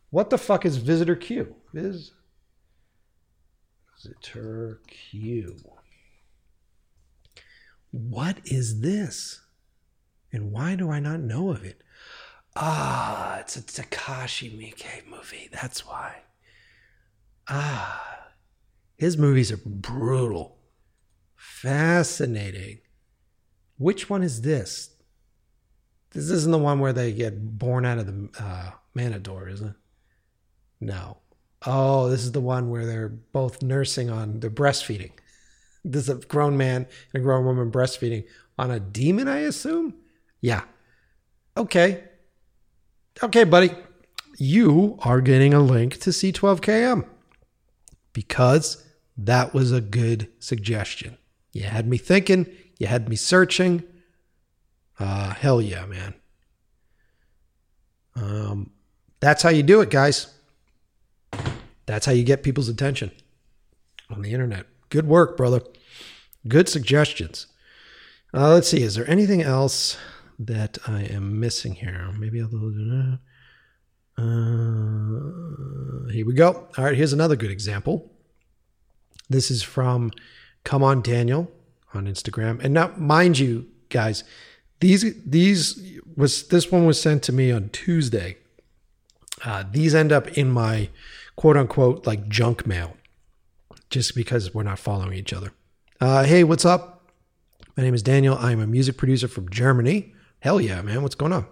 What 0.09 0.29
the 0.29 0.37
fuck 0.37 0.65
is 0.65 0.77
visitor 0.77 1.15
Q? 1.15 1.55
Vis 1.73 2.11
visitor 3.97 4.81
Q. 4.87 5.57
What 7.91 8.39
is 8.45 8.81
this? 8.81 9.41
And 10.31 10.51
why 10.51 10.75
do 10.75 10.91
I 10.91 10.99
not 10.99 11.19
know 11.19 11.49
of 11.49 11.63
it? 11.63 11.81
Ah, 12.55 13.39
it's 13.39 13.55
a 13.55 13.61
Takashi 13.61 14.51
Miike 14.51 15.07
movie. 15.09 15.49
That's 15.51 15.85
why. 15.85 16.21
Ah, 17.47 18.31
his 18.97 19.17
movies 19.17 19.51
are 19.51 19.59
brutal. 19.63 20.57
Fascinating. 21.35 22.79
Which 23.77 24.09
one 24.09 24.23
is 24.23 24.41
this? 24.41 24.95
This 26.11 26.29
isn't 26.29 26.51
the 26.51 26.57
one 26.57 26.79
where 26.79 26.93
they 26.93 27.11
get 27.13 27.57
born 27.57 27.85
out 27.85 27.99
of 27.99 28.07
the 28.07 28.29
uh, 28.39 28.71
Manador, 28.95 29.51
is 29.51 29.61
it? 29.61 29.73
No. 30.81 31.17
Oh, 31.65 32.09
this 32.09 32.23
is 32.23 32.31
the 32.31 32.41
one 32.41 32.69
where 32.69 32.85
they're 32.85 33.09
both 33.09 33.61
nursing 33.63 34.09
on, 34.09 34.39
they're 34.39 34.49
breastfeeding. 34.49 35.11
This 35.83 36.03
is 36.03 36.09
a 36.09 36.15
grown 36.15 36.57
man 36.57 36.87
and 37.13 37.21
a 37.21 37.23
grown 37.23 37.45
woman 37.45 37.71
breastfeeding 37.71 38.25
on 38.57 38.71
a 38.71 38.79
demon, 38.79 39.27
I 39.27 39.39
assume? 39.39 39.95
Yeah. 40.41 40.63
Okay. 41.55 42.03
Okay, 43.23 43.43
buddy. 43.43 43.71
You 44.37 44.99
are 45.01 45.21
getting 45.21 45.53
a 45.53 45.59
link 45.59 45.99
to 46.01 46.11
C12KM 46.11 47.07
because 48.13 48.83
that 49.17 49.53
was 49.53 49.71
a 49.71 49.81
good 49.81 50.29
suggestion. 50.39 51.17
You 51.51 51.63
had 51.63 51.87
me 51.87 51.97
thinking, 51.97 52.45
you 52.77 52.85
had 52.87 53.09
me 53.09 53.15
searching. 53.15 53.83
Uh, 54.99 55.33
hell 55.33 55.59
yeah, 55.61 55.85
man. 55.85 56.13
Um, 58.15 58.71
that's 59.19 59.41
how 59.41 59.49
you 59.49 59.63
do 59.63 59.81
it, 59.81 59.89
guys. 59.89 60.27
That's 61.87 62.05
how 62.05 62.11
you 62.11 62.23
get 62.23 62.43
people's 62.43 62.69
attention 62.69 63.11
on 64.09 64.21
the 64.21 64.31
internet. 64.33 64.67
Good 64.89 65.07
work, 65.07 65.35
brother. 65.35 65.61
Good 66.47 66.69
suggestions. 66.69 67.47
Uh, 68.33 68.53
let's 68.53 68.67
see. 68.67 68.83
Is 68.83 68.95
there 68.95 69.09
anything 69.09 69.41
else 69.41 69.97
that 70.37 70.77
I 70.85 71.03
am 71.03 71.39
missing 71.39 71.73
here? 71.75 72.11
Maybe 72.17 72.41
I'll. 72.41 73.17
Uh, 74.19 76.11
here 76.11 76.25
we 76.25 76.33
go. 76.33 76.67
All 76.77 76.85
right. 76.85 76.95
Here's 76.95 77.13
another 77.13 77.35
good 77.35 77.51
example. 77.51 78.11
This 79.29 79.49
is 79.49 79.63
from 79.63 80.11
Come 80.63 80.83
On 80.83 81.01
Daniel 81.01 81.51
on 81.93 82.05
Instagram. 82.05 82.63
And 82.63 82.73
now, 82.73 82.93
mind 82.97 83.39
you, 83.39 83.67
guys, 83.89 84.23
these 84.79 85.05
these 85.23 85.99
was 86.15 86.47
this 86.47 86.71
one 86.71 86.85
was 86.85 87.01
sent 87.01 87.23
to 87.23 87.31
me 87.31 87.51
on 87.51 87.69
Tuesday. 87.69 88.37
Uh, 89.45 89.63
these 89.69 89.93
end 89.93 90.11
up 90.11 90.37
in 90.37 90.49
my 90.49 90.89
quote 91.37 91.55
unquote 91.55 92.05
like 92.05 92.27
junk 92.27 92.67
mail 92.67 92.97
just 93.89 94.13
because 94.13 94.53
we're 94.53 94.63
not 94.63 94.79
following 94.79 95.13
each 95.13 95.31
other. 95.31 95.53
Uh, 96.01 96.25
hey, 96.25 96.43
what's 96.43 96.65
up? 96.65 97.09
My 97.77 97.83
name 97.83 97.93
is 97.93 98.03
Daniel. 98.03 98.37
I'm 98.37 98.59
a 98.59 98.67
music 98.67 98.97
producer 98.97 99.29
from 99.29 99.49
Germany. 99.49 100.13
Hell 100.39 100.59
yeah, 100.59 100.81
man. 100.81 101.03
What's 101.03 101.15
going 101.15 101.31
on? 101.31 101.45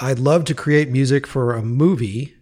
I'd 0.00 0.18
love 0.18 0.44
to 0.46 0.54
create 0.54 0.90
music 0.90 1.26
for 1.26 1.54
a 1.54 1.62
movie 1.62 2.34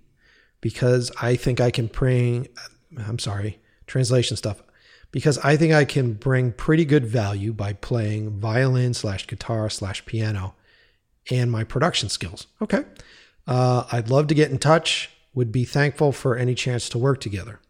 because 0.61 1.11
I 1.21 1.37
think 1.37 1.61
I 1.61 1.71
can 1.71 1.89
bring, 1.89 2.49
I'm 2.97 3.19
sorry, 3.19 3.61
translation 3.87 4.37
stuff, 4.37 4.63
because 5.11 5.39
I 5.39 5.57
think 5.57 5.73
I 5.73 5.85
can 5.85 6.15
bring 6.15 6.53
pretty 6.53 6.85
good 6.85 7.05
value 7.05 7.53
by 7.53 7.73
playing 7.73 8.39
violin 8.39 8.95
slash 8.95 9.27
guitar 9.27 9.69
slash 9.69 10.07
piano 10.07 10.55
and 11.31 11.51
my 11.51 11.65
production 11.65 12.09
skills. 12.09 12.47
Okay. 12.63 12.85
Uh, 13.47 13.85
I'd 13.91 14.09
love 14.09 14.29
to 14.29 14.35
get 14.35 14.51
in 14.51 14.59
touch 14.59 15.11
would 15.35 15.53
be 15.53 15.65
thankful 15.65 16.13
for 16.13 16.37
any 16.37 16.55
chance 16.55 16.89
to 16.89 16.99
work 16.99 17.21
together. 17.21 17.61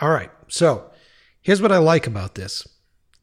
All 0.00 0.10
right. 0.10 0.30
So 0.48 0.90
here's 1.40 1.62
what 1.62 1.72
I 1.72 1.78
like 1.78 2.06
about 2.06 2.34
this 2.34 2.66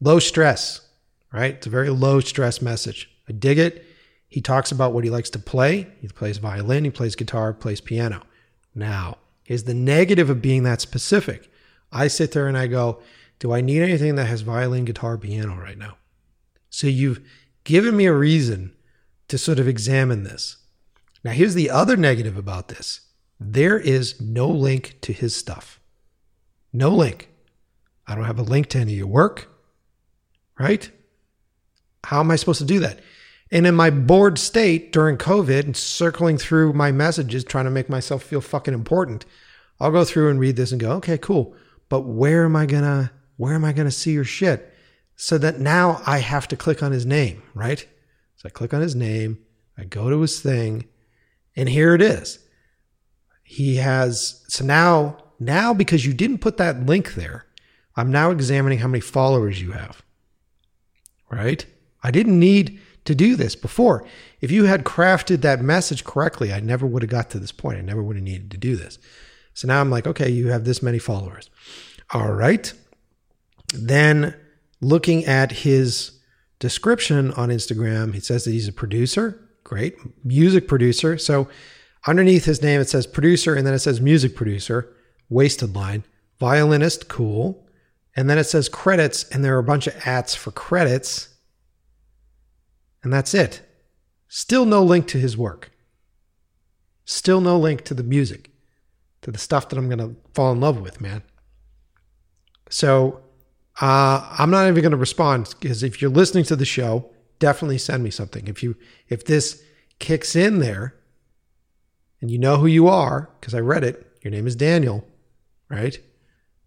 low 0.00 0.18
stress, 0.18 0.88
right? 1.32 1.54
It's 1.54 1.66
a 1.66 1.70
very 1.70 1.90
low 1.90 2.20
stress 2.20 2.60
message. 2.60 3.10
I 3.28 3.32
dig 3.32 3.58
it. 3.58 3.86
He 4.28 4.40
talks 4.40 4.72
about 4.72 4.92
what 4.92 5.04
he 5.04 5.10
likes 5.10 5.30
to 5.30 5.38
play. 5.38 5.86
He 6.00 6.08
plays 6.08 6.38
violin, 6.38 6.84
he 6.84 6.90
plays 6.90 7.14
guitar, 7.14 7.52
plays 7.52 7.80
piano. 7.80 8.22
Now, 8.74 9.18
here's 9.44 9.64
the 9.64 9.74
negative 9.74 10.28
of 10.28 10.42
being 10.42 10.64
that 10.64 10.80
specific. 10.80 11.50
I 11.92 12.08
sit 12.08 12.32
there 12.32 12.48
and 12.48 12.58
I 12.58 12.66
go, 12.66 13.00
Do 13.38 13.52
I 13.52 13.60
need 13.60 13.80
anything 13.80 14.16
that 14.16 14.26
has 14.26 14.40
violin, 14.40 14.84
guitar, 14.84 15.16
piano 15.16 15.54
right 15.54 15.78
now? 15.78 15.96
So 16.68 16.88
you've 16.88 17.20
given 17.62 17.96
me 17.96 18.06
a 18.06 18.12
reason 18.12 18.74
to 19.28 19.38
sort 19.38 19.60
of 19.60 19.68
examine 19.68 20.24
this. 20.24 20.56
Now, 21.22 21.30
here's 21.30 21.54
the 21.54 21.70
other 21.70 21.96
negative 21.96 22.36
about 22.36 22.68
this 22.68 23.00
there 23.52 23.78
is 23.78 24.20
no 24.20 24.48
link 24.48 25.00
to 25.02 25.12
his 25.12 25.34
stuff. 25.34 25.80
No 26.72 26.90
link. 26.90 27.28
I 28.06 28.14
don't 28.14 28.24
have 28.24 28.38
a 28.38 28.42
link 28.42 28.68
to 28.68 28.78
any 28.78 28.92
of 28.92 28.98
your 28.98 29.06
work, 29.06 29.48
right? 30.58 30.90
How 32.04 32.20
am 32.20 32.30
I 32.30 32.36
supposed 32.36 32.60
to 32.60 32.66
do 32.66 32.80
that? 32.80 33.00
And 33.50 33.66
in 33.66 33.74
my 33.74 33.90
bored 33.90 34.38
state 34.38 34.92
during 34.92 35.16
COVID 35.16 35.64
and 35.64 35.76
circling 35.76 36.38
through 36.38 36.72
my 36.72 36.90
messages, 36.92 37.44
trying 37.44 37.66
to 37.66 37.70
make 37.70 37.88
myself 37.88 38.22
feel 38.22 38.40
fucking 38.40 38.74
important, 38.74 39.24
I'll 39.80 39.92
go 39.92 40.04
through 40.04 40.30
and 40.30 40.40
read 40.40 40.56
this 40.56 40.72
and 40.72 40.80
go, 40.80 40.92
okay, 40.92 41.18
cool. 41.18 41.54
But 41.88 42.00
where 42.00 42.44
am 42.44 42.56
I 42.56 42.66
gonna 42.66 43.12
where 43.36 43.54
am 43.54 43.64
I 43.64 43.72
gonna 43.72 43.90
see 43.90 44.12
your 44.12 44.24
shit? 44.24 44.72
So 45.16 45.38
that 45.38 45.60
now 45.60 46.02
I 46.06 46.18
have 46.18 46.48
to 46.48 46.56
click 46.56 46.82
on 46.82 46.92
his 46.92 47.06
name, 47.06 47.42
right? 47.54 47.86
So 48.36 48.46
I 48.46 48.50
click 48.50 48.74
on 48.74 48.80
his 48.80 48.96
name, 48.96 49.38
I 49.78 49.84
go 49.84 50.10
to 50.10 50.20
his 50.20 50.40
thing, 50.40 50.86
and 51.56 51.68
here 51.68 51.94
it 51.94 52.02
is. 52.02 52.38
He 53.44 53.76
has 53.76 54.44
so 54.48 54.64
now 54.64 55.18
now 55.38 55.72
because 55.72 56.04
you 56.04 56.12
didn't 56.12 56.38
put 56.38 56.56
that 56.56 56.86
link 56.86 57.14
there, 57.14 57.46
I'm 57.96 58.10
now 58.10 58.30
examining 58.30 58.78
how 58.78 58.88
many 58.88 59.00
followers 59.00 59.60
you 59.62 59.72
have. 59.72 60.02
Right? 61.30 61.64
I 62.02 62.10
didn't 62.10 62.38
need 62.38 62.80
to 63.04 63.14
do 63.14 63.36
this 63.36 63.54
before. 63.54 64.06
If 64.40 64.50
you 64.50 64.64
had 64.64 64.84
crafted 64.84 65.42
that 65.42 65.60
message 65.60 66.04
correctly, 66.04 66.52
I 66.52 66.60
never 66.60 66.86
would 66.86 67.02
have 67.02 67.10
got 67.10 67.30
to 67.30 67.38
this 67.38 67.52
point. 67.52 67.78
I 67.78 67.82
never 67.82 68.02
would 68.02 68.16
have 68.16 68.24
needed 68.24 68.50
to 68.52 68.56
do 68.56 68.76
this. 68.76 68.98
So 69.52 69.68
now 69.68 69.80
I'm 69.80 69.90
like, 69.90 70.06
okay, 70.06 70.28
you 70.28 70.48
have 70.48 70.64
this 70.64 70.82
many 70.82 70.98
followers. 70.98 71.50
All 72.12 72.32
right. 72.32 72.72
Then 73.72 74.34
looking 74.80 75.24
at 75.24 75.52
his 75.52 76.18
description 76.58 77.32
on 77.32 77.50
Instagram, 77.50 78.14
he 78.14 78.20
says 78.20 78.44
that 78.44 78.52
he's 78.52 78.68
a 78.68 78.72
producer. 78.72 79.40
Great. 79.64 79.96
Music 80.24 80.66
producer. 80.68 81.18
So 81.18 81.48
underneath 82.06 82.44
his 82.44 82.62
name, 82.62 82.80
it 82.80 82.88
says 82.88 83.06
producer, 83.06 83.54
and 83.54 83.66
then 83.66 83.74
it 83.74 83.80
says 83.80 84.00
music 84.00 84.34
producer, 84.34 84.94
wasted 85.28 85.74
line, 85.74 86.04
violinist, 86.38 87.08
cool. 87.08 87.66
And 88.16 88.30
then 88.30 88.38
it 88.38 88.44
says 88.44 88.68
credits, 88.68 89.24
and 89.30 89.44
there 89.44 89.56
are 89.56 89.60
a 89.60 89.64
bunch 89.64 89.86
of 89.86 89.96
ads 90.06 90.34
for 90.34 90.50
credits. 90.50 91.28
And 93.02 93.12
that's 93.12 93.34
it. 93.34 93.62
Still 94.28 94.66
no 94.66 94.82
link 94.82 95.06
to 95.08 95.18
his 95.18 95.36
work. 95.36 95.70
Still 97.04 97.40
no 97.40 97.58
link 97.58 97.84
to 97.84 97.94
the 97.94 98.02
music, 98.02 98.50
to 99.22 99.30
the 99.30 99.38
stuff 99.38 99.68
that 99.68 99.78
I'm 99.78 99.88
going 99.88 99.98
to 99.98 100.16
fall 100.32 100.52
in 100.52 100.60
love 100.60 100.80
with, 100.80 101.00
man. 101.00 101.22
So 102.70 103.20
uh, 103.80 104.34
I'm 104.38 104.50
not 104.50 104.68
even 104.68 104.82
going 104.82 104.92
to 104.92 104.96
respond 104.96 105.54
because 105.60 105.82
if 105.82 106.00
you're 106.00 106.10
listening 106.10 106.44
to 106.44 106.56
the 106.56 106.64
show, 106.64 107.10
definitely 107.38 107.78
send 107.78 108.02
me 108.02 108.10
something. 108.10 108.46
If 108.46 108.62
you 108.62 108.76
if 109.08 109.24
this 109.24 109.62
kicks 109.98 110.34
in 110.34 110.60
there, 110.60 110.94
and 112.24 112.30
you 112.30 112.38
know 112.38 112.56
who 112.56 112.66
you 112.66 112.88
are 112.88 113.28
because 113.38 113.52
I 113.52 113.58
read 113.58 113.84
it, 113.84 114.16
your 114.22 114.30
name 114.30 114.46
is 114.46 114.56
Daniel, 114.56 115.06
right? 115.68 115.98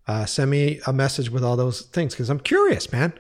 Uh, 0.07 0.23
send 0.23 0.51
me 0.51 0.79
a 0.85 0.93
message 0.93 1.31
with 1.31 1.43
all 1.43 1.57
those 1.57 1.81
things 1.81 2.13
because 2.13 2.29
I'm 2.29 2.39
curious, 2.39 2.91
man. 2.91 3.11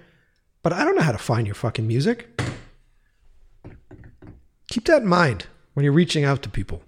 But 0.61 0.71
I 0.71 0.83
don't 0.83 0.95
know 0.95 1.01
how 1.01 1.13
to 1.13 1.17
find 1.17 1.47
your 1.47 1.55
fucking 1.55 1.87
music. 1.87 2.39
Keep 4.69 4.85
that 4.85 5.01
in 5.01 5.07
mind 5.07 5.47
when 5.73 5.83
you're 5.83 5.91
reaching 5.91 6.25
out 6.25 6.43
to 6.43 6.49
people. 6.49 6.83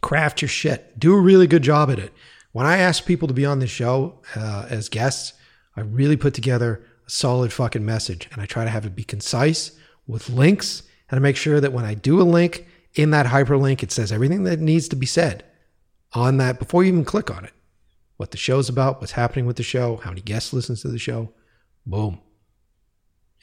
Craft 0.00 0.40
your 0.40 0.48
shit. 0.48 0.98
Do 0.98 1.12
a 1.12 1.20
really 1.20 1.46
good 1.46 1.62
job 1.62 1.90
at 1.90 1.98
it. 1.98 2.14
When 2.52 2.64
I 2.64 2.78
ask 2.78 3.04
people 3.04 3.28
to 3.28 3.34
be 3.34 3.44
on 3.44 3.58
the 3.58 3.66
show 3.66 4.22
uh, 4.34 4.68
as 4.70 4.88
guests, 4.88 5.34
I 5.76 5.82
really 5.82 6.16
put 6.16 6.32
together 6.32 6.82
a 7.06 7.10
solid 7.10 7.52
fucking 7.52 7.84
message 7.84 8.26
and 8.32 8.40
I 8.40 8.46
try 8.46 8.64
to 8.64 8.70
have 8.70 8.86
it 8.86 8.96
be 8.96 9.04
concise 9.04 9.72
with 10.06 10.30
links 10.30 10.82
and 11.10 11.18
I 11.18 11.20
make 11.20 11.36
sure 11.36 11.60
that 11.60 11.74
when 11.74 11.84
I 11.84 11.92
do 11.92 12.22
a 12.22 12.24
link 12.24 12.66
in 12.96 13.10
that 13.10 13.26
hyperlink, 13.26 13.82
it 13.82 13.92
says 13.92 14.10
everything 14.10 14.44
that 14.44 14.58
needs 14.58 14.88
to 14.88 14.96
be 14.96 15.06
said 15.06 15.44
on 16.12 16.38
that 16.38 16.58
before 16.58 16.82
you 16.82 16.92
even 16.92 17.04
click 17.04 17.30
on 17.30 17.44
it. 17.44 17.52
What 18.16 18.30
the 18.30 18.38
show's 18.38 18.68
about, 18.68 19.00
what's 19.00 19.12
happening 19.12 19.44
with 19.46 19.56
the 19.56 19.62
show, 19.62 19.96
how 19.96 20.10
many 20.10 20.22
guests 20.22 20.52
listens 20.52 20.80
to 20.82 20.88
the 20.88 20.98
show. 20.98 21.32
Boom. 21.84 22.20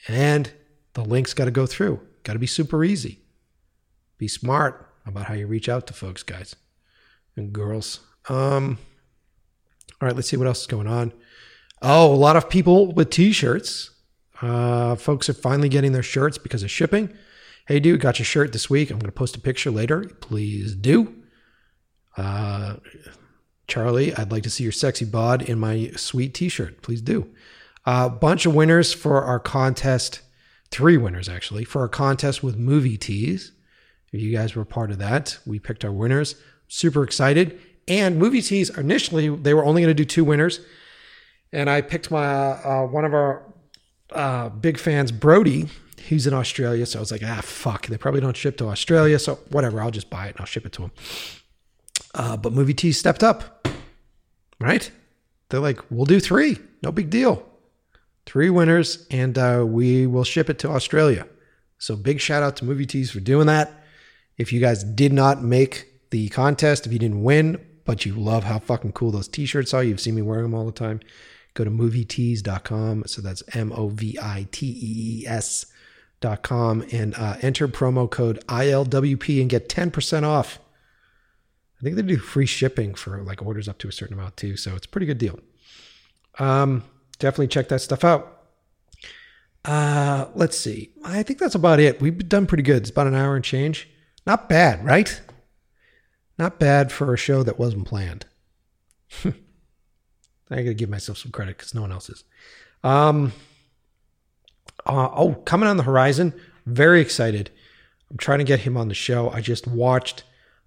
And 0.08 0.52
the 0.94 1.04
link's 1.04 1.34
got 1.34 1.44
to 1.44 1.50
go 1.50 1.66
through. 1.66 2.00
Got 2.24 2.32
to 2.32 2.38
be 2.38 2.46
super 2.46 2.84
easy. 2.84 3.20
Be 4.18 4.28
smart 4.28 4.92
about 5.06 5.26
how 5.26 5.34
you 5.34 5.46
reach 5.46 5.68
out 5.68 5.86
to 5.86 5.92
folks, 5.92 6.22
guys 6.22 6.56
and 7.36 7.52
girls. 7.52 8.00
Um, 8.28 8.78
all 10.00 10.08
right, 10.08 10.16
let's 10.16 10.28
see 10.28 10.36
what 10.36 10.46
else 10.46 10.62
is 10.62 10.66
going 10.66 10.86
on. 10.86 11.12
Oh, 11.82 12.12
a 12.12 12.16
lot 12.16 12.36
of 12.36 12.48
people 12.48 12.92
with 12.92 13.10
t-shirts. 13.10 13.90
Uh, 14.40 14.96
folks 14.96 15.28
are 15.28 15.34
finally 15.34 15.68
getting 15.68 15.92
their 15.92 16.02
shirts 16.02 16.38
because 16.38 16.62
of 16.62 16.70
shipping. 16.70 17.12
Hey, 17.66 17.80
dude, 17.80 18.00
got 18.00 18.18
your 18.18 18.26
shirt 18.26 18.52
this 18.52 18.68
week. 18.68 18.90
I'm 18.90 18.98
going 18.98 19.06
to 19.06 19.12
post 19.12 19.36
a 19.36 19.40
picture 19.40 19.70
later. 19.70 20.04
Please 20.20 20.74
do. 20.74 21.14
Uh, 22.14 22.76
Charlie, 23.66 24.14
I'd 24.14 24.30
like 24.30 24.42
to 24.42 24.50
see 24.50 24.64
your 24.64 24.72
sexy 24.72 25.06
bod 25.06 25.40
in 25.40 25.58
my 25.58 25.90
sweet 25.96 26.34
t-shirt. 26.34 26.82
Please 26.82 27.00
do. 27.00 27.30
A 27.86 27.90
uh, 27.90 28.08
bunch 28.10 28.44
of 28.44 28.54
winners 28.54 28.92
for 28.92 29.22
our 29.22 29.40
contest. 29.40 30.20
Three 30.70 30.98
winners, 30.98 31.26
actually, 31.26 31.64
for 31.64 31.80
our 31.80 31.88
contest 31.88 32.42
with 32.42 32.58
movie 32.58 32.98
tees. 32.98 33.52
If 34.12 34.20
you 34.20 34.30
guys 34.30 34.54
were 34.54 34.66
part 34.66 34.90
of 34.90 34.98
that, 34.98 35.38
we 35.46 35.58
picked 35.58 35.86
our 35.86 35.92
winners. 35.92 36.36
Super 36.68 37.02
excited. 37.02 37.58
And 37.88 38.18
movie 38.18 38.42
tees 38.42 38.68
initially 38.76 39.34
they 39.34 39.54
were 39.54 39.64
only 39.64 39.80
going 39.80 39.90
to 39.90 39.94
do 39.94 40.04
two 40.04 40.24
winners, 40.24 40.60
and 41.52 41.68
I 41.68 41.80
picked 41.80 42.10
my 42.10 42.24
uh, 42.24 42.86
one 42.86 43.04
of 43.04 43.12
our 43.12 43.52
uh, 44.10 44.48
big 44.50 44.78
fans, 44.78 45.12
Brody. 45.12 45.68
He's 46.04 46.26
in 46.26 46.34
Australia, 46.34 46.84
so 46.86 46.98
I 46.98 47.00
was 47.00 47.10
like, 47.10 47.22
ah, 47.24 47.40
fuck. 47.42 47.86
They 47.86 47.96
probably 47.96 48.20
don't 48.20 48.36
ship 48.36 48.56
to 48.58 48.68
Australia, 48.68 49.18
so 49.18 49.36
whatever. 49.50 49.80
I'll 49.80 49.90
just 49.90 50.10
buy 50.10 50.26
it 50.26 50.30
and 50.30 50.40
I'll 50.40 50.46
ship 50.46 50.66
it 50.66 50.72
to 50.72 50.82
him. 50.82 50.90
Uh, 52.14 52.36
but 52.36 52.52
movie 52.52 52.74
tees 52.74 52.98
stepped 52.98 53.22
up, 53.22 53.66
right? 54.60 54.90
They're 55.48 55.60
like, 55.60 55.80
we'll 55.90 56.04
do 56.04 56.20
three, 56.20 56.58
no 56.82 56.92
big 56.92 57.10
deal. 57.10 57.46
Three 58.26 58.50
winners, 58.50 59.06
and 59.10 59.36
uh, 59.38 59.64
we 59.66 60.06
will 60.06 60.24
ship 60.24 60.48
it 60.48 60.58
to 60.60 60.68
Australia. 60.68 61.26
So 61.78 61.96
big 61.96 62.20
shout 62.20 62.42
out 62.42 62.56
to 62.56 62.64
Movie 62.64 62.86
Tees 62.86 63.10
for 63.10 63.20
doing 63.20 63.46
that. 63.46 63.72
If 64.38 64.52
you 64.52 64.60
guys 64.60 64.82
did 64.82 65.12
not 65.12 65.42
make 65.42 65.86
the 66.10 66.28
contest, 66.30 66.86
if 66.86 66.92
you 66.92 66.98
didn't 66.98 67.22
win, 67.22 67.64
but 67.84 68.06
you 68.06 68.14
love 68.14 68.44
how 68.44 68.58
fucking 68.58 68.92
cool 68.92 69.10
those 69.10 69.28
t-shirts 69.28 69.74
are, 69.74 69.84
you've 69.84 70.00
seen 70.00 70.14
me 70.14 70.22
wearing 70.22 70.44
them 70.44 70.54
all 70.54 70.64
the 70.64 70.72
time, 70.72 71.00
go 71.52 71.64
to 71.64 71.70
movietees.com. 71.70 73.04
So 73.06 73.20
that's 73.20 73.42
M 73.54 73.72
O 73.72 73.88
V 73.88 74.18
I 74.20 74.48
T 74.50 74.66
E 74.66 75.22
E 75.22 75.26
S.com 76.24 76.84
and 76.92 77.14
uh, 77.14 77.36
enter 77.42 77.68
promo 77.68 78.10
code 78.10 78.44
ILWP 78.46 79.40
and 79.40 79.50
get 79.50 79.68
10% 79.68 80.24
off. 80.24 80.58
I 81.80 81.82
think 81.82 81.96
they 81.96 82.02
do 82.02 82.16
free 82.16 82.46
shipping 82.46 82.94
for 82.94 83.22
like 83.22 83.42
orders 83.42 83.68
up 83.68 83.78
to 83.78 83.88
a 83.88 83.92
certain 83.92 84.18
amount 84.18 84.36
too. 84.36 84.56
So 84.56 84.74
it's 84.74 84.86
a 84.86 84.88
pretty 84.88 85.06
good 85.06 85.18
deal. 85.18 85.38
Um, 86.38 86.84
definitely 87.18 87.48
check 87.48 87.68
that 87.68 87.80
stuff 87.80 88.04
out. 88.04 88.30
Uh, 89.64 90.26
let's 90.34 90.58
see. 90.58 90.92
I 91.04 91.22
think 91.22 91.38
that's 91.38 91.54
about 91.54 91.80
it. 91.80 92.00
We've 92.00 92.28
done 92.28 92.46
pretty 92.46 92.62
good. 92.62 92.78
It's 92.78 92.90
about 92.90 93.06
an 93.06 93.14
hour 93.14 93.36
and 93.36 93.44
change. 93.44 93.88
Not 94.26 94.48
bad, 94.48 94.84
right? 94.84 95.20
Not 96.38 96.58
bad 96.58 96.90
for 96.90 97.12
a 97.12 97.16
show 97.18 97.42
that 97.42 97.58
wasn't 97.58 97.86
planned. 97.86 98.26
I 99.24 99.32
gotta 100.50 100.74
give 100.74 100.90
myself 100.90 101.18
some 101.18 101.30
credit 101.32 101.56
because 101.56 101.74
no 101.74 101.80
one 101.80 101.92
else 101.92 102.10
is. 102.10 102.24
Um, 102.82 103.32
uh, 104.86 105.10
oh, 105.14 105.34
coming 105.44 105.68
on 105.68 105.76
the 105.76 105.82
horizon. 105.82 106.34
Very 106.66 107.00
excited. 107.00 107.50
I'm 108.10 108.16
trying 108.16 108.38
to 108.38 108.44
get 108.44 108.60
him 108.60 108.76
on 108.76 108.88
the 108.88 108.94
show. 108.94 109.30
I 109.30 109.40
just 109.40 109.66
watched 109.66 110.24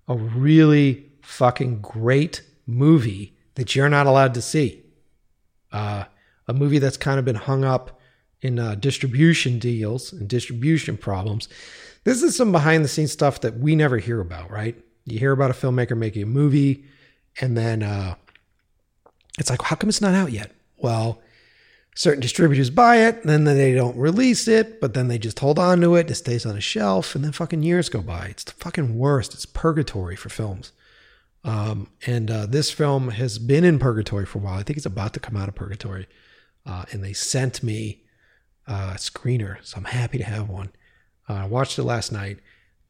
a 0.08 0.16
really 0.16 1.06
fucking 1.22 1.82
great 1.82 2.42
movie 2.66 3.36
that 3.56 3.76
you're 3.76 3.90
not 3.90 4.08
allowed 4.08 4.34
to 4.36 4.42
see. 4.42 4.84
Uh, 5.72 6.06
a 6.48 6.54
movie 6.54 6.80
that's 6.80 6.98
kind 6.98 7.20
of 7.20 7.26
been 7.26 7.36
hung 7.36 7.64
up 7.64 8.00
in 8.42 8.60
uh, 8.60 8.76
distribution 8.76 9.60
deals 9.60 10.14
and 10.14 10.28
distribution 10.28 10.98
problems. 10.98 11.48
This 12.04 12.24
is 12.24 12.36
some 12.36 12.52
behind 12.52 12.86
the 12.86 12.90
scenes 12.90 13.12
stuff 13.12 13.42
that 13.42 13.58
we 13.58 13.76
never 13.76 13.98
hear 13.98 14.22
about, 14.22 14.50
right? 14.50 14.76
You 15.06 15.20
hear 15.20 15.32
about 15.32 15.52
a 15.52 15.54
filmmaker 15.54 15.98
making 15.98 16.24
a 16.24 16.28
movie, 16.28 16.86
and 17.42 17.58
then 17.58 17.84
uh, 17.84 18.16
it's 19.40 19.50
like, 19.50 19.62
how 19.62 19.76
come 19.76 19.90
it's 19.90 20.02
not 20.02 20.14
out 20.14 20.32
yet? 20.32 20.52
Well, 20.78 21.22
certain 21.98 22.22
distributors 22.22 22.70
buy 22.70 22.98
it, 22.98 23.24
then 23.24 23.44
they 23.44 23.74
don't 23.74 23.98
release 23.98 24.48
it, 24.48 24.80
but 24.80 24.94
then 24.94 25.08
they 25.08 25.18
just 25.18 25.40
hold 25.40 25.58
on 25.58 25.82
to 25.82 25.96
it. 25.96 26.12
It 26.12 26.14
stays 26.14 26.46
on 26.46 26.56
a 26.56 26.62
shelf, 26.62 27.16
and 27.16 27.24
then 27.24 27.32
fucking 27.32 27.64
years 27.64 27.90
go 27.90 28.04
by. 28.04 28.28
It's 28.28 28.44
the 28.44 28.52
fucking 28.52 28.96
worst. 28.96 29.34
It's 29.34 29.48
purgatory 29.48 30.16
for 30.16 30.30
films. 30.30 30.74
Um, 31.44 31.90
and 32.06 32.30
uh, 32.30 32.46
this 32.46 32.70
film 32.70 33.10
has 33.10 33.40
been 33.40 33.64
in 33.64 33.80
purgatory 33.80 34.28
for 34.28 34.38
a 34.38 34.42
while. 34.42 34.60
I 34.60 34.64
think 34.64 34.78
it's 34.78 34.86
about 34.86 35.14
to 35.14 35.20
come 35.20 35.36
out 35.36 35.50
of 35.50 35.56
purgatory. 35.56 36.08
Uh, 36.68 36.86
and 36.92 37.04
they 37.04 37.14
sent 37.14 37.64
me 37.64 38.04
uh, 38.68 38.92
a 38.94 39.00
screener, 39.00 39.58
so 39.64 39.78
I'm 39.78 39.86
happy 39.86 40.20
to 40.20 40.24
have 40.24 40.50
one. 40.50 40.70
Uh, 41.28 41.34
I 41.34 41.46
watched 41.48 41.80
it 41.80 41.84
last 41.84 42.12
night. 42.12 42.38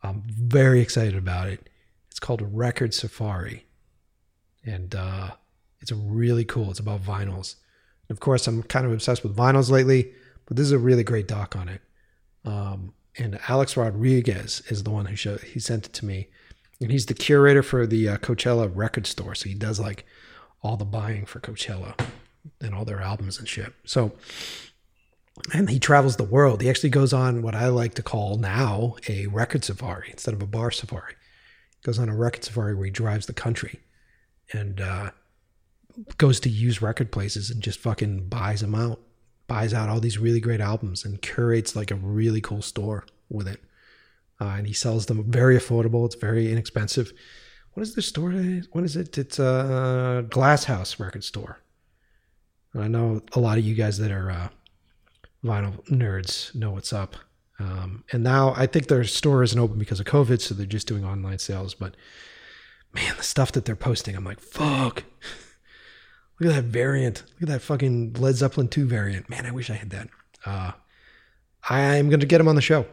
I'm 0.04 0.24
very 0.28 0.82
excited 0.82 1.16
about 1.16 1.48
it. 1.48 1.70
It's 2.12 2.20
called 2.20 2.42
Record 2.42 2.94
Safari, 2.94 3.68
and 4.66 4.94
uh, 4.94 5.32
it's 5.80 5.94
really 5.94 6.44
cool. 6.44 6.72
It's 6.72 6.80
about 6.80 7.04
vinyls. 7.04 7.56
Of 8.10 8.20
course, 8.20 8.48
I'm 8.48 8.64
kind 8.64 8.86
of 8.86 8.92
obsessed 8.92 9.24
with 9.24 9.36
vinyls 9.36 9.70
lately, 9.70 10.14
but 10.46 10.58
this 10.58 10.66
is 10.66 10.72
a 10.72 10.80
really 10.80 11.04
great 11.04 11.28
doc 11.28 11.56
on 11.56 11.70
it. 11.70 11.82
Um, 12.46 12.94
and 13.18 13.40
Alex 13.50 13.76
Rodriguez 13.76 14.62
is 14.70 14.84
the 14.84 14.92
one 14.92 15.06
who 15.06 15.16
showed. 15.16 15.42
He 15.42 15.60
sent 15.60 15.88
it 15.88 15.94
to 15.94 16.06
me, 16.06 16.28
and 16.80 16.92
he's 16.92 17.08
the 17.08 17.14
curator 17.14 17.64
for 17.64 17.86
the 17.86 18.10
uh, 18.10 18.18
Coachella 18.18 18.72
record 18.74 19.08
store. 19.08 19.36
So 19.36 19.50
he 19.50 19.56
does 19.56 19.80
like 19.80 20.06
all 20.62 20.78
the 20.78 20.86
buying 20.86 21.26
for 21.26 21.40
Coachella 21.40 22.00
and 22.62 22.74
all 22.74 22.86
their 22.86 23.02
albums 23.02 23.40
and 23.40 23.48
shit. 23.48 23.74
So, 23.86 24.14
and 25.54 25.70
he 25.70 25.80
travels 25.80 26.16
the 26.16 26.24
world. 26.24 26.62
He 26.62 26.70
actually 26.70 26.90
goes 26.90 27.14
on 27.14 27.42
what 27.42 27.56
I 27.56 27.68
like 27.68 27.96
to 27.96 28.04
call 28.04 28.38
now 28.38 28.96
a 29.08 29.28
record 29.28 29.66
safari 29.66 30.10
instead 30.12 30.34
of 30.34 30.42
a 30.42 30.48
bar 30.48 30.72
safari. 30.72 31.14
He 31.76 31.86
goes 31.86 32.00
on 32.00 32.10
a 32.10 32.16
record 32.16 32.44
safari 32.44 32.76
where 32.76 32.86
he 32.86 32.92
drives 32.92 33.26
the 33.26 33.34
country 33.34 33.80
and 34.54 34.80
uh, 34.80 35.12
goes 36.18 36.40
to 36.42 36.50
use 36.50 36.82
record 36.82 37.12
places 37.12 37.50
and 37.50 37.62
just 37.62 37.80
fucking 37.80 38.28
buys 38.28 38.62
them 38.62 38.76
out, 38.76 39.00
buys 39.48 39.74
out 39.74 39.90
all 39.90 40.00
these 40.00 40.18
really 40.18 40.40
great 40.40 40.62
albums 40.62 41.06
and 41.06 41.22
curates 41.22 41.76
like 41.76 41.92
a 41.92 41.96
really 41.96 42.42
cool 42.42 42.62
store 42.62 43.06
with 43.30 43.48
it. 43.48 43.62
Uh, 44.40 44.56
and 44.58 44.68
he 44.68 44.74
sells 44.74 45.08
them 45.08 45.24
very 45.30 45.58
affordable. 45.58 46.06
It's 46.06 46.16
very 46.16 46.52
inexpensive. 46.52 47.12
What 47.74 47.84
is 47.84 47.96
the 47.96 48.02
store? 48.02 48.32
What 48.72 48.84
is 48.84 48.96
it? 48.96 49.18
It's 49.18 49.40
a 49.40 50.26
Glass 50.30 50.66
House 50.66 51.00
record 51.00 51.24
store. 51.24 51.60
And 52.74 52.84
I 52.84 52.88
know 52.88 53.22
a 53.34 53.40
lot 53.40 53.58
of 53.58 53.66
you 53.66 53.74
guys 53.74 53.98
that 53.98 54.12
are 54.12 54.30
uh, 54.30 54.50
vinyl 55.44 55.84
nerds 55.90 56.54
know 56.54 56.72
what's 56.72 56.94
up. 56.94 57.16
Um, 57.60 58.04
and 58.12 58.24
now 58.24 58.54
I 58.56 58.68
think 58.68 58.88
their 58.88 59.04
store 59.04 59.42
isn't 59.42 59.58
open 59.58 59.80
because 59.80 60.00
of 60.00 60.06
COVID, 60.06 60.42
so 60.42 60.54
they're 60.54 60.68
just 60.68 60.88
doing 60.88 61.04
online 61.04 61.40
sales. 61.40 61.74
But 61.74 61.96
man, 62.94 63.16
the 63.18 63.24
stuff 63.24 63.52
that 63.54 63.66
they're 63.66 63.76
posting, 63.76 64.16
I'm 64.16 64.24
like, 64.24 64.40
fuck. 64.40 65.04
Look 66.40 66.52
at 66.52 66.56
that 66.56 66.70
variant. 66.70 67.24
Look 67.34 67.44
at 67.44 67.48
that 67.50 67.62
fucking 67.62 68.14
Led 68.14 68.36
Zeppelin 68.36 68.68
2 68.68 68.86
variant. 68.86 69.30
Man, 69.30 69.46
I 69.46 69.52
wish 69.52 69.70
I 69.70 69.74
had 69.74 69.90
that. 69.90 70.10
Uh, 70.46 70.72
I'm 71.70 72.10
going 72.10 72.20
to 72.20 72.26
get 72.26 72.40
him 72.40 72.48
on 72.48 72.56
the 72.56 72.62
show. 72.62 72.86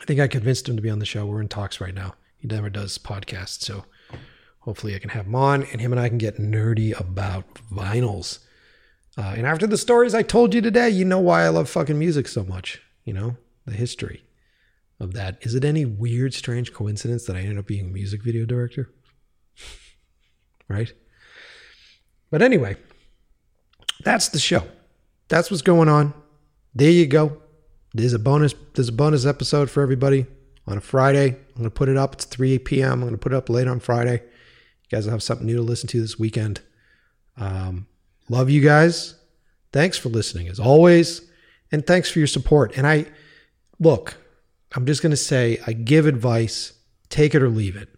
I 0.00 0.04
think 0.04 0.20
I 0.20 0.28
convinced 0.28 0.68
him 0.68 0.76
to 0.76 0.82
be 0.82 0.90
on 0.90 0.98
the 0.98 1.06
show. 1.06 1.26
We're 1.26 1.40
in 1.40 1.48
talks 1.48 1.80
right 1.80 1.94
now. 1.94 2.14
He 2.36 2.46
never 2.48 2.70
does 2.70 2.98
podcasts, 2.98 3.62
so 3.62 3.84
hopefully 4.60 4.94
I 4.94 4.98
can 4.98 5.10
have 5.10 5.26
him 5.26 5.34
on 5.34 5.64
and 5.64 5.80
him 5.80 5.92
and 5.92 6.00
I 6.00 6.08
can 6.08 6.18
get 6.18 6.38
nerdy 6.38 6.98
about 6.98 7.54
vinyls. 7.72 8.40
Uh, 9.16 9.34
and 9.36 9.46
after 9.46 9.66
the 9.66 9.78
stories 9.78 10.14
I 10.14 10.22
told 10.22 10.54
you 10.54 10.60
today, 10.60 10.90
you 10.90 11.04
know 11.04 11.20
why 11.20 11.44
I 11.44 11.48
love 11.48 11.68
fucking 11.68 11.98
music 11.98 12.28
so 12.28 12.44
much. 12.44 12.82
You 13.04 13.12
know, 13.12 13.36
the 13.66 13.74
history 13.74 14.24
of 15.00 15.14
that. 15.14 15.38
Is 15.42 15.54
it 15.54 15.64
any 15.64 15.84
weird, 15.84 16.34
strange 16.34 16.72
coincidence 16.72 17.24
that 17.26 17.36
I 17.36 17.40
ended 17.40 17.58
up 17.58 17.66
being 17.66 17.86
a 17.86 17.92
music 17.92 18.22
video 18.22 18.44
director? 18.44 18.90
right? 20.68 20.92
But 22.34 22.42
anyway, 22.42 22.74
that's 24.02 24.30
the 24.30 24.40
show. 24.40 24.64
That's 25.28 25.52
what's 25.52 25.62
going 25.62 25.88
on. 25.88 26.12
There 26.74 26.90
you 26.90 27.06
go. 27.06 27.40
There's 27.92 28.12
a 28.12 28.18
bonus. 28.18 28.56
There's 28.74 28.88
a 28.88 28.92
bonus 28.92 29.24
episode 29.24 29.70
for 29.70 29.84
everybody 29.84 30.26
on 30.66 30.76
a 30.76 30.80
Friday. 30.80 31.28
I'm 31.28 31.56
gonna 31.56 31.70
put 31.70 31.88
it 31.88 31.96
up. 31.96 32.14
It's 32.14 32.24
3 32.24 32.58
p.m. 32.58 32.94
I'm 32.94 33.04
gonna 33.04 33.18
put 33.18 33.32
it 33.32 33.36
up 33.36 33.48
late 33.48 33.68
on 33.68 33.78
Friday. 33.78 34.14
You 34.14 34.88
guys 34.90 35.04
will 35.04 35.12
have 35.12 35.22
something 35.22 35.46
new 35.46 35.58
to 35.58 35.62
listen 35.62 35.86
to 35.90 36.00
this 36.00 36.18
weekend. 36.18 36.60
Um, 37.36 37.86
love 38.28 38.50
you 38.50 38.60
guys. 38.60 39.14
Thanks 39.72 39.96
for 39.96 40.08
listening 40.08 40.48
as 40.48 40.58
always, 40.58 41.30
and 41.70 41.86
thanks 41.86 42.10
for 42.10 42.18
your 42.18 42.26
support. 42.26 42.76
And 42.76 42.84
I 42.84 43.06
look. 43.78 44.16
I'm 44.74 44.86
just 44.86 45.04
gonna 45.04 45.16
say 45.16 45.60
I 45.68 45.72
give 45.72 46.04
advice. 46.04 46.72
Take 47.10 47.36
it 47.36 47.44
or 47.44 47.48
leave 47.48 47.76
it. 47.76 47.93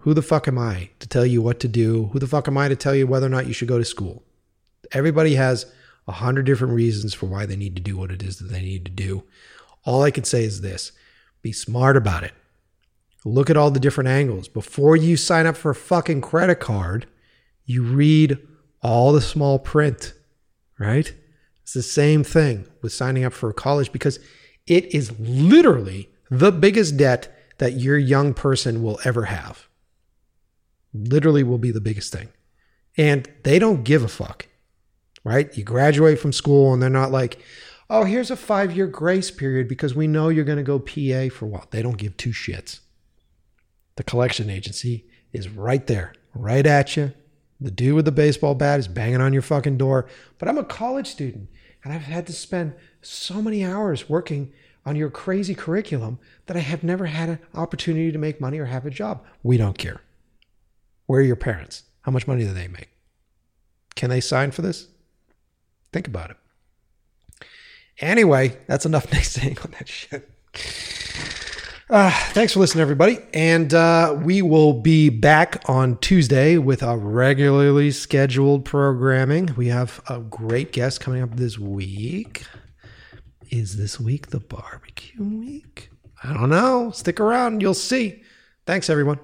Who 0.00 0.14
the 0.14 0.22
fuck 0.22 0.48
am 0.48 0.58
I 0.58 0.90
to 1.00 1.08
tell 1.08 1.26
you 1.26 1.42
what 1.42 1.60
to 1.60 1.68
do? 1.68 2.06
Who 2.12 2.18
the 2.18 2.26
fuck 2.26 2.48
am 2.48 2.56
I 2.56 2.68
to 2.68 2.76
tell 2.76 2.94
you 2.94 3.06
whether 3.06 3.26
or 3.26 3.30
not 3.30 3.46
you 3.46 3.52
should 3.52 3.68
go 3.68 3.78
to 3.78 3.84
school? 3.84 4.22
Everybody 4.92 5.34
has 5.34 5.66
a 6.06 6.12
hundred 6.12 6.46
different 6.46 6.74
reasons 6.74 7.14
for 7.14 7.26
why 7.26 7.46
they 7.46 7.56
need 7.56 7.76
to 7.76 7.82
do 7.82 7.96
what 7.96 8.10
it 8.10 8.22
is 8.22 8.38
that 8.38 8.50
they 8.50 8.62
need 8.62 8.84
to 8.84 8.90
do. 8.90 9.24
All 9.84 10.02
I 10.02 10.10
can 10.10 10.24
say 10.24 10.44
is 10.44 10.60
this 10.60 10.92
be 11.42 11.52
smart 11.52 11.96
about 11.96 12.24
it. 12.24 12.32
Look 13.24 13.50
at 13.50 13.56
all 13.56 13.70
the 13.70 13.80
different 13.80 14.08
angles. 14.08 14.48
Before 14.48 14.96
you 14.96 15.16
sign 15.16 15.46
up 15.46 15.56
for 15.56 15.70
a 15.70 15.74
fucking 15.74 16.20
credit 16.20 16.60
card, 16.60 17.06
you 17.66 17.82
read 17.82 18.38
all 18.80 19.12
the 19.12 19.20
small 19.20 19.58
print, 19.58 20.14
right? 20.78 21.12
It's 21.62 21.74
the 21.74 21.82
same 21.82 22.24
thing 22.24 22.66
with 22.80 22.92
signing 22.92 23.24
up 23.24 23.32
for 23.32 23.52
college 23.52 23.92
because 23.92 24.18
it 24.66 24.94
is 24.94 25.18
literally 25.18 26.08
the 26.30 26.52
biggest 26.52 26.96
debt 26.96 27.34
that 27.58 27.74
your 27.74 27.98
young 27.98 28.32
person 28.32 28.82
will 28.82 29.00
ever 29.04 29.24
have. 29.26 29.67
Literally 30.98 31.42
will 31.42 31.58
be 31.58 31.70
the 31.70 31.80
biggest 31.80 32.12
thing. 32.12 32.28
And 32.96 33.28
they 33.44 33.58
don't 33.58 33.84
give 33.84 34.02
a 34.02 34.08
fuck 34.08 34.48
right? 35.28 35.56
You 35.56 35.64
graduate 35.64 36.18
from 36.18 36.32
school 36.32 36.72
and 36.72 36.82
they're 36.82 36.90
not 36.90 37.10
like, 37.10 37.38
oh, 37.90 38.04
here's 38.04 38.30
a 38.30 38.36
five 38.36 38.74
year 38.74 38.86
grace 38.86 39.30
period 39.30 39.68
because 39.68 39.94
we 39.94 40.06
know 40.06 40.28
you're 40.30 40.44
going 40.44 40.58
to 40.58 40.64
go 40.64 40.78
PA 40.78 41.34
for 41.34 41.46
what? 41.46 41.70
They 41.70 41.82
don't 41.82 41.98
give 41.98 42.16
two 42.16 42.30
shits. 42.30 42.80
The 43.96 44.04
collection 44.04 44.48
agency 44.48 45.06
is 45.32 45.48
right 45.48 45.86
there, 45.86 46.14
right 46.34 46.66
at 46.66 46.96
you. 46.96 47.12
The 47.60 47.70
dude 47.70 47.94
with 47.94 48.04
the 48.04 48.12
baseball 48.12 48.54
bat 48.54 48.78
is 48.78 48.88
banging 48.88 49.20
on 49.20 49.32
your 49.32 49.42
fucking 49.42 49.78
door. 49.78 50.08
But 50.38 50.48
I'm 50.48 50.58
a 50.58 50.64
college 50.64 51.08
student 51.08 51.48
and 51.84 51.92
I've 51.92 52.02
had 52.02 52.26
to 52.28 52.32
spend 52.32 52.74
so 53.02 53.42
many 53.42 53.64
hours 53.64 54.08
working 54.08 54.52
on 54.86 54.96
your 54.96 55.10
crazy 55.10 55.54
curriculum 55.54 56.18
that 56.46 56.56
I 56.56 56.60
have 56.60 56.82
never 56.82 57.06
had 57.06 57.28
an 57.28 57.38
opportunity 57.54 58.12
to 58.12 58.18
make 58.18 58.40
money 58.40 58.58
or 58.58 58.66
have 58.66 58.86
a 58.86 58.90
job. 58.90 59.24
We 59.42 59.58
don't 59.58 59.76
care. 59.76 60.00
Where 61.08 61.20
are 61.20 61.24
your 61.24 61.36
parents? 61.36 61.84
How 62.02 62.12
much 62.12 62.26
money 62.26 62.44
do 62.44 62.52
they 62.52 62.68
make? 62.68 62.90
Can 63.96 64.10
they 64.10 64.20
sign 64.20 64.50
for 64.50 64.60
this? 64.60 64.88
Think 65.90 66.06
about 66.06 66.30
it. 66.30 66.36
Anyway, 67.98 68.58
that's 68.66 68.84
enough 68.84 69.10
saying 69.24 69.56
on 69.64 69.70
that 69.72 69.88
shit. 69.88 70.30
Uh, 71.88 72.10
thanks 72.32 72.52
for 72.52 72.60
listening, 72.60 72.82
everybody. 72.82 73.18
And 73.32 73.72
uh, 73.72 74.20
we 74.22 74.42
will 74.42 74.74
be 74.74 75.08
back 75.08 75.62
on 75.64 75.96
Tuesday 75.96 76.58
with 76.58 76.82
our 76.82 76.98
regularly 76.98 77.90
scheduled 77.90 78.66
programming. 78.66 79.54
We 79.56 79.68
have 79.68 80.02
a 80.10 80.20
great 80.20 80.72
guest 80.72 81.00
coming 81.00 81.22
up 81.22 81.36
this 81.36 81.58
week. 81.58 82.44
Is 83.50 83.78
this 83.78 83.98
week 83.98 84.26
the 84.26 84.40
barbecue 84.40 85.24
week? 85.24 85.88
I 86.22 86.34
don't 86.34 86.50
know. 86.50 86.90
Stick 86.90 87.18
around, 87.18 87.62
you'll 87.62 87.72
see. 87.72 88.22
Thanks, 88.66 88.90
everyone. 88.90 89.18